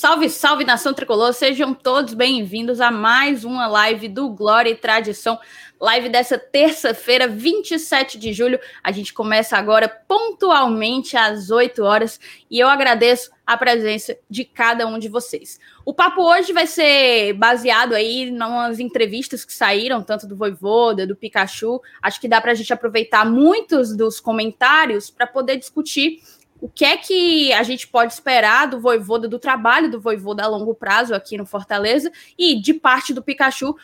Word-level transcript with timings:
Salve, 0.00 0.30
salve 0.30 0.64
nação 0.64 0.94
tricolor, 0.94 1.34
sejam 1.34 1.74
todos 1.74 2.14
bem-vindos 2.14 2.80
a 2.80 2.90
mais 2.90 3.44
uma 3.44 3.66
live 3.66 4.08
do 4.08 4.30
Glória 4.30 4.70
e 4.70 4.74
Tradição. 4.74 5.38
Live 5.78 6.08
dessa 6.08 6.38
terça-feira, 6.38 7.28
27 7.28 8.18
de 8.18 8.32
julho. 8.32 8.58
A 8.82 8.92
gente 8.92 9.12
começa 9.12 9.58
agora 9.58 9.90
pontualmente 9.90 11.18
às 11.18 11.50
8 11.50 11.82
horas 11.82 12.18
e 12.50 12.58
eu 12.58 12.66
agradeço 12.66 13.30
a 13.46 13.58
presença 13.58 14.16
de 14.28 14.42
cada 14.42 14.86
um 14.86 14.98
de 14.98 15.10
vocês. 15.10 15.60
O 15.84 15.92
papo 15.92 16.22
hoje 16.22 16.50
vai 16.50 16.66
ser 16.66 17.34
baseado 17.34 17.92
aí 17.92 18.30
nas 18.30 18.78
entrevistas 18.78 19.44
que 19.44 19.52
saíram, 19.52 20.02
tanto 20.02 20.26
do 20.26 20.34
Voivoda, 20.34 21.06
do 21.06 21.14
Pikachu. 21.14 21.78
Acho 22.00 22.18
que 22.18 22.28
dá 22.28 22.40
para 22.40 22.52
a 22.52 22.54
gente 22.54 22.72
aproveitar 22.72 23.26
muitos 23.26 23.94
dos 23.94 24.18
comentários 24.18 25.10
para 25.10 25.26
poder 25.26 25.58
discutir 25.58 26.22
o 26.60 26.68
que 26.68 26.84
é 26.84 26.96
que 26.96 27.52
a 27.52 27.62
gente 27.62 27.88
pode 27.88 28.12
esperar 28.12 28.66
do 28.66 28.78
Voivoda, 28.78 29.26
do 29.26 29.38
trabalho 29.38 29.90
do 29.90 30.00
Voivoda 30.00 30.44
a 30.44 30.46
longo 30.46 30.74
prazo 30.74 31.14
aqui 31.14 31.38
no 31.38 31.46
Fortaleza 31.46 32.12
e 32.38 32.60
de 32.60 32.74
parte 32.74 33.14
do 33.14 33.22
Pikachu, 33.22 33.74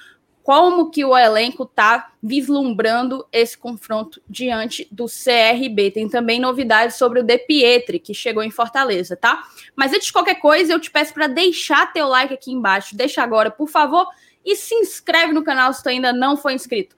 como 0.43 0.91
que 0.91 1.05
o 1.05 1.17
elenco 1.17 1.65
está 1.65 2.13
vislumbrando 2.23 3.27
esse 3.33 3.59
confronto 3.59 4.23
diante 4.29 4.87
do 4.93 5.07
CRB. 5.07 5.91
Tem 5.91 6.09
também 6.09 6.39
novidades 6.39 6.97
sobre 6.97 7.19
o 7.19 7.23
De 7.25 7.37
Pietri, 7.39 7.99
que 7.99 8.15
chegou 8.15 8.45
em 8.45 8.51
Fortaleza, 8.51 9.17
tá? 9.17 9.43
Mas 9.75 9.93
antes 9.93 10.07
de 10.07 10.13
qualquer 10.13 10.37
coisa, 10.37 10.73
eu 10.73 10.79
te 10.79 10.91
peço 10.91 11.13
para 11.13 11.27
deixar 11.27 11.93
teu 11.93 12.07
like 12.07 12.33
aqui 12.33 12.53
embaixo. 12.53 12.97
Deixa 12.97 13.23
agora, 13.23 13.51
por 13.51 13.69
favor, 13.69 14.07
e 14.45 14.55
se 14.55 14.73
inscreve 14.77 15.33
no 15.33 15.43
canal 15.43 15.73
se 15.73 15.83
tu 15.83 15.89
ainda 15.89 16.13
não 16.13 16.37
for 16.37 16.53
inscrito 16.53 16.97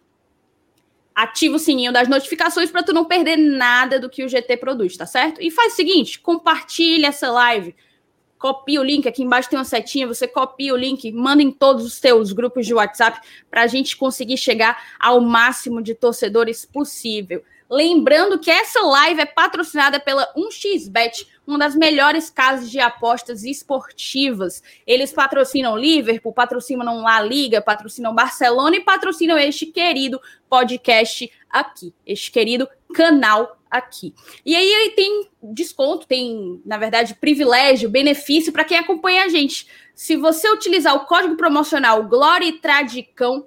ativa 1.18 1.56
o 1.56 1.58
sininho 1.58 1.92
das 1.92 2.06
notificações 2.06 2.70
para 2.70 2.84
tu 2.84 2.92
não 2.92 3.04
perder 3.04 3.36
nada 3.36 3.98
do 3.98 4.08
que 4.08 4.22
o 4.22 4.28
GT 4.28 4.56
produz, 4.56 4.96
tá 4.96 5.04
certo? 5.04 5.42
E 5.42 5.50
faz 5.50 5.72
o 5.72 5.77
seguinte, 5.77 6.20
compartilha 6.20 7.08
essa 7.08 7.28
live, 7.28 7.74
copia 8.38 8.80
o 8.80 8.84
link, 8.84 9.08
aqui 9.08 9.24
embaixo 9.24 9.50
tem 9.50 9.58
uma 9.58 9.64
setinha, 9.64 10.06
você 10.06 10.28
copia 10.28 10.72
o 10.72 10.77
link, 10.77 11.10
manda 11.10 11.42
em 11.42 11.50
todos 11.50 11.84
os 11.84 11.98
teus 11.98 12.30
grupos 12.30 12.64
de 12.64 12.72
WhatsApp 12.72 13.20
para 13.50 13.62
a 13.62 13.66
gente 13.66 13.96
conseguir 13.96 14.36
chegar 14.36 14.80
ao 14.96 15.20
máximo 15.20 15.83
de 15.83 15.92
torcedores 15.92 16.64
possível. 16.64 17.42
Lembrando 17.70 18.38
que 18.38 18.50
essa 18.50 18.80
live 18.80 19.20
é 19.20 19.27
patrocinada 19.27 20.00
pela 20.00 20.33
1xBet, 20.34 21.27
uma 21.47 21.58
das 21.58 21.74
melhores 21.74 22.30
casas 22.30 22.70
de 22.70 22.80
apostas 22.80 23.44
esportivas. 23.44 24.62
Eles 24.86 25.12
patrocinam 25.12 25.77
Liverpool, 25.77 26.33
patrocinam 26.33 27.02
La 27.02 27.20
Liga, 27.20 27.61
patrocinam 27.61 28.14
Barcelona 28.14 28.77
e 28.77 28.80
patrocinam 28.80 29.36
este 29.36 29.66
querido 29.66 30.20
podcast 30.48 31.30
aqui, 31.50 31.94
este 32.06 32.30
querido 32.30 32.66
canal 32.94 33.58
aqui. 33.70 34.14
E 34.46 34.56
aí, 34.56 34.92
tem 34.96 35.28
desconto, 35.42 36.06
tem, 36.06 36.62
na 36.64 36.78
verdade, 36.78 37.14
privilégio, 37.14 37.91
benefício 37.91 38.52
para 38.52 38.64
quem 38.64 38.78
acompanha 38.78 39.24
a 39.24 39.28
gente. 39.28 39.66
Se 39.94 40.16
você 40.16 40.50
utilizar 40.50 40.94
o 40.94 41.05
código 41.05 41.36
promocional 41.36 42.02
Glória 42.05 42.58
Tradicão, 42.61 43.46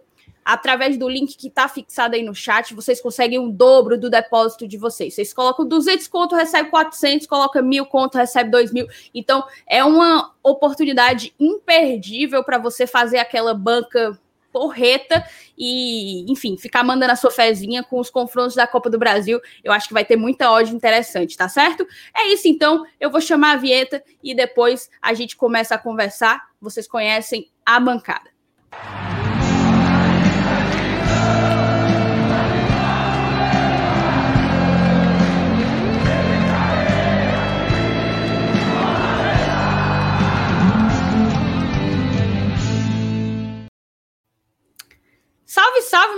através 0.52 0.98
do 0.98 1.08
link 1.08 1.38
que 1.38 1.48
está 1.48 1.70
fixado 1.70 2.14
aí 2.14 2.24
no 2.24 2.36
chat, 2.36 2.74
vocês 2.74 3.02
conseguem 3.02 3.40
um 3.40 3.50
dobro 3.50 3.98
do 3.98 4.10
depósito 4.10 4.68
de 4.68 4.78
vocês. 4.78 5.14
Vocês 5.14 5.34
colocam 5.34 5.66
200 5.66 6.10
conto, 6.10 6.36
recebe 6.36 6.70
400, 6.70 7.26
coloca 7.26 7.62
mil 7.62 7.86
conto, 7.86 8.18
recebe 8.18 8.50
2 8.50 8.74
mil. 8.74 8.86
Então, 9.14 9.46
é 9.66 9.82
uma 9.84 10.34
oportunidade 10.44 11.34
imperdível 11.40 12.44
para 12.44 12.58
você 12.58 12.86
fazer 12.86 13.18
aquela 13.20 13.54
banca 13.54 14.20
porreta 14.52 15.26
e, 15.58 16.30
enfim, 16.30 16.58
ficar 16.58 16.84
mandando 16.84 17.14
a 17.14 17.16
sua 17.16 17.32
fezinha 17.32 17.82
com 17.82 17.98
os 17.98 18.10
confrontos 18.10 18.54
da 18.54 18.68
Copa 18.68 18.90
do 18.90 19.00
Brasil. 19.00 19.40
Eu 19.64 19.72
acho 19.72 19.88
que 19.88 19.94
vai 19.94 20.04
ter 20.04 20.18
muita 20.18 20.52
ódio 20.52 20.76
interessante, 20.76 21.38
tá 21.38 21.48
certo? 21.48 21.88
É 22.14 22.28
isso 22.28 22.50
então, 22.50 22.86
eu 23.00 23.10
vou 23.10 23.22
chamar 23.22 23.54
a 23.54 23.58
vinheta 23.58 24.04
e 24.22 24.36
depois 24.36 24.90
a 25.02 25.14
gente 25.14 25.38
começa 25.38 25.76
a 25.76 25.78
conversar. 25.78 26.42
Vocês 26.60 26.90
conhecem 26.90 27.50
a 27.66 27.80
bancada. 27.80 28.30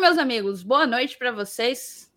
Meus 0.03 0.18
amigos. 0.18 0.64
Boa 0.64 0.86
noite 0.86 1.18
para 1.18 1.31
vocês. 1.31 2.12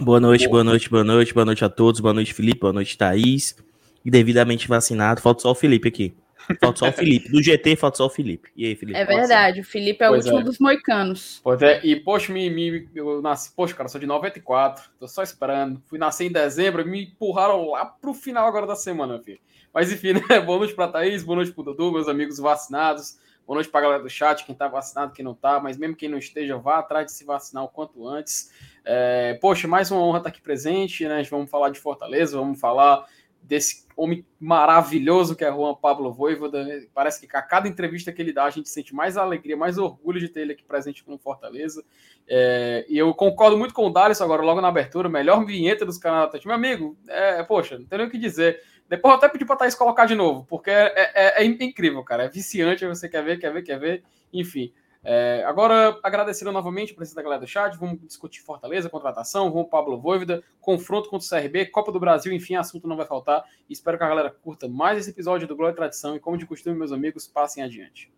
Boa 0.00 0.20
noite, 0.20 0.46
boa 0.46 0.62
noite, 0.62 0.88
boa 0.88 1.02
noite, 1.02 1.34
boa 1.34 1.44
noite 1.44 1.64
a 1.64 1.68
todos. 1.68 1.98
Boa 1.98 2.14
noite, 2.14 2.32
Felipe. 2.32 2.60
Boa 2.60 2.72
noite, 2.72 2.96
Thaís. 2.96 3.56
E 4.04 4.08
devidamente 4.08 4.68
vacinado. 4.68 5.20
Falta 5.20 5.42
só 5.42 5.50
o 5.50 5.54
Felipe 5.54 5.88
aqui. 5.88 6.14
Falta 6.60 6.78
só 6.78 6.88
o 6.90 6.92
Felipe. 6.92 7.28
Do 7.28 7.42
GT, 7.42 7.74
falta 7.74 7.96
só 7.96 8.06
o 8.06 8.08
Felipe. 8.08 8.50
E 8.56 8.66
aí, 8.66 8.76
Felipe? 8.76 8.96
É 8.96 9.04
verdade, 9.04 9.62
o 9.62 9.64
Felipe 9.64 10.04
é 10.04 10.08
o 10.08 10.14
último 10.14 10.38
é. 10.38 10.42
dos 10.44 10.60
moicanos. 10.60 11.40
Pois 11.42 11.60
é, 11.60 11.84
e 11.84 11.96
poxa, 11.96 12.32
me, 12.32 12.48
me, 12.48 12.88
eu 12.94 13.20
nasci, 13.20 13.52
poxa, 13.56 13.74
cara, 13.74 13.88
sou 13.88 14.00
de 14.00 14.06
94, 14.06 14.90
tô 14.98 15.08
só 15.08 15.24
esperando. 15.24 15.82
Fui 15.86 15.98
nascer 15.98 16.26
em 16.26 16.32
dezembro, 16.32 16.86
me 16.86 17.02
empurraram 17.06 17.68
lá 17.68 17.84
pro 17.84 18.14
final 18.14 18.46
agora 18.46 18.64
da 18.64 18.76
semana, 18.76 19.18
filho. 19.18 19.40
Mas 19.74 19.92
enfim, 19.92 20.12
né? 20.12 20.20
Boa 20.40 20.58
noite 20.58 20.74
pra 20.74 20.86
Thaís, 20.86 21.24
boa 21.24 21.36
noite 21.36 21.52
pro 21.52 21.64
Dudu, 21.64 21.90
meus 21.90 22.06
amigos 22.06 22.38
vacinados. 22.38 23.18
Boa 23.50 23.56
noite 23.56 23.68
para 23.68 23.80
a 23.80 23.82
galera 23.82 24.02
do 24.04 24.08
chat, 24.08 24.44
quem 24.44 24.52
está 24.52 24.68
vacinado, 24.68 25.12
quem 25.12 25.24
não 25.24 25.32
está, 25.32 25.58
mas 25.58 25.76
mesmo 25.76 25.96
quem 25.96 26.08
não 26.08 26.18
esteja, 26.18 26.56
vá 26.56 26.78
atrás 26.78 27.06
de 27.06 27.10
se 27.10 27.24
vacinar 27.24 27.64
o 27.64 27.68
quanto 27.68 28.06
antes. 28.06 28.52
É, 28.84 29.36
poxa, 29.42 29.66
mais 29.66 29.90
uma 29.90 30.00
honra 30.00 30.18
estar 30.18 30.28
aqui 30.28 30.40
presente, 30.40 31.04
né? 31.08 31.20
Vamos 31.28 31.50
falar 31.50 31.70
de 31.70 31.80
Fortaleza, 31.80 32.38
vamos 32.38 32.60
falar 32.60 33.04
desse 33.42 33.88
homem 33.96 34.24
maravilhoso 34.38 35.34
que 35.34 35.44
é 35.44 35.50
Juan 35.50 35.74
Pablo 35.74 36.12
Voivoda. 36.12 36.64
Parece 36.94 37.26
que 37.26 37.36
a 37.36 37.42
cada 37.42 37.66
entrevista 37.66 38.12
que 38.12 38.22
ele 38.22 38.32
dá, 38.32 38.44
a 38.44 38.50
gente 38.50 38.68
sente 38.68 38.94
mais 38.94 39.16
alegria, 39.16 39.56
mais 39.56 39.78
orgulho 39.78 40.20
de 40.20 40.28
ter 40.28 40.42
ele 40.42 40.52
aqui 40.52 40.62
presente 40.62 41.02
com 41.02 41.18
Fortaleza. 41.18 41.84
É, 42.28 42.86
e 42.88 42.96
eu 42.96 43.12
concordo 43.12 43.58
muito 43.58 43.74
com 43.74 43.84
o 43.84 43.90
Dalisson 43.90 44.22
agora, 44.22 44.42
logo 44.42 44.60
na 44.60 44.68
abertura, 44.68 45.08
melhor 45.08 45.44
vinheta 45.44 45.84
dos 45.84 45.98
canais 45.98 46.44
Meu 46.44 46.54
amigo, 46.54 46.96
é, 47.08 47.42
poxa, 47.42 47.80
não 47.80 47.84
tem 47.84 47.98
nem 47.98 48.06
o 48.06 48.10
que 48.12 48.16
dizer. 48.16 48.62
Depois 48.90 49.12
eu 49.12 49.18
até 49.18 49.28
pedi 49.28 49.44
pra 49.44 49.54
Thaís 49.54 49.76
colocar 49.76 50.04
de 50.04 50.16
novo, 50.16 50.44
porque 50.48 50.68
é, 50.68 51.12
é, 51.14 51.42
é 51.42 51.44
incrível, 51.44 52.02
cara. 52.02 52.24
É 52.24 52.28
viciante, 52.28 52.84
você 52.84 53.08
quer 53.08 53.22
ver, 53.22 53.38
quer 53.38 53.52
ver, 53.52 53.62
quer 53.62 53.78
ver. 53.78 54.02
Enfim. 54.32 54.72
É, 55.04 55.44
agora, 55.46 55.96
agradecendo 56.02 56.50
novamente 56.50 56.92
a 56.92 56.96
presença 56.96 57.14
da 57.14 57.22
galera 57.22 57.40
do 57.40 57.46
chat, 57.46 57.78
vamos 57.78 58.00
discutir 58.02 58.40
Fortaleza, 58.40 58.90
contratação, 58.90 59.48
João 59.48 59.64
Pablo 59.64 59.96
Voivoda, 59.96 60.42
confronto 60.60 61.08
contra 61.08 61.24
o 61.24 61.40
CRB, 61.40 61.66
Copa 61.66 61.92
do 61.92 62.00
Brasil, 62.00 62.32
enfim, 62.32 62.56
assunto 62.56 62.88
não 62.88 62.96
vai 62.96 63.06
faltar. 63.06 63.44
Espero 63.68 63.96
que 63.96 64.02
a 64.02 64.08
galera 64.08 64.28
curta 64.28 64.68
mais 64.68 64.98
esse 64.98 65.10
episódio 65.10 65.46
do 65.46 65.54
Glória 65.54 65.72
e 65.72 65.76
Tradição 65.76 66.16
e, 66.16 66.20
como 66.20 66.36
de 66.36 66.44
costume, 66.44 66.76
meus 66.76 66.90
amigos, 66.90 67.28
passem 67.28 67.62
adiante. 67.62 68.10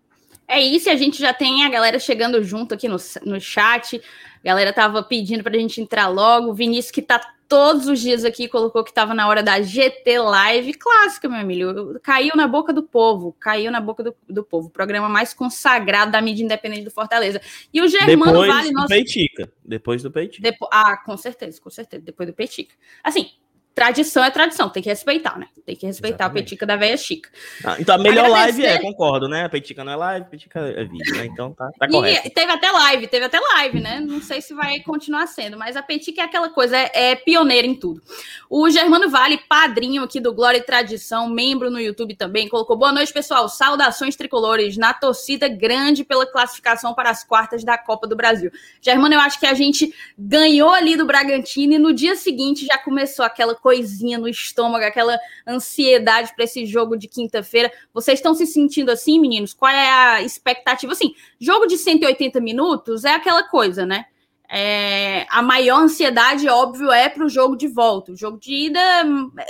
É 0.48 0.58
isso, 0.58 0.88
a 0.88 0.96
gente 0.96 1.20
já 1.20 1.34
tem 1.34 1.64
a 1.64 1.68
galera 1.68 1.98
chegando 1.98 2.42
junto 2.42 2.72
aqui 2.72 2.88
no, 2.88 2.96
no 3.26 3.38
chat. 3.38 3.96
A 3.96 4.00
galera 4.42 4.72
tava 4.72 5.02
pedindo 5.02 5.42
para 5.42 5.54
a 5.54 5.58
gente 5.58 5.80
entrar 5.80 6.08
logo. 6.08 6.54
Vinícius, 6.54 6.90
que 6.90 7.02
tá 7.02 7.20
todos 7.52 7.86
os 7.86 8.00
dias 8.00 8.24
aqui, 8.24 8.48
colocou 8.48 8.82
que 8.82 8.88
estava 8.88 9.12
na 9.12 9.28
hora 9.28 9.42
da 9.42 9.60
GT 9.60 10.18
Live. 10.18 10.72
Clássica, 10.72 11.28
meu 11.28 11.38
amigo. 11.38 12.00
Caiu 12.00 12.34
na 12.34 12.48
boca 12.48 12.72
do 12.72 12.82
povo. 12.82 13.36
Caiu 13.38 13.70
na 13.70 13.78
boca 13.78 14.02
do, 14.02 14.16
do 14.26 14.42
povo. 14.42 14.68
O 14.68 14.70
programa 14.70 15.06
mais 15.06 15.34
consagrado 15.34 16.10
da 16.10 16.22
mídia 16.22 16.42
independente 16.42 16.84
do 16.84 16.90
Fortaleza. 16.90 17.42
E 17.70 17.82
o 17.82 17.88
Germano 17.88 18.32
Depois 18.32 18.48
Vale. 18.48 18.68
Do 18.68 18.72
nosso... 18.72 18.88
Peitica. 18.88 19.52
Depois 19.62 20.02
do 20.02 20.10
Peitica. 20.10 20.42
Depo... 20.42 20.66
Ah, 20.72 20.96
com 20.96 21.14
certeza, 21.14 21.60
com 21.60 21.68
certeza. 21.68 22.02
Depois 22.02 22.26
do 22.26 22.34
Peitica. 22.34 22.74
Assim, 23.04 23.32
tradição 23.74 24.24
é 24.24 24.30
tradição, 24.30 24.68
tem 24.68 24.82
que 24.82 24.88
respeitar, 24.88 25.38
né? 25.38 25.46
Tem 25.64 25.76
que 25.76 25.86
respeitar 25.86 26.24
Exatamente. 26.24 26.40
a 26.40 26.44
petica 26.44 26.66
da 26.66 26.76
velha 26.76 26.96
chica. 26.96 27.30
Ah, 27.64 27.76
então 27.78 27.94
a 27.94 27.98
melhor 27.98 28.26
Agradecer... 28.26 28.62
live 28.62 28.66
é, 28.66 28.78
concordo, 28.80 29.28
né? 29.28 29.44
A 29.44 29.48
petica 29.48 29.84
não 29.84 29.92
é 29.92 29.96
live, 29.96 30.26
a 30.26 30.28
petica 30.28 30.60
é 30.60 30.84
vídeo, 30.84 31.16
né? 31.16 31.26
Então 31.26 31.52
tá, 31.52 31.70
tá 31.78 31.88
correto. 31.88 32.26
E 32.26 32.30
teve 32.30 32.52
até 32.52 32.70
live, 32.70 33.06
teve 33.06 33.24
até 33.24 33.40
live, 33.40 33.80
né? 33.80 34.00
Não 34.00 34.20
sei 34.20 34.40
se 34.40 34.52
vai 34.54 34.80
continuar 34.80 35.26
sendo, 35.26 35.56
mas 35.56 35.76
a 35.76 35.82
petica 35.82 36.20
é 36.20 36.24
aquela 36.24 36.50
coisa, 36.50 36.76
é, 36.76 36.90
é 36.92 37.14
pioneira 37.14 37.66
em 37.66 37.74
tudo. 37.74 38.02
O 38.50 38.68
Germano 38.68 39.08
Vale, 39.08 39.38
padrinho 39.48 40.02
aqui 40.02 40.20
do 40.20 40.34
Glória 40.34 40.58
e 40.58 40.62
Tradição, 40.62 41.28
membro 41.28 41.70
no 41.70 41.80
YouTube 41.80 42.14
também, 42.16 42.48
colocou 42.48 42.76
boa 42.76 42.92
noite, 42.92 43.12
pessoal. 43.12 43.48
Saudações 43.48 44.16
tricolores 44.16 44.76
na 44.76 44.92
torcida 44.92 45.48
grande 45.48 46.04
pela 46.04 46.26
classificação 46.26 46.92
para 46.94 47.10
as 47.10 47.24
quartas 47.24 47.64
da 47.64 47.78
Copa 47.78 48.06
do 48.06 48.16
Brasil. 48.16 48.50
Germano, 48.80 49.14
eu 49.14 49.20
acho 49.20 49.38
que 49.38 49.46
a 49.46 49.54
gente 49.54 49.94
ganhou 50.18 50.70
ali 50.70 50.96
do 50.96 51.06
Bragantino 51.06 51.74
e 51.74 51.78
no 51.78 51.92
dia 51.92 52.16
seguinte 52.16 52.66
já 52.66 52.78
começou 52.78 53.24
aquela 53.24 53.54
coisinha 53.62 54.18
no 54.18 54.28
estômago, 54.28 54.84
aquela 54.84 55.16
ansiedade 55.46 56.34
para 56.34 56.44
esse 56.44 56.66
jogo 56.66 56.96
de 56.96 57.06
quinta-feira. 57.06 57.72
Vocês 57.94 58.18
estão 58.18 58.34
se 58.34 58.46
sentindo 58.46 58.90
assim, 58.90 59.20
meninos? 59.20 59.54
Qual 59.54 59.70
é 59.70 59.88
a 59.88 60.22
expectativa? 60.22 60.92
Assim, 60.92 61.14
jogo 61.40 61.66
de 61.66 61.78
180 61.78 62.40
minutos 62.40 63.04
é 63.04 63.14
aquela 63.14 63.44
coisa, 63.44 63.86
né? 63.86 64.06
É, 64.54 65.26
a 65.30 65.40
maior 65.40 65.80
ansiedade, 65.80 66.46
óbvio, 66.46 66.92
é 66.92 67.08
para 67.08 67.24
o 67.24 67.28
jogo 67.28 67.56
de 67.56 67.66
volta. 67.66 68.12
O 68.12 68.16
jogo 68.16 68.38
de 68.38 68.52
ida 68.66 68.78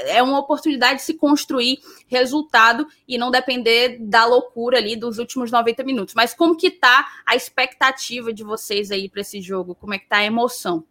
é 0.07 0.23
uma 0.23 0.39
oportunidade 0.39 1.01
de 1.01 1.03
se 1.03 1.15
construir 1.15 1.81
resultado 2.07 2.87
e 3.09 3.19
não 3.19 3.29
depender 3.29 3.99
da 3.99 4.25
loucura 4.25 4.79
ali 4.79 4.95
dos 4.95 5.19
últimos 5.19 5.51
90 5.51 5.83
minutos. 5.83 6.15
Mas 6.15 6.33
como 6.33 6.57
que 6.57 6.71
tá 6.71 7.05
a 7.27 7.35
expectativa 7.35 8.33
de 8.33 8.45
vocês 8.45 8.93
aí 8.93 9.09
para 9.09 9.23
esse 9.23 9.41
jogo? 9.41 9.75
Como 9.75 9.93
é 9.93 9.99
que 9.99 10.07
tá 10.07 10.19
a 10.19 10.25
emoção? 10.25 10.85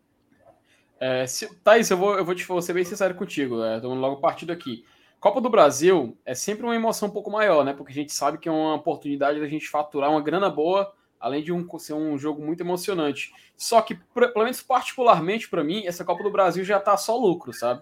É, 1.02 1.26
se, 1.26 1.52
Thaís, 1.64 1.90
eu 1.90 1.98
vou, 1.98 2.16
eu 2.16 2.24
vou, 2.24 2.36
te, 2.36 2.46
vou 2.46 2.62
ser 2.62 2.74
bem 2.74 2.86
sincero 2.86 3.16
contigo, 3.16 3.64
é, 3.64 3.78
logo 3.80 4.22
partido 4.22 4.52
aqui. 4.52 4.86
Copa 5.20 5.42
do 5.42 5.50
Brasil 5.50 6.16
é 6.24 6.36
sempre 6.36 6.64
uma 6.64 6.76
emoção 6.76 7.10
um 7.10 7.12
pouco 7.12 7.32
maior, 7.32 7.66
né? 7.66 7.74
Porque 7.74 7.92
a 7.92 7.96
gente 7.96 8.14
sabe 8.14 8.38
que 8.38 8.48
é 8.48 8.52
uma 8.52 8.76
oportunidade 8.76 9.40
da 9.40 9.48
gente 9.48 9.68
faturar 9.68 10.12
uma 10.12 10.22
grana 10.22 10.48
boa, 10.48 10.94
além 11.20 11.44
de 11.44 11.52
um, 11.52 11.68
ser 11.80 11.94
um 11.94 12.20
jogo 12.20 12.46
muito 12.46 12.62
emocionante. 12.62 13.34
Só 13.58 13.82
que, 13.82 13.96
pelo 14.14 14.44
menos 14.44 14.62
particularmente 14.62 15.50
para 15.50 15.64
mim, 15.64 15.88
essa 15.88 16.06
Copa 16.06 16.22
do 16.22 16.32
Brasil 16.32 16.64
já 16.64 16.80
tá 16.80 16.96
só 16.96 17.18
lucro, 17.18 17.52
sabe? 17.52 17.82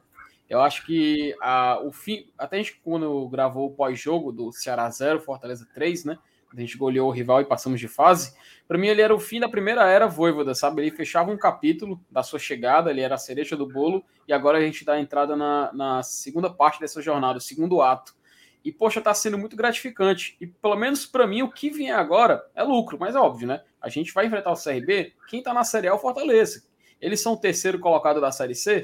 Eu 0.50 0.62
acho 0.62 0.86
que 0.86 1.36
a, 1.42 1.77
o 1.83 1.92
fim. 1.92 2.25
Até 2.38 2.56
a 2.56 2.60
gente, 2.60 2.80
quando 2.81 3.27
gravou 3.27 3.68
o 3.68 3.74
pós-jogo 3.74 4.31
do 4.31 4.54
Ceará 4.54 4.89
0, 4.89 5.19
Fortaleza 5.19 5.68
3, 5.74 6.06
né? 6.06 6.18
A 6.56 6.60
gente 6.60 6.78
goleou 6.78 7.10
o 7.10 7.12
rival 7.12 7.42
e 7.42 7.46
passamos 7.46 7.80
de 7.80 7.88
fase. 7.88 8.34
Para 8.68 8.78
mim, 8.78 8.88
ele 8.88 9.01
era 9.01 9.13
o 9.13 9.19
fim 9.19 9.40
da 9.40 9.50
primeira 9.50 9.88
era 9.88 10.07
Voivoda, 10.07 10.54
sabe? 10.54 10.81
Ele 10.81 10.92
fechava 10.92 11.31
um 11.31 11.38
capítulo 11.38 12.00
da 12.10 12.24
sua 12.24 12.40
chegada, 12.40 12.90
ele 12.90 13.01
era 13.01 13.16
a 13.16 13.18
cereja 13.18 13.56
do 13.56 13.68
bolo, 13.68 14.04
e 14.28 14.34
agora 14.34 14.57
a 14.57 14.62
gente 14.62 14.86
dá 14.86 14.94
a 14.94 15.00
entrada 15.00 15.36
na, 15.36 15.72
na 15.74 16.04
segunda 16.04 16.50
parte 16.50 16.80
dessa 16.80 17.01
jornada, 17.01 17.38
o 17.38 17.42
segundo 17.42 17.81
ato. 17.81 18.16
E, 18.63 18.72
poxa, 18.72 19.01
tá 19.01 19.13
sendo 19.13 19.38
muito 19.38 19.56
gratificante. 19.56 20.36
E, 20.40 20.48
pelo 20.48 20.75
menos 20.75 21.06
para 21.06 21.25
mim, 21.25 21.42
o 21.42 21.51
que 21.51 21.69
vier 21.69 21.98
agora 21.98 22.46
é 22.54 22.63
lucro, 22.63 22.98
mas 23.00 23.16
é 23.16 23.19
óbvio, 23.19 23.48
né? 23.48 23.63
A 23.81 23.90
gente 23.90 24.13
vai 24.13 24.25
enfrentar 24.25 24.51
o 24.51 24.62
CRB, 24.62 25.13
quem 25.28 25.42
tá 25.42 25.54
na 25.54 25.63
Série 25.63 25.88
A 25.88 25.92
é 25.92 25.94
o 25.94 26.00
Fortaleza. 26.00 26.63
Eles 27.00 27.22
são 27.22 27.34
o 27.34 27.38
terceiro 27.38 27.80
colocado 27.80 28.19
da 28.19 28.31
Série 28.31 28.56
C, 28.56 28.84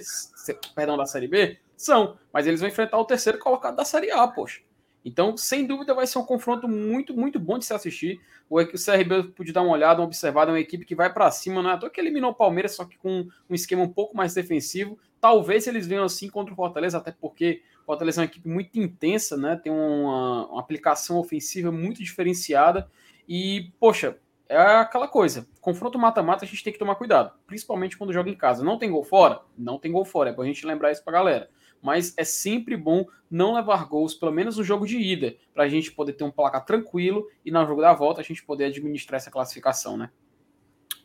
perdão, 0.73 0.95
da 0.95 1.05
Série 1.05 1.27
B? 1.27 1.59
São, 1.75 2.17
mas 2.31 2.47
eles 2.47 2.61
vão 2.61 2.69
enfrentar 2.69 2.97
o 2.97 3.05
terceiro 3.05 3.37
colocado 3.37 3.75
da 3.75 3.83
Série 3.83 4.09
A, 4.11 4.25
poxa. 4.27 4.61
Então, 5.05 5.37
sem 5.37 5.67
dúvida, 5.67 5.93
vai 5.93 6.07
ser 6.07 6.17
um 6.17 6.25
confronto 6.25 6.67
muito, 6.67 7.15
muito 7.15 7.39
bom 7.39 7.59
de 7.59 7.65
se 7.65 7.73
assistir. 7.75 8.19
O, 8.49 8.57
CRB 8.57 9.31
pude 9.35 9.53
dar 9.53 9.61
uma 9.61 9.71
olhada, 9.71 10.01
uma 10.01 10.07
observada, 10.07 10.49
é 10.49 10.53
uma 10.53 10.59
equipe 10.59 10.83
que 10.83 10.95
vai 10.95 11.13
para 11.13 11.29
cima, 11.29 11.61
não 11.61 11.69
é 11.69 11.73
à 11.73 11.77
toa 11.77 11.91
que 11.91 12.01
eliminou 12.01 12.31
o 12.31 12.33
Palmeiras, 12.33 12.75
só 12.75 12.83
que 12.83 12.97
com 12.97 13.27
um 13.47 13.53
esquema 13.53 13.83
um 13.83 13.93
pouco 13.93 14.17
mais 14.17 14.33
defensivo. 14.33 14.97
Talvez 15.21 15.67
eles 15.67 15.85
venham 15.85 16.03
assim 16.03 16.27
contra 16.27 16.51
o 16.51 16.55
Fortaleza, 16.55 16.97
até 16.97 17.11
porque 17.11 17.61
o 17.83 17.85
Fortaleza 17.85 18.19
é 18.19 18.23
uma 18.23 18.25
equipe 18.25 18.49
muito 18.49 18.79
intensa, 18.79 19.37
né? 19.37 19.55
Tem 19.55 19.71
uma, 19.71 20.47
uma 20.47 20.59
aplicação 20.59 21.19
ofensiva 21.19 21.71
muito 21.71 22.03
diferenciada. 22.03 22.89
E, 23.29 23.71
poxa, 23.79 24.17
é 24.49 24.57
aquela 24.57 25.07
coisa. 25.07 25.47
Confronto 25.61 25.99
mata-mata, 25.99 26.45
a 26.45 26.47
gente 26.47 26.63
tem 26.63 26.73
que 26.73 26.79
tomar 26.79 26.95
cuidado. 26.95 27.31
Principalmente 27.45 27.95
quando 27.95 28.11
joga 28.11 28.29
em 28.31 28.35
casa. 28.35 28.63
Não 28.63 28.79
tem 28.79 28.89
gol 28.89 29.03
fora? 29.03 29.41
Não 29.55 29.77
tem 29.77 29.91
gol 29.91 30.03
fora. 30.03 30.31
É 30.31 30.33
bom 30.33 30.41
a 30.41 30.45
gente 30.45 30.65
lembrar 30.65 30.91
isso 30.91 31.03
pra 31.03 31.13
galera 31.13 31.49
mas 31.85 32.15
é 32.17 32.23
sempre 32.23 32.75
bom 32.75 33.05
não 33.29 33.53
levar 33.53 33.87
gols, 33.87 34.15
pelo 34.15 34.31
menos 34.31 34.57
no 34.57 34.63
jogo 34.63 34.87
de 34.87 34.97
ida, 34.97 35.35
para 35.53 35.65
a 35.65 35.69
gente 35.69 35.91
poder 35.91 36.13
ter 36.13 36.23
um 36.23 36.31
placar 36.31 36.65
tranquilo 36.65 37.27
e 37.45 37.51
no 37.51 37.63
jogo 37.65 37.81
da 37.81 37.93
volta 37.93 38.21
a 38.21 38.23
gente 38.23 38.43
poder 38.43 38.65
administrar 38.65 39.17
essa 39.17 39.29
classificação, 39.29 39.95
né? 39.95 40.09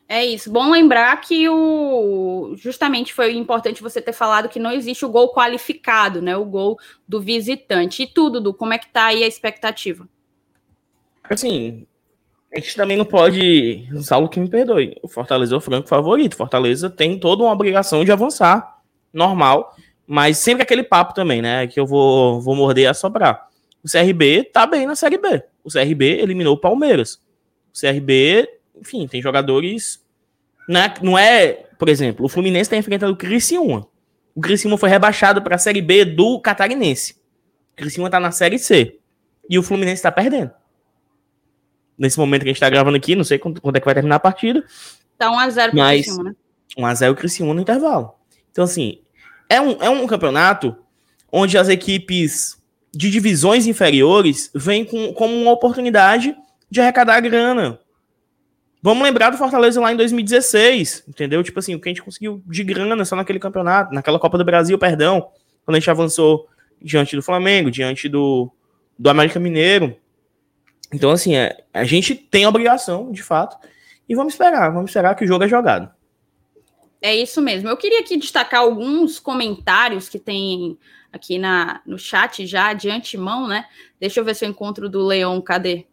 É 0.08 0.24
isso. 0.24 0.50
Bom 0.50 0.70
lembrar 0.70 1.20
que 1.20 1.48
o 1.48 2.54
justamente 2.56 3.12
foi 3.12 3.36
importante 3.36 3.82
você 3.82 4.00
ter 4.00 4.12
falado 4.12 4.48
que 4.48 4.58
não 4.58 4.72
existe 4.72 5.04
o 5.04 5.10
gol 5.10 5.32
qualificado, 5.32 6.22
né? 6.22 6.36
O 6.36 6.44
gol 6.44 6.78
do 7.06 7.20
visitante. 7.20 8.02
E 8.02 8.06
tudo, 8.06 8.40
do 8.40 8.52
como 8.52 8.72
é 8.72 8.78
que 8.78 8.88
tá 8.88 9.04
aí 9.04 9.22
a 9.22 9.28
expectativa? 9.28 10.08
Assim, 11.22 11.86
a 12.52 12.58
gente 12.58 12.74
também 12.74 12.96
não 12.96 13.04
pode, 13.04 13.86
salvo 14.02 14.28
que 14.28 14.40
me 14.40 14.48
perdoe. 14.48 14.96
O 15.00 15.06
Fortaleza 15.06 15.54
é 15.54 15.58
o 15.58 15.60
franco 15.60 15.88
favorito. 15.88 16.36
Fortaleza 16.36 16.90
tem 16.90 17.20
toda 17.20 17.44
uma 17.44 17.52
obrigação 17.52 18.04
de 18.04 18.10
avançar, 18.10 18.80
normal. 19.12 19.76
Mas 20.12 20.38
sempre 20.38 20.64
aquele 20.64 20.82
papo 20.82 21.14
também, 21.14 21.40
né? 21.40 21.68
Que 21.68 21.78
eu 21.78 21.86
vou, 21.86 22.40
vou 22.40 22.56
morder 22.56 22.82
e 22.82 22.86
assoprar. 22.88 23.48
O 23.80 23.88
CRB 23.88 24.42
tá 24.42 24.66
bem 24.66 24.84
na 24.84 24.96
Série 24.96 25.16
B. 25.16 25.40
O 25.62 25.70
CRB 25.70 26.18
eliminou 26.20 26.54
o 26.56 26.58
Palmeiras. 26.58 27.22
O 27.72 27.80
CRB, 27.80 28.48
enfim, 28.74 29.06
tem 29.06 29.22
jogadores. 29.22 30.04
Né? 30.68 30.92
Não 31.00 31.16
é, 31.16 31.64
por 31.78 31.88
exemplo, 31.88 32.26
o 32.26 32.28
Fluminense 32.28 32.62
está 32.62 32.76
enfrentando 32.76 33.12
o 33.12 33.16
Criciúma. 33.16 33.86
O 34.34 34.40
Criciúma 34.40 34.76
foi 34.76 34.88
rebaixado 34.88 35.40
para 35.42 35.54
a 35.54 35.58
Série 35.58 35.80
B 35.80 36.04
do 36.04 36.40
Catarinense. 36.40 37.14
O 37.74 37.76
Criciúma 37.76 38.10
tá 38.10 38.18
na 38.18 38.32
Série 38.32 38.58
C. 38.58 38.98
E 39.48 39.60
o 39.60 39.62
Fluminense 39.62 40.00
está 40.00 40.10
perdendo. 40.10 40.50
Nesse 41.96 42.18
momento 42.18 42.42
que 42.42 42.48
a 42.48 42.52
gente 42.52 42.60
tá 42.60 42.68
gravando 42.68 42.96
aqui, 42.96 43.14
não 43.14 43.22
sei 43.22 43.38
quando, 43.38 43.60
quando 43.60 43.76
é 43.76 43.78
que 43.78 43.86
vai 43.86 43.94
terminar 43.94 44.16
a 44.16 44.20
partida. 44.20 44.64
Tá 45.16 45.30
1x0 45.30 45.70
pro 45.70 45.86
Criciúma, 45.86 46.24
né? 46.24 46.34
1x0 46.76 47.12
o 47.12 47.14
Criciúma 47.14 47.54
no 47.54 47.60
intervalo. 47.60 48.12
Então, 48.50 48.64
assim, 48.64 49.02
é 49.50 49.60
um, 49.60 49.82
é 49.82 49.90
um 49.90 50.06
campeonato 50.06 50.76
onde 51.30 51.58
as 51.58 51.68
equipes 51.68 52.56
de 52.94 53.10
divisões 53.10 53.66
inferiores 53.66 54.50
vêm 54.54 54.84
com, 54.84 55.12
como 55.12 55.34
uma 55.34 55.50
oportunidade 55.50 56.34
de 56.70 56.80
arrecadar 56.80 57.20
grana. 57.20 57.78
Vamos 58.82 59.02
lembrar 59.02 59.30
do 59.30 59.36
Fortaleza 59.36 59.80
lá 59.80 59.92
em 59.92 59.96
2016, 59.96 61.04
entendeu? 61.06 61.42
Tipo 61.42 61.58
assim, 61.58 61.74
o 61.74 61.80
que 61.80 61.88
a 61.88 61.90
gente 61.90 62.02
conseguiu 62.02 62.42
de 62.46 62.64
grana 62.64 63.04
só 63.04 63.14
naquele 63.14 63.38
campeonato, 63.38 63.92
naquela 63.92 64.18
Copa 64.18 64.38
do 64.38 64.44
Brasil, 64.44 64.78
perdão, 64.78 65.28
quando 65.64 65.76
a 65.76 65.80
gente 65.80 65.90
avançou 65.90 66.48
diante 66.80 67.14
do 67.14 67.22
Flamengo, 67.22 67.70
diante 67.70 68.08
do, 68.08 68.50
do 68.98 69.10
América 69.10 69.38
Mineiro. 69.38 69.96
Então, 70.92 71.10
assim, 71.10 71.36
é, 71.36 71.62
a 71.74 71.84
gente 71.84 72.14
tem 72.14 72.46
obrigação, 72.46 73.12
de 73.12 73.22
fato, 73.22 73.56
e 74.08 74.14
vamos 74.14 74.32
esperar, 74.32 74.72
vamos 74.72 74.90
esperar 74.90 75.14
que 75.14 75.24
o 75.24 75.28
jogo 75.28 75.44
é 75.44 75.48
jogado. 75.48 75.90
É 77.02 77.14
isso 77.14 77.40
mesmo. 77.40 77.68
Eu 77.68 77.76
queria 77.76 78.00
aqui 78.00 78.16
destacar 78.16 78.60
alguns 78.60 79.18
comentários 79.18 80.08
que 80.08 80.18
tem 80.18 80.78
aqui 81.12 81.38
na, 81.38 81.80
no 81.86 81.98
chat 81.98 82.46
já 82.46 82.72
de 82.72 82.90
antemão, 82.90 83.48
né? 83.48 83.66
Deixa 83.98 84.20
eu 84.20 84.24
ver 84.24 84.34
se 84.34 84.44
eu 84.44 84.50
encontro 84.50 84.88
do 84.88 85.04
Leon. 85.06 85.40
Cadê? 85.40 85.86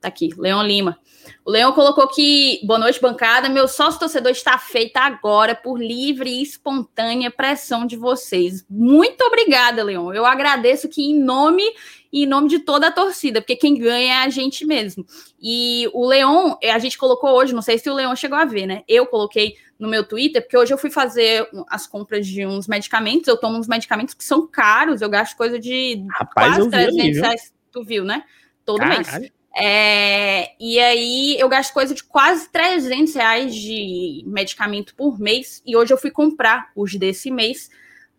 Tá 0.00 0.08
aqui, 0.08 0.30
Leon 0.36 0.62
Lima. 0.64 0.98
O 1.44 1.50
Leon 1.50 1.72
colocou 1.72 2.08
que, 2.08 2.60
boa 2.64 2.78
noite, 2.78 3.00
bancada. 3.00 3.48
Meu 3.48 3.68
sócio 3.68 4.00
torcedor 4.00 4.32
está 4.32 4.58
feita 4.58 5.00
agora 5.00 5.54
por 5.54 5.80
livre 5.80 6.28
e 6.28 6.42
espontânea 6.42 7.30
pressão 7.30 7.86
de 7.86 7.96
vocês. 7.96 8.64
Muito 8.68 9.22
obrigada, 9.22 9.84
Leon. 9.84 10.12
Eu 10.12 10.26
agradeço 10.26 10.88
que 10.88 11.02
em 11.02 11.18
nome 11.18 11.62
e 12.12 12.24
em 12.24 12.26
nome 12.26 12.48
de 12.48 12.58
toda 12.58 12.88
a 12.88 12.92
torcida, 12.92 13.40
porque 13.40 13.56
quem 13.56 13.74
ganha 13.74 14.14
é 14.14 14.16
a 14.18 14.28
gente 14.28 14.66
mesmo. 14.66 15.06
E 15.40 15.88
o 15.94 16.06
Leon, 16.06 16.54
a 16.62 16.78
gente 16.78 16.98
colocou 16.98 17.30
hoje, 17.30 17.54
não 17.54 17.62
sei 17.62 17.78
se 17.78 17.88
o 17.88 17.94
Leon 17.94 18.14
chegou 18.14 18.36
a 18.36 18.44
ver, 18.44 18.66
né? 18.66 18.82
Eu 18.86 19.06
coloquei 19.06 19.56
no 19.78 19.88
meu 19.88 20.04
Twitter, 20.04 20.42
porque 20.42 20.56
hoje 20.56 20.72
eu 20.72 20.78
fui 20.78 20.90
fazer 20.90 21.48
as 21.68 21.86
compras 21.86 22.26
de 22.26 22.46
uns 22.46 22.68
medicamentos, 22.68 23.26
eu 23.26 23.36
tomo 23.36 23.58
uns 23.58 23.66
medicamentos 23.66 24.14
que 24.14 24.22
são 24.22 24.46
caros, 24.46 25.00
eu 25.00 25.08
gasto 25.08 25.36
coisa 25.36 25.58
de 25.58 26.04
Rapaz, 26.10 26.56
quase 26.56 26.70
300 26.70 27.20
reais, 27.20 27.54
tu 27.72 27.82
viu, 27.82 28.04
né? 28.04 28.22
Todo 28.64 28.78
Caralho. 28.78 29.06
mês. 29.20 29.32
É, 29.54 30.52
e 30.58 30.78
aí 30.78 31.36
eu 31.38 31.48
gasto 31.48 31.74
coisa 31.74 31.94
de 31.94 32.02
quase 32.04 32.50
300 32.50 33.14
reais 33.14 33.54
de 33.54 34.22
medicamento 34.26 34.94
por 34.94 35.18
mês, 35.18 35.62
e 35.66 35.76
hoje 35.76 35.92
eu 35.92 35.98
fui 35.98 36.10
comprar 36.10 36.70
os 36.76 36.94
desse 36.94 37.30
mês, 37.30 37.70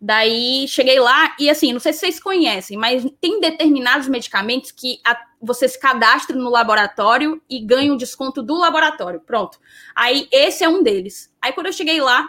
Daí 0.04 0.68
cheguei 0.68 1.00
lá 1.00 1.34
e 1.40 1.48
assim, 1.48 1.72
não 1.72 1.80
sei 1.80 1.94
se 1.94 2.00
vocês 2.00 2.20
conhecem, 2.20 2.76
mas 2.76 3.02
tem 3.22 3.40
determinados 3.40 4.06
medicamentos 4.06 4.70
que 4.70 5.00
a, 5.02 5.18
você 5.40 5.66
se 5.66 5.80
cadastra 5.80 6.36
no 6.36 6.50
laboratório 6.50 7.40
e 7.48 7.58
ganha 7.58 7.90
um 7.90 7.96
desconto 7.96 8.42
do 8.42 8.54
laboratório. 8.54 9.18
Pronto. 9.20 9.58
Aí 9.94 10.28
esse 10.30 10.62
é 10.62 10.68
um 10.68 10.82
deles. 10.82 11.34
Aí 11.40 11.54
quando 11.54 11.68
eu 11.68 11.72
cheguei 11.72 12.02
lá, 12.02 12.28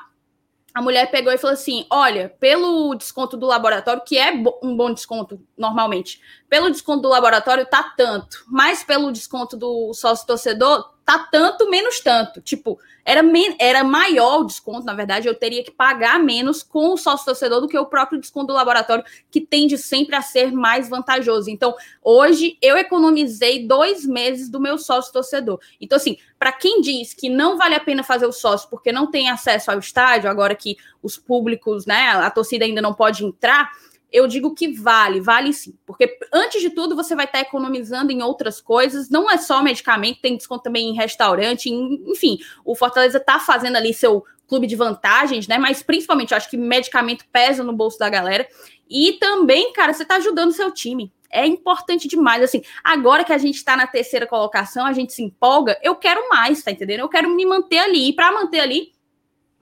a 0.73 0.81
mulher 0.81 1.11
pegou 1.11 1.33
e 1.33 1.37
falou 1.37 1.53
assim: 1.53 1.85
Olha, 1.89 2.33
pelo 2.39 2.95
desconto 2.95 3.35
do 3.35 3.45
laboratório, 3.45 4.03
que 4.05 4.17
é 4.17 4.31
um 4.63 4.73
bom 4.77 4.93
desconto 4.93 5.45
normalmente, 5.57 6.21
pelo 6.47 6.71
desconto 6.71 7.01
do 7.01 7.09
laboratório 7.09 7.65
tá 7.65 7.93
tanto, 7.97 8.45
mas 8.47 8.85
pelo 8.85 9.11
desconto 9.11 9.57
do 9.57 9.93
sócio 9.93 10.25
torcedor 10.25 10.94
tá 11.05 11.19
tanto 11.31 11.69
menos 11.69 11.99
tanto. 11.99 12.41
Tipo, 12.41 12.79
era, 13.05 13.21
era 13.59 13.83
maior 13.83 14.41
o 14.41 14.43
desconto, 14.45 14.83
na 14.83 14.93
verdade, 14.95 15.27
eu 15.27 15.35
teria 15.35 15.63
que 15.63 15.69
pagar 15.69 16.19
menos 16.19 16.63
com 16.63 16.91
o 16.91 16.97
sócio 16.97 17.23
torcedor 17.23 17.61
do 17.61 17.67
que 17.67 17.77
o 17.77 17.85
próprio 17.85 18.19
desconto 18.19 18.47
do 18.47 18.53
laboratório, 18.53 19.05
que 19.29 19.39
tende 19.39 19.77
sempre 19.77 20.15
a 20.15 20.21
ser 20.23 20.51
mais 20.51 20.89
vantajoso. 20.89 21.51
Então, 21.51 21.75
hoje 22.03 22.57
eu 22.59 22.75
economizei 22.75 23.67
dois 23.67 24.03
meses 24.03 24.49
do 24.49 24.59
meu 24.59 24.79
sócio 24.79 25.13
torcedor. 25.13 25.59
Então, 25.79 25.95
assim, 25.97 26.17
para 26.39 26.51
quem 26.51 26.81
diz 26.81 27.13
que 27.13 27.29
não 27.29 27.55
vale 27.55 27.75
a 27.75 27.79
pena 27.79 28.03
fazer 28.03 28.25
o 28.25 28.31
sócio 28.31 28.67
porque 28.69 28.91
não 28.91 29.11
tem 29.11 29.29
acesso 29.29 29.69
ao 29.69 29.77
estádio, 29.77 30.27
agora 30.27 30.55
que 30.55 30.75
os 31.03 31.17
públicos, 31.17 31.85
né, 31.85 32.09
a 32.09 32.31
torcida 32.31 32.65
ainda 32.65 32.81
não 32.81 32.93
pode 32.93 33.23
entrar 33.23 33.69
eu 34.11 34.27
digo 34.27 34.55
que 34.55 34.71
vale, 34.71 35.19
vale 35.19 35.51
sim. 35.51 35.77
Porque, 35.85 36.17
antes 36.33 36.61
de 36.61 36.69
tudo, 36.69 36.95
você 36.95 37.15
vai 37.15 37.25
estar 37.25 37.39
economizando 37.39 38.11
em 38.11 38.21
outras 38.21 38.61
coisas. 38.61 39.09
Não 39.09 39.29
é 39.29 39.37
só 39.37 39.61
medicamento, 39.61 40.21
tem 40.21 40.37
desconto 40.37 40.63
também 40.63 40.89
em 40.89 40.95
restaurante. 40.95 41.69
Em, 41.69 42.03
enfim, 42.07 42.37
o 42.63 42.75
Fortaleza 42.75 43.17
está 43.17 43.39
fazendo 43.39 43.75
ali 43.75 43.93
seu 43.93 44.23
clube 44.47 44.67
de 44.67 44.75
vantagens, 44.75 45.47
né? 45.47 45.57
Mas, 45.57 45.83
principalmente, 45.83 46.31
eu 46.31 46.37
acho 46.37 46.49
que 46.49 46.57
medicamento 46.57 47.25
pesa 47.31 47.63
no 47.63 47.73
bolso 47.73 47.97
da 47.97 48.09
galera. 48.09 48.47
E 48.89 49.13
também, 49.13 49.73
cara, 49.73 49.93
você 49.93 50.03
está 50.03 50.15
ajudando 50.17 50.49
o 50.49 50.53
seu 50.53 50.71
time. 50.71 51.11
É 51.29 51.45
importante 51.45 52.07
demais. 52.07 52.43
Assim, 52.43 52.61
agora 52.83 53.23
que 53.23 53.33
a 53.33 53.37
gente 53.37 53.55
está 53.55 53.75
na 53.75 53.87
terceira 53.87 54.25
colocação, 54.25 54.85
a 54.85 54.93
gente 54.93 55.11
se 55.13 55.23
empolga. 55.23 55.77
Eu 55.83 55.95
quero 55.95 56.29
mais, 56.29 56.63
tá 56.63 56.71
entendendo? 56.71 56.99
Eu 56.99 57.09
quero 57.09 57.29
me 57.29 57.45
manter 57.45 57.79
ali. 57.79 58.09
E 58.09 58.13
para 58.13 58.31
manter 58.31 58.59
ali, 58.59 58.93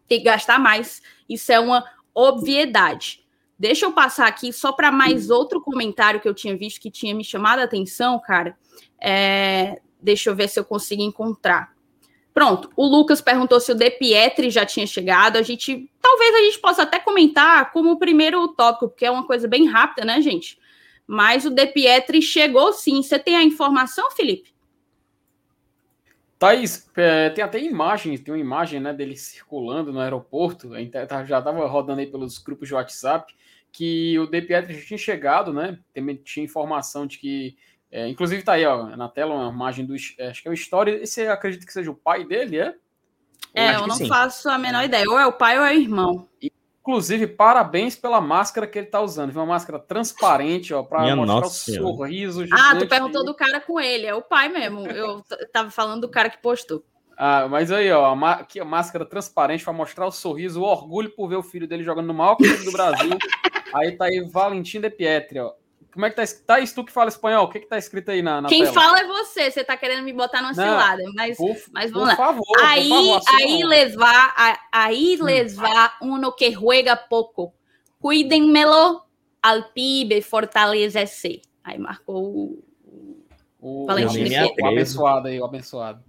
tem 0.08 0.20
que 0.20 0.26
gastar 0.26 0.60
mais. 0.60 1.02
Isso 1.28 1.52
é 1.52 1.60
uma 1.60 1.84
obviedade. 2.14 3.23
Deixa 3.64 3.86
eu 3.86 3.94
passar 3.94 4.28
aqui 4.28 4.52
só 4.52 4.74
para 4.74 4.92
mais 4.92 5.30
outro 5.30 5.62
comentário 5.62 6.20
que 6.20 6.28
eu 6.28 6.34
tinha 6.34 6.58
visto 6.58 6.82
que 6.82 6.92
tinha 6.92 7.16
me 7.16 7.24
chamado 7.24 7.60
a 7.60 7.64
atenção, 7.64 8.20
cara. 8.20 8.58
É, 9.00 9.80
deixa 10.02 10.30
eu 10.30 10.36
ver 10.36 10.50
se 10.50 10.60
eu 10.60 10.66
consigo 10.66 11.02
encontrar. 11.02 11.72
Pronto, 12.34 12.70
o 12.76 12.86
Lucas 12.86 13.22
perguntou 13.22 13.60
se 13.62 13.72
o 13.72 13.76
De 13.76 13.90
Pietri 13.92 14.50
já 14.50 14.66
tinha 14.66 14.86
chegado. 14.86 15.38
A 15.38 15.42
gente, 15.42 15.90
talvez 16.02 16.36
a 16.36 16.40
gente 16.40 16.60
possa 16.60 16.84
até 16.84 17.00
comentar 17.00 17.72
como 17.72 17.92
o 17.92 17.98
primeiro 18.00 18.46
tópico, 18.50 18.90
porque 18.90 19.06
é 19.06 19.12
uma 19.12 19.26
coisa 19.26 19.48
bem 19.48 19.66
rápida, 19.66 20.04
né, 20.04 20.20
gente? 20.20 20.58
mas 21.08 21.46
o 21.46 21.50
De 21.50 21.66
Pietri 21.68 22.22
chegou 22.22 22.74
sim. 22.74 23.02
Você 23.02 23.20
tem 23.20 23.36
a 23.36 23.44
informação, 23.44 24.12
Felipe? 24.12 24.54
Thaís, 26.40 26.90
é, 26.98 27.30
tem 27.30 27.44
até 27.44 27.60
imagens, 27.60 28.20
tem 28.20 28.34
uma 28.34 28.40
imagem 28.40 28.80
né, 28.80 28.92
dele 28.92 29.16
circulando 29.16 29.94
no 29.94 30.00
aeroporto, 30.00 30.72
tá, 31.08 31.24
já 31.24 31.40
estava 31.40 31.66
rodando 31.68 32.02
aí 32.02 32.08
pelos 32.08 32.38
grupos 32.38 32.68
de 32.68 32.74
WhatsApp, 32.74 33.34
que 33.74 34.18
o 34.20 34.28
De 34.28 34.42
Pietri 34.42 34.80
já 34.80 34.86
tinha 34.86 34.98
chegado, 34.98 35.52
né? 35.52 35.78
Tinha 36.24 36.46
informação 36.46 37.06
de 37.08 37.18
que. 37.18 37.58
É, 37.92 38.08
inclusive 38.08 38.42
tá 38.42 38.54
aí, 38.54 38.66
ó, 38.66 38.96
na 38.96 39.10
tela, 39.10 39.34
uma 39.34 39.52
imagem 39.52 39.86
do. 39.86 39.96
É, 40.18 40.28
acho 40.30 40.42
que 40.42 40.48
é 40.48 40.52
o 40.52 40.54
História. 40.54 40.92
Esse 40.92 41.28
acredita 41.28 41.66
que 41.66 41.74
seja 41.74 41.92
o 41.92 41.96
pai 41.96 42.24
dele, 42.24 42.60
é? 42.60 42.76
É, 43.54 43.76
eu 43.76 43.88
não 43.88 43.96
sim. 43.96 44.08
faço 44.08 44.50
a 44.50 44.58
menor 44.58 44.84
ideia. 44.84 45.10
Ou 45.10 45.20
é 45.20 45.26
o 45.26 45.34
pai 45.34 45.58
ou 45.60 45.66
é 45.66 45.74
o 45.74 45.80
irmão. 45.80 46.30
Inclusive, 46.82 47.28
parabéns 47.28 47.96
pela 47.96 48.22
máscara 48.22 48.68
que 48.68 48.78
ele 48.78 48.88
tá 48.88 49.02
usando. 49.02 49.32
Uma 49.32 49.46
máscara 49.46 49.80
transparente, 49.80 50.74
ó, 50.74 50.84
para 50.84 51.16
mostrar 51.16 51.40
nossa, 51.42 51.72
o 51.72 51.76
sorriso. 51.76 52.46
Ah, 52.52 52.76
tu 52.78 52.88
perguntou 52.88 53.26
do 53.26 53.34
cara 53.34 53.60
com 53.60 53.80
ele. 53.80 54.06
É 54.06 54.14
o 54.14 54.22
pai 54.22 54.50
mesmo. 54.50 54.86
Eu 54.88 55.24
tava 55.52 55.72
falando 55.72 56.02
do 56.02 56.10
cara 56.10 56.30
que 56.30 56.42
postou. 56.42 56.84
Ah, 57.18 57.48
mas 57.48 57.72
aí, 57.72 57.92
ó, 57.92 58.14
aqui 58.26 58.60
a 58.60 58.66
máscara 58.66 59.06
transparente 59.06 59.64
para 59.64 59.74
mostrar 59.74 60.08
o 60.08 60.12
sorriso, 60.12 60.62
o 60.62 60.66
orgulho 60.66 61.12
por 61.12 61.28
ver 61.28 61.36
o 61.36 61.44
filho 61.44 61.68
dele 61.68 61.84
jogando 61.84 62.08
no 62.08 62.14
maior 62.14 62.36
clube 62.36 62.66
do 62.66 62.72
Brasil. 62.72 63.18
aí 63.74 63.92
tá 63.98 64.06
aí 64.06 64.22
Valentim 64.22 64.80
de 64.80 64.90
Pietri, 64.90 65.40
ó. 65.40 65.54
Como 65.94 66.08
é 66.08 66.10
que 66.10 66.16
tá 66.16 66.24
escrito? 66.24 66.46
Tá 66.46 66.60
isso 66.60 66.74
tu 66.74 66.84
que 66.84 66.92
fala 66.92 67.08
espanhol? 67.10 67.46
O 67.46 67.50
que 67.50 67.60
que 67.60 67.68
tá 67.68 67.78
escrito 67.78 68.10
aí 68.10 68.24
na, 68.24 68.42
na 68.42 68.50
Quem 68.50 68.64
tela? 68.64 68.74
fala 68.74 69.00
é 69.00 69.06
você. 69.06 69.52
Você 69.52 69.64
tá 69.64 69.78
querendo 69.78 70.04
me 70.04 70.12
botar 70.12 70.42
numa 70.42 70.52
Não, 70.52 70.56
cilada. 70.56 71.04
Mas, 71.14 71.38
por, 71.38 71.56
mas 71.72 71.92
vamos 71.92 72.10
por 72.10 72.10
lá. 72.10 72.16
Favor, 72.16 72.58
aí, 72.64 72.90
por 72.90 72.96
favor, 72.96 73.18
assim, 73.18 73.44
aí 73.44 73.64
levar, 73.64 74.60
aí 74.72 75.18
hum. 75.22 75.24
levar 75.24 75.98
uno 76.02 76.32
que 76.32 76.52
juega 76.52 76.96
pouco. 76.96 77.54
Cuídenmelo 78.00 79.04
al 79.42 79.72
pibe 79.72 80.22
Fortaleza 80.24 81.06
SC. 81.06 81.42
Aí 81.64 81.78
marcou 81.78 82.26
o, 82.26 82.64
o 83.62 83.86
Valentim. 83.86 84.26
O 84.60 84.66
abençoado 84.66 85.28
aí, 85.28 85.40
o 85.40 85.46
abençoado. 85.46 86.04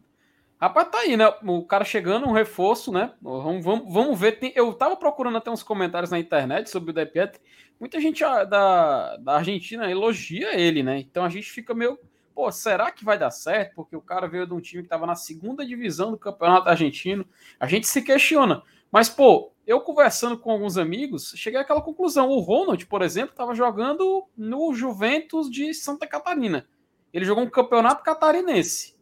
Rapaz, 0.65 0.89
tá 0.89 1.01
aí, 1.01 1.15
né? 1.15 1.27
O 1.47 1.63
cara 1.63 1.85
chegando, 1.85 2.27
um 2.27 2.33
reforço, 2.33 2.91
né? 2.91 3.13
Vamos, 3.21 3.63
vamos, 3.63 3.93
vamos 3.93 4.19
ver. 4.19 4.39
Tem, 4.39 4.51
eu 4.57 4.73
tava 4.73 4.97
procurando 4.97 5.37
até 5.37 5.51
uns 5.51 5.63
comentários 5.63 6.11
na 6.11 6.19
internet 6.19 6.71
sobre 6.71 6.91
o 6.91 6.95
De 6.95 7.05
Pietri. 7.05 7.39
Muita 7.79 8.01
gente 8.01 8.25
ah, 8.25 8.45
da, 8.45 9.19
da 9.19 9.35
Argentina 9.35 9.91
elogia 9.91 10.59
ele, 10.59 10.83
né? 10.83 10.99
Então 11.01 11.23
a 11.23 11.29
gente 11.29 11.51
fica 11.51 11.75
meio. 11.75 11.99
Pô, 12.35 12.51
será 12.51 12.91
que 12.91 13.05
vai 13.05 13.19
dar 13.19 13.31
certo? 13.31 13.75
Porque 13.75 13.95
o 13.95 14.01
cara 14.01 14.27
veio 14.27 14.47
de 14.47 14.55
um 14.55 14.61
time 14.61 14.83
que 14.83 14.89
tava 14.89 15.05
na 15.05 15.15
segunda 15.15 15.67
divisão 15.67 16.13
do 16.13 16.17
campeonato 16.17 16.67
argentino. 16.67 17.27
A 17.61 17.67
gente 17.67 17.87
se 17.87 18.01
questiona. 18.01 18.63
Mas, 18.91 19.11
pô, 19.11 19.53
eu 19.67 19.83
conversando 19.83 20.39
com 20.39 20.51
alguns 20.51 20.79
amigos, 20.79 21.35
cheguei 21.37 21.61
àquela 21.61 21.83
conclusão. 21.83 22.31
O 22.31 22.41
Ronald, 22.41 22.87
por 22.87 23.03
exemplo, 23.03 23.33
estava 23.33 23.55
jogando 23.55 24.27
no 24.35 24.73
Juventus 24.73 25.51
de 25.51 25.75
Santa 25.75 26.07
Catarina. 26.07 26.67
Ele 27.13 27.27
jogou 27.27 27.45
um 27.45 27.51
campeonato 27.51 28.03
catarinense. 28.03 28.94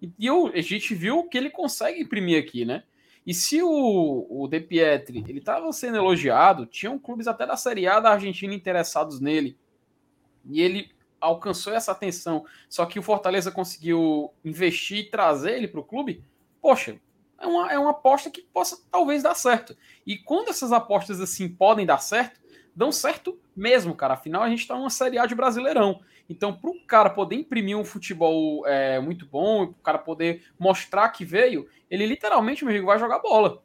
E 0.00 0.26
eu, 0.26 0.48
a 0.48 0.60
gente 0.60 0.94
viu 0.94 1.24
que 1.24 1.38
ele 1.38 1.50
consegue 1.50 2.00
imprimir 2.00 2.42
aqui, 2.42 2.64
né? 2.64 2.84
E 3.26 3.34
se 3.34 3.60
o, 3.62 4.26
o 4.30 4.46
De 4.46 4.60
Pietri 4.60 5.24
ele 5.26 5.40
estava 5.40 5.72
sendo 5.72 5.96
elogiado, 5.96 6.64
tinham 6.66 6.98
clubes 6.98 7.26
até 7.26 7.44
da 7.46 7.56
Série 7.56 7.86
A 7.88 7.98
da 7.98 8.10
Argentina 8.10 8.54
interessados 8.54 9.20
nele, 9.20 9.58
e 10.44 10.60
ele 10.60 10.90
alcançou 11.20 11.72
essa 11.72 11.90
atenção, 11.90 12.44
só 12.68 12.86
que 12.86 12.98
o 12.98 13.02
Fortaleza 13.02 13.50
conseguiu 13.50 14.32
investir 14.44 14.98
e 14.98 15.10
trazer 15.10 15.56
ele 15.56 15.66
para 15.66 15.80
o 15.80 15.84
clube, 15.84 16.22
poxa, 16.60 17.00
é 17.38 17.46
uma, 17.46 17.72
é 17.72 17.78
uma 17.78 17.90
aposta 17.90 18.30
que 18.30 18.42
possa 18.42 18.78
talvez 18.90 19.22
dar 19.22 19.34
certo. 19.34 19.76
E 20.06 20.16
quando 20.16 20.50
essas 20.50 20.72
apostas 20.72 21.20
assim 21.20 21.48
podem 21.48 21.84
dar 21.84 21.98
certo, 21.98 22.40
dão 22.74 22.92
certo 22.92 23.38
mesmo, 23.54 23.94
cara. 23.94 24.14
Afinal, 24.14 24.42
a 24.42 24.48
gente 24.48 24.60
está 24.60 24.74
numa 24.76 24.90
Série 24.90 25.18
A 25.18 25.26
de 25.26 25.34
Brasileirão. 25.34 26.00
Então, 26.28 26.52
para 26.52 26.70
o 26.70 26.80
cara 26.86 27.10
poder 27.10 27.36
imprimir 27.36 27.76
um 27.76 27.84
futebol 27.84 28.66
é, 28.66 28.98
muito 29.00 29.26
bom, 29.26 29.64
o 29.64 29.74
cara 29.74 29.98
poder 29.98 30.44
mostrar 30.58 31.08
que 31.10 31.24
veio, 31.24 31.68
ele 31.90 32.06
literalmente, 32.06 32.64
meu 32.64 32.72
amigo, 32.72 32.86
vai 32.86 32.98
jogar 32.98 33.20
bola. 33.20 33.62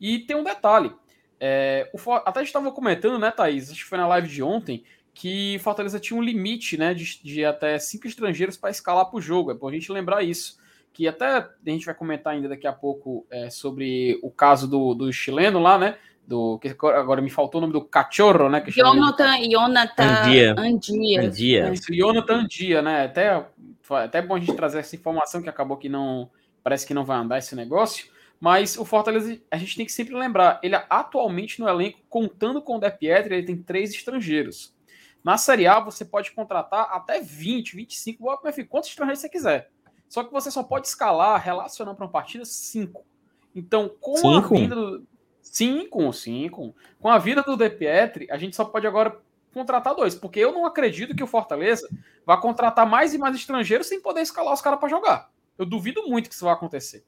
E 0.00 0.20
tem 0.20 0.36
um 0.36 0.44
detalhe. 0.44 0.92
É, 1.40 1.90
o, 1.92 2.12
até 2.12 2.40
a 2.40 2.42
gente 2.42 2.48
estava 2.48 2.70
comentando, 2.70 3.18
né, 3.18 3.30
Thaís? 3.30 3.70
Acho 3.70 3.82
que 3.82 3.88
foi 3.88 3.98
na 3.98 4.06
live 4.06 4.28
de 4.28 4.42
ontem, 4.42 4.84
que 5.12 5.58
Fortaleza 5.60 6.00
tinha 6.00 6.18
um 6.18 6.22
limite, 6.22 6.76
né, 6.76 6.94
de, 6.94 7.22
de 7.22 7.44
até 7.44 7.78
cinco 7.78 8.06
estrangeiros 8.06 8.56
para 8.56 8.70
escalar 8.70 9.06
para 9.06 9.18
o 9.18 9.20
jogo. 9.20 9.50
É 9.50 9.54
bom 9.54 9.68
a 9.68 9.72
gente 9.72 9.92
lembrar 9.92 10.22
isso. 10.22 10.58
Que 10.92 11.08
até 11.08 11.26
a 11.26 11.50
gente 11.66 11.86
vai 11.86 11.94
comentar 11.94 12.34
ainda 12.34 12.48
daqui 12.48 12.66
a 12.66 12.72
pouco 12.72 13.26
é, 13.28 13.50
sobre 13.50 14.18
o 14.22 14.30
caso 14.30 14.68
do, 14.68 14.94
do 14.94 15.12
chileno 15.12 15.58
lá, 15.58 15.76
né? 15.76 15.98
Do 16.26 16.58
que 16.58 16.68
agora 16.68 17.20
me 17.20 17.30
faltou 17.30 17.58
o 17.58 17.62
nome 17.62 17.72
do 17.72 17.84
cachorro, 17.84 18.48
né? 18.48 18.60
Que 18.60 18.70
Jonathan, 18.70 19.36
Jonathan 19.48 20.04
Andia. 20.04 20.54
Andia. 20.58 21.22
Andia. 21.22 21.72
Isso, 21.72 21.94
Jonathan 21.94 22.34
Andia, 22.36 22.82
né? 22.82 23.04
Até, 23.04 23.46
até 23.90 24.22
bom 24.22 24.36
a 24.36 24.40
gente 24.40 24.54
trazer 24.54 24.78
essa 24.78 24.96
informação 24.96 25.42
que 25.42 25.48
acabou 25.48 25.76
que 25.76 25.88
não 25.88 26.30
parece 26.62 26.86
que 26.86 26.94
não 26.94 27.04
vai 27.04 27.18
andar 27.18 27.38
esse 27.38 27.54
negócio. 27.54 28.06
Mas 28.40 28.76
o 28.76 28.84
Fortaleza, 28.84 29.38
a 29.50 29.56
gente 29.56 29.76
tem 29.76 29.86
que 29.86 29.92
sempre 29.92 30.14
lembrar, 30.14 30.60
ele 30.62 30.74
atualmente 30.90 31.60
no 31.60 31.68
elenco, 31.68 32.00
contando 32.08 32.60
com 32.60 32.76
o 32.76 32.80
De 32.80 32.90
Pietri, 32.90 33.36
ele 33.36 33.46
tem 33.46 33.56
três 33.56 33.90
estrangeiros. 33.94 34.74
Na 35.22 35.38
Série 35.38 35.66
A, 35.66 35.80
você 35.80 36.04
pode 36.04 36.32
contratar 36.32 36.88
até 36.90 37.20
20, 37.20 37.76
25, 37.76 38.22
quantos 38.68 38.90
estrangeiros 38.90 39.20
você 39.20 39.28
quiser. 39.28 39.70
Só 40.08 40.22
que 40.22 40.32
você 40.32 40.50
só 40.50 40.62
pode 40.62 40.86
escalar, 40.86 41.40
relacionando 41.42 41.96
para 41.96 42.04
uma 42.04 42.12
partida, 42.12 42.44
cinco. 42.44 43.06
Então, 43.54 43.90
com 44.00 44.16
cinco? 44.16 44.54
a 44.54 44.58
vinda 44.58 44.74
do, 44.74 45.06
Cinco, 45.44 46.10
cinco. 46.12 46.74
Com 46.98 47.08
a 47.08 47.18
vida 47.18 47.42
do 47.42 47.56
De 47.56 47.68
Pietri, 47.68 48.26
a 48.30 48.36
gente 48.36 48.56
só 48.56 48.64
pode 48.64 48.86
agora 48.86 49.20
contratar 49.52 49.94
dois, 49.94 50.14
porque 50.14 50.40
eu 50.40 50.52
não 50.52 50.66
acredito 50.66 51.14
que 51.14 51.22
o 51.22 51.28
Fortaleza 51.28 51.88
vá 52.26 52.36
contratar 52.36 52.86
mais 52.86 53.14
e 53.14 53.18
mais 53.18 53.36
estrangeiros 53.36 53.86
sem 53.86 54.00
poder 54.00 54.22
escalar 54.22 54.52
os 54.52 54.60
caras 54.60 54.80
para 54.80 54.88
jogar. 54.88 55.30
Eu 55.56 55.64
duvido 55.64 56.02
muito 56.08 56.28
que 56.28 56.34
isso 56.34 56.44
vai 56.44 56.54
acontecer. 56.54 57.04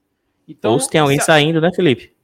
Então, 0.46 0.74
ou 0.74 0.80
se 0.80 0.88
tem 0.88 1.00
alguém 1.00 1.18
se... 1.18 1.24
saindo, 1.24 1.60
né, 1.60 1.72
Felipe? 1.74 2.14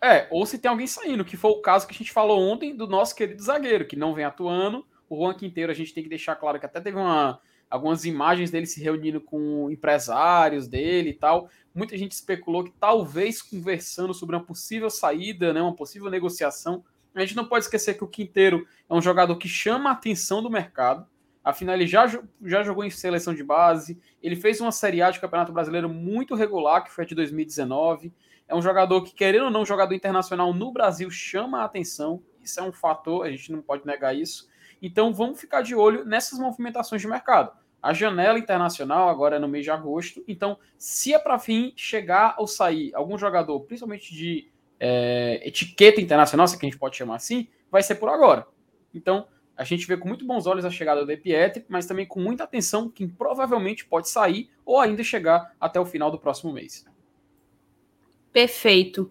É, 0.00 0.28
ou 0.30 0.46
se 0.46 0.58
tem 0.58 0.70
alguém 0.70 0.86
saindo, 0.86 1.24
que 1.24 1.36
foi 1.36 1.50
o 1.50 1.60
caso 1.60 1.86
que 1.86 1.94
a 1.94 1.98
gente 1.98 2.12
falou 2.12 2.40
ontem 2.40 2.76
do 2.76 2.86
nosso 2.86 3.16
querido 3.16 3.42
zagueiro, 3.42 3.86
que 3.86 3.96
não 3.96 4.14
vem 4.14 4.24
atuando. 4.24 4.86
O 5.08 5.16
Juan 5.16 5.34
Quinteiro, 5.34 5.72
a 5.72 5.74
gente 5.74 5.92
tem 5.92 6.04
que 6.04 6.08
deixar 6.08 6.36
claro 6.36 6.60
que 6.60 6.66
até 6.66 6.80
teve 6.80 6.96
uma, 6.96 7.40
algumas 7.70 8.04
imagens 8.04 8.50
dele 8.50 8.66
se 8.66 8.82
reunindo 8.82 9.20
com 9.20 9.70
empresários 9.70 10.66
dele 10.66 11.10
e 11.10 11.14
tal 11.14 11.48
muita 11.78 11.96
gente 11.96 12.12
especulou 12.12 12.64
que 12.64 12.72
talvez 12.72 13.40
conversando 13.40 14.12
sobre 14.12 14.34
uma 14.34 14.44
possível 14.44 14.90
saída, 14.90 15.52
né, 15.52 15.62
uma 15.62 15.74
possível 15.74 16.10
negociação. 16.10 16.84
A 17.14 17.20
gente 17.20 17.36
não 17.36 17.46
pode 17.46 17.64
esquecer 17.64 17.94
que 17.94 18.04
o 18.04 18.08
Quinteiro 18.08 18.66
é 18.88 18.94
um 18.94 19.00
jogador 19.00 19.36
que 19.36 19.48
chama 19.48 19.90
a 19.90 19.92
atenção 19.92 20.42
do 20.42 20.50
mercado. 20.50 21.06
Afinal, 21.42 21.76
ele 21.76 21.86
já, 21.86 22.06
já 22.44 22.62
jogou 22.62 22.84
em 22.84 22.90
seleção 22.90 23.32
de 23.32 23.42
base, 23.42 23.98
ele 24.22 24.36
fez 24.36 24.60
uma 24.60 24.72
Série 24.72 25.00
A 25.00 25.10
de 25.10 25.20
Campeonato 25.20 25.52
Brasileiro 25.52 25.88
muito 25.88 26.34
regular, 26.34 26.84
que 26.84 26.90
foi 26.90 27.04
a 27.04 27.06
de 27.06 27.14
2019. 27.14 28.12
É 28.46 28.54
um 28.54 28.60
jogador 28.60 29.02
que, 29.02 29.14
querendo 29.14 29.44
ou 29.44 29.50
não, 29.50 29.64
jogador 29.64 29.94
internacional 29.94 30.52
no 30.52 30.72
Brasil 30.72 31.10
chama 31.10 31.60
a 31.60 31.64
atenção. 31.64 32.22
Isso 32.42 32.58
é 32.58 32.62
um 32.62 32.72
fator, 32.72 33.24
a 33.24 33.30
gente 33.30 33.52
não 33.52 33.62
pode 33.62 33.86
negar 33.86 34.14
isso. 34.14 34.48
Então, 34.80 35.12
vamos 35.12 35.40
ficar 35.40 35.62
de 35.62 35.74
olho 35.74 36.04
nessas 36.04 36.38
movimentações 36.38 37.02
de 37.02 37.08
mercado. 37.08 37.52
A 37.82 37.92
janela 37.92 38.38
internacional 38.38 39.08
agora 39.08 39.36
é 39.36 39.38
no 39.38 39.46
mês 39.46 39.64
de 39.64 39.70
agosto, 39.70 40.24
então 40.26 40.58
se 40.76 41.14
é 41.14 41.18
para 41.18 41.38
fim 41.38 41.72
chegar 41.76 42.34
ou 42.36 42.46
sair 42.46 42.92
algum 42.92 43.16
jogador, 43.16 43.60
principalmente 43.60 44.12
de 44.12 44.48
é, 44.80 45.40
etiqueta 45.44 46.00
internacional, 46.00 46.48
se 46.48 46.56
é 46.56 46.58
que 46.58 46.66
a 46.66 46.68
gente 46.68 46.78
pode 46.78 46.96
chamar 46.96 47.16
assim, 47.16 47.46
vai 47.70 47.82
ser 47.82 47.94
por 47.94 48.08
agora. 48.08 48.46
Então 48.92 49.28
a 49.56 49.62
gente 49.62 49.86
vê 49.86 49.96
com 49.96 50.08
muito 50.08 50.24
bons 50.24 50.46
olhos 50.46 50.64
a 50.64 50.70
chegada 50.70 51.04
do 51.04 51.18
Pietri, 51.18 51.64
mas 51.68 51.86
também 51.86 52.06
com 52.06 52.20
muita 52.20 52.44
atenção 52.44 52.88
quem 52.88 53.08
provavelmente 53.08 53.84
pode 53.84 54.08
sair 54.08 54.50
ou 54.64 54.80
ainda 54.80 55.04
chegar 55.04 55.54
até 55.60 55.78
o 55.78 55.86
final 55.86 56.10
do 56.10 56.18
próximo 56.18 56.52
mês. 56.52 56.84
Perfeito. 58.32 59.08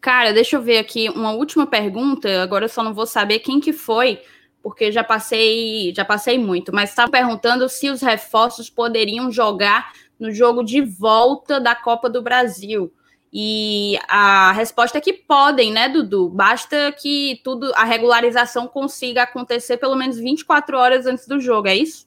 Cara, 0.00 0.32
deixa 0.32 0.56
eu 0.56 0.62
ver 0.62 0.78
aqui 0.78 1.08
uma 1.10 1.32
última 1.32 1.66
pergunta. 1.66 2.42
Agora 2.42 2.64
eu 2.64 2.68
só 2.68 2.82
não 2.82 2.94
vou 2.94 3.06
saber 3.06 3.40
quem 3.40 3.60
que 3.60 3.72
foi 3.72 4.20
porque 4.62 4.90
já 4.90 5.04
passei, 5.04 5.92
já 5.94 6.04
passei 6.04 6.38
muito, 6.38 6.74
mas 6.74 6.90
estava 6.90 7.10
perguntando 7.10 7.68
se 7.68 7.90
os 7.90 8.02
reforços 8.02 8.68
poderiam 8.68 9.30
jogar 9.30 9.92
no 10.18 10.32
jogo 10.32 10.62
de 10.62 10.80
volta 10.80 11.60
da 11.60 11.74
Copa 11.74 12.10
do 12.10 12.22
Brasil. 12.22 12.92
E 13.32 13.98
a 14.08 14.52
resposta 14.52 14.98
é 14.98 15.00
que 15.00 15.12
podem, 15.12 15.70
né, 15.70 15.88
Dudu? 15.88 16.30
Basta 16.30 16.92
que 16.92 17.40
tudo 17.44 17.72
a 17.74 17.84
regularização 17.84 18.66
consiga 18.66 19.22
acontecer 19.22 19.76
pelo 19.76 19.94
menos 19.94 20.18
24 20.18 20.76
horas 20.76 21.06
antes 21.06 21.26
do 21.26 21.38
jogo, 21.38 21.68
é 21.68 21.76
isso? 21.76 22.06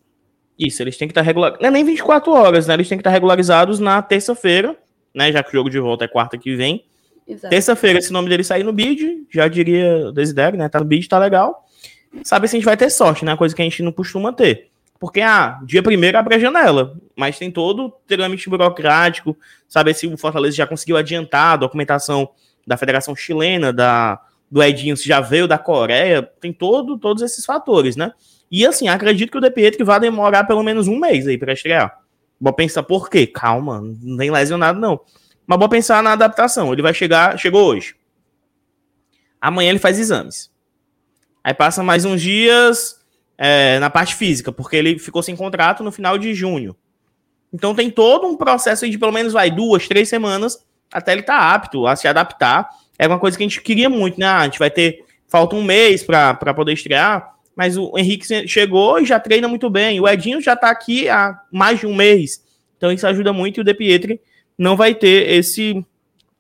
Isso, 0.58 0.82
eles 0.82 0.98
têm 0.98 1.08
que 1.08 1.12
estar 1.12 1.22
regularizados. 1.22 1.62
Não 1.62 1.70
é 1.70 1.72
nem 1.72 1.86
24 1.86 2.32
horas, 2.32 2.68
né? 2.68 2.74
Eles 2.74 2.90
têm 2.90 2.98
que 2.98 3.02
estar 3.02 3.12
regularizados 3.12 3.80
na 3.80 4.02
terça-feira, 4.02 4.76
né? 5.14 5.32
Já 5.32 5.44
que 5.44 5.50
o 5.50 5.54
jogo 5.54 5.70
de 5.70 5.80
volta 5.80 6.06
é 6.06 6.08
quarta 6.08 6.38
que 6.38 6.56
vem. 6.56 6.86
Terça-feira, 7.50 8.02
se 8.02 8.10
o 8.10 8.14
nome 8.14 8.28
dele 8.28 8.44
sair 8.44 8.64
no 8.64 8.74
bid, 8.74 9.26
já 9.30 9.48
diria 9.48 10.12
Desidério, 10.12 10.58
né? 10.58 10.68
Tá 10.68 10.80
no 10.80 10.86
bid, 10.86 11.08
tá 11.08 11.18
legal 11.18 11.66
sabe 12.24 12.48
se 12.48 12.56
a 12.56 12.60
gente 12.60 12.66
vai 12.66 12.78
ter 12.78 12.90
sorte, 12.90 13.26
né? 13.26 13.36
Coisa 13.36 13.56
que 13.56 13.62
a 13.62 13.66
gente 13.66 13.84
não 13.84 13.92
costuma 13.92 14.34
ter. 14.34 14.70
Porque, 15.00 15.22
ah, 15.22 15.60
dia 15.66 15.82
primeiro 15.82 16.18
abre 16.18 16.36
a 16.36 16.40
janela, 16.40 16.96
mas 17.16 17.40
tem 17.40 17.50
todo 17.50 17.86
o 17.86 17.90
trâmite 17.90 18.48
burocrático, 18.50 19.36
saber 19.68 19.96
se 19.96 20.06
o 20.06 20.16
Fortaleza 20.16 20.56
já 20.56 20.68
conseguiu 20.68 20.96
adiantar 20.96 21.54
a 21.54 21.58
documentação 21.58 22.30
da 22.68 22.78
Federação 22.78 23.16
Chilena, 23.16 23.74
da, 23.74 24.22
do 24.50 24.62
Edinho, 24.62 24.96
se 24.96 25.08
já 25.08 25.20
veio 25.20 25.48
da 25.48 25.58
Coreia, 25.58 26.22
tem 26.40 26.54
todo, 26.54 27.00
todos 27.00 27.24
esses 27.24 27.44
fatores, 27.44 27.96
né? 27.96 28.12
E 28.52 28.66
assim, 28.66 28.90
acredito 28.90 29.32
que 29.32 29.38
o 29.38 29.42
De 29.42 29.84
vai 29.84 30.00
demorar 30.00 30.44
pelo 30.44 30.62
menos 30.62 30.88
um 30.88 31.00
mês 31.00 31.26
aí 31.26 31.38
para 31.38 31.54
estrear. 31.54 31.98
Vou 32.40 32.52
pensar 32.52 32.84
por 32.84 33.10
quê? 33.10 33.26
Calma, 33.26 33.82
não 33.82 34.18
tem 34.18 34.30
lesionado 34.30 34.80
não. 34.80 35.00
Mas 35.48 35.58
vou 35.58 35.70
pensar 35.70 36.04
na 36.04 36.12
adaptação. 36.12 36.74
Ele 36.74 36.82
vai 36.82 36.94
chegar, 36.94 37.40
chegou 37.40 37.66
hoje. 37.66 37.96
Amanhã 39.40 39.70
ele 39.70 39.80
faz 39.80 39.98
exames. 39.98 40.51
Aí 41.44 41.54
passa 41.54 41.82
mais 41.82 42.06
uns 42.06 42.22
dias 42.22 43.00
é, 43.38 43.80
na 43.80 43.90
parte 43.90 44.16
física, 44.16 44.52
porque 44.52 44.76
ele 44.76 45.00
ficou 45.00 45.24
sem 45.24 45.36
contrato 45.36 45.84
no 45.84 45.92
final 45.92 46.18
de 46.18 46.34
junho. 46.34 46.76
Então 47.52 47.76
tem 47.76 47.90
todo 47.90 48.28
um 48.28 48.38
processo 48.38 48.90
de 48.90 48.98
pelo 48.98 49.12
menos 49.12 49.34
vai 49.34 49.52
duas, 49.52 49.88
três 49.88 50.08
semanas 50.08 50.64
até 50.92 51.14
ele 51.14 51.22
estar 51.22 51.38
tá 51.38 51.54
apto 51.54 51.88
a 51.88 51.96
se 51.96 52.08
adaptar. 52.08 52.70
É 53.00 53.08
uma 53.08 53.20
coisa 53.20 53.38
que 53.38 53.44
a 53.44 53.48
gente 53.48 53.62
queria 53.62 53.90
muito, 53.90 54.20
né? 54.20 54.28
A 54.28 54.44
gente 54.44 54.60
vai 54.60 54.70
ter 54.70 55.04
falta 55.28 55.56
um 55.56 55.64
mês 55.64 56.04
para 56.04 56.54
poder 56.54 56.74
estrear, 56.74 57.34
mas 57.56 57.78
o 57.78 57.98
Henrique 57.98 58.48
chegou 58.48 59.00
e 59.00 59.06
já 59.06 59.20
treina 59.20 59.48
muito 59.48 59.70
bem. 59.70 60.00
O 60.00 60.08
Edinho 60.08 60.42
já 60.42 60.54
está 60.54 60.70
aqui 60.70 61.08
há 61.10 61.40
mais 61.52 61.80
de 61.80 61.88
um 61.88 61.96
mês. 61.96 62.44
Então 62.78 62.92
isso 62.92 63.08
ajuda 63.08 63.32
muito 63.32 63.58
e 63.58 63.62
o 63.62 63.64
De 63.64 63.74
Pietri 63.74 64.22
não 64.58 64.76
vai 64.76 64.94
ter 64.94 65.30
esse 65.32 65.84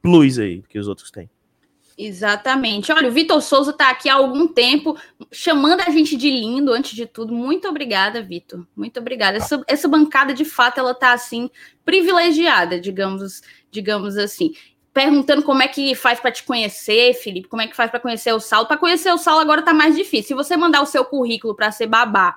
plus 0.02 0.38
aí 0.38 0.64
que 0.68 0.78
os 0.78 0.88
outros 0.88 1.10
têm. 1.10 1.30
Exatamente. 1.98 2.92
Olha, 2.92 3.10
o 3.10 3.12
Vitor 3.12 3.42
Souza 3.42 3.72
está 3.72 3.90
aqui 3.90 4.10
há 4.10 4.16
algum 4.16 4.48
tempo 4.48 4.98
chamando 5.32 5.82
a 5.82 5.90
gente 5.90 6.16
de 6.16 6.30
lindo, 6.30 6.72
antes 6.72 6.96
de 6.96 7.06
tudo. 7.06 7.34
Muito 7.34 7.68
obrigada, 7.68 8.22
Vitor. 8.22 8.66
Muito 8.76 9.00
obrigada. 9.00 9.38
Essa, 9.38 9.64
essa 9.68 9.88
bancada, 9.88 10.34
de 10.34 10.46
fato, 10.46 10.80
ela 10.80 10.92
está 10.92 11.14
assim, 11.14 11.50
privilegiada, 11.86 12.80
digamos, 12.80 13.42
digamos 13.70 14.18
assim. 14.18 14.54
Perguntando 14.94 15.44
como 15.44 15.62
é 15.62 15.68
que 15.68 15.96
faz 15.96 16.20
para 16.20 16.32
te 16.32 16.44
conhecer, 16.44 17.14
Felipe, 17.14 17.48
como 17.48 17.62
é 17.62 17.68
que 17.68 17.76
faz 17.76 17.90
para 17.90 18.00
conhecer 18.00 18.34
o 18.34 18.40
Saulo. 18.40 18.68
Para 18.68 18.78
conhecer 18.78 19.12
o 19.12 19.18
Saulo 19.18 19.42
agora 19.42 19.62
está 19.62 19.74
mais 19.74 19.96
difícil. 19.96 20.30
Se 20.30 20.34
você 20.34 20.58
mandar 20.58 20.82
o 20.82 20.86
seu 20.86 21.06
currículo 21.06 21.56
para 21.56 21.72
ser 21.72 21.88
babá 21.88 22.36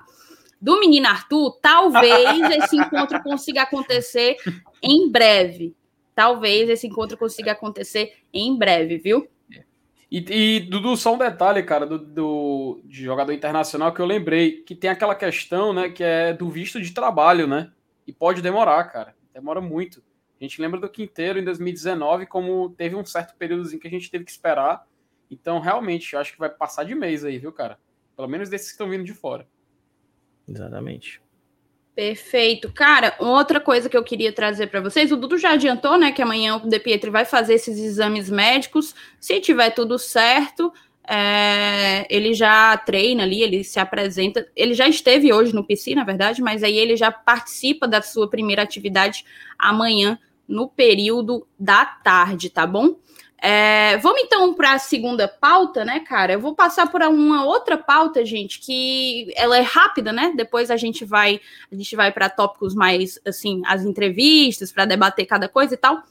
do 0.61 0.79
menino 0.79 1.07
Arthur, 1.07 1.57
talvez 1.61 2.39
esse 2.63 2.77
encontro 2.77 3.21
consiga 3.21 3.63
acontecer 3.63 4.37
em 4.81 5.09
breve. 5.09 5.75
Talvez 6.13 6.69
esse 6.69 6.87
encontro 6.87 7.17
consiga 7.17 7.51
acontecer 7.51 8.13
em 8.33 8.57
breve, 8.57 8.97
viu? 8.97 9.27
E, 10.11 10.25
e 10.29 10.59
Dudu, 10.59 10.95
só 10.95 11.13
um 11.15 11.17
detalhe, 11.17 11.63
cara, 11.63 11.85
do, 11.85 11.97
do 11.97 12.81
de 12.83 13.03
jogador 13.03 13.33
internacional 13.33 13.93
que 13.93 13.99
eu 13.99 14.05
lembrei, 14.05 14.63
que 14.63 14.75
tem 14.75 14.89
aquela 14.89 15.15
questão, 15.15 15.73
né, 15.73 15.89
que 15.89 16.03
é 16.03 16.33
do 16.33 16.49
visto 16.49 16.81
de 16.81 16.91
trabalho, 16.91 17.47
né? 17.47 17.71
E 18.05 18.13
pode 18.13 18.41
demorar, 18.41 18.83
cara. 18.85 19.15
Demora 19.33 19.59
muito. 19.59 20.03
A 20.39 20.43
gente 20.43 20.61
lembra 20.61 20.79
do 20.79 20.89
Quinteiro 20.89 21.39
em 21.39 21.43
2019, 21.43 22.25
como 22.27 22.69
teve 22.69 22.95
um 22.95 23.05
certo 23.05 23.35
período 23.35 23.73
em 23.73 23.79
que 23.79 23.87
a 23.87 23.91
gente 23.91 24.11
teve 24.11 24.23
que 24.23 24.31
esperar. 24.31 24.85
Então, 25.29 25.59
realmente, 25.59 26.13
eu 26.13 26.19
acho 26.19 26.33
que 26.33 26.39
vai 26.39 26.49
passar 26.49 26.83
de 26.83 26.93
mês 26.93 27.23
aí, 27.23 27.39
viu, 27.39 27.51
cara? 27.51 27.79
Pelo 28.15 28.27
menos 28.27 28.49
desses 28.49 28.67
que 28.67 28.73
estão 28.73 28.89
vindo 28.89 29.03
de 29.03 29.13
fora. 29.13 29.47
Exatamente. 30.47 31.21
Perfeito. 31.95 32.69
Cara, 32.73 33.15
outra 33.19 33.61
coisa 33.61 33.87
que 33.87 33.95
eu 33.95 34.03
queria 34.03 34.33
trazer 34.33 34.67
para 34.67 34.81
vocês, 34.81 35.13
o 35.13 35.15
Dudu 35.15 35.37
já 35.37 35.51
adiantou, 35.51 35.97
né, 35.97 36.11
que 36.11 36.21
amanhã 36.21 36.57
o 36.57 36.67
De 36.67 36.77
Pietri 36.77 37.09
vai 37.09 37.23
fazer 37.23 37.53
esses 37.53 37.79
exames 37.79 38.29
médicos. 38.29 38.93
Se 39.17 39.39
tiver 39.39 39.69
tudo 39.69 39.97
certo, 39.97 40.73
é, 41.07 42.05
ele 42.09 42.33
já 42.33 42.75
treina 42.77 43.23
ali, 43.23 43.41
ele 43.41 43.63
se 43.63 43.79
apresenta. 43.79 44.45
Ele 44.53 44.73
já 44.73 44.89
esteve 44.89 45.31
hoje 45.31 45.55
no 45.55 45.63
PC, 45.63 45.95
na 45.95 46.03
verdade, 46.03 46.41
mas 46.41 46.63
aí 46.63 46.77
ele 46.77 46.97
já 46.97 47.13
participa 47.13 47.87
da 47.87 48.01
sua 48.01 48.29
primeira 48.29 48.61
atividade 48.61 49.23
amanhã 49.57 50.19
no 50.45 50.67
período 50.67 51.47
da 51.57 51.85
tarde, 51.85 52.49
tá 52.49 52.67
bom? 52.67 52.97
É, 53.47 53.97
vamos 53.97 54.23
então 54.23 54.55
para 54.55 54.73
a 54.73 54.79
segunda 54.79 55.27
pauta, 55.27 55.85
né, 55.85 55.99
cara? 55.99 56.33
Eu 56.33 56.39
vou 56.39 56.55
passar 56.55 56.91
por 56.91 57.03
uma 57.03 57.45
outra 57.45 57.77
pauta, 57.77 58.25
gente, 58.25 58.59
que 58.59 59.31
ela 59.35 59.55
é 59.55 59.61
rápida, 59.61 60.11
né? 60.11 60.33
Depois 60.35 60.71
a 60.71 60.77
gente 60.77 61.05
vai 61.05 61.39
a 61.71 61.75
gente 61.75 61.95
vai 61.95 62.11
para 62.11 62.27
tópicos 62.27 62.73
mais 62.73 63.19
assim, 63.23 63.61
as 63.67 63.83
entrevistas 63.83 64.71
para 64.71 64.85
debater 64.85 65.27
cada 65.27 65.47
coisa 65.47 65.75
e 65.75 65.77
tal. 65.77 66.01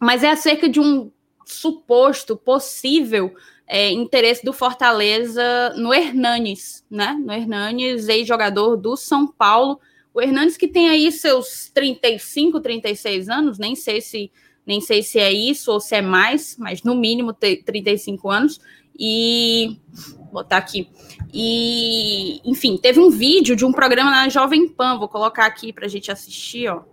Mas 0.00 0.22
é 0.22 0.30
acerca 0.30 0.68
de 0.68 0.78
um 0.78 1.10
suposto 1.44 2.36
possível 2.36 3.34
é, 3.66 3.90
interesse 3.90 4.44
do 4.44 4.52
Fortaleza 4.52 5.74
no 5.76 5.92
Hernanes, 5.92 6.86
né? 6.88 7.18
No 7.20 7.32
Hernanes, 7.32 8.06
ex-jogador 8.06 8.76
do 8.76 8.96
São 8.96 9.26
Paulo. 9.26 9.80
O 10.14 10.22
Hernanes 10.22 10.56
que 10.56 10.68
tem 10.68 10.88
aí 10.88 11.10
seus 11.10 11.68
35, 11.74 12.60
36 12.60 13.28
anos, 13.28 13.58
nem 13.58 13.74
sei 13.74 14.00
se 14.00 14.30
nem 14.70 14.80
sei 14.80 15.02
se 15.02 15.18
é 15.18 15.32
isso 15.32 15.72
ou 15.72 15.80
se 15.80 15.96
é 15.96 16.00
mais, 16.00 16.56
mas 16.56 16.84
no 16.84 16.94
mínimo 16.94 17.32
35 17.32 18.30
anos. 18.30 18.60
E 18.96 19.80
vou 20.16 20.26
botar 20.26 20.58
aqui. 20.58 20.88
E, 21.34 22.40
enfim, 22.48 22.76
teve 22.76 23.00
um 23.00 23.10
vídeo 23.10 23.56
de 23.56 23.64
um 23.64 23.72
programa 23.72 24.12
na 24.12 24.28
Jovem 24.28 24.68
Pan, 24.68 24.96
vou 24.96 25.08
colocar 25.08 25.44
aqui 25.46 25.72
para 25.72 25.86
a 25.86 25.88
gente 25.88 26.12
assistir, 26.12 26.68
ó. 26.68 26.84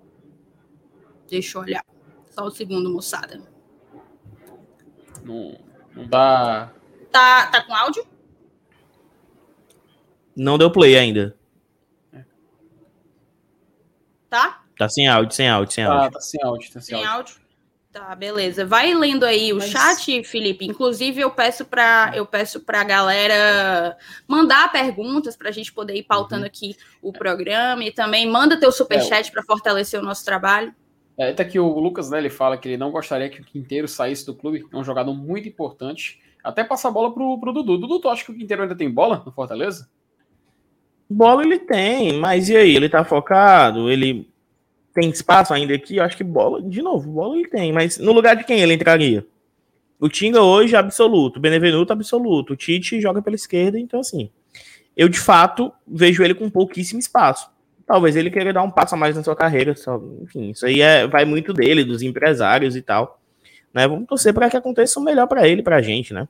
Deixa 1.29 1.57
eu 1.57 1.61
olhar. 1.61 1.85
Só 2.31 2.45
o 2.45 2.49
segundo, 2.51 2.91
moçada. 2.91 3.39
Não, 5.23 5.59
não 5.95 6.07
dá. 6.07 6.73
Tá, 7.11 7.45
tá 7.47 7.63
com 7.63 7.75
áudio? 7.75 8.07
Não 10.35 10.57
deu 10.57 10.71
play 10.71 10.97
ainda. 10.97 11.37
Tá? 14.29 14.63
Tá 14.77 14.89
sem 14.89 15.07
áudio, 15.07 15.35
sem 15.35 15.47
áudio, 15.47 15.73
sem 15.73 15.85
tá, 15.85 15.93
áudio. 15.93 16.11
Tá 16.11 16.21
sem 16.21 16.43
áudio, 16.43 16.71
tá 16.71 16.81
sem, 16.81 16.97
sem 16.97 17.05
áudio. 17.05 17.35
áudio. 17.35 17.46
Tá, 17.97 18.13
beleza. 18.15 18.63
Vai 18.63 18.93
lendo 18.93 19.23
aí 19.23 19.51
o 19.51 19.57
Mas... 19.57 19.71
chat, 19.71 20.23
Felipe. 20.23 20.65
Inclusive, 20.65 21.21
eu 21.21 21.31
peço 21.31 21.65
para 21.65 22.11
eu 22.13 22.27
peço 22.27 22.59
para 22.59 22.81
a 22.81 22.83
galera 22.83 23.97
mandar 24.27 24.71
perguntas 24.71 25.35
para 25.35 25.49
a 25.49 25.51
gente 25.51 25.73
poder 25.73 25.95
ir 25.95 26.03
pautando 26.03 26.43
uhum. 26.43 26.47
aqui 26.47 26.75
o 27.01 27.11
programa 27.11 27.83
e 27.83 27.91
também 27.91 28.29
manda 28.29 28.59
teu 28.59 28.71
super 28.71 29.01
chat 29.01 29.29
é, 29.29 29.31
para 29.31 29.41
fortalecer 29.41 29.99
o 29.99 30.03
nosso 30.03 30.23
trabalho. 30.23 30.75
É, 31.17 31.31
até 31.31 31.43
que 31.43 31.59
o 31.59 31.79
Lucas, 31.79 32.11
né, 32.11 32.19
ele 32.19 32.29
fala 32.29 32.55
que 32.55 32.67
ele 32.67 32.77
não 32.77 32.91
gostaria 32.91 33.29
que 33.29 33.41
o 33.41 33.43
Quinteiro 33.43 33.87
saísse 33.87 34.27
do 34.27 34.35
clube. 34.35 34.67
É 34.71 34.77
um 34.77 34.83
jogador 34.83 35.15
muito 35.15 35.49
importante. 35.49 36.21
Até 36.43 36.63
passar 36.63 36.89
a 36.89 36.91
bola 36.91 37.11
pro, 37.11 37.39
pro 37.39 37.51
Dudu. 37.51 37.79
Dudu, 37.79 37.99
tu 37.99 38.09
acha 38.09 38.23
que 38.23 38.31
o 38.31 38.35
Quinteiro 38.35 38.61
ainda 38.61 38.75
tem 38.75 38.91
bola 38.91 39.23
no 39.25 39.31
Fortaleza? 39.31 39.89
Bola 41.09 41.41
ele 41.41 41.57
tem, 41.57 42.19
mas 42.19 42.47
e 42.47 42.55
aí? 42.55 42.75
Ele 42.75 42.89
tá 42.89 43.03
focado? 43.03 43.89
Ele 43.89 44.29
tem 44.97 45.11
espaço 45.11 45.53
ainda 45.53 45.75
aqui, 45.75 45.97
eu 45.97 46.03
acho 46.03 46.17
que 46.17 46.23
bola, 46.23 46.59
de 46.59 46.81
novo, 46.81 47.11
bola 47.11 47.37
ele 47.37 47.47
tem, 47.47 47.71
mas 47.71 47.99
no 47.99 48.11
lugar 48.11 48.35
de 48.35 48.43
quem 48.43 48.61
ele 48.61 48.73
entraria? 48.73 49.23
O 49.99 50.09
Tinga 50.09 50.41
hoje 50.41 50.73
é 50.73 50.77
absoluto, 50.79 51.37
o 51.37 51.39
Benevenuto 51.39 51.93
absoluto, 51.93 52.53
o 52.53 52.55
Tite 52.55 52.99
joga 52.99 53.21
pela 53.21 53.35
esquerda, 53.35 53.79
então 53.79 53.99
assim, 53.99 54.31
eu 54.95 55.07
de 55.07 55.19
fato 55.19 55.71
vejo 55.87 56.23
ele 56.23 56.33
com 56.33 56.49
pouquíssimo 56.49 56.99
espaço. 56.99 57.47
Talvez 57.85 58.15
ele 58.15 58.31
queira 58.31 58.51
dar 58.51 58.63
um 58.63 58.71
passo 58.71 58.95
a 58.95 58.97
mais 58.97 59.15
na 59.15 59.23
sua 59.23 59.35
carreira, 59.35 59.75
só, 59.75 60.01
enfim, 60.23 60.49
isso 60.49 60.65
aí 60.65 60.81
é, 60.81 61.05
vai 61.05 61.25
muito 61.25 61.53
dele, 61.53 61.83
dos 61.83 62.01
empresários 62.01 62.75
e 62.75 62.81
tal. 62.81 63.21
Né? 63.71 63.87
Vamos 63.87 64.07
torcer 64.07 64.33
para 64.33 64.49
que 64.49 64.57
aconteça 64.57 64.99
o 64.99 65.03
melhor 65.03 65.27
para 65.27 65.47
ele, 65.47 65.61
para 65.61 65.75
a 65.75 65.81
gente, 65.81 66.11
né? 66.11 66.27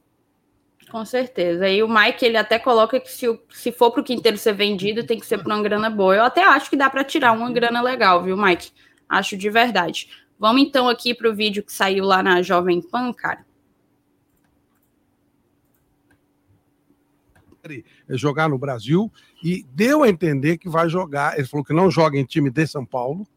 Com 0.90 1.04
certeza. 1.04 1.68
E 1.68 1.84
o 1.84 1.90
Mike, 1.90 2.26
ele 2.26 2.38
até 2.38 2.58
coloca 2.58 3.00
que 3.00 3.12
se, 3.12 3.28
se 3.50 3.72
for 3.72 3.92
para 3.92 4.02
o 4.02 4.04
quinteiro 4.04 4.38
ser 4.38 4.54
vendido, 4.54 5.06
tem 5.06 5.20
que 5.20 5.26
ser 5.26 5.38
por 5.40 5.52
uma 5.52 5.62
grana 5.62 5.90
boa. 5.90 6.16
Eu 6.16 6.24
até 6.24 6.44
acho 6.44 6.70
que 6.70 6.78
dá 6.78 6.90
para 6.90 7.04
tirar 7.04 7.34
uma 7.34 7.52
grana 7.52 7.82
legal, 7.82 8.24
viu, 8.24 8.38
Mike? 8.38 8.72
Acho 9.08 9.36
de 9.36 9.50
verdade. 9.50 10.10
Vamos 10.40 10.62
então 10.62 10.88
aqui 10.88 11.14
para 11.14 11.30
o 11.30 11.36
vídeo 11.36 11.64
que 11.64 11.74
saiu 11.74 12.06
lá 12.06 12.24
na 12.24 12.42
Jovem 12.42 12.82
Pan, 12.82 13.12
cara. 13.12 13.46
Jogar 18.10 18.48
no 18.48 18.58
Brasil 18.58 19.12
e 19.44 19.66
deu 19.74 20.04
a 20.04 20.10
entender 20.10 20.58
que 20.58 20.70
vai 20.70 20.88
jogar. 20.88 21.38
Ele 21.38 21.46
falou 21.46 21.66
que 21.66 21.74
não 21.74 21.92
joga 21.92 22.18
em 22.18 22.24
time 22.24 22.50
de 22.50 22.66
São 22.66 22.86
Paulo, 22.86 23.28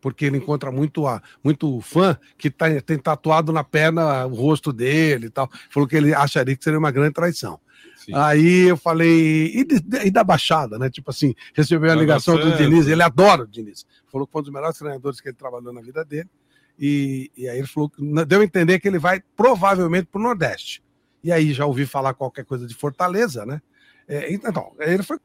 porque 0.00 0.24
ele 0.24 0.38
encontra 0.38 0.70
muito, 0.70 1.04
muito 1.42 1.80
fã 1.80 2.18
que 2.38 2.50
tá, 2.50 2.66
tem 2.80 2.98
tatuado 2.98 3.52
na 3.52 3.62
perna 3.62 4.26
o 4.26 4.34
rosto 4.34 4.72
dele 4.72 5.26
e 5.26 5.30
tal. 5.30 5.48
Falou 5.68 5.88
que 5.88 5.96
ele 5.96 6.14
acharia 6.14 6.56
que 6.56 6.64
seria 6.64 6.78
uma 6.78 6.90
grande 6.90 7.12
traição. 7.12 7.60
Sim. 7.96 8.12
Aí 8.14 8.68
eu 8.68 8.76
falei, 8.76 9.52
e, 9.54 9.64
de, 9.64 10.06
e, 10.06 10.10
da 10.10 10.24
Baixada, 10.24 10.78
né? 10.78 10.88
Tipo 10.88 11.10
assim, 11.10 11.34
recebeu 11.54 11.92
a 11.92 11.94
ligação 11.94 12.36
do 12.36 12.56
Diniz, 12.56 12.86
ele 12.88 13.02
adora 13.02 13.42
o 13.42 13.46
Diniz. 13.46 13.86
Falou 14.10 14.26
que 14.26 14.32
foi 14.32 14.40
um 14.40 14.44
dos 14.44 14.52
melhores 14.52 14.78
treinadores 14.78 15.20
que 15.20 15.28
ele 15.28 15.36
trabalhou 15.36 15.72
na 15.72 15.82
vida 15.82 16.04
dele. 16.04 16.28
E, 16.78 17.30
e 17.36 17.46
aí 17.48 17.58
ele 17.58 17.66
falou 17.66 17.90
que 17.90 18.02
deu 18.24 18.40
a 18.40 18.44
entender 18.44 18.80
que 18.80 18.88
ele 18.88 18.98
vai 18.98 19.22
provavelmente 19.36 20.06
para 20.06 20.18
o 20.18 20.24
Nordeste. 20.24 20.82
E 21.22 21.30
aí 21.30 21.52
já 21.52 21.66
ouvi 21.66 21.84
falar 21.84 22.14
qualquer 22.14 22.46
coisa 22.46 22.66
de 22.66 22.74
Fortaleza, 22.74 23.44
né? 23.44 23.60
É, 24.08 24.32
então, 24.32 24.72
ele 24.78 25.02
foi 25.02 25.18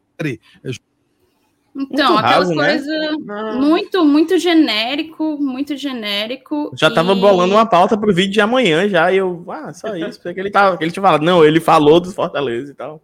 então, 1.76 2.18
aquela 2.18 2.38
raso, 2.38 2.56
né? 2.56 2.70
coisa 2.70 3.18
né? 3.18 3.52
muito, 3.56 4.06
muito 4.06 4.40
genérico, 4.40 5.38
muito 5.38 5.76
genérico. 5.76 6.72
Já 6.74 6.90
tava 6.90 7.12
e... 7.12 7.20
bolando 7.20 7.54
uma 7.54 7.66
pauta 7.66 7.98
pro 7.98 8.14
vídeo 8.14 8.32
de 8.32 8.40
amanhã 8.40 8.88
já, 8.88 9.12
e 9.12 9.18
eu, 9.18 9.44
ah, 9.50 9.74
só 9.74 9.94
isso, 9.98 10.22
porque 10.22 10.40
ele 10.40 10.50
tava, 10.50 10.78
ele 10.80 10.92
tinha 10.92 11.04
falado, 11.04 11.26
não, 11.26 11.44
ele 11.44 11.60
falou 11.60 12.00
dos 12.00 12.14
Fortaleza 12.14 12.72
e 12.72 12.76
tal. 12.76 13.02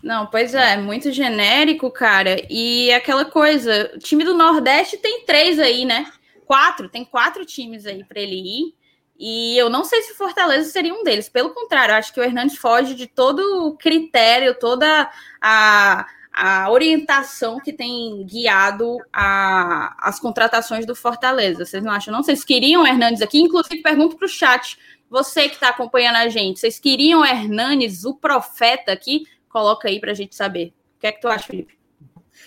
Não, 0.00 0.26
pois 0.26 0.54
é, 0.54 0.76
muito 0.76 1.10
genérico, 1.10 1.90
cara. 1.90 2.36
E 2.48 2.92
aquela 2.92 3.24
coisa, 3.24 3.90
o 3.96 3.98
time 3.98 4.22
do 4.22 4.34
Nordeste 4.34 4.96
tem 4.96 5.24
três 5.24 5.58
aí, 5.58 5.84
né? 5.84 6.06
Quatro, 6.44 6.88
tem 6.88 7.04
quatro 7.04 7.44
times 7.44 7.84
aí 7.86 8.04
para 8.04 8.20
ele 8.20 8.36
ir. 8.36 8.74
E 9.18 9.58
eu 9.58 9.68
não 9.68 9.82
sei 9.82 10.02
se 10.02 10.14
Fortaleza 10.14 10.70
seria 10.70 10.94
um 10.94 11.02
deles. 11.02 11.28
Pelo 11.28 11.50
contrário, 11.50 11.94
acho 11.94 12.12
que 12.12 12.20
o 12.20 12.22
Hernandes 12.22 12.56
foge 12.56 12.94
de 12.94 13.08
todo 13.08 13.66
o 13.66 13.76
critério, 13.76 14.56
toda 14.56 15.10
a 15.40 16.06
a 16.36 16.70
orientação 16.70 17.58
que 17.58 17.72
tem 17.72 18.22
guiado 18.26 18.98
a, 19.10 19.96
as 19.98 20.20
contratações 20.20 20.84
do 20.84 20.94
Fortaleza. 20.94 21.64
Vocês 21.64 21.82
não 21.82 21.90
acham, 21.90 22.12
não? 22.12 22.22
Vocês 22.22 22.44
queriam 22.44 22.82
o 22.82 22.86
Hernandes 22.86 23.22
aqui? 23.22 23.38
Inclusive, 23.40 23.80
pergunto 23.80 24.18
para 24.18 24.26
o 24.26 24.28
chat, 24.28 24.76
você 25.08 25.48
que 25.48 25.54
está 25.54 25.70
acompanhando 25.70 26.16
a 26.16 26.28
gente, 26.28 26.60
vocês 26.60 26.78
queriam 26.78 27.22
o 27.22 27.24
Hernandes, 27.24 28.04
o 28.04 28.14
profeta 28.14 28.92
aqui? 28.92 29.24
Coloca 29.48 29.88
aí 29.88 29.98
para 29.98 30.10
a 30.10 30.14
gente 30.14 30.36
saber. 30.36 30.74
O 30.98 31.00
que 31.00 31.06
é 31.06 31.12
que 31.12 31.22
tu 31.22 31.28
acha, 31.28 31.44
Felipe? 31.44 31.72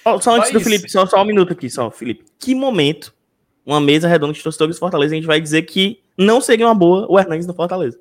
Oh, 0.06 0.21
só 0.21 0.36
antes 0.36 0.52
do 0.52 0.62
Felipe, 0.62 0.88
só, 0.88 1.08
só 1.08 1.23
um 1.23 1.25
minuto 1.25 1.54
aqui, 1.54 1.67
só, 1.67 1.89
Felipe. 1.89 2.25
Que 2.38 2.54
momento, 2.54 3.12
uma 3.65 3.82
mesa 3.82 4.08
redonda 4.08 4.34
de 4.34 4.43
torcedores 4.43 4.75
do 4.75 4.80
Fortaleza, 4.80 5.15
a 5.15 5.17
gente 5.17 5.25
vai 5.25 5.41
dizer 5.41 5.63
que 5.63 5.99
não 6.15 6.39
seria 6.39 6.67
uma 6.67 6.75
boa 6.75 7.08
o 7.10 7.19
Hernandes 7.19 7.47
no 7.47 7.56
Fortaleza. 7.56 7.99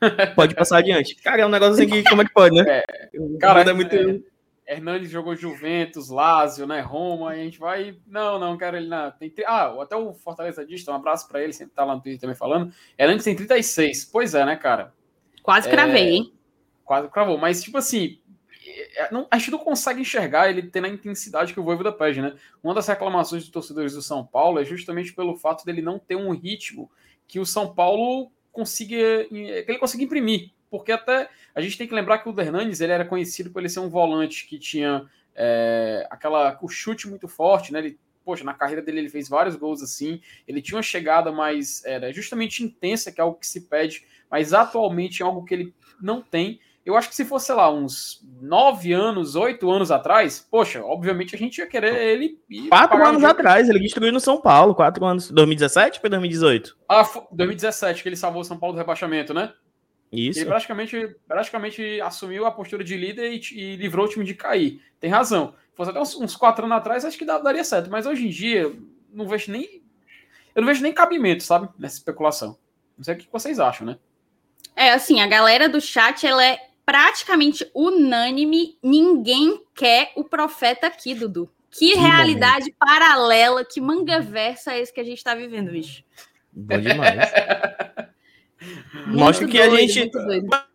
Pode 0.34 0.54
passar 0.54 0.78
adiante. 0.78 1.14
Cara, 1.16 1.42
é 1.42 1.46
um 1.46 1.50
negócio 1.50 1.74
assim 1.74 1.86
que, 1.86 2.02
como 2.08 2.22
é 2.22 2.24
que 2.24 2.32
pode, 2.32 2.56
né? 2.56 2.64
É, 2.66 3.10
cara, 3.38 3.68
é 3.68 3.72
muito... 3.74 3.94
É 3.94 4.29
Hernandes 4.70 5.10
jogou 5.10 5.34
Juventus, 5.34 6.10
Lazio, 6.10 6.64
né, 6.64 6.80
Roma, 6.80 7.34
e 7.34 7.40
a 7.40 7.44
gente 7.44 7.58
vai, 7.58 7.96
não, 8.06 8.38
não 8.38 8.56
quero 8.56 8.76
ele 8.76 8.86
na, 8.86 9.10
tem, 9.10 9.32
ah, 9.44 9.74
até 9.82 9.96
o 9.96 10.14
Fortaleza 10.14 10.64
diz, 10.64 10.86
um 10.86 10.94
abraço 10.94 11.26
para 11.26 11.42
ele, 11.42 11.52
sempre 11.52 11.74
tá 11.74 11.84
lá 11.84 11.96
no 11.96 12.00
Twitter 12.00 12.20
também 12.20 12.36
falando, 12.36 12.72
Hernandes 12.96 13.24
tem 13.24 13.34
36, 13.34 14.04
pois 14.04 14.32
é, 14.32 14.46
né, 14.46 14.54
cara? 14.54 14.94
Quase 15.42 15.68
cravei, 15.68 16.02
é, 16.04 16.10
hein? 16.10 16.32
Quase 16.84 17.08
cravou, 17.08 17.36
mas 17.36 17.64
tipo 17.64 17.78
assim, 17.78 18.20
é, 18.94 19.12
não, 19.12 19.26
a 19.28 19.38
gente 19.38 19.50
não 19.50 19.58
consegue 19.58 20.02
enxergar 20.02 20.48
ele 20.48 20.62
tendo 20.62 20.86
a 20.86 20.90
intensidade 20.90 21.52
que 21.52 21.58
o 21.58 21.64
Voivoda 21.64 21.92
pede, 21.92 22.22
né? 22.22 22.36
Uma 22.62 22.72
das 22.72 22.86
reclamações 22.86 23.42
dos 23.42 23.50
torcedores 23.50 23.94
do 23.94 24.02
São 24.02 24.24
Paulo 24.24 24.60
é 24.60 24.64
justamente 24.64 25.12
pelo 25.12 25.36
fato 25.36 25.64
dele 25.64 25.82
não 25.82 25.98
ter 25.98 26.14
um 26.14 26.30
ritmo 26.30 26.88
que 27.26 27.40
o 27.40 27.46
São 27.46 27.74
Paulo 27.74 28.30
consiga, 28.52 29.24
que 29.28 29.64
ele 29.66 29.78
consiga 29.78 30.04
imprimir, 30.04 30.52
porque 30.70 30.92
até 30.92 31.28
a 31.54 31.60
gente 31.60 31.76
tem 31.76 31.86
que 31.86 31.94
lembrar 31.94 32.18
que 32.18 32.28
o 32.28 32.40
Hernandes 32.40 32.80
ele 32.80 32.92
era 32.92 33.04
conhecido 33.04 33.50
por 33.50 33.60
ele 33.60 33.68
ser 33.68 33.80
um 33.80 33.88
volante 33.88 34.46
que 34.46 34.58
tinha 34.58 35.04
é, 35.34 36.06
aquela 36.10 36.58
o 36.62 36.68
chute 36.68 37.08
muito 37.08 37.26
forte, 37.26 37.72
né? 37.72 37.80
Ele, 37.80 37.98
poxa, 38.24 38.44
na 38.44 38.54
carreira 38.54 38.82
dele 38.82 39.00
ele 39.00 39.08
fez 39.08 39.28
vários 39.28 39.56
gols 39.56 39.82
assim. 39.82 40.20
Ele 40.46 40.62
tinha 40.62 40.76
uma 40.76 40.82
chegada 40.82 41.32
mais 41.32 41.84
era 41.84 42.12
justamente 42.12 42.62
intensa, 42.62 43.10
que 43.10 43.20
é 43.20 43.24
algo 43.24 43.38
que 43.38 43.46
se 43.46 43.62
pede, 43.62 44.04
mas 44.30 44.52
atualmente 44.52 45.22
é 45.22 45.26
algo 45.26 45.44
que 45.44 45.54
ele 45.54 45.74
não 46.00 46.22
tem. 46.22 46.60
Eu 46.84 46.96
acho 46.96 47.10
que 47.10 47.14
se 47.14 47.26
fosse, 47.26 47.46
sei 47.46 47.54
lá, 47.54 47.70
uns 47.70 48.26
nove 48.40 48.92
anos, 48.92 49.36
oito 49.36 49.70
anos 49.70 49.90
atrás, 49.90 50.46
poxa, 50.50 50.82
obviamente 50.82 51.34
a 51.34 51.38
gente 51.38 51.58
ia 51.58 51.66
querer 51.66 51.94
ele. 51.94 52.38
Quatro 52.70 53.04
anos 53.04 53.22
atrás, 53.22 53.68
ele 53.68 53.80
destruiu 53.80 54.12
no 54.12 54.18
São 54.18 54.40
Paulo, 54.40 54.74
quatro 54.74 55.04
anos. 55.04 55.30
2017 55.30 56.00
ou 56.02 56.10
2018? 56.10 56.76
Ah, 56.88 57.06
2017, 57.32 58.02
que 58.02 58.08
ele 58.08 58.16
salvou 58.16 58.40
o 58.40 58.44
São 58.44 58.58
Paulo 58.58 58.74
do 58.74 58.78
rebaixamento, 58.78 59.34
né? 59.34 59.52
Isso. 60.12 60.40
Ele 60.40 60.46
praticamente, 60.46 61.16
praticamente 61.26 62.00
assumiu 62.00 62.44
a 62.44 62.50
postura 62.50 62.82
de 62.82 62.96
líder 62.96 63.32
e, 63.32 63.40
e 63.52 63.76
livrou 63.76 64.06
o 64.06 64.08
time 64.08 64.24
de 64.24 64.34
cair. 64.34 64.82
Tem 64.98 65.08
razão. 65.08 65.54
Se 65.70 65.76
fosse 65.76 65.90
até 65.90 66.00
uns, 66.00 66.16
uns, 66.16 66.36
quatro 66.36 66.64
anos 66.64 66.78
atrás, 66.78 67.04
acho 67.04 67.16
que 67.16 67.24
daria 67.24 67.62
certo. 67.62 67.90
Mas 67.90 68.06
hoje 68.06 68.26
em 68.26 68.30
dia, 68.30 68.74
não 69.12 69.28
vejo 69.28 69.52
nem. 69.52 69.82
Eu 70.54 70.62
não 70.62 70.66
vejo 70.66 70.82
nem 70.82 70.92
cabimento, 70.92 71.44
sabe? 71.44 71.68
Nessa 71.78 71.98
especulação. 71.98 72.58
Não 72.98 73.04
sei 73.04 73.14
o 73.14 73.18
que 73.18 73.28
vocês 73.30 73.60
acham, 73.60 73.86
né? 73.86 73.98
É, 74.74 74.92
assim, 74.92 75.20
a 75.20 75.26
galera 75.26 75.68
do 75.68 75.80
chat, 75.80 76.26
ela 76.26 76.44
é 76.44 76.58
praticamente 76.84 77.70
unânime. 77.72 78.76
Ninguém 78.82 79.62
quer 79.74 80.12
o 80.16 80.24
profeta 80.24 80.88
aqui, 80.88 81.14
Dudu. 81.14 81.48
Que, 81.70 81.92
que 81.92 81.94
realidade 81.94 82.64
momento. 82.64 82.76
paralela, 82.78 83.64
que 83.64 83.80
manga 83.80 84.20
versa 84.20 84.72
é 84.72 84.80
esse 84.80 84.92
que 84.92 85.00
a 85.00 85.04
gente 85.04 85.22
tá 85.22 85.36
vivendo, 85.36 85.70
bicho. 85.70 86.02
Bom 86.52 86.80
demais. 86.80 87.30
mostra 89.06 89.46
que 89.46 89.58
doido, 89.58 89.74
a 89.74 89.80
gente. 89.80 90.10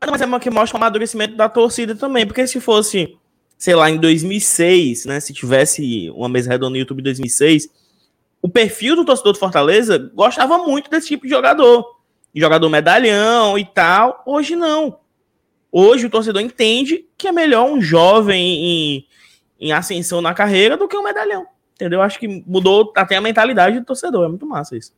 Mas 0.10 0.22
é 0.22 0.40
que 0.40 0.50
mostra 0.50 0.78
o 0.78 0.82
amadurecimento 0.82 1.36
da 1.36 1.48
torcida 1.48 1.96
também. 1.96 2.26
Porque 2.26 2.46
se 2.48 2.60
fosse, 2.60 3.18
sei 3.58 3.76
lá, 3.76 3.90
em 3.90 3.98
2006, 3.98 5.06
né? 5.06 5.20
Se 5.20 5.34
tivesse 5.34 6.10
uma 6.12 6.30
mesa 6.30 6.50
redonda 6.50 6.72
no 6.72 6.78
YouTube 6.78 7.00
em 7.00 7.04
2006, 7.04 7.70
o 8.42 8.50
perfil 8.50 8.96
do 8.96 9.06
torcedor 9.06 9.34
do 9.34 9.40
Fortaleza 9.40 10.12
gostava 10.14 10.58
muito 10.60 10.90
desse 10.90 11.08
tipo 11.08 11.24
de 11.24 11.30
jogador. 11.30 11.96
Jogador 12.34 12.70
medalhão 12.70 13.58
e 13.58 13.66
tal. 13.66 14.24
Hoje 14.26 14.56
não. 14.56 15.00
Hoje 15.72 16.06
o 16.06 16.10
torcedor 16.10 16.42
entende 16.42 17.06
que 17.18 17.28
é 17.28 17.32
melhor 17.32 17.70
um 17.70 17.82
jovem 17.82 18.40
em, 18.40 19.08
em 19.60 19.72
ascensão 19.74 20.22
na 20.22 20.34
carreira 20.34 20.78
do 20.78 20.88
que 20.88 20.98
um 20.98 21.04
medalhão. 21.04 21.46
Entendeu? 21.74 22.02
Acho 22.02 22.18
que 22.18 22.28
mudou 22.48 22.94
até 22.96 23.18
a 23.18 23.22
mentalidade 23.22 23.80
do 23.80 23.86
torcedor. 23.86 24.26
É 24.26 24.30
muito 24.30 24.46
massa 24.46 24.78
isso. 24.78 24.94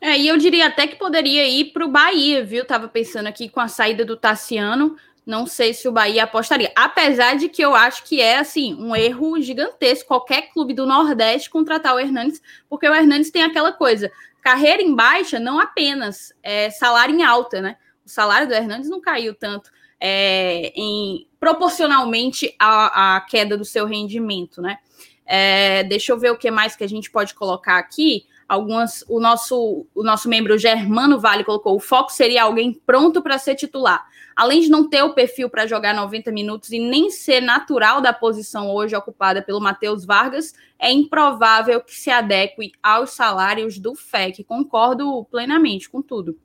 É, 0.00 0.18
e 0.18 0.28
eu 0.28 0.36
diria 0.36 0.66
até 0.66 0.86
que 0.86 0.96
poderia 0.96 1.46
ir 1.48 1.66
para 1.72 1.84
o 1.84 1.90
Bahia, 1.90 2.44
viu? 2.44 2.64
Tava 2.64 2.88
pensando 2.88 3.26
aqui 3.26 3.48
com 3.48 3.60
a 3.60 3.68
saída 3.68 4.04
do 4.04 4.16
Tassiano. 4.16 4.96
Não 5.24 5.46
sei 5.46 5.74
se 5.74 5.88
o 5.88 5.92
Bahia 5.92 6.24
apostaria. 6.24 6.70
Apesar 6.76 7.36
de 7.36 7.48
que 7.48 7.62
eu 7.62 7.74
acho 7.74 8.04
que 8.04 8.20
é 8.20 8.38
assim 8.38 8.74
um 8.74 8.94
erro 8.94 9.40
gigantesco 9.40 10.08
qualquer 10.08 10.52
clube 10.52 10.74
do 10.74 10.86
Nordeste 10.86 11.50
contratar 11.50 11.94
o 11.94 11.98
Hernandes, 11.98 12.40
porque 12.68 12.88
o 12.88 12.94
Hernandes 12.94 13.30
tem 13.30 13.42
aquela 13.42 13.72
coisa: 13.72 14.12
carreira 14.40 14.82
em 14.82 14.94
baixa, 14.94 15.40
não 15.40 15.58
apenas 15.58 16.32
é, 16.42 16.70
salário 16.70 17.14
em 17.14 17.24
alta, 17.24 17.60
né? 17.60 17.76
O 18.04 18.08
salário 18.08 18.46
do 18.46 18.54
Hernandes 18.54 18.88
não 18.88 19.00
caiu 19.00 19.34
tanto 19.34 19.70
é, 20.00 20.72
em 20.76 21.26
proporcionalmente 21.40 22.54
à, 22.58 23.16
à, 23.16 23.20
queda 23.22 23.56
do 23.56 23.64
seu 23.64 23.86
rendimento, 23.86 24.62
né? 24.62 24.78
É, 25.24 25.82
deixa 25.84 26.12
eu 26.12 26.18
ver 26.18 26.30
o 26.30 26.38
que 26.38 26.50
mais 26.50 26.76
que 26.76 26.84
a 26.84 26.88
gente 26.88 27.10
pode 27.10 27.34
colocar 27.34 27.78
aqui 27.78 28.26
algumas. 28.48 29.04
O 29.08 29.20
nosso, 29.20 29.86
o 29.94 30.02
nosso 30.02 30.28
membro 30.28 30.58
Germano 30.58 31.18
Vale 31.18 31.44
colocou: 31.44 31.76
o 31.76 31.80
foco 31.80 32.12
seria 32.12 32.44
alguém 32.44 32.72
pronto 32.72 33.22
para 33.22 33.38
ser 33.38 33.54
titular. 33.54 34.06
Além 34.34 34.60
de 34.60 34.68
não 34.68 34.88
ter 34.88 35.02
o 35.02 35.14
perfil 35.14 35.48
para 35.48 35.66
jogar 35.66 35.94
90 35.94 36.30
minutos 36.30 36.70
e 36.70 36.78
nem 36.78 37.10
ser 37.10 37.40
natural 37.40 38.02
da 38.02 38.12
posição 38.12 38.70
hoje 38.70 38.94
ocupada 38.94 39.40
pelo 39.40 39.60
Matheus 39.60 40.04
Vargas, 40.04 40.52
é 40.78 40.92
improvável 40.92 41.80
que 41.80 41.94
se 41.94 42.10
adeque 42.10 42.72
aos 42.82 43.10
salários 43.10 43.78
do 43.78 43.94
FEC. 43.94 44.44
Concordo 44.44 45.24
plenamente 45.30 45.88
com 45.88 46.02
tudo. 46.02 46.38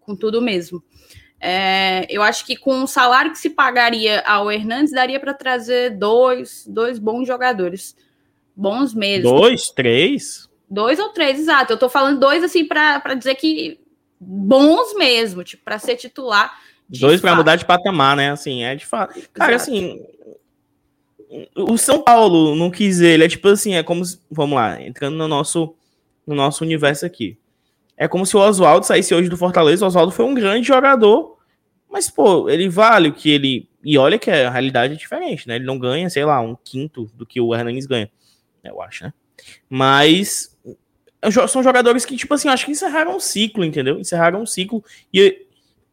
Com 0.00 0.14
tudo 0.14 0.40
mesmo. 0.40 0.82
É, 1.40 2.06
eu 2.08 2.22
acho 2.22 2.46
que 2.46 2.54
com 2.54 2.84
o 2.84 2.86
salário 2.86 3.32
que 3.32 3.38
se 3.38 3.50
pagaria 3.50 4.20
ao 4.20 4.50
Hernandes, 4.50 4.92
daria 4.92 5.18
para 5.18 5.34
trazer 5.34 5.90
dois, 5.98 6.64
dois 6.68 7.00
bons 7.00 7.26
jogadores. 7.26 7.96
Bons 8.54 8.94
mesmo. 8.94 9.28
Dois, 9.28 9.70
três? 9.70 10.48
Dois 10.72 10.98
ou 10.98 11.10
três, 11.10 11.38
exato. 11.38 11.74
Eu 11.74 11.76
tô 11.76 11.86
falando 11.86 12.18
dois, 12.18 12.42
assim, 12.42 12.64
para 12.64 13.14
dizer 13.14 13.34
que 13.34 13.78
bons 14.18 14.94
mesmo, 14.94 15.44
tipo, 15.44 15.62
para 15.62 15.78
ser 15.78 15.96
titular. 15.96 16.58
Dois 16.88 17.20
para 17.20 17.36
mudar 17.36 17.56
de 17.56 17.66
patamar, 17.66 18.16
né? 18.16 18.30
Assim, 18.30 18.64
é 18.64 18.74
de 18.74 18.86
fato. 18.86 19.20
Cara, 19.34 19.54
exato. 19.54 19.70
assim. 19.70 20.02
O 21.54 21.76
São 21.76 22.02
Paulo 22.02 22.56
não 22.56 22.70
quis 22.70 23.02
ele. 23.02 23.22
É 23.22 23.28
tipo 23.28 23.48
assim, 23.48 23.74
é 23.74 23.82
como. 23.82 24.02
Se, 24.02 24.18
vamos 24.30 24.56
lá, 24.56 24.80
entrando 24.80 25.14
no 25.14 25.28
nosso, 25.28 25.74
no 26.26 26.34
nosso 26.34 26.64
universo 26.64 27.04
aqui. 27.04 27.36
É 27.94 28.08
como 28.08 28.24
se 28.24 28.34
o 28.34 28.40
Oswaldo 28.40 28.86
saísse 28.86 29.14
hoje 29.14 29.28
do 29.28 29.36
Fortaleza. 29.36 29.84
O 29.84 29.88
Oswaldo 29.88 30.10
foi 30.10 30.24
um 30.24 30.32
grande 30.32 30.66
jogador, 30.66 31.36
mas, 31.90 32.08
pô, 32.08 32.48
ele 32.48 32.70
vale 32.70 33.10
o 33.10 33.12
que 33.12 33.28
ele. 33.28 33.68
E 33.84 33.98
olha 33.98 34.18
que 34.18 34.30
a 34.30 34.48
realidade 34.48 34.94
é 34.94 34.96
diferente, 34.96 35.46
né? 35.46 35.56
Ele 35.56 35.66
não 35.66 35.78
ganha, 35.78 36.08
sei 36.08 36.24
lá, 36.24 36.40
um 36.40 36.56
quinto 36.56 37.10
do 37.14 37.26
que 37.26 37.42
o 37.42 37.54
Hernandes 37.54 37.84
ganha. 37.84 38.10
Eu 38.64 38.80
acho, 38.80 39.04
né? 39.04 39.12
Mas 39.68 40.56
são 41.48 41.62
jogadores 41.62 42.04
que, 42.04 42.16
tipo 42.16 42.34
assim, 42.34 42.48
acho 42.48 42.64
que 42.66 42.72
encerraram 42.72 43.16
um 43.16 43.20
ciclo, 43.20 43.64
entendeu? 43.64 43.98
Encerraram 43.98 44.42
um 44.42 44.46
ciclo. 44.46 44.84
E 45.12 45.46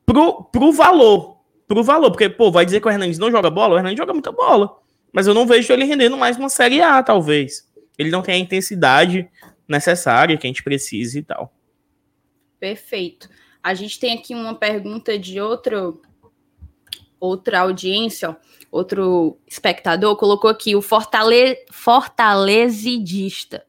pro, 0.06 0.44
pro 0.46 0.72
valor. 0.72 1.38
Pro 1.68 1.84
valor. 1.84 2.12
Porque, 2.12 2.30
pô, 2.30 2.52
vai 2.52 2.66
dizer 2.66 2.82
que 2.82 2.88
o 2.88 2.92
Hernandes 2.92 3.20
não 3.20 3.30
joga 3.30 3.50
bola? 3.50 3.76
O 3.76 3.78
Hernandes 3.78 3.98
joga 3.98 4.14
muita 4.14 4.32
bola. 4.32 4.78
Mas 5.12 5.28
eu 5.28 5.34
não 5.34 5.46
vejo 5.46 5.72
ele 5.72 5.86
rendendo 5.86 6.18
mais 6.18 6.38
uma 6.38 6.50
Série 6.50 6.82
A, 6.82 7.02
talvez. 7.04 7.68
Ele 7.98 8.10
não 8.10 8.22
tem 8.22 8.36
a 8.36 8.40
intensidade 8.40 9.30
necessária 9.68 10.38
que 10.38 10.48
a 10.48 10.50
gente 10.50 10.64
precisa 10.64 11.20
e 11.20 11.24
tal. 11.24 11.54
Perfeito. 12.60 13.30
A 13.62 13.74
gente 13.74 14.00
tem 14.00 14.18
aqui 14.18 14.34
uma 14.34 14.56
pergunta 14.56 15.18
de 15.18 15.40
outro, 15.40 16.02
outra 17.20 17.60
audiência, 17.60 18.32
ó. 18.32 18.36
Outro 18.72 19.38
espectador 19.48 20.16
colocou 20.16 20.50
aqui 20.50 20.76
o 20.76 20.82
fortale, 20.82 21.58
fortalezidista. 21.72 23.66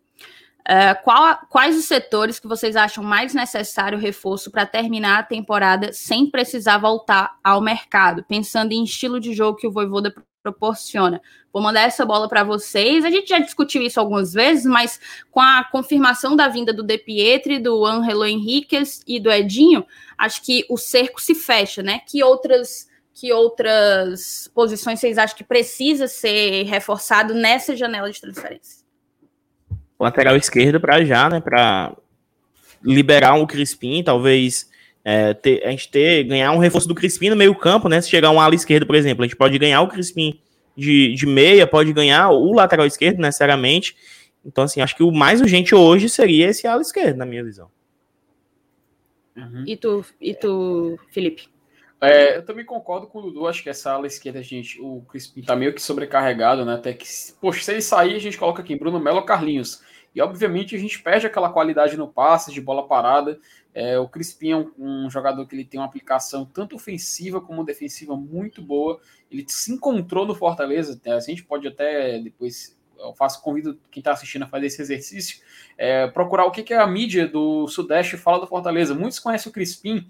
Uh, 0.60 0.94
qual, 1.02 1.38
quais 1.48 1.76
os 1.76 1.86
setores 1.86 2.38
que 2.38 2.46
vocês 2.46 2.76
acham 2.76 3.02
mais 3.02 3.34
necessário 3.34 3.98
reforço 3.98 4.50
para 4.50 4.66
terminar 4.66 5.18
a 5.18 5.22
temporada 5.22 5.92
sem 5.92 6.30
precisar 6.30 6.78
voltar 6.78 7.38
ao 7.42 7.60
mercado? 7.60 8.24
Pensando 8.24 8.72
em 8.72 8.84
estilo 8.84 9.18
de 9.18 9.32
jogo 9.32 9.58
que 9.58 9.66
o 9.66 9.72
Voivoda 9.72 10.14
proporciona. 10.42 11.20
Vou 11.52 11.62
mandar 11.62 11.82
essa 11.82 12.06
bola 12.06 12.28
para 12.28 12.44
vocês. 12.44 13.04
A 13.04 13.10
gente 13.10 13.28
já 13.28 13.38
discutiu 13.38 13.82
isso 13.82 13.98
algumas 13.98 14.32
vezes, 14.32 14.64
mas 14.64 15.00
com 15.30 15.40
a 15.40 15.64
confirmação 15.64 16.36
da 16.36 16.48
vinda 16.48 16.72
do 16.72 16.82
De 16.82 16.98
Pietri, 16.98 17.58
do 17.58 17.84
Angelo 17.84 18.24
Henriquez 18.24 19.02
e 19.06 19.18
do 19.18 19.30
Edinho, 19.30 19.84
acho 20.16 20.42
que 20.42 20.64
o 20.68 20.76
cerco 20.76 21.20
se 21.20 21.34
fecha, 21.34 21.82
né? 21.82 22.00
Que 22.06 22.22
outras 22.22 22.88
que 23.14 23.32
outras 23.32 24.50
posições 24.54 25.00
vocês 25.00 25.18
acham 25.18 25.36
que 25.36 25.44
precisa 25.44 26.06
ser 26.06 26.64
reforçado 26.64 27.34
nessa 27.34 27.76
janela 27.76 28.10
de 28.10 28.20
transferência? 28.20 28.80
lateral 30.00 30.36
esquerdo 30.36 30.80
para 30.80 31.04
já, 31.04 31.28
né? 31.28 31.40
Para 31.40 31.94
liberar 32.82 33.34
o 33.34 33.42
um 33.42 33.46
Crispim, 33.46 34.02
talvez 34.02 34.70
é, 35.04 35.34
ter, 35.34 35.62
a 35.64 35.70
gente 35.70 35.90
ter 35.90 36.24
ganhar 36.24 36.52
um 36.52 36.58
reforço 36.58 36.88
do 36.88 36.94
Crispim 36.94 37.28
no 37.28 37.36
meio 37.36 37.54
campo, 37.54 37.88
né? 37.88 38.00
Se 38.00 38.08
chegar 38.08 38.30
um 38.30 38.40
ala 38.40 38.54
esquerdo, 38.54 38.86
por 38.86 38.94
exemplo, 38.94 39.22
a 39.22 39.26
gente 39.26 39.36
pode 39.36 39.58
ganhar 39.58 39.82
o 39.82 39.88
Crispim 39.88 40.40
de, 40.74 41.12
de 41.14 41.26
meia, 41.26 41.66
pode 41.66 41.92
ganhar 41.92 42.30
o 42.30 42.52
lateral 42.52 42.86
esquerdo 42.86 43.18
necessariamente. 43.18 43.94
Então, 44.44 44.64
assim, 44.64 44.80
acho 44.80 44.96
que 44.96 45.02
o 45.02 45.12
mais 45.12 45.42
urgente 45.42 45.74
hoje 45.74 46.08
seria 46.08 46.48
esse 46.48 46.66
ala 46.66 46.80
esquerdo, 46.80 47.18
na 47.18 47.26
minha 47.26 47.44
visão. 47.44 47.70
Uhum. 49.36 49.64
E 49.66 49.76
tu, 49.76 50.04
e 50.18 50.34
tu, 50.34 50.98
Felipe? 51.12 51.48
É, 52.00 52.38
eu 52.38 52.44
também 52.44 52.64
concordo 52.64 53.06
com 53.06 53.18
o 53.18 53.22
Dudu, 53.22 53.46
acho 53.46 53.62
que 53.62 53.68
essa 53.68 53.92
ala 53.92 54.06
esquerda, 54.06 54.42
gente, 54.42 54.80
o 54.80 55.02
Crispim 55.02 55.42
tá 55.42 55.54
meio 55.54 55.74
que 55.74 55.82
sobrecarregado, 55.82 56.64
né? 56.64 56.74
Até 56.74 56.94
que, 56.94 57.04
poxa, 57.38 57.62
se 57.62 57.72
ele 57.72 57.82
sair, 57.82 58.16
a 58.16 58.18
gente 58.18 58.38
coloca 58.38 58.62
aqui 58.62 58.74
Bruno 58.74 58.98
Melo 58.98 59.22
Carlinhos. 59.22 59.82
E 60.14 60.20
obviamente 60.20 60.74
a 60.74 60.78
gente 60.78 61.00
perde 61.00 61.26
aquela 61.26 61.52
qualidade 61.52 61.96
no 61.96 62.08
passe, 62.08 62.52
de 62.52 62.60
bola 62.60 62.86
parada. 62.86 63.38
É, 63.72 63.98
o 63.98 64.08
Crispim 64.08 64.50
é 64.50 64.56
um, 64.56 64.72
um, 64.78 65.10
jogador 65.10 65.46
que 65.46 65.54
ele 65.54 65.64
tem 65.64 65.78
uma 65.78 65.86
aplicação 65.86 66.44
tanto 66.44 66.74
ofensiva 66.74 67.40
como 67.40 67.64
defensiva 67.64 68.16
muito 68.16 68.60
boa. 68.60 68.98
Ele 69.30 69.44
se 69.46 69.72
encontrou 69.72 70.26
no 70.26 70.34
Fortaleza. 70.34 71.00
Né? 71.04 71.12
A 71.12 71.20
gente 71.20 71.44
pode 71.44 71.68
até 71.68 72.18
depois. 72.18 72.76
Eu 72.98 73.14
faço 73.14 73.40
convido 73.42 73.78
quem 73.90 74.00
está 74.00 74.12
assistindo 74.12 74.42
a 74.42 74.46
fazer 74.46 74.66
esse 74.66 74.82
exercício, 74.82 75.40
é, 75.78 76.06
procurar 76.08 76.44
o 76.44 76.50
que, 76.50 76.62
que 76.62 76.74
a 76.74 76.86
mídia 76.86 77.26
do 77.26 77.66
Sudeste 77.66 78.16
fala 78.16 78.40
do 78.40 78.46
Fortaleza. 78.46 78.94
Muitos 78.94 79.18
conhecem 79.18 79.48
o 79.48 79.52
Crispim 79.52 80.06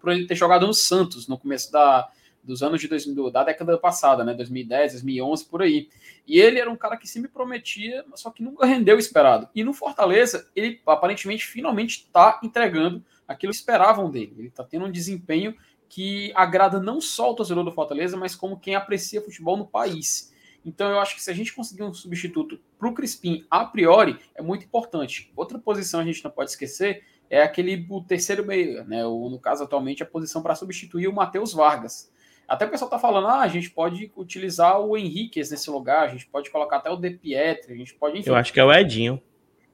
por 0.00 0.10
ele 0.10 0.26
ter 0.26 0.34
jogado 0.34 0.66
no 0.66 0.74
Santos 0.74 1.28
no 1.28 1.38
começo 1.38 1.70
da, 1.70 2.10
dos 2.42 2.62
anos 2.62 2.80
de 2.80 2.88
2000, 2.88 3.30
da 3.30 3.44
década 3.44 3.76
passada, 3.78 4.24
né, 4.24 4.34
2010, 4.34 4.92
2011, 4.92 5.44
por 5.46 5.62
aí. 5.62 5.88
E 6.26 6.40
ele 6.40 6.58
era 6.58 6.70
um 6.70 6.76
cara 6.76 6.96
que 6.96 7.08
se 7.08 7.20
me 7.20 7.28
prometia, 7.28 8.04
só 8.14 8.30
que 8.30 8.42
nunca 8.42 8.66
rendeu 8.66 8.96
o 8.96 9.00
esperado. 9.00 9.48
E 9.54 9.62
no 9.62 9.72
Fortaleza, 9.72 10.48
ele 10.54 10.80
aparentemente 10.86 11.46
finalmente 11.46 12.04
está 12.06 12.40
entregando 12.42 13.04
aquilo 13.26 13.52
que 13.52 13.58
esperavam 13.58 14.10
dele. 14.10 14.34
Ele 14.38 14.48
está 14.48 14.64
tendo 14.64 14.86
um 14.86 14.90
desempenho 14.90 15.54
que 15.88 16.32
agrada 16.34 16.80
não 16.80 17.00
só 17.00 17.32
o 17.32 17.34
torcedor 17.34 17.64
do 17.64 17.72
Fortaleza, 17.72 18.16
mas 18.16 18.34
como 18.34 18.58
quem 18.58 18.74
aprecia 18.74 19.20
futebol 19.20 19.56
no 19.56 19.66
país. 19.66 20.32
Então 20.64 20.90
eu 20.90 21.00
acho 21.00 21.14
que 21.14 21.22
se 21.22 21.30
a 21.30 21.34
gente 21.34 21.54
conseguir 21.54 21.82
um 21.82 21.92
substituto 21.92 22.60
para 22.78 22.88
o 22.88 22.94
Crispim 22.94 23.44
a 23.50 23.64
priori, 23.64 24.18
é 24.34 24.42
muito 24.42 24.64
importante. 24.64 25.32
Outra 25.34 25.58
posição 25.58 26.00
a 26.00 26.04
gente 26.04 26.22
não 26.22 26.30
pode 26.30 26.50
esquecer 26.50 27.02
é 27.30 27.42
aquele 27.42 27.86
o 27.88 28.02
terceiro 28.02 28.44
meio, 28.44 28.84
né? 28.84 29.06
O, 29.06 29.30
no 29.30 29.38
caso 29.38 29.62
atualmente 29.62 30.02
a 30.02 30.06
posição 30.06 30.42
para 30.42 30.56
substituir 30.56 31.06
o 31.06 31.12
Matheus 31.12 31.52
Vargas. 31.52 32.12
Até 32.46 32.66
o 32.66 32.68
pessoal 32.68 32.90
tá 32.90 32.98
falando, 32.98 33.28
ah, 33.28 33.42
a 33.42 33.48
gente 33.48 33.70
pode 33.70 34.10
utilizar 34.16 34.80
o 34.80 34.96
Henriquez 34.96 35.52
nesse 35.52 35.70
lugar, 35.70 36.08
a 36.08 36.08
gente 36.08 36.26
pode 36.26 36.50
colocar 36.50 36.78
até 36.78 36.90
o 36.90 36.96
De 36.96 37.10
Pietri, 37.10 37.72
a 37.72 37.76
gente 37.76 37.94
pode. 37.94 38.18
Enfim. 38.18 38.28
Eu 38.28 38.34
acho 38.34 38.52
que 38.52 38.58
é 38.58 38.64
o 38.64 38.72
Edinho. 38.72 39.22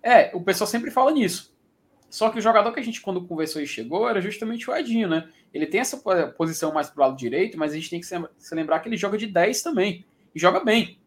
É, 0.02 0.30
o 0.36 0.42
pessoal 0.42 0.68
sempre 0.68 0.90
fala 0.90 1.10
nisso. 1.10 1.56
Só 2.10 2.28
que 2.28 2.38
o 2.38 2.42
jogador 2.42 2.70
que 2.72 2.78
a 2.78 2.82
gente, 2.82 3.00
quando 3.00 3.26
conversou 3.26 3.62
e 3.62 3.66
chegou, 3.66 4.08
era 4.08 4.20
justamente 4.20 4.70
o 4.70 4.76
Edinho, 4.76 5.08
né? 5.08 5.28
Ele 5.52 5.66
tem 5.66 5.80
essa 5.80 5.96
posição 6.36 6.72
mais 6.72 6.90
pro 6.90 7.00
lado 7.00 7.16
direito, 7.16 7.58
mas 7.58 7.72
a 7.72 7.74
gente 7.76 7.88
tem 7.88 8.00
que 8.00 8.06
se 8.06 8.54
lembrar 8.54 8.80
que 8.80 8.88
ele 8.88 8.96
joga 8.96 9.16
de 9.16 9.26
10 9.26 9.62
também. 9.62 10.04
E 10.34 10.38
joga 10.38 10.62
bem. 10.62 11.00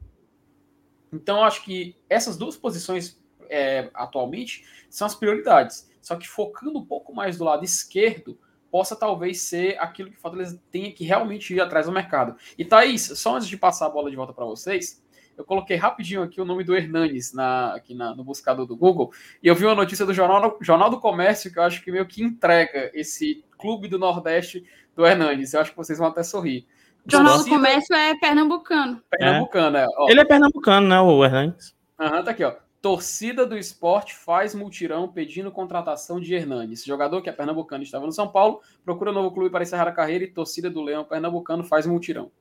Então, 1.13 1.37
eu 1.37 1.43
acho 1.43 1.63
que 1.63 1.95
essas 2.09 2.35
duas 2.35 2.57
posições 2.57 3.18
é, 3.49 3.89
atualmente 3.93 4.65
são 4.89 5.05
as 5.05 5.15
prioridades. 5.15 5.89
Só 6.01 6.15
que 6.15 6.27
focando 6.27 6.79
um 6.79 6.85
pouco 6.85 7.13
mais 7.13 7.37
do 7.37 7.43
lado 7.43 7.63
esquerdo, 7.63 8.37
possa 8.71 8.95
talvez 8.95 9.41
ser 9.41 9.77
aquilo 9.79 10.09
que 10.09 10.17
o 10.17 10.19
Fortaleza 10.19 10.61
tenha 10.71 10.91
que 10.91 11.03
realmente 11.03 11.53
ir 11.53 11.61
atrás 11.61 11.87
do 11.87 11.91
mercado. 11.91 12.35
E 12.57 12.63
Thaís, 12.63 13.11
só 13.15 13.35
antes 13.35 13.47
de 13.47 13.57
passar 13.57 13.87
a 13.87 13.89
bola 13.89 14.09
de 14.09 14.15
volta 14.15 14.33
para 14.33 14.45
vocês, 14.45 15.03
eu 15.37 15.45
coloquei 15.45 15.77
rapidinho 15.77 16.21
aqui 16.21 16.41
o 16.41 16.45
nome 16.45 16.63
do 16.63 16.75
Hernanes 16.75 17.33
na, 17.33 17.73
aqui 17.73 17.93
na, 17.93 18.13
no 18.13 18.23
buscador 18.23 18.65
do 18.65 18.75
Google, 18.75 19.11
e 19.41 19.47
eu 19.47 19.55
vi 19.55 19.65
uma 19.65 19.75
notícia 19.75 20.05
do 20.05 20.13
Jornal, 20.13 20.57
Jornal 20.61 20.89
do 20.89 20.99
Comércio 20.99 21.51
que 21.51 21.57
eu 21.57 21.63
acho 21.63 21.81
que 21.81 21.91
meio 21.91 22.05
que 22.05 22.21
entrega 22.21 22.91
esse 22.93 23.43
clube 23.57 23.87
do 23.87 23.97
Nordeste 23.97 24.65
do 24.95 25.05
Hernanes. 25.05 25.53
Eu 25.53 25.61
acho 25.61 25.71
que 25.71 25.77
vocês 25.77 25.97
vão 25.97 26.09
até 26.09 26.23
sorrir. 26.23 26.67
Jornal 27.05 27.37
do 27.37 27.47
Comércio 27.47 27.95
é 27.95 28.15
pernambucano. 28.19 29.01
Pernambucano, 29.09 29.77
é. 29.77 29.83
é. 29.83 30.11
Ele 30.11 30.19
é 30.19 30.25
pernambucano, 30.25 30.87
né, 30.87 30.99
o 30.99 31.23
Hernandes? 31.23 31.73
Aham, 31.97 32.17
uhum, 32.17 32.23
tá 32.23 32.31
aqui, 32.31 32.43
ó. 32.43 32.53
Torcida 32.81 33.45
do 33.45 33.57
esporte 33.57 34.15
faz 34.15 34.55
multirão 34.55 35.07
pedindo 35.07 35.51
contratação 35.51 36.19
de 36.19 36.33
Hernanes. 36.33 36.85
Jogador 36.85 37.21
que 37.21 37.29
é 37.29 37.33
pernambucano 37.33 37.83
estava 37.83 38.05
no 38.05 38.11
São 38.11 38.27
Paulo, 38.27 38.61
procura 38.85 39.11
novo 39.11 39.31
clube 39.31 39.49
para 39.49 39.63
encerrar 39.63 39.87
a 39.87 39.91
carreira 39.91 40.23
e 40.23 40.27
torcida 40.27 40.69
do 40.69 40.81
Leão 40.81 41.03
pernambucano 41.03 41.63
faz 41.63 41.85
multirão. 41.85 42.31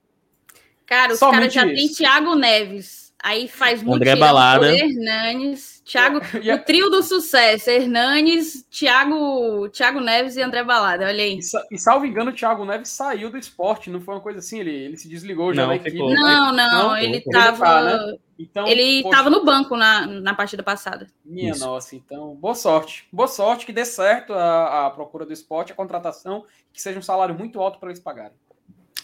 Cara, 0.87 1.13
os 1.13 1.21
caras 1.21 1.53
já 1.53 1.65
tem 1.67 1.89
Thiago 1.89 2.35
Neves. 2.35 3.08
Aí 3.23 3.49
faz 3.49 3.85
André 3.87 4.15
Balada. 4.15 4.73
Hernanes, 4.73 5.83
Thiago, 5.85 6.19
o 6.55 6.59
trio 6.65 6.89
do 6.89 7.03
sucesso, 7.03 7.69
Hernanes, 7.69 8.65
Thiago, 8.71 9.69
Thiago 9.71 10.01
Neves 10.01 10.37
e 10.37 10.43
André 10.43 10.63
Balada, 10.63 11.07
olha 11.07 11.25
aí. 11.25 11.39
E, 11.39 11.75
e 11.75 11.79
salvo 11.79 12.07
engano, 12.07 12.31
o 12.31 12.35
Thiago 12.35 12.65
Neves 12.65 12.91
saiu 12.91 13.29
do 13.29 13.37
esporte, 13.37 13.91
não 13.91 14.01
foi 14.01 14.15
uma 14.15 14.21
coisa 14.21 14.39
assim, 14.39 14.61
ele, 14.61 14.71
ele 14.71 14.97
se 14.97 15.09
desligou 15.09 15.53
já 15.53 15.63
não, 15.63 15.69
da 15.69 15.77
equipe. 15.77 15.99
Não, 15.99 16.13
não, 16.15 16.53
não, 16.53 16.97
ele 16.97 17.17
estava 17.17 17.59
tá, 17.59 17.83
né? 17.83 18.17
então, 18.39 18.69
ele 18.69 19.01
estava 19.01 19.29
no 19.29 19.45
banco 19.45 19.77
na, 19.77 20.07
na 20.07 20.35
partida 20.35 20.63
passada. 20.63 21.09
Minha 21.25 21.51
Isso. 21.51 21.67
nossa, 21.67 21.97
então, 21.97 22.37
boa 22.37 22.55
sorte. 22.55 23.09
Boa 23.13 23.29
sorte, 23.29 23.67
que 23.67 23.73
dê 23.73 23.85
certo 23.85 24.33
a, 24.33 24.87
a 24.87 24.91
procura 24.91 25.27
do 25.27 25.33
esporte, 25.33 25.73
a 25.73 25.75
contratação, 25.77 26.45
que 26.73 26.81
seja 26.81 26.99
um 26.99 27.03
salário 27.03 27.35
muito 27.35 27.61
alto 27.61 27.81
para 27.81 27.89
eles 27.89 28.01
pagarem. 28.01 28.37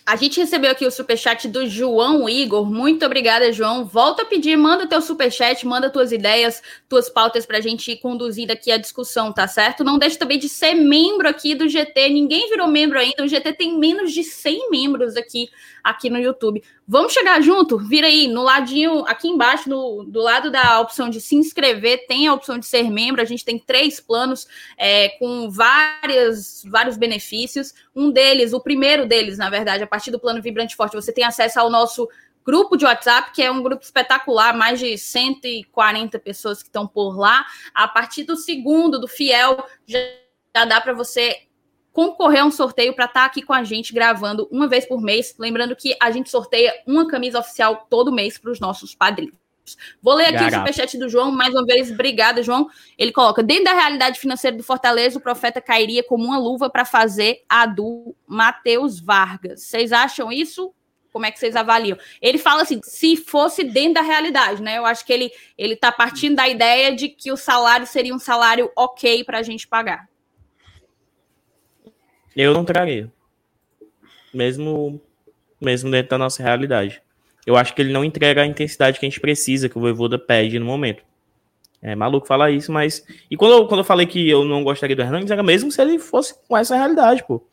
A 0.07 0.17
gente 0.17 0.39
recebeu 0.39 0.71
aqui 0.71 0.87
o 0.87 0.91
superchat 0.91 1.49
do 1.49 1.67
João 1.67 2.29
Igor. 2.29 2.67
Muito 2.67 3.07
obrigada, 3.07 3.51
João. 3.51 3.87
Volta 3.87 4.21
a 4.21 4.27
pedir, 4.27 4.55
manda 4.55 4.87
teu 4.87 5.01
superchat, 5.01 5.67
manda 5.67 5.89
tuas 5.89 6.13
ideias, 6.13 6.63
tuas 6.91 7.09
pautas 7.09 7.47
para 7.47 7.57
a 7.57 7.61
gente 7.63 7.91
ir 7.91 7.97
conduzindo 7.97 8.51
aqui 8.51 8.71
a 8.71 8.77
discussão, 8.77 9.33
tá 9.33 9.49
certo? 9.49 9.83
Não 9.83 9.99
deixe 9.99 10.19
também 10.19 10.39
de 10.39 10.47
ser 10.47 10.75
membro 10.75 11.27
aqui 11.27 11.55
do 11.55 11.67
GT. 11.67 12.11
Ninguém 12.11 12.51
virou 12.51 12.69
membro 12.69 12.99
ainda. 12.99 13.25
O 13.25 13.29
GT 13.29 13.55
tem 13.55 13.79
menos 13.79 14.13
de 14.13 14.23
100 14.23 14.71
membros 14.71 15.17
aqui, 15.17 15.49
aqui 15.83 16.11
no 16.11 16.19
YouTube. 16.19 16.63
Vamos 16.87 17.15
chegar 17.15 17.41
junto? 17.41 17.79
Vira 17.79 18.07
aí, 18.07 18.29
no 18.29 18.43
ladinho, 18.43 19.07
aqui 19.07 19.27
embaixo, 19.27 19.71
no, 19.71 20.05
do 20.05 20.21
lado 20.21 20.51
da 20.51 20.79
opção 20.81 21.09
de 21.09 21.19
se 21.19 21.35
inscrever, 21.35 22.07
tem 22.07 22.27
a 22.27 22.35
opção 22.35 22.59
de 22.59 22.67
ser 22.67 22.91
membro. 22.91 23.23
A 23.23 23.25
gente 23.25 23.45
tem 23.45 23.59
três 23.59 24.01
planos 24.01 24.47
é, 24.77 25.09
com 25.19 25.51
várias, 25.51 26.63
vários 26.67 26.99
benefícios. 26.99 27.73
Um 27.97 28.11
deles, 28.11 28.53
o 28.53 28.61
primeiro 28.61 29.07
deles, 29.07 29.39
na 29.39 29.49
verdade, 29.49 29.83
a 29.83 29.87
partir 29.87 30.11
do 30.11 30.21
plano 30.21 30.43
Vibrante 30.43 30.77
Forte, 30.77 30.95
você 30.95 31.11
tem 31.11 31.25
acesso 31.25 31.59
ao 31.59 31.71
nosso 31.71 32.07
grupo 32.45 32.77
de 32.77 32.85
WhatsApp, 32.85 33.33
que 33.33 33.43
é 33.43 33.51
um 33.51 33.63
grupo 33.63 33.83
espetacular, 33.83 34.55
mais 34.55 34.79
de 34.79 34.99
140 34.99 36.19
pessoas 36.19 36.63
que 36.63 36.69
estão 36.69 36.87
por 36.87 37.17
lá. 37.17 37.47
A 37.75 37.89
partir 37.89 38.25
do 38.25 38.37
segundo, 38.37 39.01
do 39.01 39.09
Fiel, 39.09 39.67
já, 39.87 39.99
dá 40.67 40.81
para 40.83 40.93
você 40.93 41.45
concorrer 41.95 42.43
a 42.43 42.45
um 42.45 42.51
sorteio 42.51 42.93
para 42.93 43.05
estar 43.05 43.21
tá 43.21 43.27
aqui 43.27 43.41
com 43.41 43.53
a 43.53 43.63
gente 43.63 43.95
gravando 43.95 44.49
uma 44.51 44.67
vez 44.67 44.85
por 44.85 45.01
mês. 45.01 45.35
Lembrando 45.39 45.77
que 45.77 45.97
a 46.03 46.11
gente 46.11 46.29
sorteia 46.29 46.75
uma 46.87 47.07
camisa 47.07 47.39
oficial 47.39 47.87
todo 47.89 48.13
mês 48.13 48.37
para 48.37 48.51
os 48.51 48.59
nossos 48.59 48.95
padrinhos. 48.95 49.37
Vou 50.03 50.15
ler 50.15 50.27
aqui 50.27 50.35
Garato. 50.35 50.57
o 50.57 50.59
superchat 50.59 50.99
do 50.99 51.09
João, 51.09 51.31
mais 51.31 51.55
uma 51.55 51.65
vez, 51.65 51.91
obrigada, 51.91 52.43
João. 52.43 52.69
Ele 52.99 53.13
coloca: 53.13 53.43
dentro 53.43 53.65
da 53.65 53.73
realidade 53.73 54.19
financeira 54.19 54.55
do 54.55 54.63
Fortaleza, 54.63 55.17
o 55.17 55.23
profeta 55.23 55.61
cairia 55.61 56.03
como 56.03 56.25
uma 56.25 56.37
luva 56.37 56.69
para 56.69 56.85
fazer 56.85 57.43
a 57.49 57.65
do 57.65 58.15
Matheus 58.27 59.01
Vargas. 59.01 59.63
Vocês 59.63 59.91
acham 59.91 60.31
isso? 60.31 60.75
Como 61.13 61.25
é 61.25 61.31
que 61.31 61.39
vocês 61.39 61.55
avaliam? 61.55 61.97
Ele 62.21 62.39
fala 62.39 62.63
assim: 62.63 62.81
se 62.83 63.17
fosse 63.17 63.63
dentro 63.63 63.95
da 63.95 64.03
realidade, 64.03 64.61
né? 64.61 64.77
Eu 64.77 64.85
acho 64.85 65.07
que 65.07 65.13
ele 65.13 65.31
ele 65.57 65.75
está 65.75 65.91
partindo 65.93 66.35
da 66.35 66.47
ideia 66.47 66.95
de 66.95 67.09
que 67.09 67.33
o 67.33 67.37
salário 67.37 67.87
seria 67.87 68.15
um 68.15 68.19
salário 68.19 68.71
ok 68.77 69.25
para 69.25 69.39
a 69.39 69.43
gente 69.43 69.67
pagar. 69.67 70.07
Eu 72.37 72.53
não 72.53 72.65
traria. 72.65 73.11
Mesmo, 74.33 75.01
mesmo 75.61 75.91
dentro 75.91 76.11
da 76.11 76.19
nossa 76.19 76.43
realidade. 76.43 77.03
Eu 77.47 77.57
acho 77.57 77.75
que 77.75 77.83
ele 77.83 77.93
não 77.93 78.05
entrega 78.05 78.43
a 78.43 78.47
intensidade 78.47 78.99
que 78.99 79.07
a 79.07 79.09
gente 79.09 79.21
precisa, 79.21 79.69
que 79.69 79.77
o 79.77 79.81
Voivoda 79.81 80.19
pede 80.19 80.59
no 80.59 80.65
momento. 80.65 81.03
É 81.83 81.95
maluco 81.95 82.27
falar 82.27 82.51
isso, 82.51 82.73
mas. 82.73 83.05
E 83.31 83.37
quando 83.37 83.53
eu, 83.53 83.69
quando 83.69 83.81
eu 83.81 83.85
falei 83.85 84.07
que 84.07 84.29
eu 84.29 84.43
não 84.45 84.65
gostaria 84.65 84.97
do 84.97 85.03
Hernandes, 85.03 85.31
era 85.31 85.43
mesmo 85.43 85.71
se 85.71 85.81
ele 85.83 85.99
fosse 85.99 86.35
com 86.49 86.57
essa 86.57 86.75
realidade, 86.75 87.23
pô. 87.25 87.47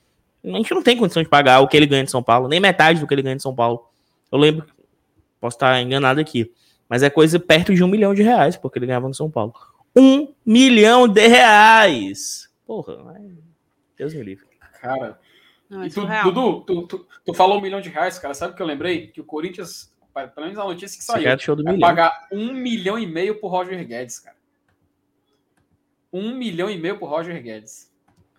A 0.44 0.58
gente 0.58 0.74
não 0.74 0.82
tem 0.82 0.98
condição 0.98 1.22
de 1.22 1.30
pagar 1.30 1.60
o 1.60 1.68
que 1.68 1.76
ele 1.76 1.86
ganha 1.86 2.06
de 2.06 2.10
São 2.10 2.24
Paulo, 2.24 2.48
nem 2.48 2.60
metade 2.60 3.00
do 3.00 3.06
que 3.06 3.14
ele 3.14 3.22
ganha 3.22 3.36
de 3.36 3.44
São 3.44 3.54
Paulo. 3.54 3.86
Eu 4.32 4.40
lembro, 4.40 4.66
posso 5.40 5.58
estar 5.58 5.80
enganado 5.82 6.22
aqui, 6.22 6.52
mas 6.88 7.04
é 7.04 7.10
coisa 7.10 7.40
perto 7.40 7.76
de 7.76 7.84
um 7.84 7.88
milhão 7.88 8.14
de 8.14 8.24
reais, 8.24 8.56
porque 8.56 8.80
ele 8.80 8.88
ganhava 8.88 9.08
no 9.08 9.14
São 9.14 9.30
Paulo. 9.30 9.54
Um 9.96 10.34
milhão 10.46 11.08
de 11.08 11.28
reais! 11.28 12.50
Porra, 12.66 12.96
Deus 13.98 14.14
me 14.14 14.24
livre. 14.24 14.51
Cara. 14.82 15.20
Não, 15.70 15.86
e 15.86 15.90
tu, 15.90 16.02
Dudu, 16.24 16.62
tu, 16.62 16.88
tu, 16.88 17.08
tu, 17.26 17.34
falou 17.34 17.60
um 17.60 17.62
milhão 17.62 17.80
de 17.80 17.90
reais, 17.90 18.18
cara. 18.18 18.34
Sabe 18.34 18.54
o 18.54 18.56
que 18.56 18.62
eu 18.62 18.66
lembrei? 18.66 19.08
Que 19.08 19.22
o 19.22 19.24
Corinthians, 19.24 19.94
pelo 20.14 20.48
menos 20.48 20.60
a 20.60 20.66
notícia 20.66 20.98
que 20.98 21.04
saiu, 21.04 21.24
vai 21.64 21.74
milhão. 21.74 21.80
pagar 21.80 22.28
um 22.32 22.52
milhão 22.52 22.98
e 22.98 23.06
meio 23.06 23.40
pro 23.40 23.48
Roger 23.48 23.86
Guedes, 23.88 24.20
cara. 24.20 24.36
Um 26.12 26.36
milhão 26.36 26.70
e 26.70 26.78
meio 26.78 26.98
pro 26.98 27.08
Roger 27.08 27.42
Guedes. 27.42 27.90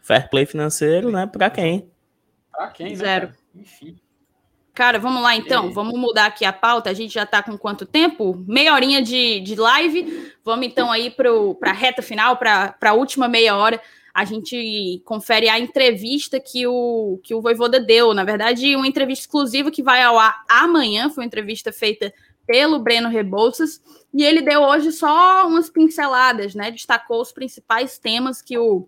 Fair 0.03 0.29
play 0.29 0.45
financeiro, 0.45 1.11
né? 1.11 1.27
Pra 1.27 1.49
quem? 1.49 1.89
Pra 2.51 2.69
quem, 2.69 2.91
né? 2.91 2.97
Zero. 2.97 3.27
Cara? 3.29 3.39
Enfim. 3.55 3.97
Cara, 4.75 4.99
vamos 4.99 5.23
lá 5.23 5.37
então. 5.37 5.73
Vamos 5.73 5.99
mudar 5.99 6.27
aqui 6.27 6.45
a 6.45 6.53
pauta. 6.53 6.91
A 6.91 6.95
gente 6.95 7.15
já 7.15 7.25
tá 7.25 7.43
com 7.43 7.57
quanto 7.57 7.87
tempo? 7.87 8.35
Meia 8.47 8.75
horinha 8.75 9.01
de, 9.01 9.41
de 9.41 9.55
live. 9.55 10.33
Vamos 10.45 10.67
então 10.67 10.91
aí 10.91 11.11
para 11.11 11.71
a 11.71 11.75
reta 11.75 12.03
final, 12.03 12.37
para 12.37 12.75
a 12.81 12.93
última 12.93 13.29
meia 13.29 13.57
hora 13.57 13.81
a 14.15 14.25
gente 14.25 15.01
confere 15.05 15.49
a 15.49 15.59
entrevista 15.59 16.39
que 16.39 16.67
o, 16.67 17.19
que 17.23 17.35
o 17.35 17.41
Voivoda 17.41 17.81
deu. 17.81 18.13
Na 18.13 18.25
verdade, 18.25 18.77
uma 18.77 18.87
entrevista 18.87 19.25
exclusiva 19.25 19.71
que 19.71 19.83
vai 19.83 20.03
ao 20.03 20.19
ar 20.19 20.45
amanhã, 20.49 21.09
foi 21.09 21.23
uma 21.23 21.27
entrevista 21.27 21.73
feita 21.73 22.13
pelo 22.47 22.79
Breno 22.79 23.09
Rebouças, 23.09 23.81
e 24.13 24.23
ele 24.23 24.43
deu 24.43 24.63
hoje 24.63 24.93
só 24.93 25.47
umas 25.47 25.71
pinceladas, 25.71 26.55
né? 26.55 26.71
Destacou 26.71 27.23
os 27.23 27.33
principais 27.33 27.99
temas 27.99 28.43
que 28.43 28.59
o, 28.59 28.87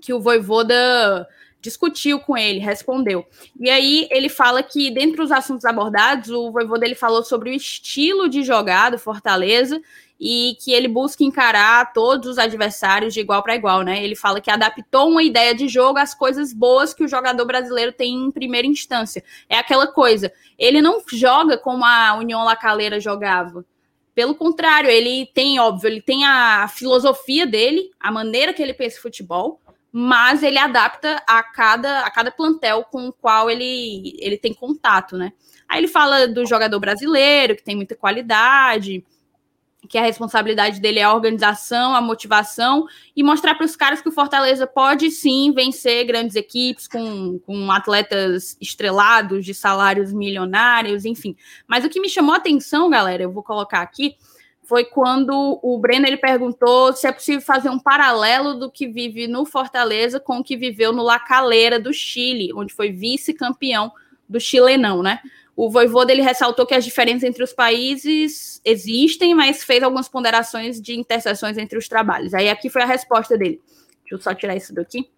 que 0.00 0.14
o 0.14 0.20
Voivoda 0.20 1.28
discutiu 1.60 2.18
com 2.20 2.36
ele, 2.36 2.58
respondeu. 2.58 3.26
E 3.58 3.68
aí 3.68 4.08
ele 4.10 4.28
fala 4.28 4.62
que, 4.62 4.90
dentre 4.90 5.22
os 5.22 5.30
assuntos 5.30 5.64
abordados, 5.64 6.30
o 6.30 6.50
vovô 6.50 6.78
dele 6.78 6.94
falou 6.94 7.22
sobre 7.22 7.50
o 7.50 7.54
estilo 7.54 8.28
de 8.28 8.42
jogar 8.42 8.90
do 8.90 8.98
Fortaleza 8.98 9.80
e 10.20 10.56
que 10.60 10.72
ele 10.72 10.86
busca 10.86 11.24
encarar 11.24 11.94
todos 11.94 12.28
os 12.28 12.38
adversários 12.38 13.14
de 13.14 13.20
igual 13.20 13.42
para 13.42 13.56
igual, 13.56 13.82
né? 13.82 14.04
Ele 14.04 14.14
fala 14.14 14.40
que 14.40 14.50
adaptou 14.50 15.08
uma 15.08 15.22
ideia 15.22 15.54
de 15.54 15.66
jogo 15.66 15.98
às 15.98 16.14
coisas 16.14 16.52
boas 16.52 16.92
que 16.92 17.02
o 17.02 17.08
jogador 17.08 17.46
brasileiro 17.46 17.90
tem 17.90 18.14
em 18.14 18.30
primeira 18.30 18.66
instância. 18.66 19.24
É 19.48 19.56
aquela 19.56 19.86
coisa, 19.86 20.30
ele 20.58 20.82
não 20.82 21.02
joga 21.10 21.56
como 21.56 21.84
a 21.84 22.14
União 22.18 22.44
Lacaleira 22.44 23.00
jogava. 23.00 23.64
Pelo 24.14 24.34
contrário, 24.34 24.90
ele 24.90 25.30
tem, 25.32 25.58
óbvio, 25.58 25.88
ele 25.88 26.02
tem 26.02 26.26
a 26.26 26.68
filosofia 26.68 27.46
dele, 27.46 27.90
a 27.98 28.12
maneira 28.12 28.52
que 28.52 28.62
ele 28.62 28.74
pensa 28.74 29.00
futebol, 29.00 29.58
mas 29.92 30.42
ele 30.42 30.58
adapta 30.58 31.22
a 31.26 31.42
cada, 31.42 32.00
a 32.00 32.10
cada 32.10 32.30
plantel 32.30 32.84
com 32.84 33.08
o 33.08 33.12
qual 33.12 33.50
ele, 33.50 34.16
ele 34.20 34.38
tem 34.38 34.54
contato, 34.54 35.16
né? 35.16 35.32
Aí 35.68 35.80
ele 35.80 35.88
fala 35.88 36.26
do 36.28 36.46
jogador 36.46 36.78
brasileiro, 36.78 37.56
que 37.56 37.62
tem 37.62 37.76
muita 37.76 37.96
qualidade, 37.96 39.04
que 39.88 39.98
a 39.98 40.02
responsabilidade 40.02 40.80
dele 40.80 40.98
é 40.98 41.02
a 41.02 41.14
organização, 41.14 41.94
a 41.94 42.00
motivação 42.00 42.86
e 43.16 43.22
mostrar 43.22 43.54
para 43.54 43.64
os 43.64 43.74
caras 43.74 44.00
que 44.00 44.08
o 44.08 44.12
Fortaleza 44.12 44.66
pode 44.66 45.10
sim 45.10 45.52
vencer 45.52 46.04
grandes 46.06 46.36
equipes 46.36 46.86
com, 46.86 47.38
com 47.40 47.70
atletas 47.70 48.56
estrelados 48.60 49.44
de 49.44 49.54
salários 49.54 50.12
milionários, 50.12 51.04
enfim. 51.04 51.34
Mas 51.66 51.84
o 51.84 51.88
que 51.88 52.00
me 52.00 52.08
chamou 52.08 52.34
a 52.34 52.38
atenção, 52.38 52.90
galera, 52.90 53.22
eu 53.22 53.32
vou 53.32 53.42
colocar 53.42 53.80
aqui, 53.80 54.16
foi 54.70 54.84
quando 54.84 55.58
o 55.64 55.76
Breno 55.80 56.06
ele 56.06 56.16
perguntou 56.16 56.92
se 56.92 57.04
é 57.04 57.10
possível 57.10 57.40
fazer 57.40 57.68
um 57.68 57.78
paralelo 57.80 58.54
do 58.54 58.70
que 58.70 58.86
vive 58.86 59.26
no 59.26 59.44
Fortaleza 59.44 60.20
com 60.20 60.38
o 60.38 60.44
que 60.44 60.56
viveu 60.56 60.92
no 60.92 61.02
La 61.02 61.18
Calera 61.18 61.80
do 61.80 61.92
Chile, 61.92 62.52
onde 62.54 62.72
foi 62.72 62.92
vice-campeão 62.92 63.90
do 64.28 64.38
Chilenão, 64.38 65.02
né? 65.02 65.18
O 65.56 65.68
Voivoda 65.68 66.12
ele 66.12 66.22
ressaltou 66.22 66.64
que 66.64 66.72
as 66.72 66.84
diferenças 66.84 67.24
entre 67.24 67.42
os 67.42 67.52
países 67.52 68.60
existem, 68.64 69.34
mas 69.34 69.64
fez 69.64 69.82
algumas 69.82 70.08
ponderações 70.08 70.80
de 70.80 70.96
interseções 70.96 71.58
entre 71.58 71.76
os 71.76 71.88
trabalhos. 71.88 72.32
Aí 72.32 72.48
aqui 72.48 72.70
foi 72.70 72.82
a 72.82 72.86
resposta 72.86 73.36
dele. 73.36 73.60
Deixa 74.02 74.14
eu 74.14 74.20
só 74.20 74.32
tirar 74.32 74.54
isso 74.54 74.72
daqui. 74.72 75.10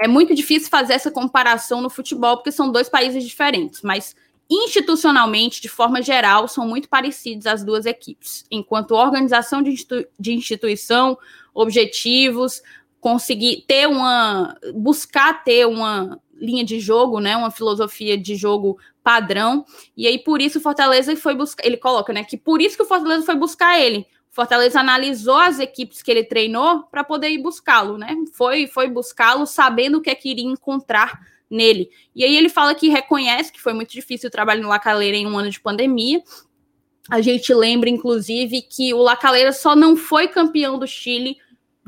É 0.00 0.08
muito 0.08 0.34
difícil 0.34 0.70
fazer 0.70 0.94
essa 0.94 1.10
comparação 1.10 1.82
no 1.82 1.90
futebol, 1.90 2.38
porque 2.38 2.50
são 2.50 2.72
dois 2.72 2.88
países 2.88 3.22
diferentes, 3.22 3.82
mas 3.82 4.16
institucionalmente, 4.50 5.60
de 5.60 5.68
forma 5.68 6.00
geral, 6.00 6.48
são 6.48 6.66
muito 6.66 6.88
parecidos 6.88 7.46
as 7.46 7.62
duas 7.62 7.84
equipes. 7.84 8.44
Enquanto 8.50 8.92
organização 8.92 9.62
de, 9.62 9.70
institu 9.70 10.06
de 10.18 10.32
instituição, 10.32 11.18
objetivos, 11.52 12.62
conseguir 13.00 13.64
ter 13.66 13.86
uma. 13.86 14.56
buscar 14.74 15.44
ter 15.44 15.66
uma 15.66 16.18
linha 16.34 16.64
de 16.64 16.80
jogo, 16.80 17.20
né? 17.20 17.36
Uma 17.36 17.50
filosofia 17.50 18.16
de 18.16 18.36
jogo 18.36 18.78
padrão. 19.02 19.64
E 19.96 20.06
aí, 20.06 20.18
por 20.18 20.40
isso, 20.40 20.58
o 20.58 20.62
Fortaleza 20.62 21.14
foi 21.16 21.34
buscar. 21.34 21.66
Ele 21.66 21.76
coloca, 21.76 22.12
né? 22.12 22.24
Que 22.24 22.36
por 22.36 22.62
isso 22.62 22.76
que 22.76 22.82
o 22.82 22.86
Fortaleza 22.86 23.26
foi 23.26 23.34
buscar 23.34 23.78
ele. 23.78 24.06
O 24.30 24.34
Fortaleza 24.34 24.80
analisou 24.80 25.36
as 25.36 25.58
equipes 25.58 26.02
que 26.02 26.10
ele 26.10 26.24
treinou 26.24 26.84
para 26.84 27.02
poder 27.02 27.28
ir 27.30 27.38
buscá-lo, 27.38 27.98
né? 27.98 28.14
Foi, 28.32 28.66
foi 28.66 28.88
buscá-lo 28.88 29.46
sabendo 29.46 29.98
o 29.98 30.00
que 30.00 30.10
é 30.10 30.14
que 30.14 30.30
iria 30.30 30.44
encontrar 30.44 31.20
nele. 31.50 31.90
E 32.14 32.24
aí 32.24 32.36
ele 32.36 32.48
fala 32.48 32.74
que 32.74 32.88
reconhece 32.88 33.52
que 33.52 33.60
foi 33.60 33.72
muito 33.72 33.90
difícil 33.90 34.28
o 34.28 34.32
trabalho 34.32 34.62
no 34.62 34.68
Lacaleira 34.68 35.16
em 35.16 35.26
um 35.26 35.38
ano 35.38 35.50
de 35.50 35.60
pandemia. 35.60 36.22
A 37.10 37.20
gente 37.20 37.52
lembra, 37.54 37.88
inclusive, 37.88 38.60
que 38.62 38.92
o 38.92 38.98
Lacaleira 38.98 39.52
só 39.52 39.74
não 39.74 39.96
foi 39.96 40.28
campeão 40.28 40.78
do 40.78 40.86
Chile 40.86 41.38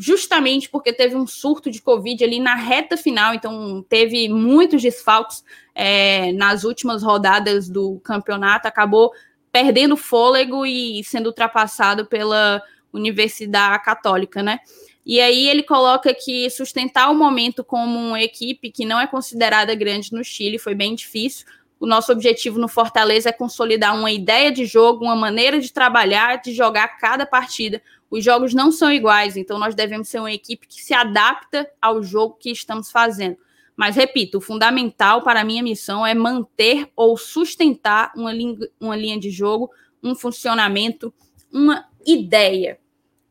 justamente 0.01 0.71
porque 0.71 0.95
teve 0.95 1.15
um 1.15 1.27
surto 1.27 1.71
de 1.71 1.83
Covid 1.83 2.25
ali 2.25 2.41
na 2.41 2.55
reta 2.55 2.97
final, 2.97 3.35
então 3.35 3.85
teve 3.87 4.31
muitos 4.31 4.81
desfalques 4.81 5.45
é, 5.75 6.33
nas 6.33 6.65
últimas 6.65 7.03
rodadas 7.03 7.69
do 7.69 8.01
campeonato, 8.01 8.67
acabou 8.67 9.13
perdendo 9.53 9.99
fôlego 9.99 10.65
e 10.65 11.05
sendo 11.05 11.27
ultrapassado 11.27 12.07
pela 12.07 12.63
Universidade 12.91 13.85
Católica, 13.85 14.43
né? 14.43 14.61
E 15.05 15.21
aí 15.21 15.49
ele 15.49 15.63
coloca 15.63 16.15
que 16.15 16.49
sustentar 16.51 17.11
o 17.11 17.15
momento 17.15 17.65
como 17.65 17.99
uma 17.99 18.23
equipe 18.23 18.71
que 18.71 18.85
não 18.85 19.01
é 19.01 19.07
considerada 19.07 19.75
grande 19.75 20.13
no 20.13 20.23
Chile 20.23 20.59
foi 20.59 20.75
bem 20.75 20.95
difícil. 20.95 21.47
O 21.79 21.87
nosso 21.87 22.13
objetivo 22.13 22.59
no 22.59 22.69
Fortaleza 22.69 23.31
é 23.31 23.33
consolidar 23.33 23.97
uma 23.97 24.11
ideia 24.11 24.53
de 24.53 24.67
jogo, 24.67 25.05
uma 25.05 25.17
maneira 25.17 25.59
de 25.59 25.73
trabalhar, 25.73 26.37
de 26.37 26.53
jogar 26.53 26.99
cada 26.99 27.25
partida. 27.25 27.83
Os 28.11 28.23
jogos 28.23 28.53
não 28.53 28.71
são 28.71 28.93
iguais, 28.93 29.37
então 29.37 29.59
nós 29.59 29.75
devemos 29.75 30.09
ser 30.09 30.19
uma 30.19 30.33
equipe 30.33 30.67
que 30.67 30.83
se 30.83 30.93
adapta 30.93 31.71
ao 31.81 32.03
jogo 32.03 32.37
que 32.39 32.51
estamos 32.51 32.91
fazendo. 32.91 33.39
Mas, 33.75 33.97
repito, 33.97 34.37
o 34.37 34.41
fundamental 34.43 35.23
para 35.23 35.41
a 35.41 35.45
minha 35.45 35.63
missão 35.63 36.07
é 36.07 36.13
manter 36.13 36.91
ou 36.95 37.17
sustentar 37.17 38.13
uma, 38.15 38.31
uma 38.79 38.95
linha 38.95 39.19
de 39.19 39.31
jogo, 39.31 39.71
um 40.03 40.15
funcionamento, 40.15 41.15
uma 41.51 41.87
ideia. 42.05 42.79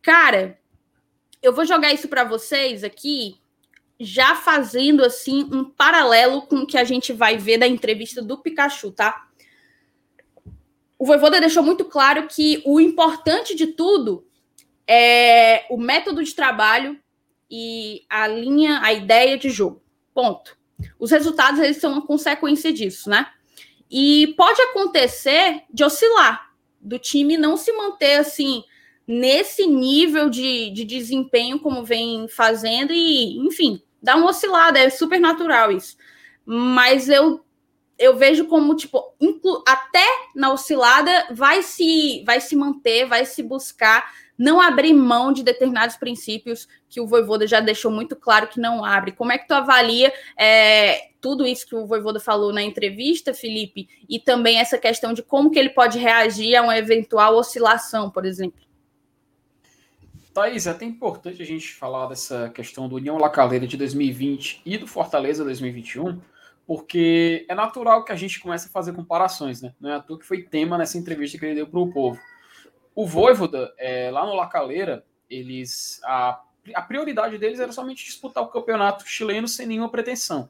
Cara, 0.02 0.59
eu 1.42 1.54
vou 1.54 1.66
jogar 1.66 1.94
isso 1.94 2.08
para 2.08 2.24
vocês 2.24 2.84
aqui, 2.84 3.40
já 4.00 4.36
fazendo 4.36 5.04
assim 5.04 5.44
um 5.52 5.64
paralelo 5.64 6.44
com 6.44 6.58
o 6.58 6.68
que 6.68 6.78
a 6.78 6.84
gente 6.84 7.12
vai 7.12 7.38
ver 7.38 7.58
da 7.58 7.68
entrevista 7.68 8.22
do 8.22 8.38
Pikachu, 8.38 8.92
tá? 8.92 9.28
O 10.98 11.06
Voivoda 11.06 11.40
deixou 11.40 11.64
muito 11.64 11.86
claro 11.86 12.28
que 12.28 12.62
o 12.66 12.80
importante 12.80 13.56
de 13.56 13.68
tudo 13.68 14.28
é 14.86 15.66
o 15.70 15.78
método 15.78 16.24
de 16.24 16.34
trabalho 16.34 17.00
e 17.50 18.04
a 18.10 18.28
linha, 18.28 18.82
a 18.82 18.92
ideia 18.92 19.38
de 19.38 19.50
jogo. 19.50 19.82
Ponto. 20.14 20.58
Os 20.98 21.12
resultados 21.12 21.60
eles 21.60 21.78
são 21.78 21.94
uma 21.94 22.06
consequência 22.06 22.72
disso, 22.72 23.10
né? 23.10 23.28
E 23.90 24.34
pode 24.38 24.62
acontecer 24.62 25.64
de 25.74 25.84
oscilar, 25.84 26.54
do 26.80 27.00
time 27.00 27.38
não 27.38 27.58
se 27.58 27.72
manter 27.74 28.16
assim 28.16 28.64
nesse 29.10 29.66
nível 29.66 30.30
de, 30.30 30.70
de 30.70 30.86
desempenho 30.86 31.60
como 31.60 31.84
vem 31.84 32.28
fazendo 32.28 32.94
e, 32.94 33.40
enfim, 33.40 33.82
dá 34.00 34.16
uma 34.16 34.30
oscilada, 34.30 34.78
é 34.78 34.88
super 34.92 35.20
natural 35.20 35.72
isso. 35.72 35.98
Mas 36.46 37.10
eu 37.10 37.44
eu 37.98 38.16
vejo 38.16 38.46
como 38.46 38.76
tipo 38.76 39.14
até 39.68 40.06
na 40.34 40.54
oscilada 40.54 41.28
vai 41.32 41.64
se 41.64 42.24
vai 42.24 42.40
se 42.40 42.56
manter, 42.56 43.08
vai 43.08 43.26
se 43.26 43.42
buscar 43.42 44.10
não 44.38 44.62
abrir 44.62 44.94
mão 44.94 45.34
de 45.34 45.44
determinados 45.44 45.98
princípios 45.98 46.68
que 46.88 47.02
o 47.02 47.08
Voivoda 47.08 47.48
já 47.48 47.60
deixou 47.60 47.92
muito 47.92 48.16
claro 48.16 48.48
que 48.48 48.60
não 48.60 48.86
abre. 48.86 49.12
Como 49.12 49.32
é 49.32 49.40
que 49.40 49.48
tu 49.48 49.54
avalia 49.54 50.14
é, 50.38 51.10
tudo 51.20 51.46
isso 51.46 51.68
que 51.68 51.76
o 51.76 51.86
Voivoda 51.86 52.22
falou 52.22 52.54
na 52.54 52.62
entrevista, 52.62 53.34
Felipe, 53.34 53.90
e 54.08 54.18
também 54.18 54.60
essa 54.60 54.78
questão 54.78 55.14
de 55.14 55.22
como 55.22 55.52
que 55.52 55.60
ele 55.60 55.72
pode 55.72 55.98
reagir 55.98 56.56
a 56.56 56.62
uma 56.62 56.78
eventual 56.78 57.36
oscilação, 57.36 58.10
por 58.10 58.24
exemplo? 58.24 58.69
Thaís, 60.40 60.68
é 60.68 60.72
até 60.72 60.86
importante 60.86 61.42
a 61.42 61.46
gente 61.46 61.74
falar 61.74 62.08
dessa 62.08 62.50
questão 62.50 62.88
do 62.88 62.96
União 62.96 63.18
Lacaleira 63.18 63.68
de 63.68 63.76
2020 63.76 64.62
e 64.66 64.78
do 64.78 64.88
Fortaleza 64.88 65.44
2021, 65.44 66.22
porque 66.66 67.46
é 67.50 67.54
natural 67.54 68.06
que 68.06 68.14
a 68.14 68.16
gente 68.16 68.40
comece 68.40 68.70
a 68.70 68.72
fazer 68.72 68.94
comparações, 68.94 69.62
né? 69.62 69.74
Não 69.82 69.90
é 69.90 69.96
à 69.96 70.00
toa 70.00 70.18
que 70.18 70.26
foi 70.26 70.42
tema 70.44 70.78
nessa 70.78 70.98
entrevista 70.98 71.38
que 71.38 71.46
ele 71.46 71.56
deu 71.56 71.68
para 71.68 71.80
o 71.80 71.92
povo. 71.92 72.18
O 72.96 73.06
Voivoda, 73.06 73.74
é, 73.78 74.10
lá 74.12 74.26
no 74.26 74.34
Lacaleira, 74.34 75.04
eles 75.30 76.00
a, 76.06 76.42
a 76.74 76.82
prioridade 76.84 77.38
deles 77.38 77.60
era 77.60 77.74
somente 77.74 78.06
disputar 78.06 78.42
o 78.42 78.48
campeonato 78.48 79.06
chileno 79.06 79.48
sem 79.48 79.68
nenhuma 79.68 79.90
pretensão. 79.90 80.50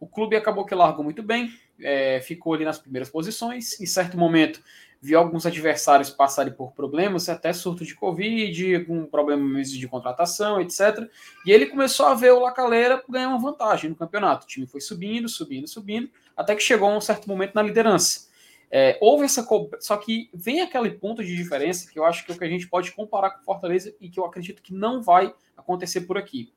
O 0.00 0.06
clube 0.06 0.34
acabou 0.34 0.64
que 0.64 0.74
largou 0.74 1.04
muito 1.04 1.22
bem, 1.22 1.52
é, 1.80 2.20
ficou 2.20 2.54
ali 2.54 2.64
nas 2.64 2.78
primeiras 2.78 3.08
posições. 3.08 3.80
Em 3.80 3.86
certo 3.86 4.16
momento, 4.16 4.60
viu 5.00 5.18
alguns 5.18 5.46
adversários 5.46 6.10
passarem 6.10 6.52
por 6.52 6.72
problemas, 6.72 7.28
até 7.28 7.52
surto 7.52 7.84
de 7.84 7.94
Covid, 7.94 8.76
algum 8.76 9.06
problema 9.06 9.62
de 9.62 9.88
contratação, 9.88 10.60
etc. 10.60 11.08
E 11.44 11.52
ele 11.52 11.66
começou 11.66 12.06
a 12.06 12.14
ver 12.14 12.32
o 12.32 12.40
Lacaleira 12.40 13.02
ganhar 13.08 13.28
uma 13.28 13.38
vantagem 13.38 13.90
no 13.90 13.96
campeonato. 13.96 14.44
O 14.44 14.48
time 14.48 14.66
foi 14.66 14.80
subindo, 14.80 15.28
subindo, 15.28 15.68
subindo, 15.68 16.10
até 16.36 16.54
que 16.54 16.62
chegou 16.62 16.88
a 16.88 16.96
um 16.96 17.00
certo 17.00 17.28
momento 17.28 17.54
na 17.54 17.62
liderança. 17.62 18.26
É, 18.68 18.98
houve 19.00 19.24
essa 19.24 19.44
co... 19.44 19.70
só 19.78 19.96
que 19.96 20.28
vem 20.34 20.60
aquele 20.60 20.90
ponto 20.90 21.22
de 21.22 21.36
diferença 21.36 21.88
que 21.88 21.98
eu 21.98 22.04
acho 22.04 22.24
que 22.24 22.32
é 22.32 22.34
o 22.34 22.38
que 22.38 22.44
a 22.44 22.48
gente 22.48 22.68
pode 22.68 22.90
comparar 22.92 23.30
com 23.30 23.44
Fortaleza 23.44 23.94
e 24.00 24.08
que 24.08 24.18
eu 24.18 24.24
acredito 24.24 24.60
que 24.60 24.74
não 24.74 25.02
vai 25.02 25.32
acontecer 25.56 26.00
por 26.02 26.18
aqui. 26.18 26.52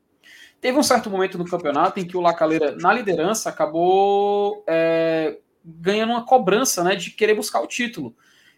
Teve 0.62 0.78
um 0.78 0.84
certo 0.84 1.10
momento 1.10 1.38
no 1.38 1.46
campeonato 1.46 2.00
em 2.00 2.06
que 2.06 2.18
o 2.18 2.22
Lacaleira, 2.22 2.76
na 2.76 2.94
liderança, 2.94 3.50
acabou 3.50 4.64
é, 4.68 5.38
ganhando 5.64 6.12
uma 6.12 6.26
cobrança 6.26 6.84
né, 6.84 6.96
de 6.96 7.12
querer 7.12 7.34
buscar 7.34 7.62
o 7.62 7.68
título. 7.68 8.14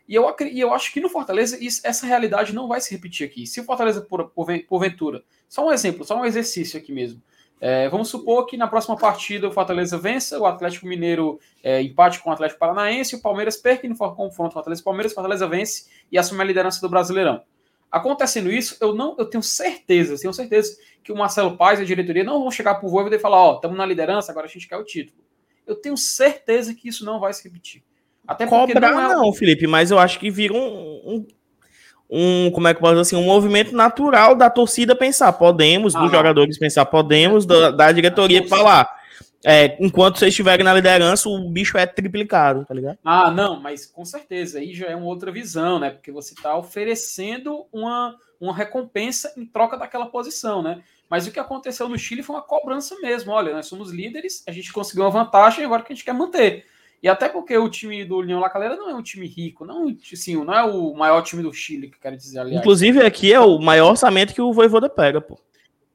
E 0.08 0.16
eu, 0.16 0.36
e 0.52 0.60
eu 0.60 0.74
acho 0.74 0.92
que 0.92 1.00
no 1.00 1.10
Fortaleza 1.10 1.58
isso, 1.64 1.82
essa 1.84 2.06
realidade 2.06 2.54
não 2.54 2.68
vai 2.68 2.82
se 2.82 2.92
repetir 2.92 3.26
aqui. 3.26 3.46
Se 3.46 3.62
o 3.62 3.64
Fortaleza, 3.64 4.02
por, 4.02 4.30
por, 4.30 4.48
porventura, 4.68 5.24
só 5.48 5.66
um 5.66 5.72
exemplo, 5.72 6.04
só 6.04 6.20
um 6.20 6.26
exercício 6.26 6.78
aqui 6.78 6.92
mesmo. 6.92 7.22
É, 7.62 7.88
vamos 7.90 8.10
supor 8.10 8.48
que 8.48 8.58
na 8.58 8.68
próxima 8.68 8.98
partida 8.98 9.48
o 9.48 9.52
Fortaleza 9.52 9.96
vença, 9.96 10.40
o 10.40 10.48
Atlético 10.48 10.88
Mineiro 10.88 11.40
é, 11.62 11.80
empate 11.80 12.20
com 12.20 12.32
o 12.32 12.34
Atlético 12.34 12.60
Paranaense, 12.60 13.16
o 13.16 13.22
Palmeiras 13.22 13.56
perca 13.56 13.86
e 13.86 13.90
no 13.90 13.96
confronto 13.96 14.54
Fortaleza 14.54 14.82
Palmeiras, 14.84 15.12
o 15.12 15.16
Fortaleza 15.16 15.48
vence 15.48 15.86
e 16.12 16.18
assume 16.18 16.42
a 16.42 16.46
liderança 16.46 16.82
do 16.82 16.90
Brasileirão. 16.90 17.44
Acontecendo 17.92 18.50
isso, 18.50 18.78
eu 18.80 18.96
não, 18.96 19.16
eu 19.20 19.26
tenho 19.26 19.44
certeza, 19.44 20.18
tenho 20.18 20.34
certeza 20.34 20.78
que 21.04 21.12
o 21.12 21.18
Marcelo 21.18 21.58
Paes 21.58 21.80
e 21.80 21.84
a 21.84 21.86
diretoria 21.86 22.24
não 22.24 22.40
vão 22.40 22.50
chegar 22.50 22.76
para 22.76 22.88
o 22.88 22.90
Voivoda 22.90 23.16
e 23.16 23.20
falar, 23.20 23.38
ó, 23.38 23.52
oh, 23.52 23.56
estamos 23.56 23.78
na 23.78 23.86
liderança, 23.86 24.32
agora 24.32 24.48
a 24.48 24.50
gente 24.50 24.68
quer 24.68 24.78
o 24.78 24.84
título. 24.84 25.22
Eu 25.68 25.76
tenho 25.76 25.98
certeza 25.98 26.74
que 26.74 26.88
isso 26.88 27.04
não 27.04 27.20
vai 27.20 27.34
se 27.34 27.44
repetir. 27.44 27.84
Até 28.26 28.48
Cobrar 28.48 28.92
não, 28.92 29.12
é... 29.12 29.16
não, 29.16 29.34
Felipe, 29.34 29.68
mas 29.68 29.92
eu 29.92 30.00
acho 30.00 30.20
que 30.20 30.32
vira 30.32 30.54
um, 30.54 30.58
um, 30.58 31.28
um, 32.10 32.52
como 32.52 32.68
é 32.68 32.74
que 32.74 32.80
pode 32.80 32.94
dizer 32.94 33.02
assim, 33.02 33.16
um 33.16 33.28
movimento 33.28 33.76
natural 33.76 34.36
da 34.36 34.50
torcida 34.50 34.96
pensar, 34.96 35.34
podemos, 35.34 35.94
ah, 35.96 36.00
dos 36.00 36.12
jogadores 36.12 36.58
pensar, 36.58 36.86
podemos, 36.86 37.46
da, 37.46 37.72
da 37.72 37.92
diretoria 37.92 38.48
falar. 38.48 39.01
É, 39.44 39.76
enquanto 39.84 40.20
vocês 40.20 40.30
estiverem 40.30 40.64
na 40.64 40.74
liderança, 40.74 41.28
o 41.28 41.50
bicho 41.50 41.78
é 41.78 41.86
triplicado, 41.86 42.64
tá 42.66 42.74
ligado? 42.74 42.98
Ah, 43.04 43.32
não, 43.32 43.60
mas 43.60 43.86
com 43.86 44.06
certeza, 44.06 44.60
aí 44.60 44.74
já 44.74 44.88
é 44.88 44.96
uma 44.96 45.08
outra 45.08 45.32
visão, 45.32 45.80
né? 45.80 45.90
Porque 45.90 46.12
você 46.12 46.34
está 46.34 46.56
oferecendo 46.56 47.66
uma, 47.72 48.16
uma 48.40 48.56
recompensa 48.56 49.34
em 49.36 49.46
troca 49.46 49.78
daquela 49.78 50.06
posição, 50.06 50.62
né? 50.62 50.84
Mas 51.10 51.28
o 51.28 51.32
que 51.32 51.40
aconteceu 51.40 51.90
no 51.90 51.98
Chile 51.98 52.24
foi 52.24 52.36
uma 52.36 52.42
cobrança 52.42 52.96
mesmo. 53.02 53.32
Olha, 53.32 53.54
nós 53.54 53.66
somos 53.66 53.92
líderes, 53.92 54.44
a 54.48 54.52
gente 54.52 54.72
conseguiu 54.72 55.04
uma 55.04 55.10
vantagem, 55.10 55.66
agora 55.66 55.84
que 55.84 55.92
a 55.92 55.96
gente 55.96 56.06
quer 56.06 56.14
manter. 56.14 56.66
E 57.04 57.10
até 57.10 57.28
porque 57.28 57.58
o 57.58 57.68
time 57.68 58.06
do 58.06 58.20
União 58.20 58.40
La 58.40 58.50
Calera 58.50 58.76
não 58.76 58.90
é 58.90 58.94
um 58.94 59.02
time 59.02 59.26
rico, 59.26 59.66
não, 59.66 59.88
assim, 60.14 60.36
não 60.36 60.54
é 60.54 60.64
o 60.64 60.94
maior 60.94 61.22
time 61.24 61.42
do 61.42 61.52
Chile, 61.52 61.90
que 61.90 62.00
quero 62.00 62.16
dizer, 62.16 62.40
aliás. 62.40 62.62
Inclusive, 62.62 63.04
aqui 63.04 63.34
é 63.34 63.40
o 63.40 63.58
maior 63.60 63.90
orçamento 63.90 64.36
que 64.36 64.42
o 64.42 64.54
Voivoda 64.54 64.88
pega, 64.88 65.20
pô. 65.20 65.40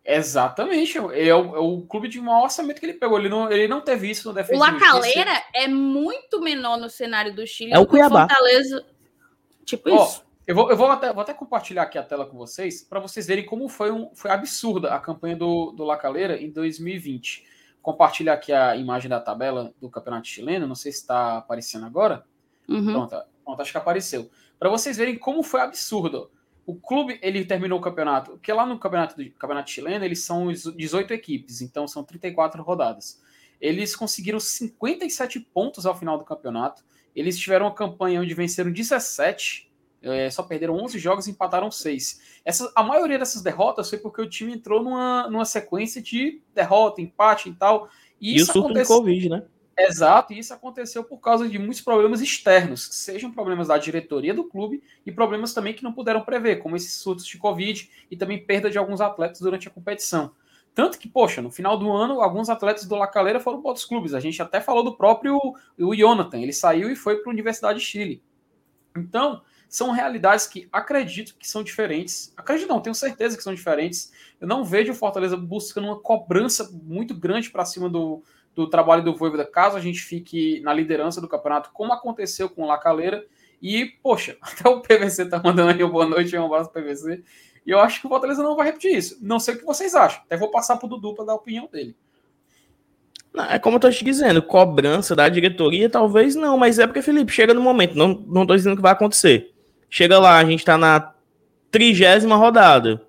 Exatamente, 0.06 0.96
é 0.96 1.02
o, 1.02 1.12
é 1.12 1.34
o 1.34 1.82
clube 1.82 2.08
de 2.08 2.20
maior 2.20 2.44
orçamento 2.44 2.78
que 2.78 2.86
ele 2.86 2.94
pegou. 2.94 3.18
Ele 3.18 3.28
não, 3.28 3.50
ele 3.50 3.66
não 3.66 3.80
teve 3.80 4.08
isso 4.08 4.28
no 4.28 4.34
defesa. 4.34 4.56
O 4.56 4.60
La 4.60 4.78
Calera 4.78 5.42
é 5.52 5.66
muito 5.66 6.40
menor 6.40 6.78
no 6.78 6.88
cenário 6.88 7.34
do 7.34 7.44
Chile 7.46 7.72
é 7.72 7.78
o 7.78 7.86
Cuiabá. 7.86 8.28
Fortaleza. 8.28 8.86
Tipo 9.64 9.90
Ó, 9.90 10.04
isso. 10.04 10.24
Eu 10.46 10.54
vou, 10.54 10.70
eu 10.70 10.76
vou, 10.76 10.88
até, 10.88 11.12
vou 11.12 11.22
até 11.22 11.34
compartilhar 11.34 11.82
aqui 11.82 11.98
a 11.98 12.04
tela 12.04 12.24
com 12.24 12.36
vocês 12.36 12.82
para 12.82 13.00
vocês 13.00 13.26
verem 13.26 13.44
como 13.44 13.68
foi, 13.68 13.90
um, 13.90 14.14
foi 14.14 14.30
absurda 14.30 14.94
a 14.94 15.00
campanha 15.00 15.34
do, 15.34 15.72
do 15.72 15.82
La 15.82 15.96
Calera 15.96 16.40
em 16.40 16.50
2020 16.50 17.56
compartilhar 17.86 18.32
aqui 18.32 18.52
a 18.52 18.74
imagem 18.74 19.08
da 19.08 19.20
tabela 19.20 19.72
do 19.80 19.88
campeonato 19.88 20.26
chileno. 20.26 20.66
Não 20.66 20.74
sei 20.74 20.90
se 20.90 20.98
está 20.98 21.38
aparecendo 21.38 21.86
agora. 21.86 22.24
Uhum. 22.68 22.92
Pronto, 22.92 23.16
pronto, 23.44 23.62
acho 23.62 23.70
que 23.70 23.78
apareceu. 23.78 24.28
Para 24.58 24.68
vocês 24.68 24.96
verem 24.96 25.16
como 25.16 25.40
foi 25.44 25.60
absurdo. 25.60 26.28
O 26.66 26.74
clube 26.74 27.18
ele 27.22 27.44
terminou 27.44 27.78
o 27.78 27.82
campeonato, 27.82 28.32
porque 28.32 28.52
lá 28.52 28.66
no 28.66 28.78
campeonato 28.78 29.16
do 29.16 29.30
campeonato 29.32 29.70
chileno 29.70 30.04
eles 30.04 30.24
são 30.24 30.48
18 30.52 31.14
equipes, 31.14 31.62
então 31.62 31.86
são 31.86 32.02
34 32.02 32.62
rodadas. 32.62 33.22
Eles 33.60 33.94
conseguiram 33.94 34.40
57 34.40 35.40
pontos 35.40 35.86
ao 35.86 35.96
final 35.96 36.18
do 36.18 36.24
campeonato. 36.24 36.84
Eles 37.14 37.38
tiveram 37.38 37.66
uma 37.66 37.74
campanha 37.74 38.20
onde 38.20 38.34
venceram 38.34 38.70
17 38.70 39.66
é, 40.02 40.30
só 40.30 40.42
perderam 40.42 40.76
11 40.76 40.98
jogos 40.98 41.26
e 41.26 41.30
empataram 41.30 41.70
6. 41.70 42.40
Essa, 42.44 42.70
a 42.74 42.82
maioria 42.82 43.18
dessas 43.18 43.42
derrotas 43.42 43.88
foi 43.90 43.98
porque 43.98 44.22
o 44.22 44.28
time 44.28 44.52
entrou 44.52 44.82
numa, 44.82 45.28
numa 45.28 45.44
sequência 45.44 46.00
de 46.00 46.40
derrota, 46.54 47.00
empate 47.00 47.48
e 47.48 47.54
tal. 47.54 47.88
E, 48.20 48.38
e 48.38 48.42
o 48.42 48.46
surto 48.46 48.60
aconteceu... 48.60 48.96
de 48.96 49.00
Covid, 49.00 49.28
né? 49.30 49.44
Exato, 49.78 50.32
e 50.32 50.38
isso 50.38 50.54
aconteceu 50.54 51.04
por 51.04 51.18
causa 51.18 51.46
de 51.46 51.58
muitos 51.58 51.82
problemas 51.82 52.22
externos, 52.22 52.88
sejam 52.92 53.30
problemas 53.30 53.68
da 53.68 53.76
diretoria 53.76 54.32
do 54.32 54.44
clube 54.44 54.82
e 55.04 55.12
problemas 55.12 55.52
também 55.52 55.74
que 55.74 55.84
não 55.84 55.92
puderam 55.92 56.22
prever, 56.22 56.56
como 56.56 56.76
esses 56.76 56.94
surtos 56.94 57.26
de 57.26 57.36
Covid 57.36 57.90
e 58.10 58.16
também 58.16 58.42
perda 58.42 58.70
de 58.70 58.78
alguns 58.78 59.02
atletas 59.02 59.38
durante 59.40 59.68
a 59.68 59.70
competição. 59.70 60.32
Tanto 60.74 60.98
que, 60.98 61.08
poxa, 61.08 61.42
no 61.42 61.50
final 61.50 61.76
do 61.78 61.92
ano, 61.92 62.22
alguns 62.22 62.48
atletas 62.48 62.86
do 62.86 62.96
La 62.96 63.06
Calera 63.06 63.38
foram 63.40 63.60
para 63.60 63.68
outros 63.68 63.84
clubes. 63.86 64.14
A 64.14 64.20
gente 64.20 64.40
até 64.40 64.60
falou 64.60 64.82
do 64.82 64.96
próprio 64.96 65.38
o 65.78 65.94
Jonathan, 65.94 66.38
ele 66.38 66.52
saiu 66.52 66.90
e 66.90 66.96
foi 66.96 67.16
para 67.16 67.30
a 67.30 67.34
Universidade 67.34 67.78
de 67.78 67.84
Chile. 67.84 68.22
Então, 68.96 69.42
são 69.68 69.90
realidades 69.90 70.46
que 70.46 70.68
acredito 70.72 71.34
que 71.38 71.48
são 71.48 71.62
diferentes. 71.62 72.32
Acredito 72.36 72.68
não, 72.68 72.80
tenho 72.80 72.94
certeza 72.94 73.36
que 73.36 73.42
são 73.42 73.54
diferentes. 73.54 74.12
Eu 74.40 74.46
não 74.46 74.64
vejo 74.64 74.92
o 74.92 74.94
Fortaleza 74.94 75.36
buscando 75.36 75.86
uma 75.86 76.00
cobrança 76.00 76.70
muito 76.84 77.14
grande 77.14 77.50
para 77.50 77.64
cima 77.64 77.88
do, 77.88 78.22
do 78.56 78.66
trabalho 78.66 79.04
do 79.04 79.14
Voivoda, 79.14 79.44
caso 79.44 79.76
a 79.76 79.80
gente 79.80 80.00
fique 80.00 80.60
na 80.62 80.72
liderança 80.72 81.20
do 81.20 81.28
campeonato, 81.28 81.70
como 81.74 81.92
aconteceu 81.92 82.48
com 82.48 82.62
o 82.62 82.66
Lacaleira. 82.66 83.24
E, 83.60 83.84
poxa, 84.02 84.38
até 84.42 84.66
o 84.68 84.80
PVC 84.80 85.26
tá 85.26 85.40
mandando 85.44 85.72
aí 85.72 85.82
uma 85.82 85.92
boa 85.92 86.06
noite, 86.06 86.36
um 86.36 86.46
abraço 86.46 86.72
PVC. 86.72 87.22
E 87.66 87.70
eu 87.70 87.78
acho 87.78 88.00
que 88.00 88.06
o 88.06 88.08
Fortaleza 88.08 88.42
não 88.42 88.56
vai 88.56 88.66
repetir 88.66 88.96
isso. 88.96 89.18
Não 89.20 89.38
sei 89.38 89.54
o 89.54 89.58
que 89.58 89.64
vocês 89.64 89.94
acham. 89.94 90.22
Até 90.24 90.38
vou 90.38 90.50
passar 90.50 90.78
pro 90.78 90.88
Dudu 90.88 91.14
para 91.14 91.26
dar 91.26 91.32
a 91.32 91.36
opinião 91.36 91.68
dele. 91.70 91.94
É 93.50 93.58
como 93.58 93.76
eu 93.76 93.80
tô 93.80 93.90
te 93.90 94.02
dizendo, 94.02 94.40
cobrança 94.40 95.14
da 95.14 95.28
diretoria, 95.28 95.90
talvez 95.90 96.34
não, 96.34 96.56
mas 96.56 96.78
é 96.78 96.86
porque, 96.86 97.02
Felipe, 97.02 97.30
chega 97.30 97.52
no 97.52 97.60
momento, 97.60 97.94
não, 97.94 98.24
não 98.26 98.46
tô 98.46 98.56
dizendo 98.56 98.76
que 98.76 98.82
vai 98.82 98.92
acontecer. 98.92 99.52
Chega 99.90 100.18
lá, 100.18 100.38
a 100.38 100.44
gente 100.44 100.64
tá 100.64 100.78
na 100.78 101.12
trigésima 101.70 102.36
rodada. 102.36 103.02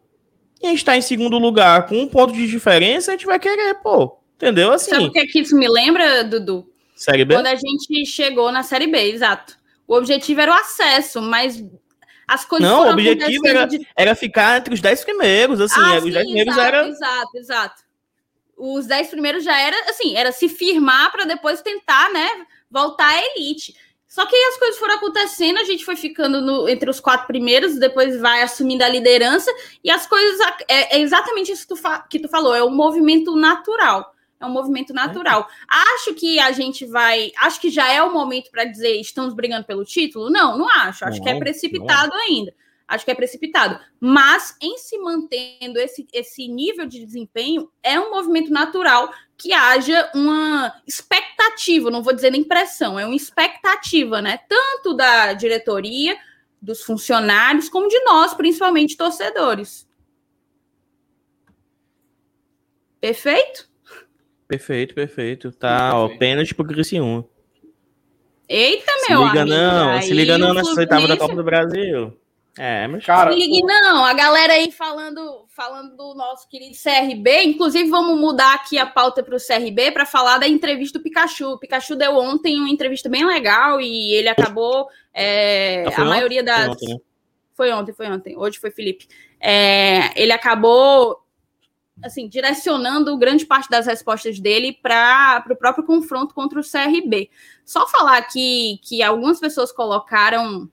E 0.61 0.67
a 0.67 0.69
gente 0.71 0.83
tá 0.83 0.97
em 0.97 1.01
segundo 1.01 1.37
lugar 1.37 1.85
com 1.85 1.95
um 1.95 2.07
ponto 2.09 2.33
de 2.33 2.45
diferença, 2.45 3.11
a 3.11 3.13
gente 3.13 3.25
vai 3.25 3.39
querer, 3.39 3.75
pô. 3.75 4.16
Entendeu? 4.37 4.71
Assim. 4.71 4.91
Sabe 4.91 5.05
o 5.05 5.11
que, 5.11 5.19
é 5.19 5.25
que 5.25 5.39
isso 5.39 5.57
me 5.57 5.67
lembra, 5.67 6.23
Dudu? 6.23 6.71
Série 6.95 7.25
B? 7.25 7.35
Quando 7.35 7.47
a 7.47 7.55
gente 7.55 8.05
chegou 8.05 8.51
na 8.51 8.63
Série 8.63 8.87
B, 8.87 8.97
exato. 9.11 9.57
O 9.87 9.95
objetivo 9.95 10.41
era 10.41 10.51
o 10.51 10.55
acesso, 10.55 11.21
mas 11.21 11.63
as 12.27 12.45
coisas 12.45 12.69
Não, 12.69 12.87
o 12.87 12.91
objetivo 12.91 13.47
era, 13.47 13.65
de... 13.65 13.87
era 13.95 14.13
ficar 14.13 14.59
entre 14.59 14.73
os 14.73 14.81
dez 14.81 15.03
primeiros, 15.03 15.59
assim. 15.59 15.79
Ah, 15.79 15.97
os 15.97 16.13
dez 16.13 16.25
primeiros 16.25 16.53
exato, 16.53 16.67
era. 16.67 16.87
Exato, 16.87 17.37
exato. 17.37 17.83
Os 18.55 18.85
dez 18.85 19.07
primeiros 19.07 19.43
já 19.43 19.57
era, 19.59 19.89
assim, 19.89 20.15
era 20.15 20.31
se 20.31 20.49
firmar 20.49 21.11
para 21.11 21.25
depois 21.25 21.61
tentar, 21.61 22.11
né, 22.11 22.27
voltar 22.69 23.07
à 23.07 23.21
elite. 23.21 23.75
Só 24.07 24.25
que 24.25 24.35
aí 24.35 24.43
as 24.45 24.57
coisas 24.57 24.79
foram 24.79 24.95
acontecendo, 24.95 25.59
a 25.59 25.63
gente 25.63 25.85
foi 25.85 25.95
ficando 25.95 26.41
no, 26.41 26.67
entre 26.67 26.89
os 26.89 26.99
quatro 26.99 27.27
primeiros, 27.27 27.77
depois 27.77 28.19
vai 28.19 28.41
assumindo 28.41 28.83
a 28.83 28.89
liderança, 28.89 29.51
e 29.83 29.91
as 29.91 30.07
coisas. 30.07 30.39
É, 30.67 30.97
é 30.97 30.99
exatamente 30.99 31.51
isso 31.51 31.67
que 31.67 31.75
tu, 31.75 31.81
que 32.09 32.19
tu 32.19 32.29
falou, 32.29 32.55
é 32.55 32.63
um 32.63 32.71
movimento 32.71 33.35
natural. 33.35 34.13
É 34.39 34.45
um 34.45 34.51
movimento 34.51 34.93
natural. 34.93 35.47
Acho 35.67 36.13
que 36.13 36.39
a 36.39 36.51
gente 36.51 36.85
vai. 36.85 37.31
Acho 37.37 37.59
que 37.59 37.69
já 37.69 37.91
é 37.91 38.01
o 38.03 38.13
momento 38.13 38.51
para 38.51 38.65
dizer 38.65 38.99
estamos 38.99 39.33
brigando 39.33 39.65
pelo 39.65 39.83
título? 39.83 40.29
Não, 40.29 40.57
não 40.57 40.69
acho. 40.69 41.05
Acho 41.05 41.17
não, 41.17 41.23
que 41.23 41.29
é 41.29 41.39
precipitado 41.39 42.09
não. 42.09 42.21
ainda 42.21 42.53
acho 42.87 43.03
que 43.03 43.11
é 43.11 43.15
precipitado. 43.15 43.79
Mas 43.99 44.55
em 44.61 44.77
se 44.77 44.97
mantendo 44.97 45.79
esse, 45.79 46.07
esse 46.13 46.47
nível 46.47 46.85
de 46.85 47.05
desempenho, 47.05 47.69
é 47.83 47.99
um 47.99 48.11
movimento 48.11 48.51
natural 48.51 49.11
que 49.37 49.51
haja 49.51 50.09
uma 50.15 50.73
expectativa, 50.87 51.91
não 51.91 52.01
vou 52.01 52.13
dizer 52.13 52.31
nem 52.31 52.43
pressão, 52.43 52.97
é 52.97 53.05
uma 53.05 53.15
expectativa, 53.15 54.21
né? 54.21 54.39
Tanto 54.47 54.93
da 54.95 55.33
diretoria, 55.33 56.17
dos 56.61 56.81
funcionários, 56.81 57.69
como 57.69 57.87
de 57.87 57.99
nós, 58.03 58.33
principalmente 58.33 58.97
torcedores. 58.97 59.87
Perfeito? 62.99 63.69
Perfeito, 64.47 64.95
perfeito. 64.95 65.51
Tá, 65.51 65.91
ó, 65.93 66.09
pênalti 66.17 66.55
pro 66.55 66.65
Criciúma. 66.65 67.25
Eita, 68.47 68.91
meu 69.09 69.19
se 69.19 69.27
liga 69.27 69.41
amigo. 69.41 69.57
Não, 69.57 70.01
se 70.01 70.13
liga 70.13 70.37
não 70.37 70.53
nessa 70.53 70.79
oitava 70.79 71.07
da 71.07 71.17
Copa 71.17 71.35
do 71.35 71.43
Brasil. 71.43 72.17
É, 72.57 72.87
mas 72.87 73.05
cara. 73.05 73.29
Ligue, 73.31 73.61
não, 73.61 74.03
a 74.03 74.13
galera 74.13 74.53
aí 74.53 74.71
falando, 74.71 75.45
falando 75.49 75.95
do 75.95 76.15
nosso 76.15 76.49
querido 76.49 76.75
CRB, 76.75 77.43
inclusive 77.43 77.87
vamos 77.87 78.19
mudar 78.19 78.55
aqui 78.55 78.79
a 78.79 78.85
pauta 78.85 79.21
para 79.21 79.35
o 79.35 79.39
CRB 79.39 79.91
para 79.91 80.05
falar 80.05 80.39
da 80.39 80.47
entrevista 80.47 80.97
do 80.97 81.03
Pikachu. 81.03 81.51
O 81.51 81.59
Pikachu 81.59 81.95
deu 81.95 82.15
ontem 82.15 82.57
uma 82.57 82.69
entrevista 82.69 83.09
bem 83.09 83.25
legal 83.25 83.79
e 83.79 84.13
ele 84.13 84.29
acabou 84.29 84.87
é, 85.13 85.83
a 85.95 86.05
maioria 86.05 86.41
das. 86.41 86.65
Foi 86.65 86.73
ontem, 86.73 86.93
né? 86.93 86.99
foi 87.53 87.71
ontem, 87.71 87.93
foi 87.93 88.07
ontem. 88.09 88.37
Hoje 88.37 88.57
foi 88.57 88.71
Felipe. 88.71 89.07
É, 89.39 90.19
ele 90.19 90.31
acabou 90.31 91.26
assim 92.03 92.27
direcionando 92.27 93.17
grande 93.17 93.45
parte 93.45 93.69
das 93.69 93.85
respostas 93.85 94.39
dele 94.39 94.73
para 94.81 95.43
o 95.49 95.55
próprio 95.55 95.85
confronto 95.85 96.33
contra 96.33 96.59
o 96.59 96.63
CRB. 96.63 97.29
Só 97.65 97.87
falar 97.87 98.17
aqui 98.17 98.79
que 98.83 99.01
algumas 99.01 99.39
pessoas 99.39 99.71
colocaram 99.71 100.69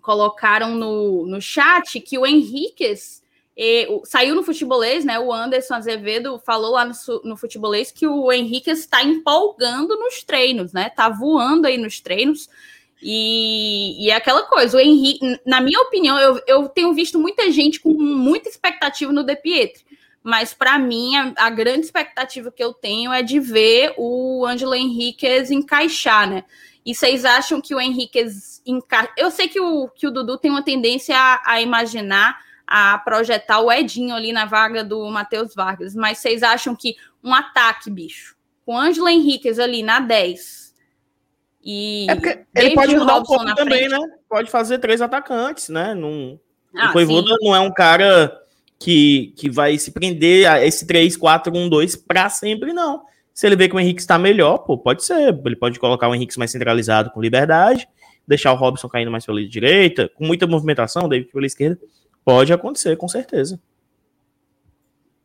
colocaram 0.00 0.74
no, 0.74 1.26
no 1.26 1.40
chat 1.40 1.98
que 1.98 2.18
o 2.18 2.26
Henriquez 2.26 3.24
e, 3.56 3.86
o, 3.88 4.04
saiu 4.04 4.34
no 4.34 4.42
futebolês, 4.42 5.04
né? 5.04 5.18
O 5.18 5.32
Anderson 5.32 5.74
Azevedo 5.74 6.40
falou 6.44 6.72
lá 6.72 6.84
no, 6.84 6.92
no 7.22 7.36
futebolês 7.36 7.90
que 7.90 8.06
o 8.06 8.32
Henrique 8.32 8.70
está 8.70 9.02
empolgando 9.02 9.96
nos 9.96 10.22
treinos, 10.22 10.72
né? 10.72 10.90
Tá 10.90 11.08
voando 11.08 11.66
aí 11.66 11.78
nos 11.78 12.00
treinos. 12.00 12.48
E, 13.00 14.04
e 14.04 14.10
é 14.10 14.14
aquela 14.14 14.42
coisa, 14.44 14.76
o 14.76 14.80
Henrique, 14.80 15.38
na 15.44 15.60
minha 15.60 15.78
opinião, 15.80 16.18
eu, 16.18 16.40
eu 16.46 16.68
tenho 16.68 16.92
visto 16.94 17.18
muita 17.18 17.50
gente 17.50 17.78
com 17.78 17.92
muita 17.92 18.48
expectativa 18.48 19.12
no 19.12 19.22
De 19.22 19.36
Pietri, 19.36 19.84
mas 20.24 20.54
para 20.54 20.78
mim 20.78 21.14
a, 21.16 21.34
a, 21.36 21.50
grande 21.50 21.84
expectativa 21.84 22.50
que 22.50 22.64
eu 22.64 22.72
tenho 22.72 23.12
é 23.12 23.22
de 23.22 23.38
ver 23.38 23.92
o 23.98 24.46
Ângelo 24.46 24.74
Henriquez 24.74 25.50
encaixar, 25.50 26.28
né? 26.28 26.44
E 26.84 26.94
vocês 26.94 27.26
acham 27.26 27.60
que 27.60 27.74
o 27.74 27.80
Henrique 27.80 28.26
encaixa. 28.64 29.12
Eu 29.18 29.30
sei 29.30 29.48
que 29.48 29.60
o, 29.60 29.86
que 29.88 30.06
o 30.06 30.10
Dudu 30.10 30.38
tem 30.38 30.50
uma 30.50 30.62
tendência 30.62 31.14
a, 31.14 31.42
a 31.44 31.60
imaginar, 31.60 32.40
a 32.66 32.96
projetar 32.98 33.60
o 33.60 33.70
Edinho 33.70 34.14
ali 34.14 34.32
na 34.32 34.46
vaga 34.46 34.82
do 34.82 35.06
Matheus 35.10 35.54
Vargas, 35.54 35.94
mas 35.94 36.18
vocês 36.18 36.42
acham 36.42 36.74
que 36.74 36.96
um 37.22 37.34
ataque, 37.34 37.90
bicho, 37.90 38.34
com 38.64 38.78
Ângelo 38.78 39.08
Henriquez 39.08 39.58
ali 39.58 39.82
na 39.82 40.00
10. 40.00 40.74
E 41.62 42.06
é 42.10 42.46
ele 42.62 42.74
pode 42.74 42.96
mudar 42.96 43.16
um 43.16 43.22
pouco 43.22 43.54
também, 43.54 43.88
frente. 43.88 44.00
né? 44.00 44.16
Pode 44.28 44.50
fazer 44.50 44.78
três 44.78 45.02
atacantes, 45.02 45.68
né? 45.68 45.94
Num, 45.94 46.38
ah, 46.74 46.88
o 46.88 46.92
Coivoda 46.92 47.34
não 47.42 47.54
é 47.54 47.60
um 47.60 47.72
cara 47.72 48.43
que, 48.84 49.32
que 49.38 49.48
vai 49.48 49.78
se 49.78 49.90
prender 49.90 50.46
a 50.46 50.62
esse 50.62 50.86
3-4-1-2 50.86 51.98
para 52.06 52.28
sempre, 52.28 52.74
não. 52.74 53.02
Se 53.32 53.46
ele 53.46 53.56
vê 53.56 53.66
que 53.66 53.74
o 53.74 53.80
Henrique 53.80 54.02
está 54.02 54.18
melhor, 54.18 54.58
pô, 54.58 54.76
pode 54.76 55.02
ser. 55.02 55.34
Ele 55.44 55.56
pode 55.56 55.80
colocar 55.80 56.06
o 56.06 56.14
Henrique 56.14 56.38
mais 56.38 56.50
centralizado 56.50 57.10
com 57.10 57.18
liberdade, 57.18 57.88
deixar 58.28 58.52
o 58.52 58.56
Robson 58.56 58.86
caindo 58.86 59.10
mais 59.10 59.24
pela 59.24 59.42
direita, 59.42 60.10
com 60.14 60.26
muita 60.26 60.46
movimentação, 60.46 61.08
David 61.08 61.32
pela 61.32 61.46
esquerda. 61.46 61.80
Pode 62.22 62.52
acontecer, 62.52 62.94
com 62.98 63.08
certeza. 63.08 63.58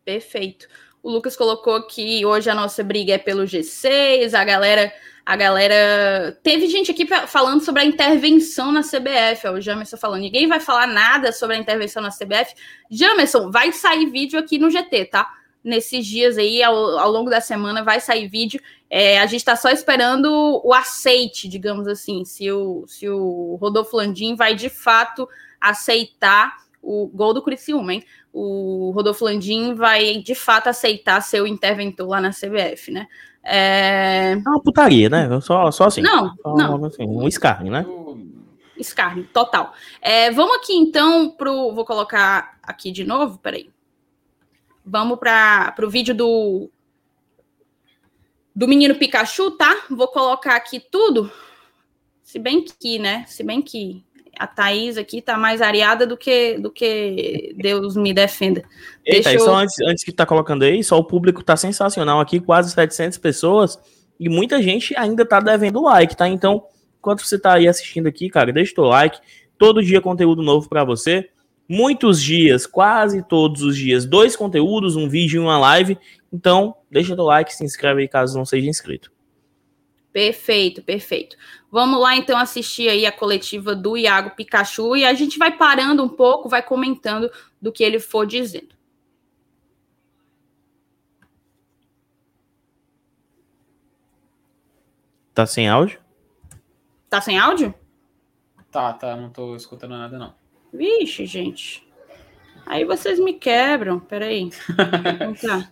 Perfeito. 0.06 0.70
O 1.02 1.10
Lucas 1.10 1.36
colocou 1.36 1.82
que 1.84 2.26
hoje 2.26 2.50
a 2.50 2.56
nossa 2.56 2.84
briga 2.84 3.14
é 3.14 3.18
pelo 3.18 3.44
G6, 3.44 4.34
a 4.34 4.44
galera 4.44 4.92
a 5.30 5.36
galera. 5.36 6.36
Teve 6.42 6.66
gente 6.68 6.90
aqui 6.90 7.06
falando 7.28 7.62
sobre 7.62 7.84
a 7.84 7.86
intervenção 7.86 8.72
na 8.72 8.82
CBF. 8.82 9.48
Ó, 9.48 9.52
o 9.54 9.62
Jamerson 9.62 9.96
falando. 9.96 10.22
Ninguém 10.22 10.48
vai 10.48 10.60
falar 10.60 10.88
nada 10.88 11.32
sobre 11.32 11.56
a 11.56 11.60
intervenção 11.60 12.02
na 12.02 12.10
CBF. 12.10 12.56
Jamerson, 12.90 13.52
vai 13.52 13.72
sair 13.72 14.08
vídeo 14.08 14.40
aqui 14.40 14.58
no 14.58 14.72
GT, 14.72 15.06
tá? 15.06 15.32
Nesses 15.64 16.04
dias 16.08 16.36
aí, 16.36 16.64
ao, 16.64 16.76
ao 16.98 17.12
longo 17.12 17.30
da 17.30 17.40
semana, 17.42 17.84
vai 17.84 18.00
sair 18.00 18.28
vídeo. 18.28 18.60
É, 18.90 19.20
a 19.20 19.28
gente 19.28 19.46
tá 19.46 19.56
só 19.56 19.70
esperando 19.70 20.60
o 20.66 20.74
aceite, 20.74 21.48
digamos 21.48 21.88
assim, 21.88 22.26
se 22.26 22.52
o, 22.52 22.86
se 22.88 23.08
o 23.08 23.56
Rodolfo 23.62 23.98
Landim 23.98 24.36
vai 24.36 24.56
de 24.56 24.68
fato 24.68 25.30
aceitar 25.62 26.58
o 26.82 27.08
gol 27.08 27.34
do 27.34 27.42
Criciúma, 27.42 27.94
hein? 27.94 28.04
O 28.32 28.92
Rodolfo 28.92 29.26
Landim 29.26 29.74
vai 29.74 30.18
de 30.18 30.36
fato 30.36 30.68
aceitar 30.68 31.22
ser 31.22 31.42
o 31.42 31.48
interventor 31.48 32.08
lá 32.08 32.22
na 32.22 32.32
CBF, 32.32 32.92
né? 32.92 33.08
É... 33.44 34.34
é 34.34 34.50
uma 34.50 34.62
putaria, 34.62 35.10
né? 35.10 35.28
Só, 35.42 35.72
só 35.72 35.86
assim. 35.86 36.02
Não, 36.02 36.36
só, 36.36 36.56
não. 36.56 36.86
Assim, 36.86 37.06
um 37.08 37.28
escárnio, 37.28 37.72
né? 37.72 37.86
Escárnio, 38.78 39.28
total. 39.34 39.74
É, 40.02 40.32
vamos 40.32 40.56
aqui 40.58 40.74
então 40.74 41.32
pro. 41.32 41.74
Vou 41.74 41.86
colocar 41.86 42.58
aqui 42.64 42.92
de 42.92 43.04
novo, 43.04 43.38
peraí. 43.40 43.70
Vamos 44.86 45.20
para 45.20 45.76
o 45.84 45.90
vídeo 45.90 46.16
do 46.16 46.70
do 48.56 48.68
menino 48.68 48.96
Pikachu, 48.96 49.52
tá? 49.52 49.86
Vou 49.90 50.08
colocar 50.08 50.56
aqui 50.56 50.80
tudo. 50.80 51.32
Se 52.22 52.38
bem 52.38 52.64
que, 52.64 53.00
né? 53.00 53.26
Se 53.28 53.44
bem 53.44 53.62
que 53.62 54.04
a 54.40 54.48
Thaís 54.48 54.98
aqui 54.98 55.22
tá 55.22 55.38
mais 55.38 55.62
areada 55.62 56.08
do 56.08 56.16
que, 56.16 56.58
do 56.58 56.72
que 56.72 57.54
Deus 57.58 57.98
me 57.98 58.14
defenda. 58.14 58.64
Eita, 59.06 59.34
eu... 59.34 59.42
só 59.42 59.54
antes, 59.56 59.76
antes 59.82 60.04
que 60.04 60.14
tá 60.14 60.26
colocando 60.26 60.64
aí, 60.64 60.82
só 60.82 60.98
o 60.98 61.04
público 61.04 61.44
tá 61.44 61.58
sensacional 61.58 62.22
aqui, 62.22 62.40
quase 62.40 62.72
700 62.72 63.18
pessoas, 63.18 63.78
e 64.18 64.30
muita 64.30 64.62
gente 64.62 64.98
ainda 64.98 65.26
tá 65.26 65.42
devendo 65.42 65.82
like, 65.82 66.16
tá? 66.16 66.30
Então, 66.30 66.64
enquanto 66.98 67.26
você 67.26 67.38
tá 67.38 67.56
aí 67.56 67.68
assistindo 67.68 68.08
aqui, 68.08 68.30
cara, 68.30 68.54
deixa 68.54 68.72
o 68.72 68.76
teu 68.76 68.86
like, 68.86 69.20
todo 69.58 69.84
dia 69.84 70.00
conteúdo 70.00 70.42
novo 70.42 70.70
para 70.70 70.86
você, 70.86 71.30
muitos 71.68 72.22
dias, 72.22 72.66
quase 72.66 73.22
todos 73.22 73.62
os 73.62 73.76
dias, 73.76 74.06
dois 74.06 74.38
conteúdos, 74.38 74.96
um 74.96 75.10
vídeo 75.10 75.42
e 75.42 75.44
uma 75.44 75.60
live, 75.60 75.98
então 76.32 76.74
deixa 76.90 77.12
o 77.12 77.16
teu 77.18 77.26
like, 77.26 77.54
se 77.54 77.66
inscreve 77.66 78.04
aí 78.04 78.08
caso 78.08 78.38
não 78.38 78.46
seja 78.46 78.70
inscrito. 78.70 79.12
Perfeito, 80.14 80.82
perfeito. 80.82 81.38
Vamos 81.72 82.00
lá 82.00 82.16
então 82.16 82.38
assistir 82.38 82.90
aí 82.90 83.06
a 83.06 83.12
coletiva 83.12 83.76
do 83.76 83.96
Iago 83.96 84.32
Pikachu 84.32 84.96
e 84.96 85.06
a 85.06 85.14
gente 85.14 85.38
vai 85.38 85.56
parando 85.56 86.04
um 86.04 86.10
pouco, 86.10 86.50
vai 86.50 86.64
comentando 86.64 87.32
do 87.62 87.72
que 87.72 87.84
ele 87.84 88.00
for 88.00 88.26
dizendo. 88.26 88.76
Tá 95.34 95.46
sem 95.46 95.70
áudio? 95.70 96.00
Tá 97.10 97.22
sem 97.22 97.38
áudio? 97.38 97.74
Tá, 98.72 98.92
tá, 98.94 99.16
não 99.16 99.30
tô 99.30 99.56
escutando 99.56 99.92
nada 99.92 100.18
não. 100.18 100.34
Vixe, 100.74 101.26
gente. 101.26 101.88
Aí 102.66 102.84
vocês 102.84 103.20
me 103.20 103.34
quebram, 103.34 104.00
peraí. 104.00 104.50
Então 105.16 105.34
tá. 105.34 105.72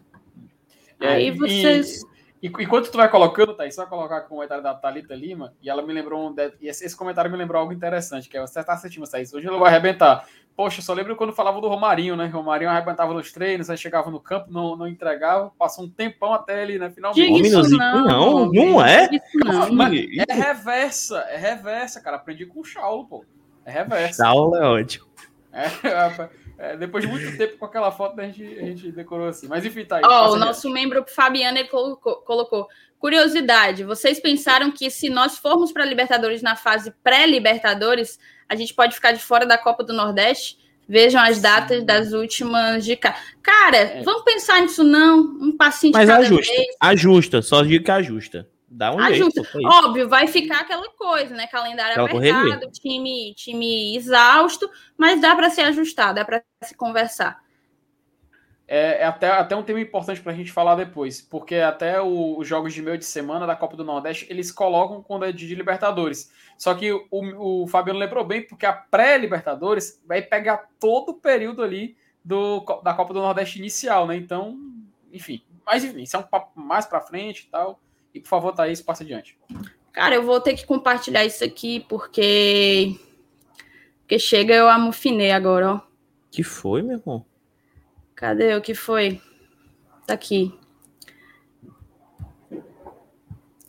Aí 1.00 1.32
vocês. 1.32 2.02
Enquanto 2.42 2.92
tu 2.92 2.98
vai 2.98 3.10
colocando, 3.10 3.54
Thaís, 3.54 3.76
vai 3.76 3.88
colocar 3.88 4.20
o 4.20 4.28
comentário 4.28 4.64
da 4.64 4.74
Thalita 4.74 5.16
Lima, 5.16 5.54
e 5.62 5.70
ela 5.70 5.82
me 5.82 5.92
lembrou 5.92 6.30
um. 6.30 6.34
De... 6.34 6.54
E 6.62 6.68
esse, 6.68 6.96
comentário 6.96 7.32
me 7.32 7.38
lembrou 7.38 7.60
algo 7.60 7.74
interessante, 7.74 8.30
que 8.30 8.38
é 8.38 8.42
você 8.42 8.64
tá 8.64 8.74
assistindo, 8.74 9.10
Thaís. 9.10 9.34
Hoje 9.34 9.48
ele 9.48 9.58
vai 9.58 9.70
arrebentar. 9.70 10.28
Poxa, 10.56 10.82
só 10.82 10.94
lembro 10.94 11.16
quando 11.16 11.34
falava 11.34 11.60
do 11.62 11.68
Romarinho, 11.68 12.16
né? 12.16 12.28
Romarinho 12.28 12.70
arrebentava 12.70 13.14
nos 13.14 13.32
treinos, 13.32 13.70
aí 13.70 13.78
chegava 13.78 14.10
no 14.10 14.20
campo, 14.20 14.52
não, 14.52 14.76
não 14.76 14.88
entregava, 14.88 15.52
passou 15.58 15.86
um 15.86 15.90
tempão 15.90 16.34
até 16.34 16.64
ele, 16.64 16.80
né? 16.80 16.90
Finalmente. 16.90 17.48
Isso 17.48 17.78
não, 17.78 18.06
não, 18.06 18.46
não 18.52 18.86
é? 18.86 19.10
Não. 19.36 19.84
é 19.84 20.34
reversa, 20.34 21.20
é 21.30 21.38
reversa, 21.38 22.02
cara. 22.02 22.18
Aprendi 22.18 22.46
com 22.46 22.62
o 22.62 22.66
Saulo, 22.66 23.06
pô. 23.06 23.26
É 23.66 23.72
reversa. 23.72 24.24
Saulo 24.24 24.56
é 24.56 24.66
ótimo. 24.66 25.08
É, 25.52 25.66
é, 26.58 26.76
depois 26.76 27.06
de 27.06 27.10
muito 27.10 27.38
tempo 27.38 27.58
com 27.58 27.66
aquela 27.66 27.92
foto, 27.92 28.20
a 28.20 28.26
gente, 28.26 28.44
a 28.44 28.66
gente 28.66 28.92
decorou 28.92 29.28
assim. 29.28 29.48
Mas 29.48 29.66
enfim, 29.66 29.86
tá 29.86 29.98
aí. 29.98 30.04
Oh, 30.04 30.34
o 30.34 30.36
nosso 30.38 30.70
membro 30.70 31.06
Fabiano 31.08 31.66
colocou, 31.68 32.16
colocou, 32.18 32.68
Curiosidade, 33.00 33.84
vocês 33.84 34.20
pensaram 34.20 34.72
que 34.72 34.90
se 34.90 35.08
nós 35.08 35.38
formos 35.38 35.72
para 35.72 35.86
Libertadores 35.86 36.42
na 36.42 36.56
fase 36.56 36.92
pré-Libertadores, 37.04 38.20
a 38.50 38.56
gente 38.56 38.74
pode 38.74 38.96
ficar 38.96 39.12
de 39.12 39.20
fora 39.20 39.46
da 39.46 39.58
Copa 39.58 39.84
do 39.84 39.94
Nordeste? 39.94 40.58
Vejam 40.90 41.22
as 41.22 41.40
datas 41.40 41.80
Sim. 41.82 41.86
das 41.86 42.14
últimas 42.14 42.84
de 42.84 42.96
cá. 42.96 43.16
Cara, 43.44 43.78
é. 43.78 44.04
vamos 44.04 44.24
pensar 44.24 44.62
nisso 44.62 44.84
não. 44.84 45.20
Um 45.20 45.56
passinho 45.56 45.92
de 45.92 46.00
Mas 46.00 46.10
cada 46.10 46.26
ajusta, 46.26 46.54
vez. 46.54 46.68
ajusta, 46.80 47.42
só 47.42 47.62
digo 47.62 47.84
que 47.84 47.92
ajusta. 47.92 48.48
Dá 48.70 48.94
um 48.94 49.00
Ajusta. 49.00 49.44
jeito. 49.44 49.68
Óbvio, 49.68 50.10
vai 50.10 50.28
ficar 50.28 50.62
aquela 50.62 50.90
coisa, 50.90 51.34
né? 51.34 51.48
Calendário 51.48 52.04
aquela 52.04 52.20
apertado, 52.20 52.70
time, 52.72 53.34
time 53.34 53.96
exausto, 53.96 54.70
mas 54.98 55.22
dá 55.22 55.36
para 55.36 55.50
se 55.50 55.62
ajustar, 55.62 56.14
dá 56.14 56.26
para 56.26 56.44
se 56.64 56.76
conversar. 56.76 57.42
É, 58.68 59.04
é, 59.04 59.06
até, 59.06 59.30
até 59.30 59.56
um 59.56 59.64
tema 59.64 59.80
importante 59.80 60.20
para 60.20 60.34
a 60.34 60.36
gente 60.36 60.52
falar 60.52 60.76
depois, 60.76 61.22
porque 61.22 61.56
até 61.56 62.02
o, 62.02 62.38
os 62.38 62.46
jogos 62.46 62.74
de 62.74 62.82
meio 62.82 62.98
de 62.98 63.06
semana 63.06 63.48
da 63.48 63.56
Copa 63.56 63.78
do 63.78 63.86
Nordeste 63.86 64.28
eles 64.30 64.52
colocam 64.52 65.02
quando 65.02 65.24
é 65.24 65.32
de, 65.32 65.48
de 65.48 65.56
Libertadores. 65.56 66.30
Só 66.58 66.76
que 66.76 66.92
o, 66.92 67.64
o 67.64 67.68
Fabiano 67.68 67.98
lembrou 67.98 68.26
bem, 68.26 68.46
porque 68.46 68.66
a 68.66 68.74
pré-Libertadores 68.74 70.04
vai 70.06 70.22
pegar 70.22 70.68
todo 70.78 71.10
o 71.10 71.14
período 71.14 71.64
ali 71.64 71.96
do, 72.24 72.60
da 72.84 72.94
Copa 72.94 73.14
do 73.14 73.22
Nordeste 73.22 73.58
inicial, 73.58 74.06
né? 74.06 74.18
Então, 74.18 74.60
enfim, 75.14 75.42
mas 75.66 75.86
enfim, 75.86 76.02
isso 76.02 76.18
é 76.18 76.20
um 76.20 76.24
papo 76.24 76.60
mais 76.60 76.86
para 76.86 77.00
frente 77.00 77.46
e 77.46 77.48
tal. 77.48 77.80
E 78.18 78.20
por 78.20 78.30
favor, 78.30 78.52
Thaís, 78.52 78.82
passa 78.82 79.04
adiante. 79.04 79.38
Cara, 79.94 80.16
eu 80.16 80.24
vou 80.24 80.42
ter 80.42 80.56
que 80.56 80.66
compartilhar 80.66 81.24
isso 81.24 81.44
aqui 81.44 81.86
porque. 81.88 82.96
Porque 84.02 84.18
chega 84.18 84.56
eu 84.56 84.68
amofinei 84.68 85.32
agora, 85.32 85.74
ó. 85.74 85.82
Que 86.32 86.42
foi, 86.42 86.82
meu 86.82 86.98
irmão? 86.98 87.24
Cadê 88.16 88.56
o 88.56 88.62
que 88.62 88.74
foi? 88.74 89.22
Tá 90.08 90.16
aqui. 90.16 90.52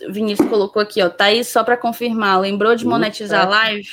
O 0.01 0.12
Vinícius 0.12 0.49
colocou 0.49 0.80
aqui, 0.80 1.03
ó. 1.03 1.11
Tá 1.11 1.26
aí 1.26 1.44
só 1.44 1.62
para 1.62 1.76
confirmar. 1.76 2.40
Lembrou 2.40 2.74
de 2.74 2.86
monetizar 2.86 3.46
a 3.46 3.49
live? 3.51 3.86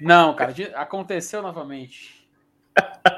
Não, 0.00 0.34
cara, 0.34 0.52
aconteceu 0.74 1.40
novamente. 1.40 2.26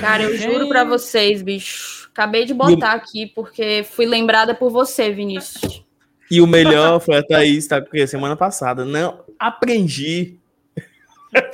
Cara, 0.00 0.24
eu 0.24 0.36
juro 0.36 0.68
para 0.68 0.84
vocês, 0.84 1.42
bicho. 1.42 2.08
Acabei 2.12 2.44
de 2.44 2.52
botar 2.52 2.92
aqui 2.92 3.26
porque 3.26 3.84
fui 3.88 4.06
lembrada 4.06 4.54
por 4.54 4.70
você, 4.70 5.10
Vinícius. 5.10 5.84
E 6.30 6.40
o 6.40 6.46
melhor 6.46 7.00
foi 7.00 7.16
a 7.16 7.22
Thaís, 7.22 7.66
tá? 7.66 7.80
Porque 7.80 8.06
semana 8.06 8.36
passada, 8.36 8.84
não, 8.84 9.20
aprendi. 9.38 10.37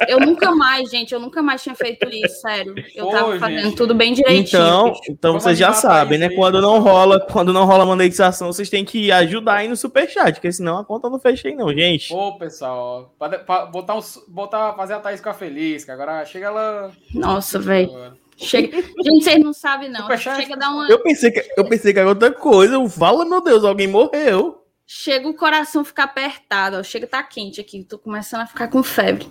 Eu 0.08 0.20
nunca 0.20 0.54
mais, 0.54 0.90
gente, 0.90 1.12
eu 1.12 1.20
nunca 1.20 1.42
mais 1.42 1.62
tinha 1.62 1.74
feito 1.74 2.08
isso, 2.08 2.40
sério. 2.40 2.74
Eu 2.94 3.06
Pô, 3.06 3.10
tava 3.10 3.38
fazendo 3.38 3.62
gente. 3.62 3.76
tudo 3.76 3.94
bem 3.94 4.12
direitinho. 4.12 4.46
Então, 4.46 4.92
então 5.08 5.32
vocês 5.32 5.58
já 5.58 5.72
sabem, 5.72 6.18
né? 6.18 6.28
Quando 6.28 6.60
não 6.60 6.80
rola, 6.80 7.20
quando 7.20 7.52
não 7.52 7.64
rola 7.64 7.84
monetização, 7.84 8.52
vocês 8.52 8.70
têm 8.70 8.84
que 8.84 9.10
ajudar 9.10 9.54
aí 9.56 9.68
no 9.68 9.76
superchat, 9.76 10.34
porque 10.34 10.52
senão 10.52 10.78
a 10.78 10.84
conta 10.84 11.10
não 11.10 11.18
fecha 11.18 11.48
aí 11.48 11.54
não, 11.54 11.72
gente. 11.72 12.08
Pô, 12.08 12.36
pessoal, 12.38 13.14
pra, 13.18 13.38
pra 13.38 13.66
botar, 13.66 13.96
um, 13.96 14.00
botar, 14.28 14.74
fazer 14.74 14.94
a 14.94 15.00
Thaís 15.00 15.18
ficar 15.18 15.34
feliz, 15.34 15.84
que 15.84 15.90
agora 15.90 16.24
chega 16.24 16.46
ela... 16.46 16.92
Nossa, 17.12 17.58
velho. 17.58 17.90
Chega... 18.36 18.76
Gente, 18.76 19.22
vocês 19.22 19.42
não 19.42 19.52
sabem, 19.52 19.88
não. 19.88 20.08
Chega 20.16 20.54
a 20.54 20.56
dar 20.56 20.70
uma... 20.70 20.88
eu, 20.88 21.00
pensei 21.02 21.30
que, 21.30 21.44
eu 21.56 21.64
pensei 21.64 21.92
que 21.92 21.98
era 21.98 22.08
outra 22.08 22.32
coisa. 22.32 22.74
Eu 22.74 22.88
falo, 22.88 23.24
meu 23.24 23.40
Deus, 23.40 23.64
alguém 23.64 23.86
morreu. 23.86 24.63
Chega 24.86 25.26
o 25.26 25.34
coração 25.34 25.82
ficar 25.82 26.04
apertado, 26.04 26.76
ó. 26.76 26.82
chega 26.82 27.06
tá 27.06 27.22
quente 27.22 27.58
aqui, 27.58 27.82
tô 27.84 27.98
começando 27.98 28.42
a 28.42 28.46
ficar 28.46 28.68
com 28.68 28.82
febre. 28.82 29.26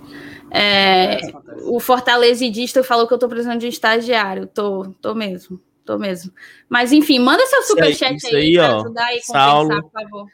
É, 0.49 1.19
o 1.65 1.79
fortalecedista 1.79 2.83
falou 2.83 3.07
que 3.07 3.13
eu 3.13 3.19
tô 3.19 3.29
precisando 3.29 3.59
de 3.59 3.67
um 3.67 3.69
estagiário, 3.69 4.47
tô, 4.47 4.95
tô 4.99 5.13
mesmo, 5.13 5.61
tô 5.85 5.99
mesmo. 5.99 6.33
Mas 6.67 6.91
enfim, 6.91 7.19
manda 7.19 7.45
seu 7.45 7.61
superchat 7.63 8.25
aí, 8.27 8.35
aí 8.35 8.53
pra 8.55 8.75
ajudar 8.77 9.11
e 9.15 9.21
compensar, 9.21 9.49
Saulo, 9.49 9.81
por 9.83 9.91
favor. 9.91 10.27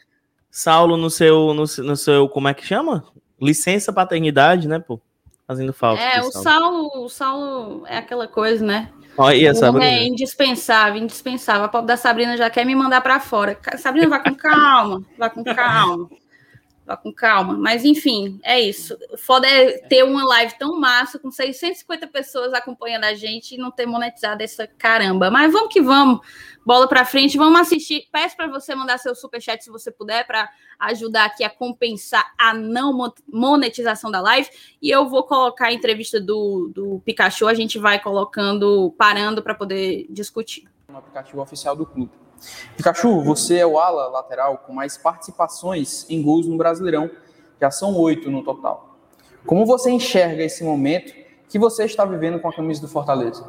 Saulo 0.50 0.98
no 0.98 1.10
seu, 1.10 1.54
no, 1.54 1.64
no 1.64 1.96
seu, 1.98 2.30
como 2.30 2.48
é 2.48 2.54
que 2.54 2.66
chama? 2.66 3.04
Licença 3.42 3.92
paternidade, 3.92 4.70
né, 4.70 4.80
pô? 4.80 5.02
Fazendo 5.46 5.74
falta. 5.74 6.02
É, 6.02 6.22
o 6.22 6.32
Saulo, 6.32 7.04
o 7.04 7.10
Saulo 7.10 7.86
é 7.88 7.98
aquela 7.98 8.28
coisa, 8.28 8.64
né? 8.64 8.90
Olha, 9.20 9.54
Sabrina. 9.54 9.86
É 9.86 10.08
indispensável, 10.08 11.02
indispensável. 11.02 11.66
A 11.66 11.68
pobre 11.68 11.88
da 11.88 11.98
Sabrina 11.98 12.38
já 12.38 12.50
quer 12.50 12.66
me 12.66 12.74
mandar 12.74 13.02
para 13.02 13.20
fora. 13.20 13.60
Sabrina, 13.78 14.08
vai 14.08 14.24
com 14.24 14.34
calma, 14.34 15.04
vai 15.18 15.30
com 15.30 15.44
calma. 15.44 16.10
Vá 16.90 16.98
com 16.98 17.14
calma. 17.14 17.56
Mas, 17.56 17.86
enfim, 17.86 18.40
é 18.42 18.60
isso. 18.60 18.98
Foda 19.16 19.48
é 19.48 19.78
ter 19.78 20.04
uma 20.04 20.26
live 20.26 20.58
tão 20.58 20.80
massa, 20.80 21.20
com 21.20 21.30
650 21.30 22.08
pessoas 22.08 22.52
acompanhando 22.52 23.04
a 23.04 23.14
gente 23.14 23.54
e 23.54 23.60
não 23.60 23.70
ter 23.70 23.86
monetizado 23.86 24.42
essa 24.42 24.66
caramba. 24.66 25.30
Mas 25.30 25.54
vamos 25.54 25.72
que 25.72 25.84
vamos. 25.84 26.20
Bola 26.66 26.88
para 26.88 27.06
frente, 27.06 27.38
vamos 27.38 27.60
assistir. 27.60 28.08
Peço 28.12 28.36
para 28.36 28.48
você 28.48 28.74
mandar 28.74 28.98
seu 28.98 29.14
superchat 29.14 29.64
se 29.64 29.70
você 29.70 29.92
puder, 29.92 30.26
para 30.26 30.50
ajudar 30.80 31.26
aqui 31.26 31.44
a 31.44 31.50
compensar 31.52 32.34
a 32.36 32.56
não 32.56 33.14
monetização 33.32 34.10
da 34.10 34.20
live. 34.20 34.50
E 34.82 34.90
eu 34.90 35.08
vou 35.08 35.22
colocar 35.22 35.68
a 35.68 35.72
entrevista 35.72 36.20
do, 36.20 36.72
do 36.74 37.00
Pikachu, 37.06 37.46
a 37.46 37.54
gente 37.54 37.78
vai 37.78 38.02
colocando, 38.02 38.96
parando 38.98 39.44
para 39.44 39.54
poder 39.54 40.08
discutir. 40.10 40.64
No 40.88 40.98
aplicativo 40.98 41.40
oficial 41.40 41.76
do 41.76 41.86
clube. 41.86 42.29
Pikachu, 42.78 43.22
você 43.22 43.58
é 43.58 43.66
o 43.66 43.80
ala 43.80 44.08
lateral 44.08 44.58
com 44.60 44.74
mais 44.74 44.98
participações 44.98 46.06
em 46.10 46.22
gols 46.22 46.48
no 46.48 46.58
Brasileirão, 46.58 47.10
já 47.60 47.70
são 47.72 47.96
oito 47.98 48.30
no 48.32 48.44
total. 48.44 48.98
Como 49.46 49.66
você 49.66 49.90
enxerga 49.90 50.44
esse 50.44 50.64
momento 50.64 51.14
que 51.48 51.58
você 51.58 51.86
está 51.86 52.06
vivendo 52.06 52.40
com 52.40 52.48
a 52.48 52.54
camisa 52.54 52.82
do 52.82 52.88
Fortaleza? 52.88 53.46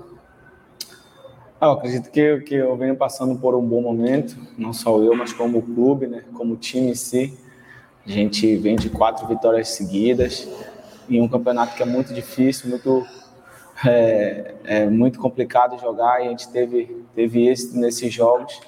Ah, 1.60 1.66
eu 1.66 1.72
acredito 1.72 2.10
que, 2.10 2.40
que 2.40 2.54
eu 2.54 2.74
venho 2.76 2.96
passando 2.96 3.38
por 3.38 3.54
um 3.54 3.60
bom 3.60 3.82
momento, 3.82 4.34
não 4.56 4.72
só 4.72 4.98
eu, 4.98 5.14
mas 5.14 5.32
como 5.32 5.58
o 5.58 5.62
clube, 5.62 6.06
né, 6.06 6.24
como 6.32 6.54
o 6.54 6.56
time 6.56 6.90
em 6.90 6.94
si. 6.94 7.38
A 8.06 8.10
gente 8.10 8.56
vem 8.56 8.76
de 8.76 8.88
quatro 8.88 9.26
vitórias 9.26 9.68
seguidas 9.68 10.48
em 11.08 11.20
um 11.20 11.28
campeonato 11.28 11.76
que 11.76 11.82
é 11.82 11.86
muito 11.86 12.14
difícil, 12.14 12.70
muito 12.70 13.06
é, 13.84 14.54
é 14.64 14.86
muito 14.86 15.18
complicado 15.18 15.78
jogar 15.78 16.22
e 16.22 16.28
a 16.28 16.30
gente 16.30 16.48
teve 16.48 17.04
teve 17.14 17.46
êxito 17.46 17.76
nesses 17.76 18.12
jogos. 18.12 18.58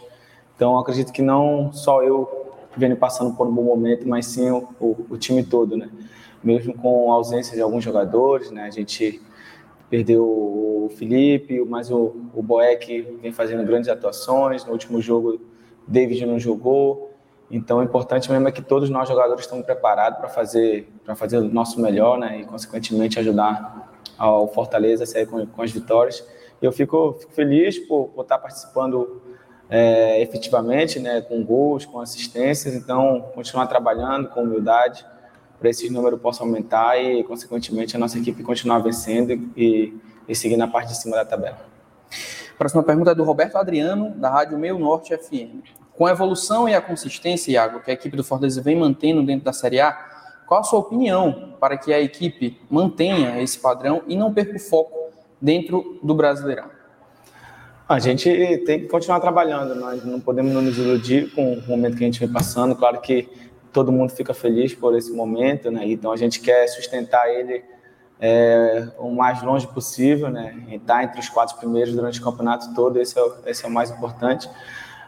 Então, 0.62 0.78
acredito 0.78 1.12
que 1.12 1.22
não 1.22 1.72
só 1.72 2.04
eu 2.04 2.46
venho 2.76 2.96
passando 2.96 3.34
por 3.34 3.48
um 3.48 3.52
bom 3.52 3.64
momento, 3.64 4.08
mas 4.08 4.26
sim 4.26 4.48
o, 4.48 4.68
o, 4.78 5.06
o 5.10 5.18
time 5.18 5.42
todo, 5.42 5.76
né? 5.76 5.90
Mesmo 6.40 6.72
com 6.72 7.10
a 7.10 7.16
ausência 7.16 7.56
de 7.56 7.60
alguns 7.60 7.82
jogadores, 7.82 8.52
né? 8.52 8.66
A 8.66 8.70
gente 8.70 9.20
perdeu 9.90 10.22
o 10.22 10.88
Felipe, 10.96 11.64
mas 11.64 11.90
o, 11.90 12.14
o 12.32 12.40
Boeck 12.40 13.02
vem 13.20 13.32
fazendo 13.32 13.66
grandes 13.66 13.88
atuações. 13.88 14.64
No 14.64 14.70
último 14.70 15.00
jogo, 15.00 15.40
David 15.84 16.26
não 16.26 16.38
jogou. 16.38 17.10
Então, 17.50 17.80
o 17.80 17.82
importante 17.82 18.30
mesmo 18.30 18.46
é 18.46 18.52
que 18.52 18.62
todos 18.62 18.88
nós 18.88 19.08
jogadores 19.08 19.40
estamos 19.40 19.66
preparados 19.66 20.20
para 20.20 20.28
fazer 20.28 20.88
para 21.04 21.16
fazer 21.16 21.38
o 21.38 21.52
nosso 21.52 21.80
melhor, 21.80 22.16
né? 22.20 22.42
E 22.42 22.44
consequentemente 22.44 23.18
ajudar 23.18 24.00
ao 24.16 24.46
Fortaleza 24.46 25.02
a 25.02 25.06
sair 25.08 25.26
com, 25.26 25.44
com 25.44 25.60
as 25.60 25.72
vitórias. 25.72 26.24
Eu 26.62 26.70
fico, 26.70 27.14
fico 27.18 27.32
feliz 27.32 27.80
por, 27.80 28.10
por 28.10 28.22
estar 28.22 28.38
participando 28.38 29.20
é, 29.74 30.20
efetivamente, 30.20 31.00
né, 31.00 31.22
com 31.22 31.42
gols, 31.42 31.86
com 31.86 31.98
assistências. 31.98 32.74
Então, 32.74 33.30
continuar 33.34 33.66
trabalhando 33.66 34.28
com 34.28 34.42
humildade 34.42 35.02
para 35.58 35.70
esses 35.70 35.90
números 35.90 36.20
possam 36.20 36.46
aumentar 36.46 36.98
e, 36.98 37.24
consequentemente, 37.24 37.96
a 37.96 37.98
nossa 37.98 38.18
equipe 38.18 38.42
continuar 38.42 38.80
vencendo 38.80 39.32
e, 39.56 39.98
e 40.28 40.34
seguir 40.34 40.58
na 40.58 40.68
parte 40.68 40.88
de 40.88 40.98
cima 40.98 41.16
da 41.16 41.24
tabela. 41.24 41.56
Próxima 42.58 42.82
pergunta 42.82 43.12
é 43.12 43.14
do 43.14 43.24
Roberto 43.24 43.56
Adriano, 43.56 44.10
da 44.10 44.28
Rádio 44.28 44.58
Meio 44.58 44.78
Norte 44.78 45.16
FM. 45.16 45.64
Com 45.96 46.04
a 46.04 46.10
evolução 46.10 46.68
e 46.68 46.74
a 46.74 46.80
consistência, 46.82 47.50
Iago, 47.52 47.80
que 47.80 47.90
a 47.90 47.94
equipe 47.94 48.14
do 48.14 48.22
Fortaleza 48.22 48.60
vem 48.60 48.76
mantendo 48.76 49.22
dentro 49.22 49.46
da 49.46 49.54
Série 49.54 49.80
A, 49.80 49.92
qual 50.46 50.60
a 50.60 50.64
sua 50.64 50.80
opinião 50.80 51.54
para 51.58 51.78
que 51.78 51.94
a 51.94 52.00
equipe 52.00 52.60
mantenha 52.68 53.40
esse 53.40 53.58
padrão 53.58 54.02
e 54.06 54.16
não 54.16 54.34
perca 54.34 54.54
o 54.54 54.60
foco 54.60 55.10
dentro 55.40 55.98
do 56.02 56.14
Brasileirão? 56.14 56.81
A 57.92 57.98
gente 57.98 58.24
tem 58.64 58.80
que 58.80 58.86
continuar 58.86 59.20
trabalhando, 59.20 59.74
nós 59.74 60.02
não 60.02 60.18
podemos 60.18 60.50
nos 60.50 60.78
iludir 60.78 61.30
com 61.34 61.52
o 61.52 61.68
momento 61.68 61.98
que 61.98 62.02
a 62.02 62.06
gente 62.06 62.18
vem 62.18 62.32
passando. 62.32 62.74
Claro 62.74 62.98
que 63.02 63.28
todo 63.70 63.92
mundo 63.92 64.08
fica 64.08 64.32
feliz 64.32 64.74
por 64.74 64.96
esse 64.96 65.12
momento, 65.12 65.70
né? 65.70 65.82
Então 65.84 66.10
a 66.10 66.16
gente 66.16 66.40
quer 66.40 66.66
sustentar 66.68 67.28
ele 67.28 67.62
é, 68.18 68.88
o 68.98 69.10
mais 69.10 69.42
longe 69.42 69.66
possível, 69.66 70.30
né? 70.30 70.56
Estar 70.70 70.96
tá 70.96 71.04
entre 71.04 71.20
os 71.20 71.28
quatro 71.28 71.54
primeiros 71.58 71.94
durante 71.94 72.18
o 72.18 72.24
campeonato 72.24 72.72
todo, 72.74 72.98
esse 72.98 73.18
é, 73.18 73.22
o, 73.22 73.34
esse 73.44 73.62
é 73.62 73.68
o 73.68 73.70
mais 73.70 73.90
importante. 73.90 74.48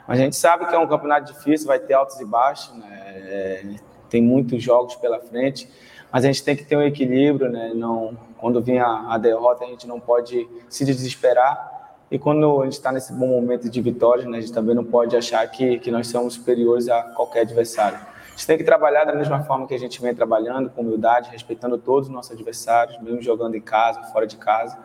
A 0.07 0.15
gente 0.15 0.37
sabe 0.37 0.67
que 0.67 0.75
é 0.75 0.79
um 0.79 0.87
campeonato 0.87 1.33
difícil, 1.33 1.67
vai 1.67 1.79
ter 1.79 1.95
altos 1.95 2.21
e 2.21 2.25
baixos, 2.27 2.77
né? 2.77 3.03
É, 3.17 3.65
tem 4.11 4.21
muitos 4.21 4.63
jogos 4.63 4.95
pela 4.97 5.21
frente, 5.21 5.67
mas 6.13 6.23
a 6.23 6.27
gente 6.27 6.45
tem 6.45 6.55
que 6.55 6.65
ter 6.65 6.77
um 6.77 6.83
equilíbrio, 6.83 7.51
né? 7.51 7.73
Não, 7.75 8.15
quando 8.37 8.61
vem 8.61 8.79
a, 8.79 9.07
a 9.09 9.17
derrota, 9.17 9.65
a 9.65 9.69
gente 9.69 9.87
não 9.87 9.99
pode 9.99 10.47
se 10.69 10.85
desesperar 10.85 11.74
e 12.11 12.19
quando 12.19 12.61
a 12.61 12.65
gente 12.65 12.75
está 12.75 12.93
nesse 12.93 13.13
bom 13.13 13.27
momento 13.27 13.69
de 13.69 13.81
vitória, 13.81 14.25
né, 14.29 14.39
a 14.39 14.41
gente 14.41 14.53
também 14.53 14.75
não 14.75 14.85
pode 14.85 15.17
achar 15.17 15.47
que, 15.49 15.79
que 15.79 15.91
nós 15.91 16.07
somos 16.09 16.35
superiores 16.35 16.89
a 16.89 17.03
qualquer 17.03 17.41
adversário. 17.41 17.99
A 17.99 18.31
gente 18.31 18.47
tem 18.47 18.59
que 18.59 18.65
trabalhar 18.65 19.05
da 19.05 19.15
mesma 19.15 19.43
forma 19.45 19.67
que 19.67 19.75
a 19.75 19.79
gente 19.79 20.01
vem 20.01 20.15
trabalhando, 20.15 20.69
com 20.71 20.83
humildade, 20.83 21.31
respeitando 21.31 21.79
todos 21.79 22.09
os 22.09 22.15
nossos 22.15 22.33
adversários, 22.33 23.01
mesmo 23.01 23.23
jogando 23.23 23.55
em 23.55 23.61
casa, 23.61 24.03
fora 24.13 24.27
de 24.27 24.37
casa. 24.37 24.77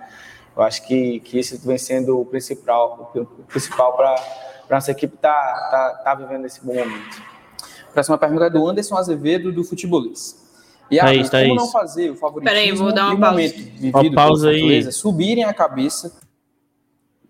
Eu 0.56 0.64
acho 0.64 0.86
que, 0.88 1.20
que 1.22 1.40
isso 1.40 1.60
vem 1.66 1.78
sendo 1.78 2.20
o 2.20 2.26
principal, 2.26 3.12
o 3.16 3.44
principal 3.44 3.96
para 3.96 4.16
a 4.70 4.76
nossa 4.76 4.92
equipe 4.92 5.16
estar 5.16 5.32
tá, 5.32 5.70
tá, 5.70 6.02
tá 6.04 6.16
vivendo 6.16 6.46
esse 6.46 6.64
bom 6.64 6.76
momento. 6.76 7.22
Próxima 7.94 8.18
pergunta 8.18 8.46
é 8.46 8.50
do 8.50 8.68
Anderson 8.68 8.98
Azevedo, 8.98 9.52
do 9.52 9.64
Futebolista. 9.64 10.40
E 10.92 11.00
aí, 11.00 11.24
tá 11.30 11.42
como 11.42 11.56
isso. 11.56 11.66
não 11.66 11.72
fazer 11.72 12.10
o 12.10 12.16
favoritismo 12.16 12.56
Peraí, 12.56 12.72
vou 12.72 12.94
dar 12.94 13.08
uma 13.08 13.20
pausa. 13.20 13.32
momento 13.32 13.56
vivido 13.56 14.16
pausa 14.16 14.50
aí. 14.50 14.92
subirem 14.92 15.44
a 15.44 15.54
cabeça 15.54 16.12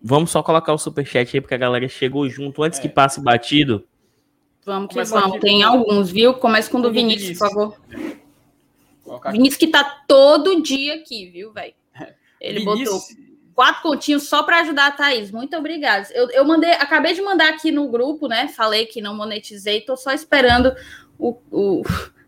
Vamos 0.02 0.30
só 0.30 0.42
colocar 0.42 0.72
o 0.72 0.78
superchat 0.78 1.36
aí, 1.36 1.40
porque 1.40 1.54
a 1.54 1.58
galera 1.58 1.86
chegou 1.88 2.28
junto 2.28 2.62
antes 2.62 2.78
é. 2.78 2.82
que 2.82 2.88
passe 2.88 3.20
batido. 3.20 3.86
Vamos 4.64 4.88
que 4.88 4.94
Começa 4.94 5.20
vamos. 5.20 5.40
Tem 5.40 5.62
alguns, 5.62 6.10
viu? 6.10 6.34
Começa 6.34 6.70
com 6.70 6.78
o 6.78 6.82
do 6.82 6.92
Vinícius, 6.92 7.38
por 7.38 7.48
favor. 7.48 7.80
Vinícius 9.32 9.56
que 9.56 9.66
tá 9.66 9.84
todo 10.06 10.62
dia 10.62 10.94
aqui, 10.94 11.26
viu, 11.30 11.52
velho? 11.52 11.74
Ele 12.40 12.60
Vinícius... 12.60 12.88
botou 12.88 13.00
quatro 13.54 13.82
pontinhos 13.82 14.28
só 14.28 14.42
para 14.42 14.60
ajudar 14.60 14.86
a 14.86 14.90
Thaís. 14.90 15.30
Muito 15.30 15.54
obrigada. 15.56 16.08
Eu, 16.12 16.30
eu 16.30 16.44
mandei, 16.44 16.72
acabei 16.72 17.14
de 17.14 17.20
mandar 17.20 17.50
aqui 17.50 17.70
no 17.70 17.88
grupo, 17.88 18.26
né? 18.26 18.48
Falei 18.48 18.86
que 18.86 19.02
não 19.02 19.14
monetizei, 19.14 19.82
tô 19.82 19.96
só 19.96 20.12
esperando 20.12 20.74
o, 21.18 21.36
o, 21.50 21.82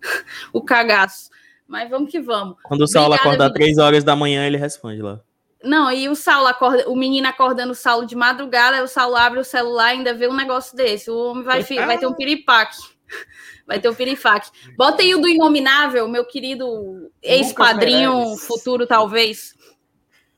o 0.53 0.61
cagaço. 0.61 1.31
Mas 1.67 1.89
vamos 1.89 2.11
que 2.11 2.21
vamos. 2.21 2.57
Quando 2.63 2.83
o 2.83 2.87
Saulo 2.87 3.15
acordar 3.15 3.51
três 3.51 3.79
horas 3.79 4.05
da 4.05 4.15
manhã, 4.15 4.47
ele 4.47 4.59
responde 4.59 5.01
lá. 5.01 5.21
Não, 5.65 5.91
e 5.91 6.09
o 6.09 6.15
Saulo 6.15 6.49
acorda, 6.49 6.89
o 6.89 6.97
menino 6.97 7.27
acordando 7.29 7.73
o 7.73 7.77
Saulo 7.77 8.07
de 8.07 8.17
madrugada, 8.17 8.83
o 8.83 8.89
Saulo 8.89 9.17
abre 9.17 9.39
o 9.39 9.45
celular 9.45 9.95
e 9.95 9.99
ainda 9.99 10.15
vê 10.15 10.29
um 10.29 10.35
negócio 10.35 10.77
desse. 10.77 11.11
O 11.11 11.17
homem 11.17 11.45
vai, 11.45 11.63
vai 11.63 11.99
ter 11.99 12.07
um 12.07 12.15
piripaque. 12.15 12.77
Vai 13.65 13.79
ter 13.79 13.89
um 13.89 13.95
piripaque. 13.95 14.51
Bota 14.77 15.03
aí 15.03 15.15
o 15.15 15.21
do 15.21 15.29
Inominável, 15.29 16.09
meu 16.09 16.25
querido 16.25 17.11
ex-padrinho 17.23 18.37
futuro, 18.37 18.89
talvez. 18.89 19.55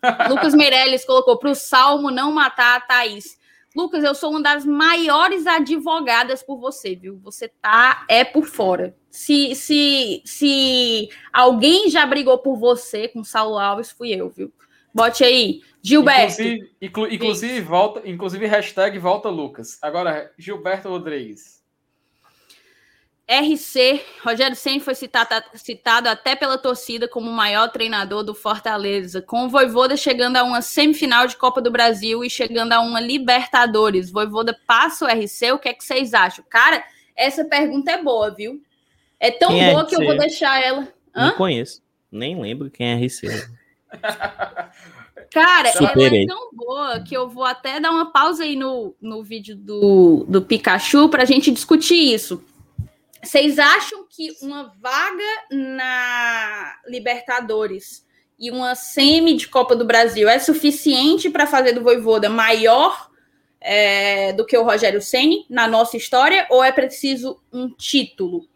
Lucas 0.29 0.55
Meirelles 0.55 1.07
colocou 1.07 1.39
para 1.39 1.51
o 1.51 1.55
Salmo 1.55 2.11
não 2.11 2.31
matar 2.31 2.77
a 2.77 2.81
Thaís. 2.81 3.39
Lucas, 3.75 4.05
eu 4.05 4.15
sou 4.15 4.31
uma 4.31 4.43
das 4.43 4.65
maiores 4.65 5.49
advogadas 5.49 6.43
por 6.45 6.59
você, 6.59 6.95
viu? 6.95 7.19
Você 7.25 7.49
tá 7.49 8.05
é 8.09 8.23
por 8.23 8.45
fora. 8.45 8.95
Se, 9.11 9.55
se, 9.57 10.23
se 10.25 11.09
alguém 11.33 11.91
já 11.91 12.07
brigou 12.07 12.39
por 12.39 12.57
você 12.57 13.09
com 13.09 13.25
Saulo 13.25 13.59
Alves, 13.59 13.91
fui 13.91 14.13
eu, 14.13 14.31
viu? 14.31 14.53
Bote 14.95 15.25
aí. 15.25 15.61
Gilberto. 15.83 16.41
Inclusive, 16.41 16.71
inclu, 16.81 17.13
inclusive 17.13 17.61
volta, 17.61 18.09
inclusive 18.09 18.47
hashtag 18.47 18.99
volta 18.99 19.29
Lucas. 19.29 19.79
Agora, 19.83 20.33
Gilberto 20.39 20.89
Rodrigues. 20.89 21.63
RC, 23.27 24.03
Rogério 24.23 24.55
Senna 24.55 24.81
foi 24.81 24.95
citado, 24.95 25.31
citado 25.55 26.11
até 26.11 26.37
pela 26.37 26.59
torcida 26.59 27.09
como 27.09 27.31
o 27.31 27.33
maior 27.33 27.71
treinador 27.71 28.23
do 28.23 28.35
Fortaleza, 28.35 29.23
com 29.23 29.47
o 29.47 29.49
Voivoda 29.49 29.97
chegando 29.97 30.37
a 30.37 30.45
uma 30.45 30.61
semifinal 30.61 31.27
de 31.27 31.37
Copa 31.37 31.63
do 31.63 31.71
Brasil 31.71 32.23
e 32.23 32.29
chegando 32.29 32.73
a 32.73 32.81
uma 32.81 33.01
Libertadores. 33.01 34.11
Voivoda 34.11 34.59
passa 34.67 35.07
o 35.07 35.09
RC, 35.09 35.53
o 35.53 35.59
que 35.59 35.71
é 35.71 35.75
que 35.75 35.83
vocês 35.83 36.13
acham? 36.13 36.45
Cara, 36.51 36.85
essa 37.17 37.47
pergunta 37.47 37.91
é 37.91 38.03
boa, 38.03 38.31
viu? 38.31 38.63
É 39.19 39.31
tão 39.31 39.49
quem 39.49 39.65
é 39.65 39.71
boa 39.71 39.83
é 39.83 39.87
que 39.87 39.95
eu 39.97 40.05
vou 40.05 40.19
deixar 40.19 40.63
ela. 40.63 40.87
Hã? 41.15 41.29
Não 41.29 41.37
conheço, 41.37 41.83
nem 42.13 42.39
lembro 42.39 42.71
quem 42.71 42.89
é 42.89 43.07
RC. 43.07 43.29
Cara, 45.31 45.73
Superei. 45.73 46.07
ela 46.07 46.17
é 46.17 46.27
tão 46.27 46.51
boa 46.53 47.01
que 47.01 47.17
eu 47.17 47.29
vou 47.29 47.45
até 47.45 47.81
dar 47.81 47.91
uma 47.91 48.13
pausa 48.13 48.45
aí 48.45 48.55
no, 48.55 48.95
no 49.01 49.23
vídeo 49.23 49.57
do, 49.57 50.25
do 50.29 50.43
Pikachu 50.43 51.09
para 51.09 51.23
a 51.23 51.27
gente 51.27 51.51
discutir 51.51 52.15
isso. 52.15 52.45
Vocês 53.23 53.59
acham 53.59 54.07
que 54.09 54.29
uma 54.43 54.73
vaga 54.81 55.25
na 55.51 56.77
Libertadores 56.87 58.07
e 58.39 58.51
uma 58.51 58.75
semi 58.75 59.35
de 59.35 59.49
Copa 59.49 59.75
do 59.75 59.85
Brasil 59.85 60.29
é 60.29 60.39
suficiente 60.39 61.31
para 61.31 61.47
fazer 61.47 61.73
do 61.73 61.83
Voivoda 61.83 62.29
maior 62.29 63.11
é, 63.61 64.33
do 64.35 64.45
que 64.45 64.57
o 64.57 64.63
Rogério 64.63 65.01
Ceni 65.01 65.47
na 65.49 65.67
nossa 65.67 65.97
história 65.97 66.47
ou 66.51 66.63
é 66.63 66.71
preciso 66.71 67.41
um 67.53 67.71
título? 67.71 68.47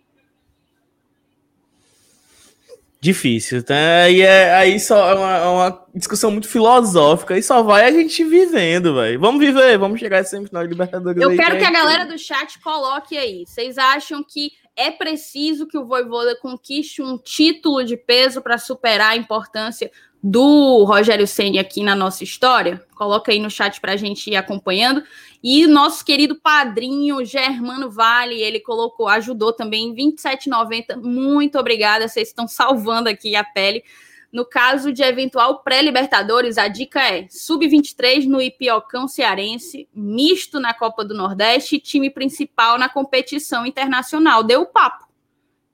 Difícil, 3.00 3.62
tá? 3.62 4.08
E 4.10 4.22
é, 4.22 4.52
aí 4.54 4.80
só 4.80 5.10
é 5.10 5.14
uma, 5.14 5.36
é 5.36 5.46
uma, 5.46 5.86
discussão 5.94 6.32
muito 6.32 6.48
filosófica 6.48 7.38
e 7.38 7.42
só 7.42 7.62
vai 7.62 7.84
a 7.86 7.92
gente 7.92 8.24
vivendo, 8.24 8.96
velho. 8.96 9.20
Vamos 9.20 9.40
viver, 9.40 9.78
vamos 9.78 10.00
chegar 10.00 10.18
a 10.18 10.24
semifinal 10.24 10.64
de 10.64 10.70
Libertadores. 10.70 11.22
Eu 11.22 11.36
quero 11.36 11.58
que 11.58 11.64
a 11.64 11.70
galera 11.70 12.04
do 12.04 12.18
chat 12.18 12.58
coloque 12.60 13.16
aí. 13.16 13.44
Vocês 13.46 13.78
acham 13.78 14.24
que 14.24 14.50
é 14.74 14.90
preciso 14.90 15.66
que 15.66 15.78
o 15.78 15.84
Voivoda 15.84 16.36
conquiste 16.40 17.00
um 17.00 17.16
título 17.18 17.84
de 17.84 17.96
peso 17.96 18.42
para 18.42 18.58
superar 18.58 19.12
a 19.12 19.16
importância 19.16 19.90
do 20.22 20.84
Rogério 20.84 21.26
Ceni 21.26 21.58
aqui 21.58 21.82
na 21.82 21.94
nossa 21.94 22.24
história? 22.24 22.84
Coloca 22.94 23.30
aí 23.30 23.38
no 23.38 23.50
chat 23.50 23.80
para 23.80 23.92
a 23.92 23.96
gente 23.96 24.30
ir 24.30 24.36
acompanhando. 24.36 25.02
E 25.42 25.66
nosso 25.66 26.04
querido 26.04 26.34
padrinho 26.36 27.24
Germano 27.24 27.90
Vale, 27.90 28.40
ele 28.40 28.60
colocou, 28.60 29.08
ajudou 29.08 29.52
também 29.52 29.88
em 29.88 29.94
27,90. 29.94 30.96
Muito 30.96 31.58
obrigada, 31.58 32.08
vocês 32.08 32.28
estão 32.28 32.48
salvando 32.48 33.08
aqui 33.08 33.36
a 33.36 33.44
pele. 33.44 33.84
No 34.30 34.44
caso 34.44 34.92
de 34.92 35.02
eventual 35.02 35.62
pré-Libertadores, 35.62 36.58
a 36.58 36.68
dica 36.68 37.00
é 37.00 37.26
sub-23 37.30 38.26
no 38.26 38.42
Ipiocão 38.42 39.08
Cearense, 39.08 39.88
misto 39.94 40.60
na 40.60 40.74
Copa 40.74 41.02
do 41.02 41.14
Nordeste 41.14 41.76
e 41.76 41.80
time 41.80 42.10
principal 42.10 42.78
na 42.78 42.90
competição 42.90 43.64
internacional. 43.64 44.42
Deu 44.42 44.62
o 44.62 44.66
papo. 44.66 45.06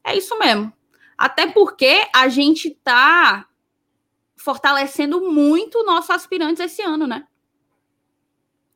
É 0.04 0.16
isso 0.16 0.38
mesmo. 0.38 0.72
Até 1.18 1.48
porque 1.48 2.06
a 2.14 2.28
gente 2.28 2.70
tá 2.70 3.46
fortalecendo 4.44 5.22
muito 5.22 5.82
nossos 5.84 6.10
aspirantes 6.10 6.60
esse 6.60 6.82
ano, 6.82 7.06
né? 7.06 7.24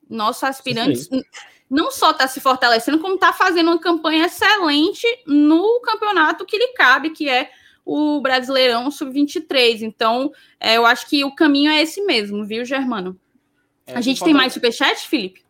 Nossos 0.08 0.42
aspirantes 0.42 1.04
Sim. 1.04 1.22
não 1.68 1.90
só 1.90 2.12
está 2.12 2.26
se 2.26 2.40
fortalecendo, 2.40 2.98
como 2.98 3.16
está 3.16 3.34
fazendo 3.34 3.70
uma 3.70 3.78
campanha 3.78 4.24
excelente 4.24 5.06
no 5.26 5.78
campeonato 5.80 6.46
que 6.46 6.56
lhe 6.56 6.68
cabe, 6.68 7.10
que 7.10 7.28
é 7.28 7.50
o 7.84 8.18
Brasileirão 8.22 8.90
Sub-23. 8.90 9.82
Então, 9.82 10.32
é, 10.58 10.78
eu 10.78 10.86
acho 10.86 11.06
que 11.06 11.22
o 11.22 11.34
caminho 11.34 11.70
é 11.70 11.82
esse 11.82 12.00
mesmo, 12.00 12.46
viu, 12.46 12.64
Germano? 12.64 13.20
É, 13.86 13.94
a 13.94 14.00
gente 14.00 14.24
tem 14.24 14.32
mais 14.32 14.54
superchat, 14.54 15.06
Felipe? 15.06 15.44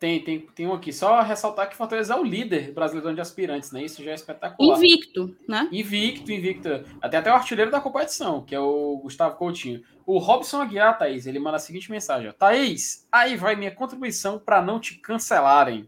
Tem, 0.00 0.18
tem, 0.24 0.40
tem 0.40 0.66
um 0.66 0.72
aqui. 0.72 0.94
Só 0.94 1.20
ressaltar 1.20 1.68
que 1.68 1.76
Fortaleza 1.76 2.14
é 2.14 2.16
o 2.16 2.24
líder 2.24 2.72
brasileiro 2.72 3.14
de 3.14 3.20
aspirantes, 3.20 3.70
né? 3.70 3.84
Isso 3.84 4.02
já 4.02 4.12
é 4.12 4.14
espetacular. 4.14 4.78
Invicto, 4.78 5.36
né? 5.46 5.68
Invicto, 5.70 6.32
invicto. 6.32 6.70
Até 7.02 7.18
até 7.18 7.30
o 7.30 7.34
artilheiro 7.34 7.70
da 7.70 7.82
competição, 7.82 8.42
que 8.42 8.54
é 8.54 8.58
o 8.58 8.96
Gustavo 9.02 9.36
Coutinho. 9.36 9.82
O 10.06 10.16
Robson 10.16 10.62
Aguiar, 10.62 10.98
Thaís, 10.98 11.26
ele 11.26 11.38
manda 11.38 11.58
a 11.58 11.60
seguinte 11.60 11.90
mensagem: 11.90 12.30
ó, 12.30 12.32
Thaís, 12.32 13.06
aí 13.12 13.36
vai 13.36 13.54
minha 13.54 13.70
contribuição 13.70 14.38
para 14.38 14.62
não 14.62 14.80
te 14.80 14.94
cancelarem. 14.94 15.86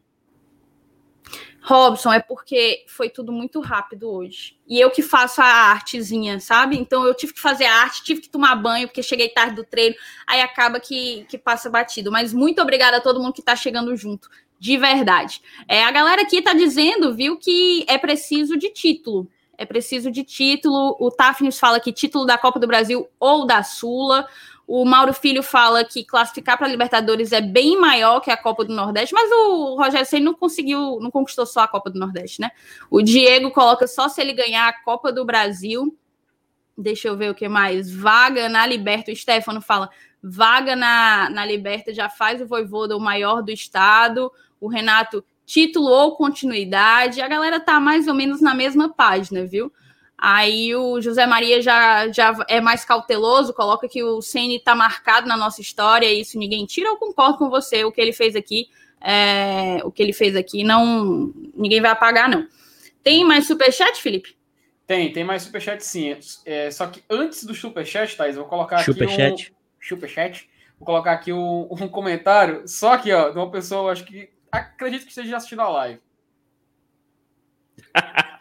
Robson, 1.64 2.12
é 2.12 2.18
porque 2.18 2.84
foi 2.88 3.08
tudo 3.08 3.30
muito 3.32 3.60
rápido 3.60 4.10
hoje. 4.10 4.56
E 4.66 4.80
eu 4.80 4.90
que 4.90 5.00
faço 5.00 5.40
a 5.40 5.44
artezinha, 5.44 6.40
sabe? 6.40 6.76
Então 6.76 7.06
eu 7.06 7.14
tive 7.14 7.32
que 7.32 7.40
fazer 7.40 7.66
a 7.66 7.82
arte, 7.82 8.02
tive 8.02 8.20
que 8.20 8.28
tomar 8.28 8.56
banho, 8.56 8.88
porque 8.88 9.02
cheguei 9.02 9.28
tarde 9.28 9.54
do 9.54 9.64
treino, 9.64 9.94
aí 10.26 10.40
acaba 10.40 10.80
que, 10.80 11.24
que 11.28 11.38
passa 11.38 11.70
batido. 11.70 12.10
Mas 12.10 12.32
muito 12.32 12.60
obrigada 12.60 12.96
a 12.96 13.00
todo 13.00 13.20
mundo 13.20 13.32
que 13.32 13.40
está 13.40 13.54
chegando 13.54 13.96
junto, 13.96 14.28
de 14.58 14.76
verdade. 14.76 15.40
É, 15.68 15.84
a 15.84 15.90
galera 15.92 16.22
aqui 16.22 16.38
está 16.38 16.52
dizendo, 16.52 17.14
viu, 17.14 17.36
que 17.36 17.84
é 17.88 17.96
preciso 17.96 18.56
de 18.56 18.70
título. 18.70 19.28
É 19.56 19.64
preciso 19.64 20.10
de 20.10 20.24
título. 20.24 20.96
O 20.98 21.10
Tafnis 21.12 21.60
fala 21.60 21.78
que 21.78 21.92
título 21.92 22.26
da 22.26 22.36
Copa 22.36 22.58
do 22.58 22.66
Brasil 22.66 23.08
ou 23.20 23.46
da 23.46 23.62
Sula. 23.62 24.26
O 24.66 24.84
Mauro 24.84 25.12
Filho 25.12 25.42
fala 25.42 25.84
que 25.84 26.04
classificar 26.04 26.56
para 26.56 26.66
a 26.66 26.70
Libertadores 26.70 27.32
é 27.32 27.40
bem 27.40 27.78
maior 27.78 28.20
que 28.20 28.30
a 28.30 28.36
Copa 28.36 28.64
do 28.64 28.72
Nordeste, 28.72 29.14
mas 29.14 29.30
o 29.30 29.76
Rogério 29.76 30.06
Ceni 30.06 30.24
não 30.24 30.34
conseguiu, 30.34 30.98
não 31.00 31.10
conquistou 31.10 31.44
só 31.44 31.60
a 31.60 31.68
Copa 31.68 31.90
do 31.90 31.98
Nordeste, 31.98 32.40
né? 32.40 32.50
O 32.90 33.02
Diego 33.02 33.50
coloca 33.50 33.86
só 33.86 34.08
se 34.08 34.20
ele 34.20 34.32
ganhar 34.32 34.68
a 34.68 34.72
Copa 34.72 35.12
do 35.12 35.24
Brasil. 35.24 35.96
Deixa 36.76 37.08
eu 37.08 37.16
ver 37.16 37.30
o 37.30 37.34
que 37.34 37.48
mais. 37.48 37.92
Vaga 37.92 38.48
na 38.48 38.66
Liberta. 38.66 39.12
O 39.12 39.16
Stefano 39.16 39.60
fala: 39.60 39.90
vaga 40.22 40.74
na, 40.74 41.28
na 41.28 41.44
Liberta 41.44 41.92
já 41.92 42.08
faz 42.08 42.40
o 42.40 42.46
Voivoda 42.46 42.96
o 42.96 43.00
maior 43.00 43.42
do 43.42 43.50
estado. 43.50 44.32
O 44.60 44.68
Renato, 44.68 45.24
título 45.44 45.88
ou 45.88 46.16
continuidade. 46.16 47.20
A 47.20 47.28
galera 47.28 47.60
tá 47.60 47.78
mais 47.78 48.08
ou 48.08 48.14
menos 48.14 48.40
na 48.40 48.54
mesma 48.54 48.88
página, 48.88 49.44
viu? 49.44 49.72
Aí 50.24 50.72
o 50.72 51.00
José 51.00 51.26
Maria 51.26 51.60
já, 51.60 52.06
já 52.12 52.32
é 52.48 52.60
mais 52.60 52.84
cauteloso, 52.84 53.52
coloca 53.52 53.88
que 53.88 54.04
o 54.04 54.22
Ceni 54.22 54.58
está 54.58 54.72
marcado 54.72 55.26
na 55.26 55.36
nossa 55.36 55.60
história, 55.60 56.06
e 56.06 56.20
isso 56.20 56.38
ninguém 56.38 56.64
tira. 56.64 56.90
Eu 56.90 56.96
concordo 56.96 57.38
com 57.38 57.50
você, 57.50 57.82
o 57.82 57.90
que 57.90 58.00
ele 58.00 58.12
fez 58.12 58.36
aqui, 58.36 58.68
é, 59.00 59.80
o 59.82 59.90
que 59.90 60.00
ele 60.00 60.12
fez 60.12 60.36
aqui, 60.36 60.62
não 60.62 61.34
ninguém 61.56 61.80
vai 61.80 61.90
apagar, 61.90 62.28
não. 62.28 62.46
Tem 63.02 63.24
mais 63.24 63.48
superchat, 63.48 64.00
Felipe? 64.00 64.36
Tem, 64.86 65.12
tem 65.12 65.24
mais 65.24 65.42
superchat 65.42 65.84
sim. 65.84 66.16
É, 66.46 66.70
só 66.70 66.86
que 66.86 67.02
antes 67.10 67.42
do 67.42 67.52
superchat, 67.52 68.16
Thaís, 68.16 68.36
vou 68.36 68.44
colocar 68.44 68.78
superchat. 68.84 69.32
aqui 69.32 69.50
um... 69.50 69.54
Superchat. 69.80 70.48
Vou 70.78 70.86
colocar 70.86 71.14
aqui 71.14 71.32
um, 71.32 71.66
um 71.68 71.88
comentário, 71.88 72.62
só 72.68 72.96
que, 72.96 73.12
ó, 73.12 73.30
de 73.30 73.38
uma 73.38 73.50
pessoa, 73.50 73.90
acho 73.90 74.04
que 74.04 74.30
acredito 74.52 75.02
que 75.02 75.08
esteja 75.08 75.36
assistindo 75.36 75.62
a 75.62 75.68
live. 75.68 76.00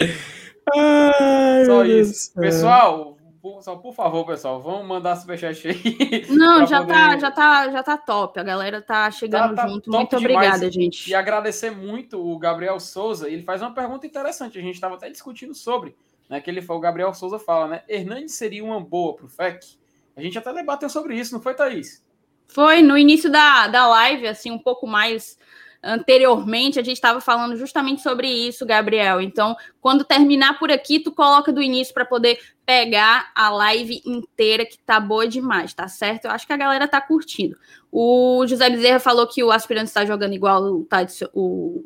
Ai, 0.00 1.64
só 1.64 1.84
isso. 1.84 2.34
Pessoal, 2.34 3.16
só 3.60 3.76
por 3.76 3.94
favor, 3.94 4.26
pessoal, 4.26 4.60
vamos 4.60 4.86
mandar 4.86 5.16
superchat 5.16 5.68
aí. 5.68 6.26
Não, 6.30 6.66
já, 6.66 6.80
poder... 6.80 6.92
tá, 6.92 7.18
já, 7.18 7.30
tá, 7.30 7.70
já 7.70 7.82
tá 7.82 7.96
top. 7.96 8.38
A 8.40 8.42
galera 8.42 8.82
tá 8.82 9.10
chegando 9.10 9.54
tá, 9.54 9.62
tá 9.62 9.68
junto. 9.68 9.90
Muito 9.90 10.16
obrigada, 10.16 10.70
gente. 10.70 11.08
E 11.08 11.14
agradecer 11.14 11.70
muito 11.70 12.20
o 12.20 12.38
Gabriel 12.38 12.78
Souza. 12.80 13.28
Ele 13.28 13.42
faz 13.42 13.62
uma 13.62 13.72
pergunta 13.72 14.06
interessante. 14.06 14.58
A 14.58 14.62
gente 14.62 14.74
estava 14.74 14.96
até 14.96 15.08
discutindo 15.08 15.54
sobre. 15.54 15.96
Né, 16.28 16.40
que 16.40 16.50
ele 16.50 16.64
o 16.68 16.80
Gabriel 16.80 17.14
Souza 17.14 17.38
fala, 17.38 17.68
né? 17.68 17.82
Hernandes 17.88 18.34
seria 18.34 18.64
uma 18.64 18.80
boa 18.80 19.14
pro 19.14 19.28
FEC? 19.28 19.78
A 20.16 20.20
gente 20.20 20.36
até 20.36 20.52
debateu 20.52 20.88
sobre 20.88 21.14
isso, 21.14 21.32
não 21.32 21.40
foi, 21.40 21.54
Thaís? 21.54 22.04
Foi 22.48 22.82
no 22.82 22.98
início 22.98 23.30
da, 23.30 23.68
da 23.68 23.86
live, 23.86 24.26
assim, 24.26 24.50
um 24.50 24.58
pouco 24.58 24.88
mais 24.88 25.38
anteriormente 25.82 26.78
a 26.78 26.82
gente 26.82 26.96
estava 26.96 27.20
falando 27.20 27.56
justamente 27.56 28.02
sobre 28.02 28.28
isso, 28.28 28.66
Gabriel. 28.66 29.20
Então, 29.20 29.56
quando 29.80 30.04
terminar 30.04 30.58
por 30.58 30.70
aqui, 30.70 31.00
tu 31.00 31.12
coloca 31.12 31.52
do 31.52 31.62
início 31.62 31.94
para 31.94 32.04
poder 32.04 32.38
pegar 32.64 33.30
a 33.34 33.48
live 33.50 34.02
inteira, 34.04 34.66
que 34.66 34.78
tá 34.78 34.98
boa 34.98 35.26
demais, 35.26 35.72
tá 35.72 35.88
certo? 35.88 36.24
Eu 36.24 36.30
acho 36.32 36.46
que 36.46 36.52
a 36.52 36.56
galera 36.56 36.88
tá 36.88 37.00
curtindo. 37.00 37.56
O 37.90 38.44
José 38.46 38.68
Bezerra 38.68 38.98
falou 38.98 39.26
que 39.26 39.42
o 39.42 39.50
aspirante 39.50 39.88
está 39.88 40.04
jogando 40.04 40.34
igual 40.34 40.62
o, 40.62 40.88
o, 41.32 41.84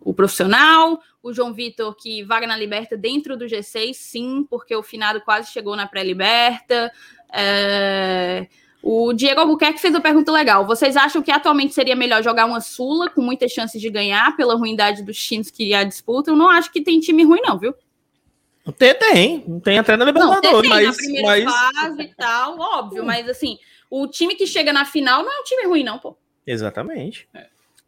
o 0.00 0.14
profissional. 0.14 1.00
O 1.22 1.32
João 1.32 1.52
Vitor, 1.52 1.94
que 1.94 2.24
vaga 2.24 2.46
na 2.46 2.56
Liberta 2.56 2.96
dentro 2.96 3.36
do 3.36 3.44
G6, 3.44 3.94
sim, 3.94 4.46
porque 4.48 4.74
o 4.74 4.82
finado 4.82 5.20
quase 5.20 5.52
chegou 5.52 5.76
na 5.76 5.86
pré-liberta. 5.86 6.92
É... 7.32 8.48
O 8.82 9.12
Diego 9.12 9.40
Albuquerque 9.40 9.80
fez 9.80 9.94
uma 9.94 10.00
pergunta 10.00 10.32
legal. 10.32 10.66
Vocês 10.66 10.96
acham 10.96 11.22
que 11.22 11.30
atualmente 11.30 11.72
seria 11.72 11.94
melhor 11.94 12.22
jogar 12.22 12.46
uma 12.46 12.60
Sula 12.60 13.08
com 13.08 13.22
muitas 13.22 13.52
chances 13.52 13.80
de 13.80 13.88
ganhar 13.88 14.36
pela 14.36 14.56
ruindade 14.56 15.02
dos 15.02 15.16
times 15.24 15.50
que 15.50 15.72
a 15.72 15.84
disputam? 15.84 16.34
Eu 16.34 16.38
não 16.38 16.50
acho 16.50 16.72
que 16.72 16.82
tem 16.82 16.98
time 16.98 17.22
ruim, 17.22 17.40
não, 17.42 17.56
viu? 17.58 17.72
Tem, 18.76 18.94
tem. 18.94 19.60
Tem 19.60 19.78
até 19.78 19.96
na 19.96 20.04
Libertadores, 20.04 20.68
mas... 20.68 20.86
Na 20.86 20.94
primeira 20.94 21.26
mas... 21.26 21.44
fase 21.44 22.02
e 22.02 22.14
tal, 22.14 22.58
óbvio. 22.58 23.02
Hum. 23.02 23.06
Mas, 23.06 23.28
assim, 23.28 23.58
o 23.88 24.08
time 24.08 24.34
que 24.34 24.46
chega 24.46 24.72
na 24.72 24.84
final 24.84 25.22
não 25.22 25.32
é 25.32 25.40
um 25.40 25.44
time 25.44 25.64
ruim, 25.64 25.84
não, 25.84 25.98
pô. 25.98 26.16
Exatamente. 26.44 27.28
É. 27.34 27.46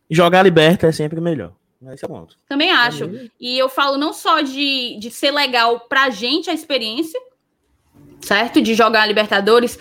Jogar 0.08 0.40
a 0.40 0.42
Liberta 0.44 0.86
é 0.86 0.92
sempre 0.92 1.20
melhor. 1.20 1.52
Esse 1.92 2.04
é 2.04 2.08
ponto. 2.08 2.38
Também 2.48 2.70
acho. 2.70 3.10
E 3.38 3.58
eu 3.58 3.68
falo 3.68 3.98
não 3.98 4.12
só 4.12 4.40
de, 4.40 4.96
de 4.98 5.10
ser 5.10 5.32
legal 5.32 5.80
pra 5.80 6.08
gente 6.08 6.48
a 6.48 6.54
experiência, 6.54 7.20
certo? 8.20 8.62
De 8.62 8.74
jogar 8.74 9.02
a 9.02 9.06
Libertadores, 9.06 9.78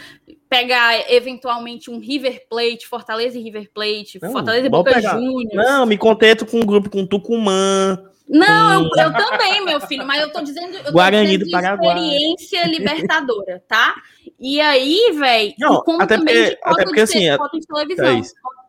pegar 0.53 1.11
eventualmente 1.11 1.89
um 1.89 1.97
River 1.97 2.45
Plate, 2.47 2.87
Fortaleza 2.87 3.35
e 3.35 3.41
River 3.41 3.71
Plate, 3.73 4.19
não, 4.21 4.31
Fortaleza 4.31 4.67
e 4.67 4.69
Boca 4.69 5.01
Juniors. 5.01 5.49
Não, 5.51 5.83
me 5.87 5.97
contento 5.97 6.45
com 6.45 6.57
um 6.57 6.65
grupo 6.65 6.91
com 6.91 7.07
Tucumã. 7.07 7.99
Não, 8.29 8.87
com... 8.87 8.99
eu, 8.99 9.07
eu, 9.07 9.13
também, 9.13 9.65
meu 9.65 9.81
filho, 9.81 10.05
mas 10.05 10.21
eu 10.21 10.31
tô 10.31 10.41
dizendo, 10.41 10.77
eu 10.77 10.83
tô 10.83 10.91
Guarani 10.91 11.25
dizendo 11.25 11.45
do 11.45 11.51
Paraguai. 11.51 11.97
experiência 11.97 12.67
libertadora, 12.67 13.63
tá? 13.67 13.95
E 14.39 14.61
aí, 14.61 15.11
velho, 15.17 15.53
até 15.99 16.17
porque, 16.17 16.59
até 16.63 16.83
porque 16.83 17.01
assim, 17.01 17.21
de 17.21 17.65
televisão, 17.65 18.05
é 18.05 18.21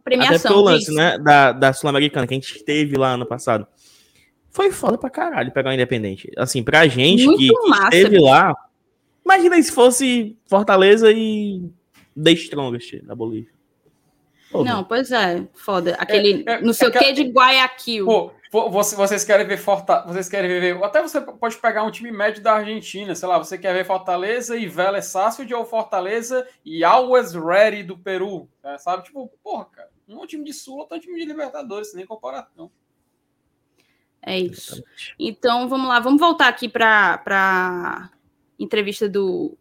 premiação. 0.02 0.36
Até 0.36 0.48
porque 0.48 0.58
o 0.58 0.62
lance, 0.62 0.94
né, 0.94 1.18
da, 1.18 1.52
da 1.52 1.72
Sul-Americana 1.74 2.26
que 2.26 2.32
a 2.32 2.36
gente 2.36 2.64
teve 2.64 2.96
lá 2.96 3.10
ano 3.10 3.26
passado. 3.26 3.66
Foi 4.50 4.70
foda 4.70 4.96
pra 4.96 5.10
caralho 5.10 5.52
pegar 5.52 5.70
o 5.70 5.72
Independente. 5.74 6.30
Assim, 6.38 6.62
pra 6.62 6.86
gente 6.86 7.26
Muito 7.26 7.38
que, 7.38 7.48
que 7.48 7.84
esteve 7.84 8.18
lá, 8.20 8.54
Imagina 9.24 9.62
se 9.62 9.72
fosse 9.72 10.36
Fortaleza 10.46 11.10
e 11.10 11.70
The 12.22 12.32
Strongest 12.32 13.02
da 13.02 13.14
Bolívia. 13.14 13.54
Pô, 14.50 14.62
não, 14.62 14.84
pois 14.84 15.10
é, 15.10 15.48
foda. 15.52 15.96
Aquele, 15.98 16.44
é, 16.46 16.52
é, 16.52 16.60
não 16.60 16.72
sei 16.72 16.86
é, 16.86 16.90
o 16.90 16.92
que 16.92 17.12
de 17.12 17.24
Guayaquil. 17.24 18.06
Pô, 18.06 18.30
vocês 18.70 19.24
querem 19.24 19.44
ver 19.44 19.56
Fortaleza, 19.56 20.06
vocês 20.06 20.28
querem 20.28 20.48
ver, 20.48 20.84
até 20.84 21.02
você 21.02 21.20
pode 21.20 21.56
pegar 21.56 21.82
um 21.82 21.90
time 21.90 22.12
médio 22.12 22.40
da 22.40 22.54
Argentina, 22.54 23.12
sei 23.16 23.28
lá, 23.28 23.36
você 23.36 23.58
quer 23.58 23.72
ver 23.74 23.84
Fortaleza 23.84 24.56
e 24.56 24.68
Vélez 24.68 25.06
Sarsfield 25.06 25.52
ou 25.54 25.64
Fortaleza 25.64 26.46
e 26.64 26.84
Always 26.84 27.34
Ready 27.34 27.82
do 27.82 27.98
Peru, 27.98 28.48
né? 28.62 28.78
sabe? 28.78 29.02
Tipo, 29.02 29.28
porra, 29.42 29.64
cara, 29.64 29.90
um 30.08 30.20
é 30.20 30.22
um 30.22 30.26
time 30.26 30.44
de 30.44 30.52
Sul, 30.52 30.78
outro 30.78 30.94
é 30.94 30.98
um 30.98 31.00
time 31.00 31.18
de 31.18 31.26
Libertadores, 31.26 31.92
nem 31.94 32.06
comparação. 32.06 32.70
É 34.22 34.38
isso. 34.38 34.84
Então, 35.18 35.68
vamos 35.68 35.88
lá, 35.88 35.98
vamos 35.98 36.20
voltar 36.20 36.46
aqui 36.46 36.68
para 36.68 38.08
entrevista 38.58 39.08
do, 39.08 39.56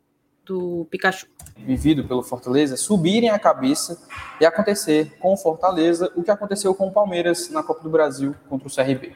do 0.45 0.87
Pikachu. 0.89 1.27
Vivido 1.57 2.03
pelo 2.05 2.23
Fortaleza, 2.23 2.75
subirem 2.75 3.29
a 3.29 3.39
cabeça 3.39 4.01
e 4.39 4.45
acontecer 4.45 5.17
com 5.19 5.33
o 5.33 5.37
Fortaleza 5.37 6.11
o 6.15 6.23
que 6.23 6.31
aconteceu 6.31 6.73
com 6.73 6.87
o 6.87 6.91
Palmeiras 6.91 7.49
na 7.49 7.63
Copa 7.63 7.83
do 7.83 7.89
Brasil 7.89 8.35
contra 8.49 8.67
o 8.67 8.71
CRB. 8.71 9.15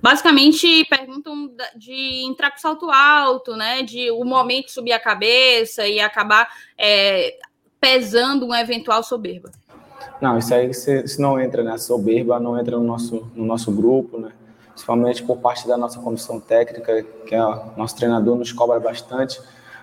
Basicamente, 0.00 0.84
perguntam 0.84 1.50
de 1.76 2.24
entrar 2.24 2.50
com 2.50 2.58
salto 2.58 2.90
alto, 2.90 3.56
né? 3.56 3.82
De 3.82 4.10
o 4.10 4.24
momento 4.24 4.70
subir 4.70 4.92
a 4.92 5.00
cabeça 5.00 5.86
e 5.86 5.98
acabar 5.98 6.48
é, 6.78 7.38
pesando 7.80 8.46
uma 8.46 8.60
eventual 8.60 9.02
soberba. 9.02 9.50
Não, 10.20 10.38
isso 10.38 10.54
aí 10.54 10.72
se, 10.72 11.06
se 11.08 11.20
não 11.20 11.40
entra 11.40 11.62
na 11.62 11.76
soberba, 11.76 12.40
não 12.40 12.58
entra 12.58 12.76
no 12.76 12.84
nosso, 12.84 13.30
no 13.34 13.44
nosso 13.44 13.70
grupo, 13.72 14.18
né? 14.18 14.32
Principalmente 14.76 15.22
por 15.22 15.38
parte 15.38 15.66
da 15.66 15.74
nossa 15.74 15.98
comissão 16.00 16.38
técnica, 16.38 17.02
que 17.26 17.34
é 17.34 17.40
nosso 17.78 17.96
treinador 17.96 18.36
nos 18.36 18.52
cobra 18.52 18.78
bastante 18.78 19.40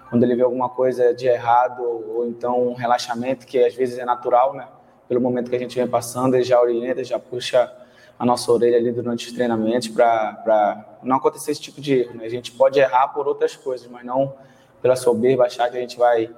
quando 0.08 0.22
ele 0.22 0.36
vê 0.36 0.44
alguma 0.44 0.70
coisa 0.70 1.16
de 1.16 1.26
errado 1.26 1.82
ou 1.82 2.28
então 2.28 2.68
um 2.68 2.76
relaxamento 2.76 3.48
que 3.48 3.58
às 3.58 3.74
vezes 3.74 3.98
é 3.98 4.06
natural, 4.06 4.54
né? 4.54 4.68
Pelo 5.10 5.20
momento 5.20 5.50
que 5.50 5.56
a 5.56 5.60
gente 5.60 5.76
vem 5.76 5.88
passando, 5.88 6.36
ele 6.36 6.44
já 6.44 6.62
orienta, 6.62 7.04
já 7.04 7.18
puxa 7.18 7.74
a 8.20 8.24
nossa 8.24 8.52
orelha 8.52 8.78
ali 8.78 8.92
durante 8.92 9.26
os 9.26 9.34
treinamentos 9.34 9.88
para 9.88 11.00
não 11.02 11.16
acontecer 11.16 11.54
esse 11.54 11.62
tipo 11.62 11.82
de 11.82 12.02
erro. 12.02 12.20
Né? 12.20 12.26
A 12.26 12.30
gente 12.30 12.52
pode 12.52 12.80
errar 12.80 13.08
por 13.08 13.28
outras 13.28 13.56
coisas, 13.56 13.88
mas 13.88 14.06
não 14.06 14.32
pela 14.80 14.96
soberba, 14.96 15.46
achar 15.46 15.72
que 15.72 15.78
a 15.78 15.82
gente 15.82 15.98
vai, 15.98 16.30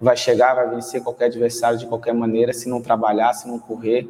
vai 0.00 0.16
chegar, 0.16 0.54
vai 0.54 0.70
vencer 0.70 1.02
qualquer 1.02 1.26
adversário 1.26 1.78
de 1.78 1.86
qualquer 1.86 2.14
maneira, 2.14 2.54
se 2.54 2.70
não 2.70 2.80
trabalhar, 2.80 3.34
se 3.34 3.46
não 3.46 3.58
correr. 3.58 4.08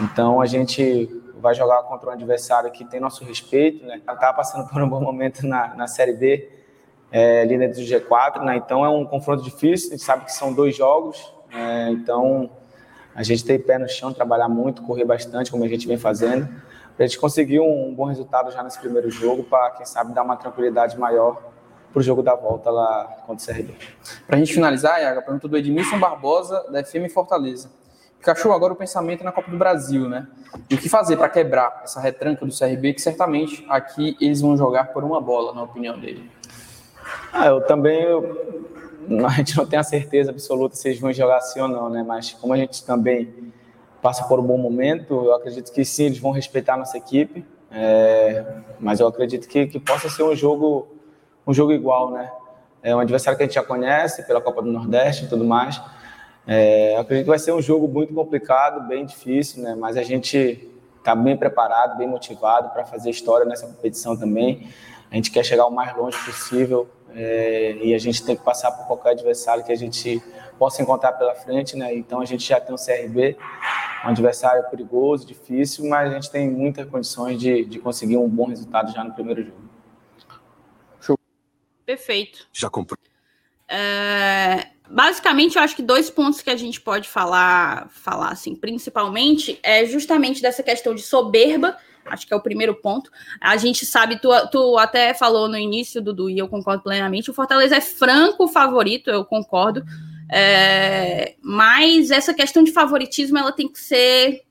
Então 0.00 0.40
a 0.40 0.46
gente 0.46 1.22
vai 1.44 1.54
jogar 1.54 1.82
contra 1.82 2.08
um 2.08 2.12
adversário 2.14 2.70
que 2.72 2.86
tem 2.86 2.98
nosso 2.98 3.22
respeito, 3.22 3.84
né? 3.84 3.98
Está 3.98 4.32
passando 4.32 4.66
por 4.66 4.80
um 4.80 4.88
bom 4.88 4.98
momento 4.98 5.46
na, 5.46 5.74
na 5.74 5.86
Série 5.86 6.14
B, 6.14 6.50
é, 7.12 7.42
ali 7.42 7.58
dentro 7.58 7.82
do 7.82 7.86
G4, 7.86 8.42
né? 8.42 8.56
Então 8.56 8.82
é 8.82 8.88
um 8.88 9.04
confronto 9.04 9.42
difícil, 9.42 9.90
a 9.90 9.92
gente 9.92 10.02
sabe 10.02 10.24
que 10.24 10.32
são 10.32 10.54
dois 10.54 10.74
jogos, 10.74 11.34
é, 11.52 11.90
então 11.90 12.48
a 13.14 13.22
gente 13.22 13.44
tem 13.44 13.58
pé 13.58 13.76
no 13.76 13.86
chão, 13.86 14.10
trabalhar 14.10 14.48
muito, 14.48 14.80
correr 14.84 15.04
bastante, 15.04 15.50
como 15.50 15.62
a 15.64 15.68
gente 15.68 15.86
vem 15.86 15.98
fazendo, 15.98 16.48
para 16.96 17.04
a 17.04 17.06
gente 17.06 17.18
conseguir 17.18 17.60
um, 17.60 17.88
um, 17.88 17.94
bom 17.94 18.06
resultado 18.06 18.50
já 18.50 18.62
nesse 18.62 18.80
primeiro 18.80 19.10
jogo, 19.10 19.44
para 19.44 19.70
quem 19.72 19.84
sabe 19.84 20.14
dar 20.14 20.22
uma 20.22 20.36
tranquilidade 20.36 20.98
maior 20.98 21.42
para 21.92 22.00
o 22.00 22.02
jogo 22.02 22.22
da 22.22 22.34
volta 22.34 22.70
lá 22.70 23.04
contra 23.26 23.52
o 23.52 23.54
CRB. 23.54 23.74
Para 24.26 24.36
a 24.36 24.38
gente 24.38 24.54
finalizar, 24.54 24.98
a 25.14 25.20
pergunta 25.20 25.46
do 25.46 25.58
Edmilson 25.58 25.98
Barbosa, 25.98 26.64
da 26.70 26.82
FM 26.82 27.12
Fortaleza. 27.12 27.83
Pikachu, 28.24 28.52
agora 28.52 28.72
o 28.72 28.76
pensamento 28.76 29.22
na 29.22 29.30
Copa 29.30 29.50
do 29.50 29.58
Brasil, 29.58 30.08
né? 30.08 30.26
E 30.70 30.74
o 30.74 30.78
que 30.78 30.88
fazer 30.88 31.18
para 31.18 31.28
quebrar 31.28 31.82
essa 31.84 32.00
retranca 32.00 32.46
do 32.46 32.58
CRB, 32.58 32.94
que 32.94 33.02
certamente 33.02 33.64
aqui 33.68 34.16
eles 34.18 34.40
vão 34.40 34.56
jogar 34.56 34.94
por 34.94 35.04
uma 35.04 35.20
bola, 35.20 35.52
na 35.52 35.62
opinião 35.62 35.98
dele. 35.98 36.30
Ah, 37.30 37.48
eu 37.48 37.60
também. 37.60 38.02
Eu, 38.02 38.64
a 39.28 39.30
gente 39.32 39.54
não 39.58 39.66
tem 39.66 39.78
a 39.78 39.82
certeza 39.82 40.30
absoluta 40.30 40.74
se 40.74 40.88
eles 40.88 40.98
vão 40.98 41.12
jogar 41.12 41.36
assim 41.36 41.60
ou 41.60 41.68
não, 41.68 41.90
né? 41.90 42.02
Mas 42.02 42.32
como 42.32 42.54
a 42.54 42.56
gente 42.56 42.82
também 42.82 43.52
passa 44.00 44.24
por 44.24 44.40
um 44.40 44.42
bom 44.42 44.56
momento, 44.56 45.26
eu 45.26 45.34
acredito 45.34 45.70
que 45.70 45.84
sim, 45.84 46.04
eles 46.04 46.18
vão 46.18 46.30
respeitar 46.30 46.74
a 46.74 46.76
nossa 46.78 46.96
equipe. 46.96 47.44
É, 47.70 48.42
mas 48.80 49.00
eu 49.00 49.06
acredito 49.06 49.46
que, 49.46 49.66
que 49.66 49.78
possa 49.78 50.08
ser 50.08 50.22
um 50.22 50.34
jogo, 50.34 50.88
um 51.46 51.52
jogo 51.52 51.72
igual, 51.72 52.10
né? 52.10 52.32
É 52.82 52.96
um 52.96 53.00
adversário 53.00 53.36
que 53.36 53.42
a 53.42 53.46
gente 53.46 53.56
já 53.56 53.62
conhece 53.62 54.26
pela 54.26 54.40
Copa 54.40 54.62
do 54.62 54.72
Nordeste 54.72 55.26
e 55.26 55.28
tudo 55.28 55.44
mais. 55.44 55.78
É, 56.46 56.96
acredito 56.96 57.24
que 57.24 57.30
vai 57.30 57.38
ser 57.38 57.52
um 57.52 57.62
jogo 57.62 57.88
muito 57.88 58.12
complicado, 58.12 58.86
bem 58.86 59.04
difícil, 59.04 59.62
né? 59.62 59.74
Mas 59.74 59.96
a 59.96 60.02
gente 60.02 60.68
está 60.98 61.14
bem 61.14 61.36
preparado, 61.36 61.96
bem 61.96 62.06
motivado 62.06 62.70
para 62.70 62.84
fazer 62.84 63.10
história 63.10 63.46
nessa 63.46 63.66
competição 63.66 64.16
também. 64.16 64.68
A 65.10 65.14
gente 65.16 65.30
quer 65.30 65.44
chegar 65.44 65.66
o 65.66 65.70
mais 65.70 65.96
longe 65.96 66.18
possível 66.24 66.88
é, 67.14 67.76
e 67.82 67.94
a 67.94 67.98
gente 67.98 68.24
tem 68.24 68.36
que 68.36 68.42
passar 68.42 68.72
por 68.72 68.86
qualquer 68.86 69.10
adversário 69.10 69.64
que 69.64 69.72
a 69.72 69.76
gente 69.76 70.22
possa 70.58 70.82
encontrar 70.82 71.12
pela 71.12 71.34
frente, 71.34 71.76
né? 71.76 71.94
Então 71.94 72.20
a 72.20 72.24
gente 72.24 72.46
já 72.46 72.60
tem 72.60 72.74
o 72.74 72.78
CRB, 72.78 73.36
um 74.04 74.08
adversário 74.08 74.68
perigoso, 74.70 75.26
difícil, 75.26 75.88
mas 75.88 76.10
a 76.10 76.14
gente 76.14 76.30
tem 76.30 76.50
muitas 76.50 76.88
condições 76.88 77.38
de, 77.38 77.64
de 77.64 77.78
conseguir 77.78 78.16
um 78.16 78.28
bom 78.28 78.46
resultado 78.46 78.92
já 78.92 79.04
no 79.04 79.12
primeiro 79.14 79.44
jogo. 79.44 79.70
Show. 81.00 81.18
Perfeito. 81.86 82.46
Já 82.52 82.68
comprei. 82.68 82.98
É, 83.68 84.73
basicamente, 84.88 85.56
eu 85.56 85.62
acho 85.62 85.76
que 85.76 85.82
dois 85.82 86.10
pontos 86.10 86.40
que 86.40 86.50
a 86.50 86.56
gente 86.56 86.80
pode 86.80 87.08
falar, 87.08 87.88
falar 87.90 88.28
assim, 88.28 88.54
principalmente, 88.54 89.58
é 89.62 89.86
justamente 89.86 90.42
dessa 90.42 90.62
questão 90.62 90.94
de 90.94 91.02
soberba 91.02 91.76
Acho 92.06 92.26
que 92.26 92.34
é 92.34 92.36
o 92.36 92.40
primeiro 92.40 92.74
ponto. 92.74 93.10
A 93.40 93.56
gente 93.56 93.86
sabe, 93.86 94.20
tu, 94.20 94.28
tu 94.50 94.78
até 94.78 95.14
falou 95.14 95.48
no 95.48 95.56
início, 95.56 96.02
Dudu, 96.02 96.28
e 96.28 96.38
eu 96.38 96.48
concordo 96.48 96.82
plenamente, 96.82 97.30
o 97.30 97.34
Fortaleza 97.34 97.76
é 97.76 97.80
franco 97.80 98.46
favorito, 98.46 99.10
eu 99.10 99.24
concordo. 99.24 99.84
É, 100.30 101.34
mas 101.42 102.10
essa 102.10 102.32
questão 102.32 102.62
de 102.62 102.72
favoritismo 102.72 103.38
ela 103.38 103.52
tem 103.52 103.68
que 103.68 103.78
ser 103.78 104.42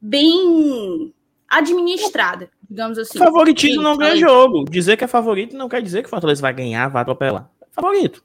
bem 0.00 1.12
administrada, 1.48 2.50
digamos 2.68 2.98
assim. 2.98 3.18
Favoritismo 3.18 3.82
não 3.82 3.96
ganha 3.96 4.16
jogo. 4.16 4.64
Dizer 4.64 4.96
que 4.96 5.04
é 5.04 5.08
favorito 5.08 5.56
não 5.56 5.68
quer 5.68 5.82
dizer 5.82 6.02
que 6.02 6.06
o 6.06 6.10
Fortaleza 6.10 6.40
vai 6.40 6.52
ganhar, 6.52 6.88
vai 6.88 7.02
atropelar. 7.02 7.50
É 7.60 7.66
favorito. 7.72 8.22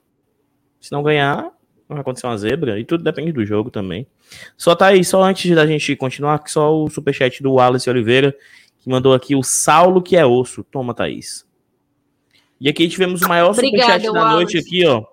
Se 0.86 0.92
não 0.92 1.02
ganhar, 1.02 1.50
vai 1.88 1.98
acontecer 1.98 2.28
uma 2.28 2.38
zebra, 2.38 2.78
e 2.78 2.84
tudo 2.84 3.02
depende 3.02 3.32
do 3.32 3.44
jogo 3.44 3.72
também. 3.72 4.06
Só 4.56 4.72
tá 4.72 4.86
aí, 4.86 5.04
só 5.04 5.20
antes 5.20 5.52
da 5.52 5.66
gente 5.66 5.96
continuar, 5.96 6.40
só 6.46 6.72
o 6.72 6.88
superchat 6.88 7.42
do 7.42 7.54
Wallace 7.54 7.90
Oliveira, 7.90 8.32
que 8.78 8.88
mandou 8.88 9.12
aqui 9.12 9.34
o 9.34 9.42
Saulo 9.42 10.00
que 10.00 10.16
é 10.16 10.24
osso. 10.24 10.62
Toma, 10.62 10.94
Thaís. 10.94 11.44
E 12.60 12.68
aqui 12.68 12.88
tivemos 12.88 13.20
o 13.20 13.28
maior 13.28 13.50
Obrigada, 13.50 13.94
superchat 13.94 14.04
da 14.04 14.12
Wallace. 14.12 14.34
noite 14.36 14.58
aqui, 14.58 14.86
ó. 14.86 15.04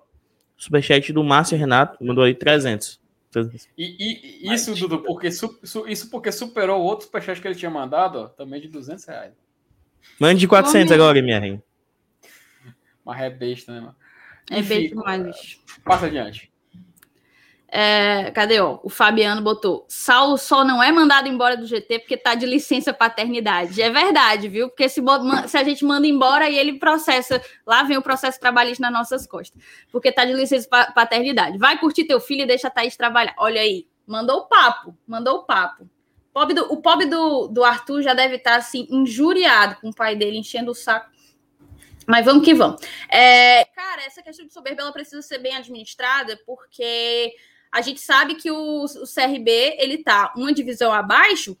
Superchat 0.56 1.12
do 1.12 1.24
Márcio 1.24 1.58
Renato, 1.58 2.04
mandou 2.04 2.22
aí 2.22 2.34
300. 2.34 3.00
E, 3.76 4.46
e 4.46 4.54
isso, 4.54 4.76
Dudu, 4.76 5.00
porque, 5.00 5.26
isso 5.26 6.08
porque 6.08 6.30
superou 6.30 6.80
o 6.80 6.84
outro 6.84 7.06
superchat 7.06 7.40
que 7.40 7.48
ele 7.48 7.56
tinha 7.56 7.70
mandado, 7.70 8.20
ó, 8.20 8.28
também 8.28 8.60
de 8.60 8.68
200 8.68 9.04
reais. 9.06 9.32
Mande 10.20 10.38
de 10.38 10.46
400 10.46 10.92
agora, 10.92 11.20
minha 11.20 11.40
rainha. 11.40 11.62
Mas 13.04 13.20
é 13.20 13.28
besta, 13.28 13.72
né, 13.72 13.80
mano? 13.80 14.03
É 14.50 14.62
besta 14.62 14.94
demais, 14.94 15.22
bicho. 15.22 15.58
Passa 15.84 16.06
adiante. 16.06 16.54
É, 17.76 18.30
cadê, 18.30 18.60
ó? 18.60 18.78
O 18.84 18.88
Fabiano 18.88 19.42
botou. 19.42 19.84
Saulo 19.88 20.38
só 20.38 20.64
não 20.64 20.80
é 20.80 20.92
mandado 20.92 21.26
embora 21.26 21.56
do 21.56 21.66
GT 21.66 21.98
porque 21.98 22.16
tá 22.16 22.36
de 22.36 22.46
licença 22.46 22.94
paternidade. 22.94 23.82
É 23.82 23.90
verdade, 23.90 24.48
viu? 24.48 24.68
Porque 24.68 24.88
se, 24.88 25.02
se 25.48 25.58
a 25.58 25.64
gente 25.64 25.84
manda 25.84 26.06
embora 26.06 26.48
e 26.48 26.56
ele 26.56 26.78
processa, 26.78 27.42
lá 27.66 27.82
vem 27.82 27.96
o 27.96 28.02
processo 28.02 28.38
trabalhista 28.38 28.80
nas 28.80 28.92
nossas 28.92 29.26
costas. 29.26 29.60
Porque 29.90 30.12
tá 30.12 30.24
de 30.24 30.32
licença 30.34 30.68
paternidade. 30.68 31.58
Vai 31.58 31.76
curtir 31.76 32.04
teu 32.04 32.20
filho 32.20 32.42
e 32.42 32.46
deixa 32.46 32.68
a 32.68 32.70
Thaís 32.70 32.96
trabalhar. 32.96 33.34
Olha 33.38 33.60
aí, 33.60 33.88
mandou 34.06 34.42
o 34.42 34.44
papo, 34.46 34.96
mandou 35.04 35.38
o 35.38 35.42
papo. 35.42 35.82
O 35.82 36.32
pobre 36.32 36.54
do, 36.54 36.72
o 36.72 36.76
pobre 36.76 37.06
do, 37.06 37.48
do 37.48 37.64
Arthur 37.64 38.02
já 38.02 38.14
deve 38.14 38.36
estar 38.36 38.52
tá, 38.52 38.56
assim, 38.58 38.86
injuriado 38.88 39.80
com 39.80 39.88
o 39.88 39.94
pai 39.94 40.14
dele, 40.14 40.38
enchendo 40.38 40.70
o 40.70 40.74
saco. 40.76 41.10
Mas 42.06 42.24
vamos 42.24 42.44
que 42.44 42.54
vamos. 42.54 42.80
É, 43.08 43.64
cara, 43.66 44.02
essa 44.04 44.22
questão 44.22 44.46
de 44.46 44.52
soberba 44.52 44.82
ela 44.82 44.92
precisa 44.92 45.22
ser 45.22 45.38
bem 45.38 45.54
administrada, 45.54 46.38
porque 46.46 47.34
a 47.72 47.80
gente 47.80 48.00
sabe 48.00 48.34
que 48.34 48.50
o, 48.50 48.84
o 48.84 49.04
CRB 49.06 49.76
ele 49.78 49.98
tá 49.98 50.32
uma 50.36 50.52
divisão 50.52 50.92
abaixo 50.92 51.56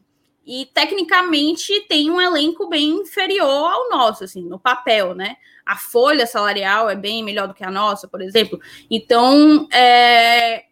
e 0.46 0.66
tecnicamente 0.74 1.80
tem 1.88 2.10
um 2.10 2.20
elenco 2.20 2.68
bem 2.68 2.90
inferior 2.90 3.72
ao 3.72 3.88
nosso, 3.88 4.24
assim, 4.24 4.42
no 4.46 4.58
papel, 4.58 5.14
né? 5.14 5.36
A 5.64 5.76
folha 5.76 6.26
salarial 6.26 6.90
é 6.90 6.94
bem 6.94 7.22
melhor 7.22 7.48
do 7.48 7.54
que 7.54 7.64
a 7.64 7.70
nossa, 7.70 8.06
por 8.06 8.20
exemplo. 8.20 8.60
Então, 8.90 9.66
é... 9.72 10.66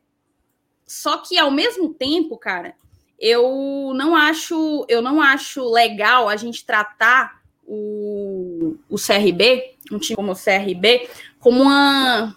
só 0.87 1.19
que 1.19 1.39
ao 1.39 1.51
mesmo 1.51 1.95
tempo, 1.95 2.37
cara, 2.37 2.75
eu 3.19 3.93
não 3.95 4.15
acho, 4.15 4.85
eu 4.89 5.01
não 5.01 5.23
acho 5.23 5.65
legal 5.71 6.29
a 6.29 6.37
gente 6.37 6.67
tratar 6.67 7.42
o, 7.67 8.77
o 8.89 8.97
CRB, 8.97 9.77
um 9.91 9.99
time 9.99 10.17
como 10.17 10.33
o 10.33 10.37
CRB, 10.37 11.09
como 11.39 11.63
uma 11.63 12.37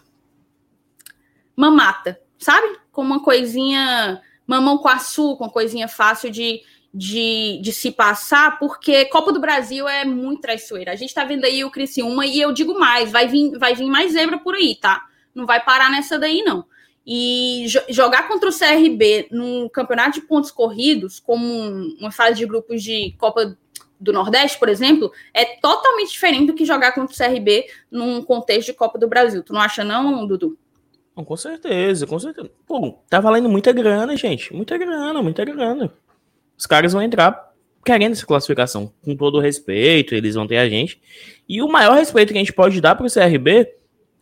mamata, 1.56 2.20
sabe? 2.38 2.86
como 2.96 3.14
uma 3.14 3.22
coisinha 3.22 4.22
mamão 4.48 4.78
com 4.78 4.88
açúcar, 4.88 5.44
uma 5.44 5.52
coisinha 5.52 5.88
fácil 5.88 6.32
de, 6.32 6.62
de, 6.94 7.60
de 7.62 7.74
se 7.74 7.92
passar, 7.92 8.58
porque 8.58 9.06
Copa 9.06 9.34
do 9.34 9.40
Brasil 9.40 9.88
é 9.88 10.06
muito 10.06 10.42
traiçoeira. 10.42 10.94
A 10.94 10.96
gente 10.96 11.14
tá 11.14 11.26
vendo 11.26 11.44
aí 11.44 11.66
o 11.66 11.70
Criciúma 11.70 12.26
e 12.26 12.40
eu 12.40 12.54
digo 12.54 12.80
mais, 12.80 13.12
vai 13.12 13.28
vir, 13.28 13.58
vai 13.60 13.76
vir 13.76 13.88
mais 13.88 14.14
zebra 14.14 14.40
por 14.40 14.56
aí, 14.56 14.76
tá? 14.76 15.06
Não 15.34 15.46
vai 15.46 15.62
parar 15.62 15.92
nessa 15.92 16.18
daí, 16.18 16.42
não. 16.42 16.66
E 17.06 17.66
jogar 17.90 18.28
contra 18.28 18.50
o 18.50 18.58
CRB 18.58 19.28
num 19.30 19.68
campeonato 19.68 20.20
de 20.20 20.26
pontos 20.26 20.50
corridos, 20.50 21.20
como 21.20 21.46
uma 22.00 22.12
fase 22.12 22.38
de 22.38 22.46
grupos 22.46 22.82
de 22.82 23.14
Copa 23.18 23.58
do 24.00 24.12
Nordeste, 24.12 24.60
por 24.60 24.70
exemplo, 24.70 25.12
é 25.34 25.46
totalmente 25.60 26.12
diferente 26.12 26.48
do 26.48 26.54
que 26.54 26.66
jogar 26.66 26.93
contra 26.93 27.14
o 27.14 27.18
CRB 27.18 27.66
num 27.89 28.22
contexto 28.22 28.68
de 28.68 28.74
Copa 28.74 29.00
do 29.00 29.08
Brasil. 29.08 29.43
Tu 29.43 29.54
não 29.54 29.62
acha, 29.62 29.84
não, 29.84 30.28
Dudu? 30.28 30.58
Com 31.16 31.38
certeza, 31.38 32.06
com 32.06 32.20
certeza. 32.20 32.52
Pô, 32.68 33.00
tá 33.10 33.20
valendo 33.22 33.48
muita 33.48 33.72
grana, 33.72 34.18
gente. 34.18 34.54
Muita 34.54 34.78
grana, 34.78 35.22
muita 35.22 35.46
grana. 35.46 35.91
Os 36.58 36.66
caras 36.66 36.91
vão 36.91 37.02
entrar 37.02 37.54
querendo 37.86 38.14
essa 38.14 38.26
classificação, 38.26 38.91
com 39.04 39.16
todo 39.16 39.38
o 39.38 39.39
respeito, 39.39 40.16
eles 40.16 40.34
vão 40.34 40.48
ter 40.48 40.58
a 40.58 40.68
gente. 40.68 41.00
E 41.48 41.62
o 41.62 41.68
maior 41.68 41.96
respeito 41.96 42.34
que 42.34 42.38
a 42.38 42.41
gente 42.41 42.52
pode 42.52 42.82
dar 42.82 42.96
pro 42.96 43.12
CRB 43.12 43.72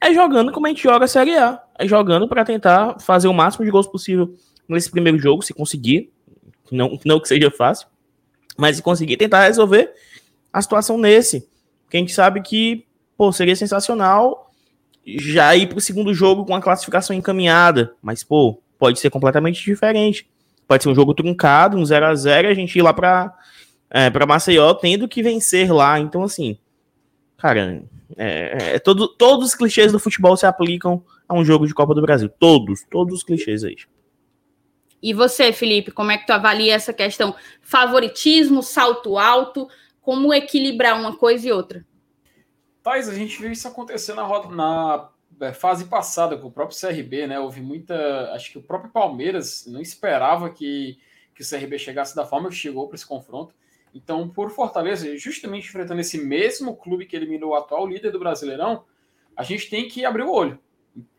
é 0.01 0.13
jogando 0.13 0.51
como 0.51 0.67
a 0.67 0.69
gente 0.69 0.83
joga 0.83 1.05
a 1.05 1.07
Série 1.07 1.37
A. 1.37 1.63
É 1.79 1.87
jogando 1.87 2.27
para 2.27 2.43
tentar 2.43 2.99
fazer 2.99 3.29
o 3.29 3.33
máximo 3.33 3.63
de 3.63 3.71
gols 3.71 3.87
possível 3.87 4.35
nesse 4.67 4.91
primeiro 4.91 5.17
jogo, 5.17 5.41
se 5.41 5.53
conseguir. 5.53 6.11
Não, 6.69 6.99
não 7.05 7.19
que 7.19 7.27
seja 7.27 7.49
fácil, 7.49 7.87
mas 8.57 8.77
se 8.77 8.81
conseguir 8.81 9.17
tentar 9.17 9.45
resolver 9.45 9.91
a 10.51 10.61
situação 10.61 10.97
nesse. 10.97 11.47
Porque 11.83 11.97
a 11.97 11.99
gente 11.99 12.13
sabe 12.13 12.41
que, 12.41 12.85
pô, 13.17 13.31
seria 13.31 13.55
sensacional 13.55 14.51
já 15.05 15.55
ir 15.55 15.67
pro 15.67 15.81
segundo 15.81 16.13
jogo 16.13 16.45
com 16.45 16.55
a 16.55 16.61
classificação 16.61 17.15
encaminhada. 17.15 17.93
Mas, 18.01 18.23
pô, 18.23 18.61
pode 18.77 18.99
ser 18.99 19.09
completamente 19.09 19.63
diferente. 19.63 20.27
Pode 20.67 20.83
ser 20.83 20.89
um 20.89 20.95
jogo 20.95 21.13
truncado, 21.13 21.77
um 21.77 21.85
0 21.85 22.05
a 22.05 22.15
0 22.15 22.47
e 22.47 22.51
a 22.51 22.53
gente 22.53 22.77
ir 22.77 22.81
lá 22.81 22.93
pra, 22.93 23.33
é, 23.89 24.09
pra 24.09 24.25
Maceió 24.25 24.73
tendo 24.73 25.07
que 25.07 25.21
vencer 25.21 25.71
lá. 25.73 25.99
Então, 25.99 26.23
assim, 26.23 26.57
cara, 27.37 27.83
é, 28.17 28.75
é, 28.75 28.79
todo, 28.79 29.07
todos 29.07 29.49
os 29.49 29.55
clichês 29.55 29.91
do 29.91 29.99
futebol 29.99 30.37
se 30.37 30.45
aplicam 30.45 31.03
a 31.27 31.33
um 31.33 31.43
jogo 31.43 31.67
de 31.67 31.73
Copa 31.73 31.93
do 31.93 32.01
Brasil. 32.01 32.29
Todos, 32.29 32.83
todos 32.89 33.15
os 33.15 33.23
clichês 33.23 33.63
aí. 33.63 33.75
E 35.03 35.13
você, 35.13 35.51
Felipe, 35.51 35.91
como 35.91 36.11
é 36.11 36.17
que 36.17 36.25
tu 36.25 36.31
avalia 36.31 36.73
essa 36.73 36.93
questão? 36.93 37.35
Favoritismo, 37.61 38.63
salto 38.63 39.17
alto, 39.17 39.67
como 39.99 40.33
equilibrar 40.33 40.97
uma 40.97 41.17
coisa 41.17 41.45
e 41.45 41.51
outra? 41.51 41.85
Thais, 42.81 43.09
a 43.09 43.13
gente 43.13 43.37
viu 43.41 43.51
isso 43.51 43.67
acontecer 43.67 44.13
na, 44.13 44.23
roda, 44.23 44.47
na 44.55 45.09
é, 45.41 45.51
fase 45.51 45.85
passada 45.85 46.37
com 46.37 46.47
o 46.47 46.51
próprio 46.51 46.79
CRB, 46.79 47.27
né? 47.27 47.37
Houve 47.37 47.59
muita. 47.59 48.31
Acho 48.33 48.53
que 48.53 48.57
o 48.57 48.63
próprio 48.63 48.91
Palmeiras 48.91 49.65
não 49.67 49.81
esperava 49.81 50.49
que, 50.49 50.97
que 51.35 51.43
o 51.43 51.49
CRB 51.49 51.77
chegasse 51.77 52.15
da 52.15 52.25
forma 52.25 52.47
que 52.47 52.55
chegou 52.55 52.87
para 52.87 52.95
esse 52.95 53.05
confronto. 53.05 53.53
Então, 53.93 54.29
por 54.29 54.51
Fortaleza, 54.51 55.17
justamente 55.17 55.67
enfrentando 55.67 55.99
esse 55.99 56.17
mesmo 56.17 56.77
clube 56.77 57.05
que 57.05 57.15
eliminou 57.15 57.51
o 57.51 57.55
atual 57.55 57.85
líder 57.85 58.11
do 58.11 58.19
Brasileirão, 58.19 58.85
a 59.35 59.43
gente 59.43 59.69
tem 59.69 59.85
que 59.87 60.05
abrir 60.05 60.23
o 60.23 60.31
olho. 60.31 60.57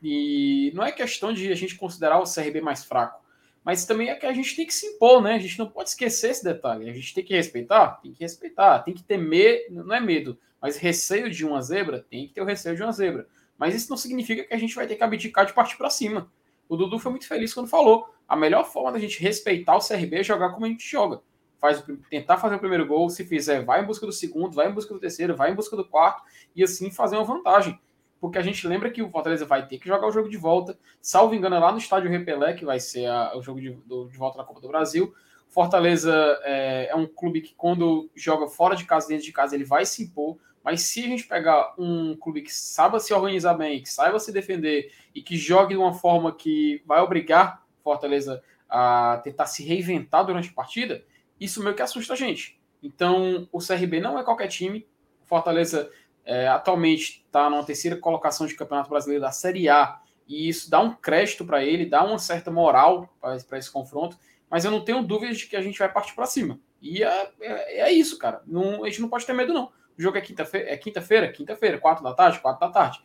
E 0.03 0.73
não 0.75 0.85
é 0.85 0.91
questão 0.91 1.35
de 1.35 1.53
a 1.53 1.55
gente 1.55 1.77
considerar 1.77 2.19
o 2.19 2.25
CRB 2.25 2.61
mais 2.61 2.85
fraco, 2.85 3.24
mas 3.65 3.87
também 3.87 4.11
é 4.11 4.15
que 4.15 4.27
a 4.27 4.33
gente 4.33 4.55
tem 4.55 4.67
que 4.67 4.75
se 4.75 4.87
impor, 4.87 5.23
né? 5.23 5.35
A 5.35 5.39
gente 5.39 5.59
não 5.59 5.69
pode 5.69 5.89
esquecer 5.89 6.31
esse 6.31 6.45
detalhe. 6.45 6.89
A 6.89 6.93
gente 6.93 7.15
tem 7.15 7.25
que 7.25 7.35
respeitar? 7.35 8.01
Tem 8.03 8.13
que 8.13 8.23
respeitar. 8.23 8.81
Tem 8.81 8.93
que 8.93 9.03
ter 9.03 9.17
medo, 9.17 9.85
não 9.85 9.95
é 9.95 10.01
medo, 10.01 10.39
mas 10.61 10.77
receio 10.77 11.31
de 11.31 11.45
uma 11.45 11.63
zebra? 11.63 12.05
Tem 12.11 12.29
que 12.29 12.35
ter 12.35 12.43
o 12.43 12.45
receio 12.45 12.77
de 12.77 12.83
uma 12.83 12.93
zebra. 12.93 13.27
Mas 13.57 13.75
isso 13.75 13.89
não 13.89 13.97
significa 13.97 14.45
que 14.45 14.53
a 14.53 14.59
gente 14.59 14.75
vai 14.75 14.87
ter 14.87 14.97
que 14.97 15.03
abdicar 15.03 15.47
de 15.47 15.53
partir 15.53 15.77
para 15.77 15.89
cima. 15.89 16.31
O 16.69 16.77
Dudu 16.77 16.99
foi 16.99 17.11
muito 17.11 17.27
feliz 17.27 17.55
quando 17.55 17.69
falou. 17.69 18.09
A 18.29 18.37
melhor 18.37 18.65
forma 18.65 18.93
da 18.93 18.99
gente 18.99 19.21
respeitar 19.21 19.77
o 19.77 19.87
CRB 19.87 20.19
é 20.19 20.23
jogar 20.23 20.51
como 20.51 20.67
a 20.67 20.69
gente 20.69 20.87
joga 20.87 21.21
faz, 21.65 21.83
tentar 22.11 22.37
fazer 22.37 22.57
o 22.57 22.59
primeiro 22.59 22.87
gol, 22.87 23.09
se 23.09 23.25
fizer, 23.25 23.65
vai 23.65 23.83
em 23.83 23.87
busca 23.87 24.05
do 24.05 24.13
segundo, 24.13 24.55
vai 24.55 24.69
em 24.69 24.73
busca 24.73 24.93
do 24.93 25.01
terceiro, 25.01 25.35
vai 25.35 25.51
em 25.51 25.55
busca 25.55 25.75
do 25.75 25.85
quarto, 25.85 26.23
e 26.55 26.63
assim 26.63 26.91
fazer 26.91 27.17
uma 27.17 27.25
vantagem. 27.25 27.81
Porque 28.25 28.39
a 28.39 28.43
gente 28.43 28.67
lembra 28.67 28.91
que 28.91 29.03
o 29.03 29.11
Fortaleza 29.11 29.45
vai 29.45 29.67
ter 29.67 29.77
que 29.77 29.87
jogar 29.87 30.07
o 30.07 30.11
jogo 30.11 30.31
de 30.31 30.39
volta, 30.39 30.79
salvo 30.99 31.35
engano, 31.35 31.57
é 31.57 31.59
lá 31.59 31.71
no 31.71 31.77
estádio 31.77 32.11
Repelé, 32.11 32.55
que 32.55 32.65
vai 32.65 32.81
ser 32.81 33.05
a, 33.05 33.37
o 33.37 33.43
jogo 33.43 33.61
de, 33.61 33.73
do, 33.85 34.09
de 34.09 34.17
volta 34.17 34.39
na 34.39 34.45
Copa 34.45 34.63
do 34.63 34.69
Brasil. 34.69 35.15
Fortaleza 35.47 36.41
é, 36.43 36.89
é, 36.91 36.97
um 36.97 37.07
clube 37.07 37.43
que, 37.43 37.55
quando 37.55 38.11
joga 38.17 38.47
fora 38.47 38.75
de 38.75 38.87
casa, 38.87 39.09
dentro 39.09 39.27
de 39.27 39.31
casa, 39.31 39.55
ele 39.55 39.65
vai 39.65 39.85
se 39.85 40.05
impor. 40.05 40.39
Mas 40.63 40.81
se 40.81 41.05
a 41.05 41.07
gente 41.07 41.27
pegar 41.27 41.75
um 41.77 42.17
clube 42.17 42.41
que 42.41 42.55
saiba 42.55 42.99
se 42.99 43.13
organizar 43.13 43.53
bem, 43.53 43.83
que 43.83 43.91
saiba 43.91 44.19
se 44.19 44.33
defender 44.33 44.91
e 45.15 45.21
que 45.21 45.37
jogue 45.37 45.75
de 45.75 45.79
uma 45.79 45.93
forma 45.93 46.35
que 46.35 46.83
vai 46.87 47.03
obrigar 47.03 47.63
Fortaleza 47.83 48.43
a 48.71 49.21
tentar 49.23 49.45
se 49.45 49.63
reinventar 49.63 50.25
durante 50.25 50.49
a 50.49 50.55
partida, 50.55 51.05
isso 51.39 51.63
meio 51.63 51.77
que 51.77 51.83
assusta 51.83 52.15
a 52.15 52.17
gente. 52.17 52.59
Então, 52.83 53.47
o 53.53 53.59
CRB 53.59 54.01
não 54.01 54.19
é 54.19 54.25
qualquer 54.25 54.49
time. 54.49 54.87
Fortaleza 55.25 55.91
é, 56.25 56.49
atualmente 56.49 57.25
está 57.27 57.51
numa 57.51 57.65
terceira 57.65 57.97
colocação 57.97 58.47
de 58.47 58.55
Campeonato 58.55 58.91
Brasileiro 58.91 59.23
da 59.23 59.31
Série 59.31 59.69
A, 59.69 60.01
e 60.27 60.49
isso 60.49 60.71
dá 60.71 60.81
um 60.81 60.95
crédito 60.95 61.45
para 61.45 61.63
ele, 61.65 61.87
dá 61.87 62.03
uma 62.03 62.19
certa 62.19 62.51
moral 62.51 63.15
para 63.21 63.59
esse 63.59 63.71
confronto, 63.71 64.17
mas 64.49 64.65
eu 64.65 64.71
não 64.71 64.85
tenho 64.85 65.03
dúvidas 65.03 65.39
de 65.39 65.47
que 65.47 65.57
a 65.57 65.61
gente 65.61 65.79
vai 65.79 65.93
partir 65.93 66.15
para 66.15 66.27
cima. 66.27 66.59
E 66.81 67.03
é, 67.03 67.33
é, 67.41 67.81
é, 67.81 67.93
isso, 67.93 68.19
cara. 68.19 68.43
Não, 68.47 68.85
a 68.85 68.89
gente 68.89 69.01
não 69.01 69.09
pode 69.09 69.27
ter 69.27 69.33
medo, 69.33 69.53
não. 69.53 69.73
O 69.97 70.03
jogo 70.03 70.19
é 70.19 70.21
quinta-feira, 70.21 70.71
é 70.71 70.77
quinta-feira, 70.77 71.33
quinta-feira, 71.33 71.79
quatro 71.79 72.03
da 72.03 72.15
tarde, 72.15 72.41
quatro 72.41 72.61
da 72.61 72.73
tarde. 72.73 73.03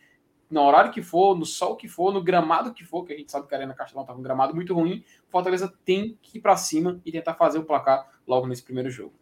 No 0.49 0.61
horário 0.61 0.91
que 0.91 1.01
for, 1.01 1.37
no 1.37 1.45
sol 1.45 1.75
que 1.75 1.87
for, 1.87 2.11
no 2.11 2.23
gramado 2.23 2.73
que 2.73 2.83
for, 2.83 3.05
que 3.05 3.13
a 3.13 3.17
gente 3.17 3.31
sabe 3.31 3.47
que 3.47 3.53
a 3.53 3.57
Arena 3.57 3.73
Castelão 3.73 4.05
tá 4.05 4.13
com 4.13 4.19
um 4.19 4.23
gramado 4.23 4.55
muito 4.55 4.73
ruim, 4.73 5.03
Fortaleza 5.29 5.71
tem 5.85 6.17
que 6.21 6.39
ir 6.39 6.41
para 6.41 6.57
cima 6.57 6.99
e 7.05 7.11
tentar 7.11 7.35
fazer 7.35 7.59
o 7.59 7.63
placar 7.63 8.07
logo 8.25 8.47
nesse 8.47 8.63
primeiro 8.63 8.89
jogo. 8.89 9.13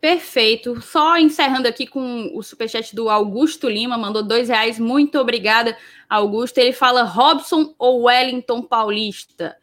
Perfeito. 0.00 0.80
Só 0.80 1.18
encerrando 1.18 1.66
aqui 1.66 1.86
com 1.86 2.30
o 2.36 2.42
superchat 2.42 2.94
do 2.94 3.08
Augusto 3.08 3.68
Lima, 3.68 3.98
mandou 3.98 4.22
dois 4.22 4.48
reais. 4.48 4.78
Muito 4.78 5.18
obrigada, 5.18 5.76
Augusto. 6.08 6.58
Ele 6.58 6.72
fala 6.72 7.02
Robson 7.02 7.74
ou 7.78 8.04
Wellington 8.04 8.62
Paulista? 8.62 9.56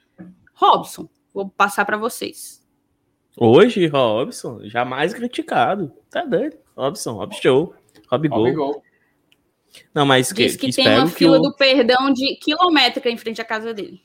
Robson, 0.53 1.07
vou 1.33 1.49
passar 1.49 1.85
para 1.85 1.97
vocês. 1.97 2.65
Hoje, 3.37 3.87
Robson, 3.87 4.59
jamais 4.63 5.13
criticado. 5.13 5.91
Tá 6.09 6.23
doido. 6.23 6.57
Robson, 6.75 7.13
Rob 7.13 7.33
Show. 7.35 7.73
Rob 8.09 8.27
Gol. 8.27 8.53
Gol. 8.53 8.83
Não, 9.93 10.05
mas 10.05 10.29
Diz 10.29 10.55
que, 10.55 10.67
que 10.67 10.75
tem 10.75 10.87
uma 10.87 11.07
fila 11.07 11.37
o... 11.37 11.41
do 11.41 11.53
perdão 11.53 12.11
de 12.11 12.35
quilométrica 12.37 13.09
em 13.09 13.17
frente 13.17 13.41
à 13.41 13.45
casa 13.45 13.73
dele. 13.73 14.01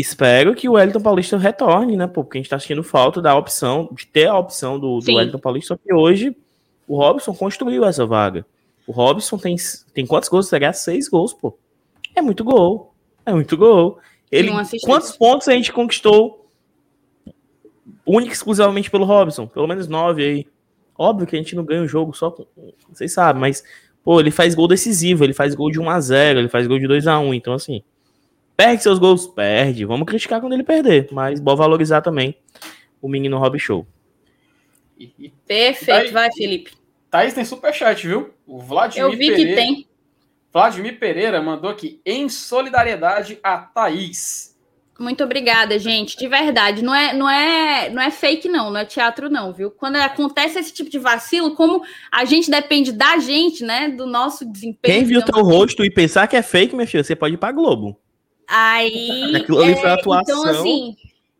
Espero 0.00 0.54
que 0.54 0.68
o 0.68 0.74
Wellington 0.74 1.00
Paulista 1.00 1.36
retorne, 1.36 1.96
né? 1.96 2.06
Porque 2.06 2.38
a 2.38 2.40
gente 2.40 2.48
tá 2.48 2.54
assistindo 2.54 2.84
falta 2.84 3.20
da 3.20 3.36
opção, 3.36 3.88
de 3.92 4.06
ter 4.06 4.28
a 4.28 4.38
opção 4.38 4.78
do, 4.78 5.00
do 5.00 5.12
Wellington 5.12 5.40
Paulista, 5.40 5.74
só 5.74 5.76
que 5.76 5.92
hoje 5.92 6.36
o 6.86 6.96
Robson 6.96 7.34
construiu 7.34 7.84
essa 7.84 8.06
vaga. 8.06 8.46
O 8.86 8.92
Robson 8.92 9.36
tem, 9.36 9.56
tem 9.92 10.06
quantos 10.06 10.28
gols? 10.28 10.46
Seria 10.46 10.72
seis 10.72 11.08
gols, 11.08 11.34
pô. 11.34 11.58
É 12.14 12.22
muito 12.22 12.44
gol. 12.44 12.94
É 13.26 13.32
muito 13.32 13.56
gol. 13.56 13.98
Ele, 14.30 14.52
quantos 14.84 15.16
pontos 15.16 15.48
a 15.48 15.52
gente 15.52 15.72
conquistou 15.72 16.48
única 18.06 18.30
e 18.30 18.34
exclusivamente 18.34 18.92
pelo 18.92 19.04
Robson? 19.04 19.48
Pelo 19.48 19.66
menos 19.66 19.88
nove 19.88 20.24
aí. 20.24 20.46
Óbvio 20.96 21.26
que 21.26 21.34
a 21.34 21.40
gente 21.40 21.56
não 21.56 21.64
ganha 21.64 21.82
o 21.82 21.88
jogo 21.88 22.16
só 22.16 22.30
com. 22.30 22.46
Vocês 22.88 23.12
sabem, 23.12 23.40
mas, 23.40 23.64
pô, 24.04 24.20
ele 24.20 24.30
faz 24.30 24.54
gol 24.54 24.68
decisivo, 24.68 25.24
ele 25.24 25.34
faz 25.34 25.56
gol 25.56 25.72
de 25.72 25.80
1 25.80 25.90
a 25.90 26.00
0 26.00 26.38
ele 26.38 26.48
faz 26.48 26.68
gol 26.68 26.78
de 26.78 26.86
2 26.86 27.08
a 27.08 27.18
1 27.18 27.34
Então, 27.34 27.52
assim, 27.52 27.82
Perde 28.58 28.82
seus 28.82 28.98
gols? 28.98 29.24
Perde. 29.24 29.84
Vamos 29.84 30.04
criticar 30.04 30.40
quando 30.40 30.52
ele 30.52 30.64
perder, 30.64 31.06
mas 31.12 31.38
bom 31.38 31.54
valorizar 31.54 32.00
também 32.00 32.34
o 33.00 33.08
menino 33.08 33.38
Rob 33.38 33.56
Show. 33.56 33.86
Perfeito, 35.46 36.12
vai, 36.12 36.28
Felipe. 36.32 36.72
Thaís 37.08 37.34
tem 37.34 37.44
superchat, 37.44 38.04
viu? 38.04 38.34
O 38.44 38.58
Vladimir 38.58 39.04
Eu 39.04 39.16
vi 39.16 39.28
Pereira, 39.28 39.48
que 39.48 39.54
tem. 39.54 39.86
Vladimir 40.52 40.98
Pereira 40.98 41.40
mandou 41.40 41.70
aqui 41.70 42.00
em 42.04 42.28
solidariedade 42.28 43.38
a 43.44 43.58
Thaís. 43.58 44.58
Muito 44.98 45.22
obrigada, 45.22 45.78
gente. 45.78 46.18
De 46.18 46.26
verdade, 46.26 46.82
não 46.82 46.92
é, 46.92 47.12
não 47.12 47.30
é, 47.30 47.88
não 47.90 48.02
é 48.02 48.10
fake 48.10 48.48
não, 48.48 48.72
não 48.72 48.80
é 48.80 48.84
teatro 48.84 49.30
não, 49.30 49.52
viu? 49.52 49.70
Quando 49.70 49.94
acontece 49.94 50.58
esse 50.58 50.72
tipo 50.72 50.90
de 50.90 50.98
vacilo, 50.98 51.54
como 51.54 51.84
a 52.10 52.24
gente 52.24 52.50
depende 52.50 52.90
da 52.90 53.18
gente, 53.18 53.62
né, 53.62 53.88
do 53.88 54.04
nosso 54.04 54.44
desempenho. 54.44 54.98
Quem 54.98 55.04
viu 55.04 55.24
teu 55.24 55.44
rosto 55.44 55.84
e 55.84 55.90
pensar 55.92 56.26
que 56.26 56.34
é 56.34 56.42
fake, 56.42 56.74
meu 56.74 56.88
filho, 56.88 57.04
você 57.04 57.14
pode 57.14 57.34
ir 57.34 57.38
para 57.38 57.52
Globo. 57.52 57.96
Aí. 58.48 59.36
Aquilo 59.36 59.60
ali 59.60 59.72
é, 59.72 59.76
foi 59.76 59.90
atuação. 59.90 60.40
Então, 60.40 60.60
assim, 60.60 60.96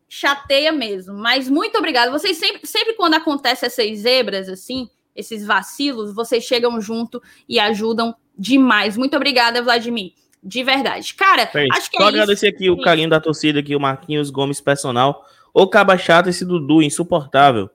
chateia 0.07 0.71
mesmo. 0.71 1.15
Mas 1.15 1.49
muito 1.49 1.77
obrigada. 1.77 2.11
Vocês 2.11 2.37
sempre, 2.37 2.67
sempre 2.67 2.93
quando 2.93 3.15
acontece 3.15 3.65
essas 3.65 3.99
zebras, 3.99 4.47
assim, 4.47 4.87
esses 5.15 5.45
vacilos, 5.45 6.13
vocês 6.13 6.43
chegam 6.43 6.79
junto 6.79 7.21
e 7.47 7.59
ajudam 7.59 8.15
demais. 8.37 8.95
Muito 8.95 9.15
obrigada, 9.15 9.61
Vladimir. 9.61 10.13
De 10.41 10.63
verdade. 10.63 11.13
Cara, 11.15 11.49
Gente, 11.53 11.77
acho 11.77 11.91
que 11.91 11.97
só 11.97 12.03
é 12.03 12.07
agradecer 12.07 12.47
isso. 12.47 12.55
aqui 12.55 12.69
o 12.69 12.79
carinho 12.79 13.09
da 13.09 13.19
torcida 13.19 13.59
aqui, 13.59 13.75
o 13.75 13.79
Marquinhos 13.79 14.29
Gomes 14.29 14.61
personal. 14.61 15.25
Ô 15.53 15.67
caba 15.67 15.97
chato 15.97 16.29
esse 16.29 16.45
Dudu, 16.45 16.81
insuportável. 16.81 17.69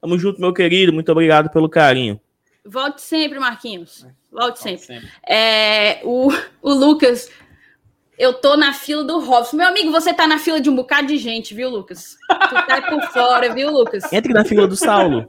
Tamo 0.00 0.18
junto, 0.18 0.40
meu 0.40 0.52
querido. 0.52 0.92
Muito 0.92 1.12
obrigado 1.12 1.50
pelo 1.50 1.68
carinho. 1.68 2.18
Volte 2.64 3.02
sempre, 3.02 3.38
Marquinhos. 3.38 4.06
Volte 4.32 4.60
sempre. 4.60 4.86
sempre. 4.86 5.08
É, 5.28 6.00
o, 6.04 6.30
o 6.62 6.72
Lucas 6.72 7.30
eu 8.18 8.34
tô 8.34 8.56
na 8.56 8.72
fila 8.72 9.04
do 9.04 9.18
Robson. 9.20 9.56
Meu 9.56 9.68
amigo, 9.68 9.90
você 9.90 10.12
tá 10.12 10.26
na 10.26 10.38
fila 10.38 10.60
de 10.60 10.70
um 10.70 10.74
bocado 10.74 11.08
de 11.08 11.18
gente, 11.18 11.54
viu, 11.54 11.68
Lucas? 11.68 12.16
Tu 12.28 12.66
tá 12.66 12.82
por 12.82 13.02
fora, 13.12 13.52
viu, 13.52 13.70
Lucas? 13.70 14.12
Entre 14.12 14.32
na 14.32 14.44
fila 14.44 14.66
do 14.66 14.76
Saulo. 14.76 15.28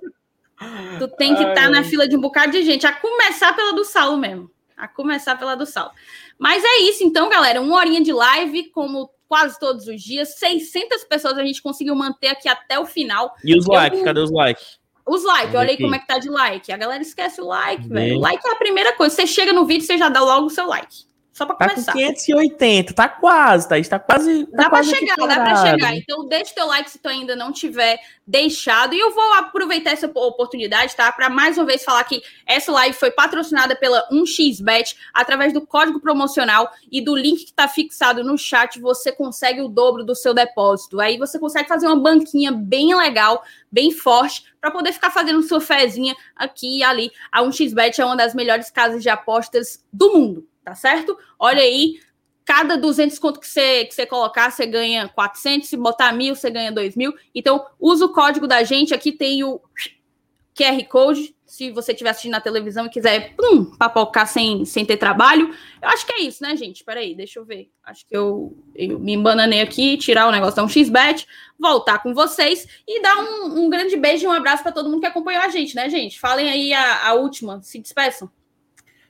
Tu 1.00 1.08
tem 1.10 1.36
que 1.36 1.42
estar 1.42 1.54
tá 1.54 1.70
na 1.70 1.84
fila 1.84 2.08
de 2.08 2.16
um 2.16 2.22
bocado 2.22 2.52
de 2.52 2.64
gente, 2.64 2.88
a 2.88 2.94
começar 2.94 3.56
pela 3.56 3.74
do 3.74 3.84
Saulo 3.84 4.18
mesmo. 4.18 4.50
A 4.76 4.88
começar 4.88 5.38
pela 5.38 5.56
do 5.56 5.66
Saulo. 5.66 5.92
Mas 6.38 6.64
é 6.64 6.82
isso, 6.82 7.04
então, 7.04 7.30
galera. 7.30 7.62
Uma 7.62 7.78
horinha 7.78 8.02
de 8.02 8.14
live, 8.14 8.70
como 8.72 9.10
quase 9.28 9.60
todos 9.60 9.88
os 9.88 10.02
dias. 10.02 10.36
600 10.36 11.04
pessoas 11.04 11.38
a 11.38 11.44
gente 11.44 11.62
conseguiu 11.62 11.96
manter 11.96 12.28
aqui 12.28 12.48
até 12.48 12.80
o 12.80 12.86
final. 12.86 13.36
E 13.44 13.58
os 13.58 13.66
likes? 13.66 14.02
Cadê 14.04 14.20
os 14.20 14.32
likes? 14.32 14.80
os 15.08 15.24
likes, 15.24 15.56
olha 15.56 15.70
aí 15.70 15.78
como 15.78 15.96
é 15.96 16.00
que 16.00 16.08
tá 16.08 16.20
de 16.20 16.30
like. 16.30 16.70
A 16.72 16.78
galera 16.78 17.02
esquece 17.02 17.40
o 17.40 17.46
like, 17.46 17.88
velho. 17.88 18.18
O 18.18 18.20
like 18.20 18.46
é 18.46 18.52
a 18.52 18.56
primeira 18.58 18.94
coisa. 18.94 19.16
Você 19.16 19.26
chega 19.26 19.54
no 19.54 19.66
vídeo, 19.66 19.86
você 19.86 19.98
já 19.98 20.10
dá 20.10 20.20
logo 20.20 20.48
o 20.48 20.50
seu 20.50 20.68
like. 20.68 21.08
Só 21.38 21.46
para 21.46 21.56
começar. 21.56 21.92
Tá 21.92 22.00
com 22.00 22.00
580, 22.00 22.94
tá 22.96 23.08
quase, 23.08 23.70
tá? 23.70 23.78
Está 23.78 24.00
quase. 24.00 24.48
Tá 24.48 24.64
dá 24.64 24.70
para 24.72 24.82
chegar, 24.82 25.16
dá 25.18 25.36
para 25.36 25.56
chegar. 25.68 25.96
Então, 25.96 26.28
deixa 26.28 26.56
teu 26.56 26.66
like 26.66 26.90
se 26.90 26.98
tu 26.98 27.08
ainda 27.08 27.36
não 27.36 27.52
tiver 27.52 28.00
deixado. 28.26 28.96
E 28.96 29.00
eu 29.00 29.14
vou 29.14 29.34
aproveitar 29.36 29.92
essa 29.92 30.08
oportunidade, 30.08 30.96
tá? 30.96 31.12
Para 31.12 31.30
mais 31.30 31.56
uma 31.56 31.68
vez 31.68 31.84
falar 31.84 32.04
que 32.06 32.24
essa 32.44 32.72
live 32.72 32.98
foi 32.98 33.12
patrocinada 33.12 33.76
pela 33.76 34.10
1xBet 34.10 34.96
através 35.14 35.54
do 35.54 35.62
código 35.62 36.00
promocional 36.00 36.72
e 36.92 37.02
do 37.02 37.16
link 37.16 37.46
que 37.46 37.54
tá 37.54 37.68
fixado 37.68 38.24
no 38.24 38.36
chat. 38.36 38.80
Você 38.82 39.12
consegue 39.12 39.62
o 39.62 39.68
dobro 39.68 40.04
do 40.04 40.16
seu 40.16 40.34
depósito. 40.34 41.00
Aí 41.00 41.20
você 41.20 41.38
consegue 41.38 41.70
fazer 41.70 41.86
uma 41.86 42.02
banquinha 42.02 42.52
bem 42.52 42.96
legal, 42.96 43.44
bem 43.72 43.92
forte, 43.92 44.44
para 44.60 44.72
poder 44.72 44.92
ficar 44.92 45.12
fazendo 45.12 45.44
sua 45.44 45.62
fezinha 45.62 46.16
aqui 46.36 46.80
e 46.80 46.84
ali. 46.84 47.12
A 47.32 47.44
1xBet 47.44 48.00
é 48.00 48.06
uma 48.06 48.18
das 48.18 48.34
melhores 48.34 48.72
casas 48.72 49.04
de 49.04 49.10
apostas 49.10 49.86
do 49.94 50.14
mundo 50.14 50.48
tá 50.68 50.76
certo? 50.76 51.18
Olha 51.40 51.62
aí, 51.62 52.02
cada 52.44 52.78
200 52.78 53.18
conto 53.20 53.40
que 53.40 53.48
você, 53.48 53.86
que 53.86 53.96
você 53.96 54.06
colocar, 54.06 54.52
você 54.52 54.66
ganha 54.66 55.08
400, 55.08 55.70
se 55.70 55.78
botar 55.78 56.12
mil, 56.12 56.36
você 56.36 56.50
ganha 56.50 56.74
2 56.74 56.98
mil. 56.98 57.14
Então, 57.34 57.66
usa 57.80 58.06
o 58.06 58.12
código 58.12 58.46
da 58.46 58.64
gente, 58.66 58.94
aqui 58.94 59.14
tem 59.14 59.46
o 59.46 59.62
QR 60.54 60.84
Code, 60.90 61.34
se 61.46 61.72
você 61.72 61.94
estiver 61.94 62.10
assistindo 62.10 62.34
na 62.34 62.42
televisão 62.42 62.86
e 62.86 62.90
quiser 62.90 63.34
pum, 63.38 63.64
papocar 63.78 64.28
sem, 64.28 64.66
sem 64.66 64.84
ter 64.86 64.98
trabalho. 64.98 65.56
Eu 65.82 65.88
acho 65.88 66.06
que 66.06 66.12
é 66.12 66.22
isso, 66.24 66.44
né, 66.44 66.54
gente? 66.58 66.84
Peraí, 66.84 67.16
deixa 67.16 67.40
eu 67.40 67.46
ver. 67.46 67.72
Acho 67.82 68.06
que 68.06 68.18
eu, 68.18 68.54
eu 68.76 69.00
me 69.00 69.14
embananei 69.14 69.62
aqui, 69.62 69.96
tirar 69.96 70.28
o 70.28 70.32
negócio 70.32 70.58
da 70.58 70.66
um 70.66 70.68
XBet, 70.68 71.26
voltar 71.58 72.04
com 72.04 72.14
vocês 72.14 72.68
e 72.86 73.02
dar 73.02 73.16
um, 73.20 73.64
um 73.64 73.70
grande 73.70 73.96
beijo 73.96 74.26
e 74.26 74.28
um 74.28 74.34
abraço 74.34 74.64
para 74.64 74.74
todo 74.74 74.90
mundo 74.90 75.00
que 75.00 75.06
acompanhou 75.06 75.44
a 75.44 75.48
gente, 75.48 75.74
né, 75.78 75.90
gente? 75.90 76.20
Falem 76.20 76.50
aí 76.50 76.74
a, 76.74 77.08
a 77.08 77.14
última, 77.14 77.62
se 77.62 77.80
despeçam. 77.80 78.30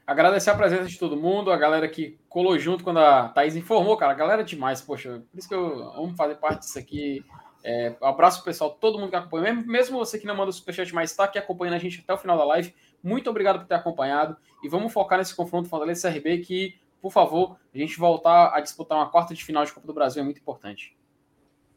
Agradecer 0.07 0.49
a 0.51 0.55
presença 0.55 0.85
de 0.85 0.97
todo 0.97 1.17
mundo, 1.17 1.51
a 1.51 1.57
galera 1.57 1.85
que 1.85 2.17
colou 2.29 2.57
junto 2.57 2.81
quando 2.81 2.99
a 2.99 3.27
Thaís 3.27 3.57
informou, 3.57 3.97
cara. 3.97 4.13
A 4.13 4.15
galera 4.15 4.41
é 4.41 4.45
demais, 4.45 4.81
poxa. 4.81 5.21
Por 5.29 5.37
isso 5.37 5.49
que 5.49 5.53
eu 5.53 5.83
amo 5.91 6.15
fazer 6.15 6.35
parte 6.35 6.61
disso 6.61 6.79
aqui. 6.79 7.25
É, 7.61 7.93
abraço 8.01 8.41
pessoal, 8.41 8.69
todo 8.71 8.97
mundo 8.97 9.09
que 9.09 9.17
acompanha. 9.17 9.53
Mesmo, 9.53 9.69
mesmo 9.69 9.97
você 9.97 10.17
que 10.17 10.25
não 10.25 10.33
manda 10.33 10.49
o 10.49 10.53
superchat, 10.53 10.95
mas 10.95 11.11
está 11.11 11.25
aqui 11.25 11.37
acompanhando 11.37 11.73
a 11.73 11.79
gente 11.79 11.99
até 11.99 12.13
o 12.13 12.17
final 12.17 12.37
da 12.37 12.45
live. 12.45 12.73
Muito 13.03 13.29
obrigado 13.29 13.59
por 13.59 13.67
ter 13.67 13.75
acompanhado. 13.75 14.37
E 14.63 14.69
vamos 14.69 14.93
focar 14.93 15.19
nesse 15.19 15.35
confronto 15.35 15.67
Fortaleza 15.67 16.09
CRB 16.09 16.37
que, 16.37 16.75
por 17.01 17.11
favor, 17.11 17.57
a 17.75 17.77
gente 17.77 17.99
voltar 17.99 18.55
a 18.55 18.61
disputar 18.61 18.97
uma 18.97 19.09
quarta 19.09 19.33
de 19.33 19.43
final 19.43 19.65
de 19.65 19.73
Copa 19.73 19.85
do 19.85 19.93
Brasil 19.93 20.21
é 20.21 20.23
muito 20.23 20.39
importante. 20.39 20.95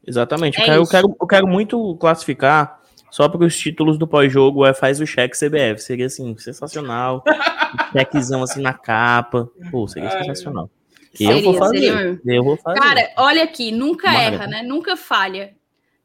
Exatamente. 0.06 0.56
É 0.56 0.62
eu, 0.62 0.66
quero, 0.66 0.82
eu, 0.82 0.86
quero, 0.86 1.16
eu 1.20 1.26
quero 1.26 1.48
muito 1.48 1.96
classificar 1.96 2.79
só 3.10 3.28
para 3.28 3.44
os 3.44 3.56
títulos 3.56 3.98
do 3.98 4.06
pós-jogo 4.06 4.64
é 4.64 4.72
faz 4.72 5.00
o 5.00 5.06
cheque 5.06 5.36
CBF. 5.36 5.82
Seria 5.82 6.06
assim, 6.06 6.36
sensacional. 6.38 7.24
chequezão 7.92 8.42
assim 8.42 8.60
na 8.60 8.72
capa. 8.72 9.50
Pô, 9.70 9.86
seria 9.88 10.10
sensacional. 10.10 10.70
Seria, 11.14 11.32
eu 11.34 11.42
vou 11.42 11.54
fazer. 11.54 11.78
Seria... 11.78 12.20
Eu 12.24 12.44
vou 12.44 12.56
fazer. 12.56 12.78
Cara, 12.78 13.12
olha 13.16 13.42
aqui, 13.42 13.72
nunca 13.72 14.12
erra, 14.12 14.46
né? 14.46 14.62
Nunca 14.62 14.96
falha. 14.96 15.54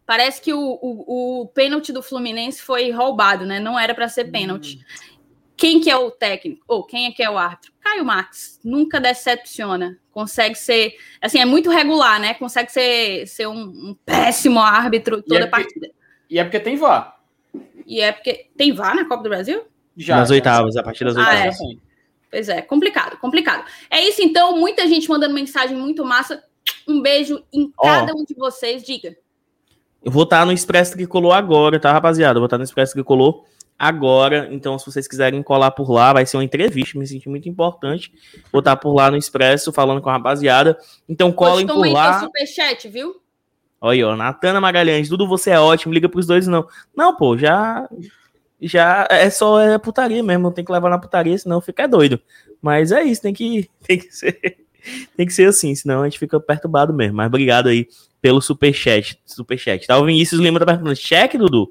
Parece 0.06 0.42
que 0.42 0.54
o, 0.54 0.60
o, 0.60 1.42
o 1.42 1.48
pênalti 1.48 1.92
do 1.92 2.04
Fluminense 2.04 2.62
foi 2.62 2.92
roubado, 2.92 3.46
né? 3.46 3.60
Não 3.60 3.80
era 3.80 3.94
para 3.94 4.08
ser 4.08 4.26
pênalti. 4.26 4.78
Hum. 4.78 5.16
Quem 5.58 5.80
que 5.80 5.90
é 5.90 5.96
o 5.96 6.12
técnico? 6.12 6.64
Ou 6.68 6.84
quem 6.84 7.06
é 7.06 7.12
que 7.12 7.24
é 7.24 7.30
o 7.30 7.38
árbitro? 7.38 7.72
Caio 7.80 8.04
Marques. 8.04 8.60
Nunca 8.64 9.00
decepciona. 9.00 9.98
Consegue 10.12 10.56
ser. 10.56 10.96
Assim, 11.22 11.40
é 11.40 11.46
muito 11.46 11.70
regular, 11.70 12.20
né? 12.20 12.34
Consegue 12.34 12.72
ser, 12.72 13.26
ser 13.28 13.48
um, 13.48 13.62
um 13.62 13.98
péssimo 14.06 14.60
árbitro 14.60 15.22
toda 15.22 15.46
é 15.46 15.48
partida. 15.48 15.90
E 16.30 16.40
é 16.40 16.44
porque 16.44 16.60
tem 16.60 16.76
VAR. 16.76 17.20
E 17.86 18.02
é 18.02 18.12
porque 18.12 18.48
tem 18.58 18.74
VAR 18.74 18.96
na 18.96 19.06
Copa 19.06 19.24
do 19.24 19.30
Brasil? 19.30 19.64
Já. 19.96 20.18
Nas 20.18 20.30
oitavas, 20.30 20.76
a 20.76 20.84
partir 20.84 21.06
das 21.06 21.16
oitavas. 21.16 21.60
Ah, 21.60 21.64
é. 21.64 21.86
Pois 22.30 22.50
é, 22.50 22.62
complicado, 22.62 23.18
complicado. 23.18 23.66
É 23.90 24.02
isso 24.02 24.22
então, 24.22 24.58
muita 24.58 24.88
gente 24.88 25.08
mandando 25.08 25.34
mensagem 25.34 25.78
muito 25.78 26.04
massa. 26.04 26.44
Um 26.88 27.02
beijo 27.02 27.44
em 27.54 27.72
cada 27.82 28.14
um 28.14 28.26
de 28.26 28.34
vocês, 28.36 28.84
diga. 28.84 29.16
Eu 30.04 30.12
vou 30.12 30.24
estar 30.24 30.46
no 30.46 30.52
Expresso 30.52 30.94
Tricolor 30.94 31.34
agora, 31.34 31.80
tá, 31.80 31.92
rapaziada? 31.92 32.38
Eu 32.38 32.42
vou 32.42 32.46
estar 32.46 32.58
no 32.58 32.64
Expresso 32.64 32.94
Tricolor 32.94 33.46
agora. 33.78 34.50
Então, 34.52 34.78
se 34.78 34.86
vocês 34.86 35.08
quiserem 35.08 35.42
colar 35.42 35.72
por 35.72 35.90
lá, 35.90 36.14
vai 36.14 36.26
ser 36.26 36.38
uma 36.38 36.44
entrevista, 36.44 36.98
me 37.00 37.08
senti 37.08 37.30
muito 37.30 37.48
importante. 37.48 38.12
Vou 38.52 38.60
estar 38.60 38.76
por 38.76 38.94
lá 38.94 39.10
no 39.10 39.18
Expresso, 39.18 39.72
falando 39.72 40.02
com 40.02 40.10
a 40.10 40.14
rapaziada. 40.14 40.78
Então, 41.08 41.32
colhem 41.32 41.66
por 41.66 41.88
lá. 41.88 42.20
superchat, 42.20 42.88
viu? 42.88 43.16
Olha, 43.86 44.08
ó, 44.08 44.16
Natana 44.16 44.60
Magalhães, 44.60 45.08
tudo 45.08 45.28
você 45.28 45.52
é 45.52 45.60
ótimo, 45.60 45.94
liga 45.94 46.10
pros 46.10 46.26
dois 46.26 46.48
não. 46.48 46.68
Não, 46.96 47.16
pô, 47.16 47.38
já 47.38 47.88
já 48.60 49.08
é 49.12 49.30
só 49.30 49.60
é 49.60 49.78
putaria 49.78 50.24
mesmo, 50.24 50.52
tem 50.52 50.66
que 50.66 50.72
levar 50.72 50.90
na 50.90 50.98
putaria, 50.98 51.38
senão 51.38 51.62
fica 51.62 51.88
doido. 51.88 52.20
Mas 52.60 52.92
é 52.92 53.04
isso, 53.04 53.22
tem 53.22 53.32
que 53.32 53.70
tem 53.86 54.00
que 54.00 54.12
ser 54.12 54.58
tem 55.16 55.26
que 55.28 55.34
ser 55.34 55.48
assim, 55.48 55.76
senão 55.76 56.02
a 56.02 56.06
gente 56.06 56.18
fica 56.18 56.40
perturbado 56.40 56.92
mesmo. 56.94 57.18
Mas 57.18 57.28
obrigado 57.28 57.70
aí 57.70 57.88
pelo 58.20 58.42
superchat, 58.42 59.20
superchat. 59.24 59.86
Tá 59.86 60.00
o 60.00 60.06
Vinícius 60.06 60.42
Lima 60.42 60.58
tá 60.58 60.66
perguntando, 60.66 60.96
cheque, 60.96 61.38
Dudu? 61.38 61.70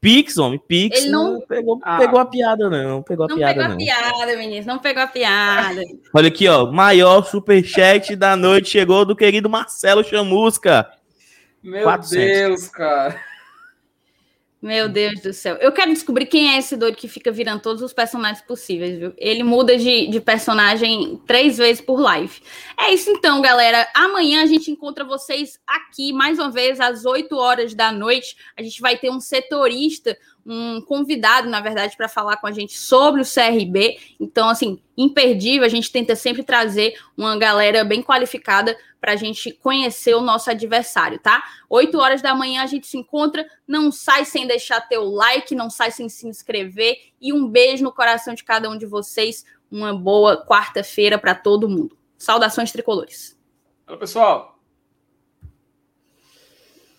Pix, 0.00 0.38
homem, 0.38 0.60
Pix. 0.68 1.02
Ele 1.02 1.10
não, 1.10 1.32
não 1.32 1.40
pegou, 1.40 1.80
ah. 1.82 1.98
pegou 1.98 2.20
a 2.20 2.26
piada, 2.26 2.70
não. 2.70 2.88
Não 2.90 3.02
pegou 3.02 3.24
a 3.24 3.28
não 3.28 3.36
piada, 3.36 3.54
pegou 3.54 3.68
não. 3.68 3.74
a 3.74 3.78
piada, 3.78 4.36
Vinícius. 4.36 4.66
Não 4.66 4.78
pegou 4.78 5.02
a 5.02 5.06
piada. 5.08 5.80
Olha 6.14 6.28
aqui, 6.28 6.46
ó. 6.46 6.70
Maior 6.70 7.24
superchat 7.24 8.14
da 8.14 8.36
noite 8.36 8.68
chegou 8.68 9.04
do 9.04 9.16
querido 9.16 9.50
Marcelo 9.50 10.04
Chamusca. 10.04 10.88
Meu 11.66 11.82
400. 11.82 12.16
Deus, 12.16 12.68
cara. 12.68 13.20
Meu 14.62 14.88
Deus 14.88 15.20
do 15.20 15.32
céu. 15.32 15.56
Eu 15.56 15.70
quero 15.72 15.92
descobrir 15.92 16.26
quem 16.26 16.54
é 16.54 16.58
esse 16.58 16.76
doido 16.76 16.96
que 16.96 17.08
fica 17.08 17.30
virando 17.30 17.60
todos 17.60 17.82
os 17.82 17.92
personagens 17.92 18.40
possíveis, 18.44 18.98
viu? 18.98 19.12
Ele 19.18 19.42
muda 19.42 19.76
de, 19.76 20.06
de 20.06 20.20
personagem 20.20 21.20
três 21.26 21.58
vezes 21.58 21.80
por 21.80 22.00
live. 22.00 22.40
É 22.78 22.92
isso 22.92 23.10
então, 23.10 23.42
galera. 23.42 23.86
Amanhã 23.94 24.42
a 24.42 24.46
gente 24.46 24.70
encontra 24.70 25.04
vocês 25.04 25.58
aqui, 25.66 26.12
mais 26.12 26.38
uma 26.38 26.50
vez, 26.50 26.80
às 26.80 27.04
8 27.04 27.36
horas 27.36 27.74
da 27.74 27.92
noite. 27.92 28.36
A 28.56 28.62
gente 28.62 28.80
vai 28.80 28.96
ter 28.96 29.10
um 29.10 29.20
setorista, 29.20 30.16
um 30.44 30.80
convidado, 30.80 31.50
na 31.50 31.60
verdade, 31.60 31.96
para 31.96 32.08
falar 32.08 32.36
com 32.36 32.46
a 32.46 32.52
gente 32.52 32.78
sobre 32.78 33.20
o 33.20 33.24
CRB. 33.24 33.98
Então, 34.18 34.48
assim, 34.48 34.80
imperdível. 34.96 35.66
A 35.66 35.70
gente 35.70 35.92
tenta 35.92 36.16
sempre 36.16 36.42
trazer 36.42 36.94
uma 37.16 37.36
galera 37.36 37.84
bem 37.84 38.02
qualificada 38.02 38.76
para 39.06 39.12
a 39.12 39.16
gente 39.16 39.52
conhecer 39.52 40.16
o 40.16 40.20
nosso 40.20 40.50
adversário, 40.50 41.20
tá? 41.20 41.40
8 41.70 41.96
horas 41.96 42.20
da 42.20 42.34
manhã 42.34 42.64
a 42.64 42.66
gente 42.66 42.88
se 42.88 42.98
encontra. 42.98 43.46
Não 43.64 43.92
sai 43.92 44.24
sem 44.24 44.48
deixar 44.48 44.80
teu 44.80 45.04
like, 45.04 45.54
não 45.54 45.70
sai 45.70 45.92
sem 45.92 46.08
se 46.08 46.26
inscrever. 46.26 46.96
E 47.20 47.32
um 47.32 47.48
beijo 47.48 47.84
no 47.84 47.92
coração 47.92 48.34
de 48.34 48.42
cada 48.42 48.68
um 48.68 48.76
de 48.76 48.84
vocês. 48.84 49.44
Uma 49.70 49.94
boa 49.94 50.44
quarta-feira 50.44 51.18
para 51.18 51.36
todo 51.36 51.68
mundo. 51.68 51.96
Saudações 52.18 52.72
tricolores. 52.72 53.38
Olá, 53.86 53.96
pessoal. 53.96 54.55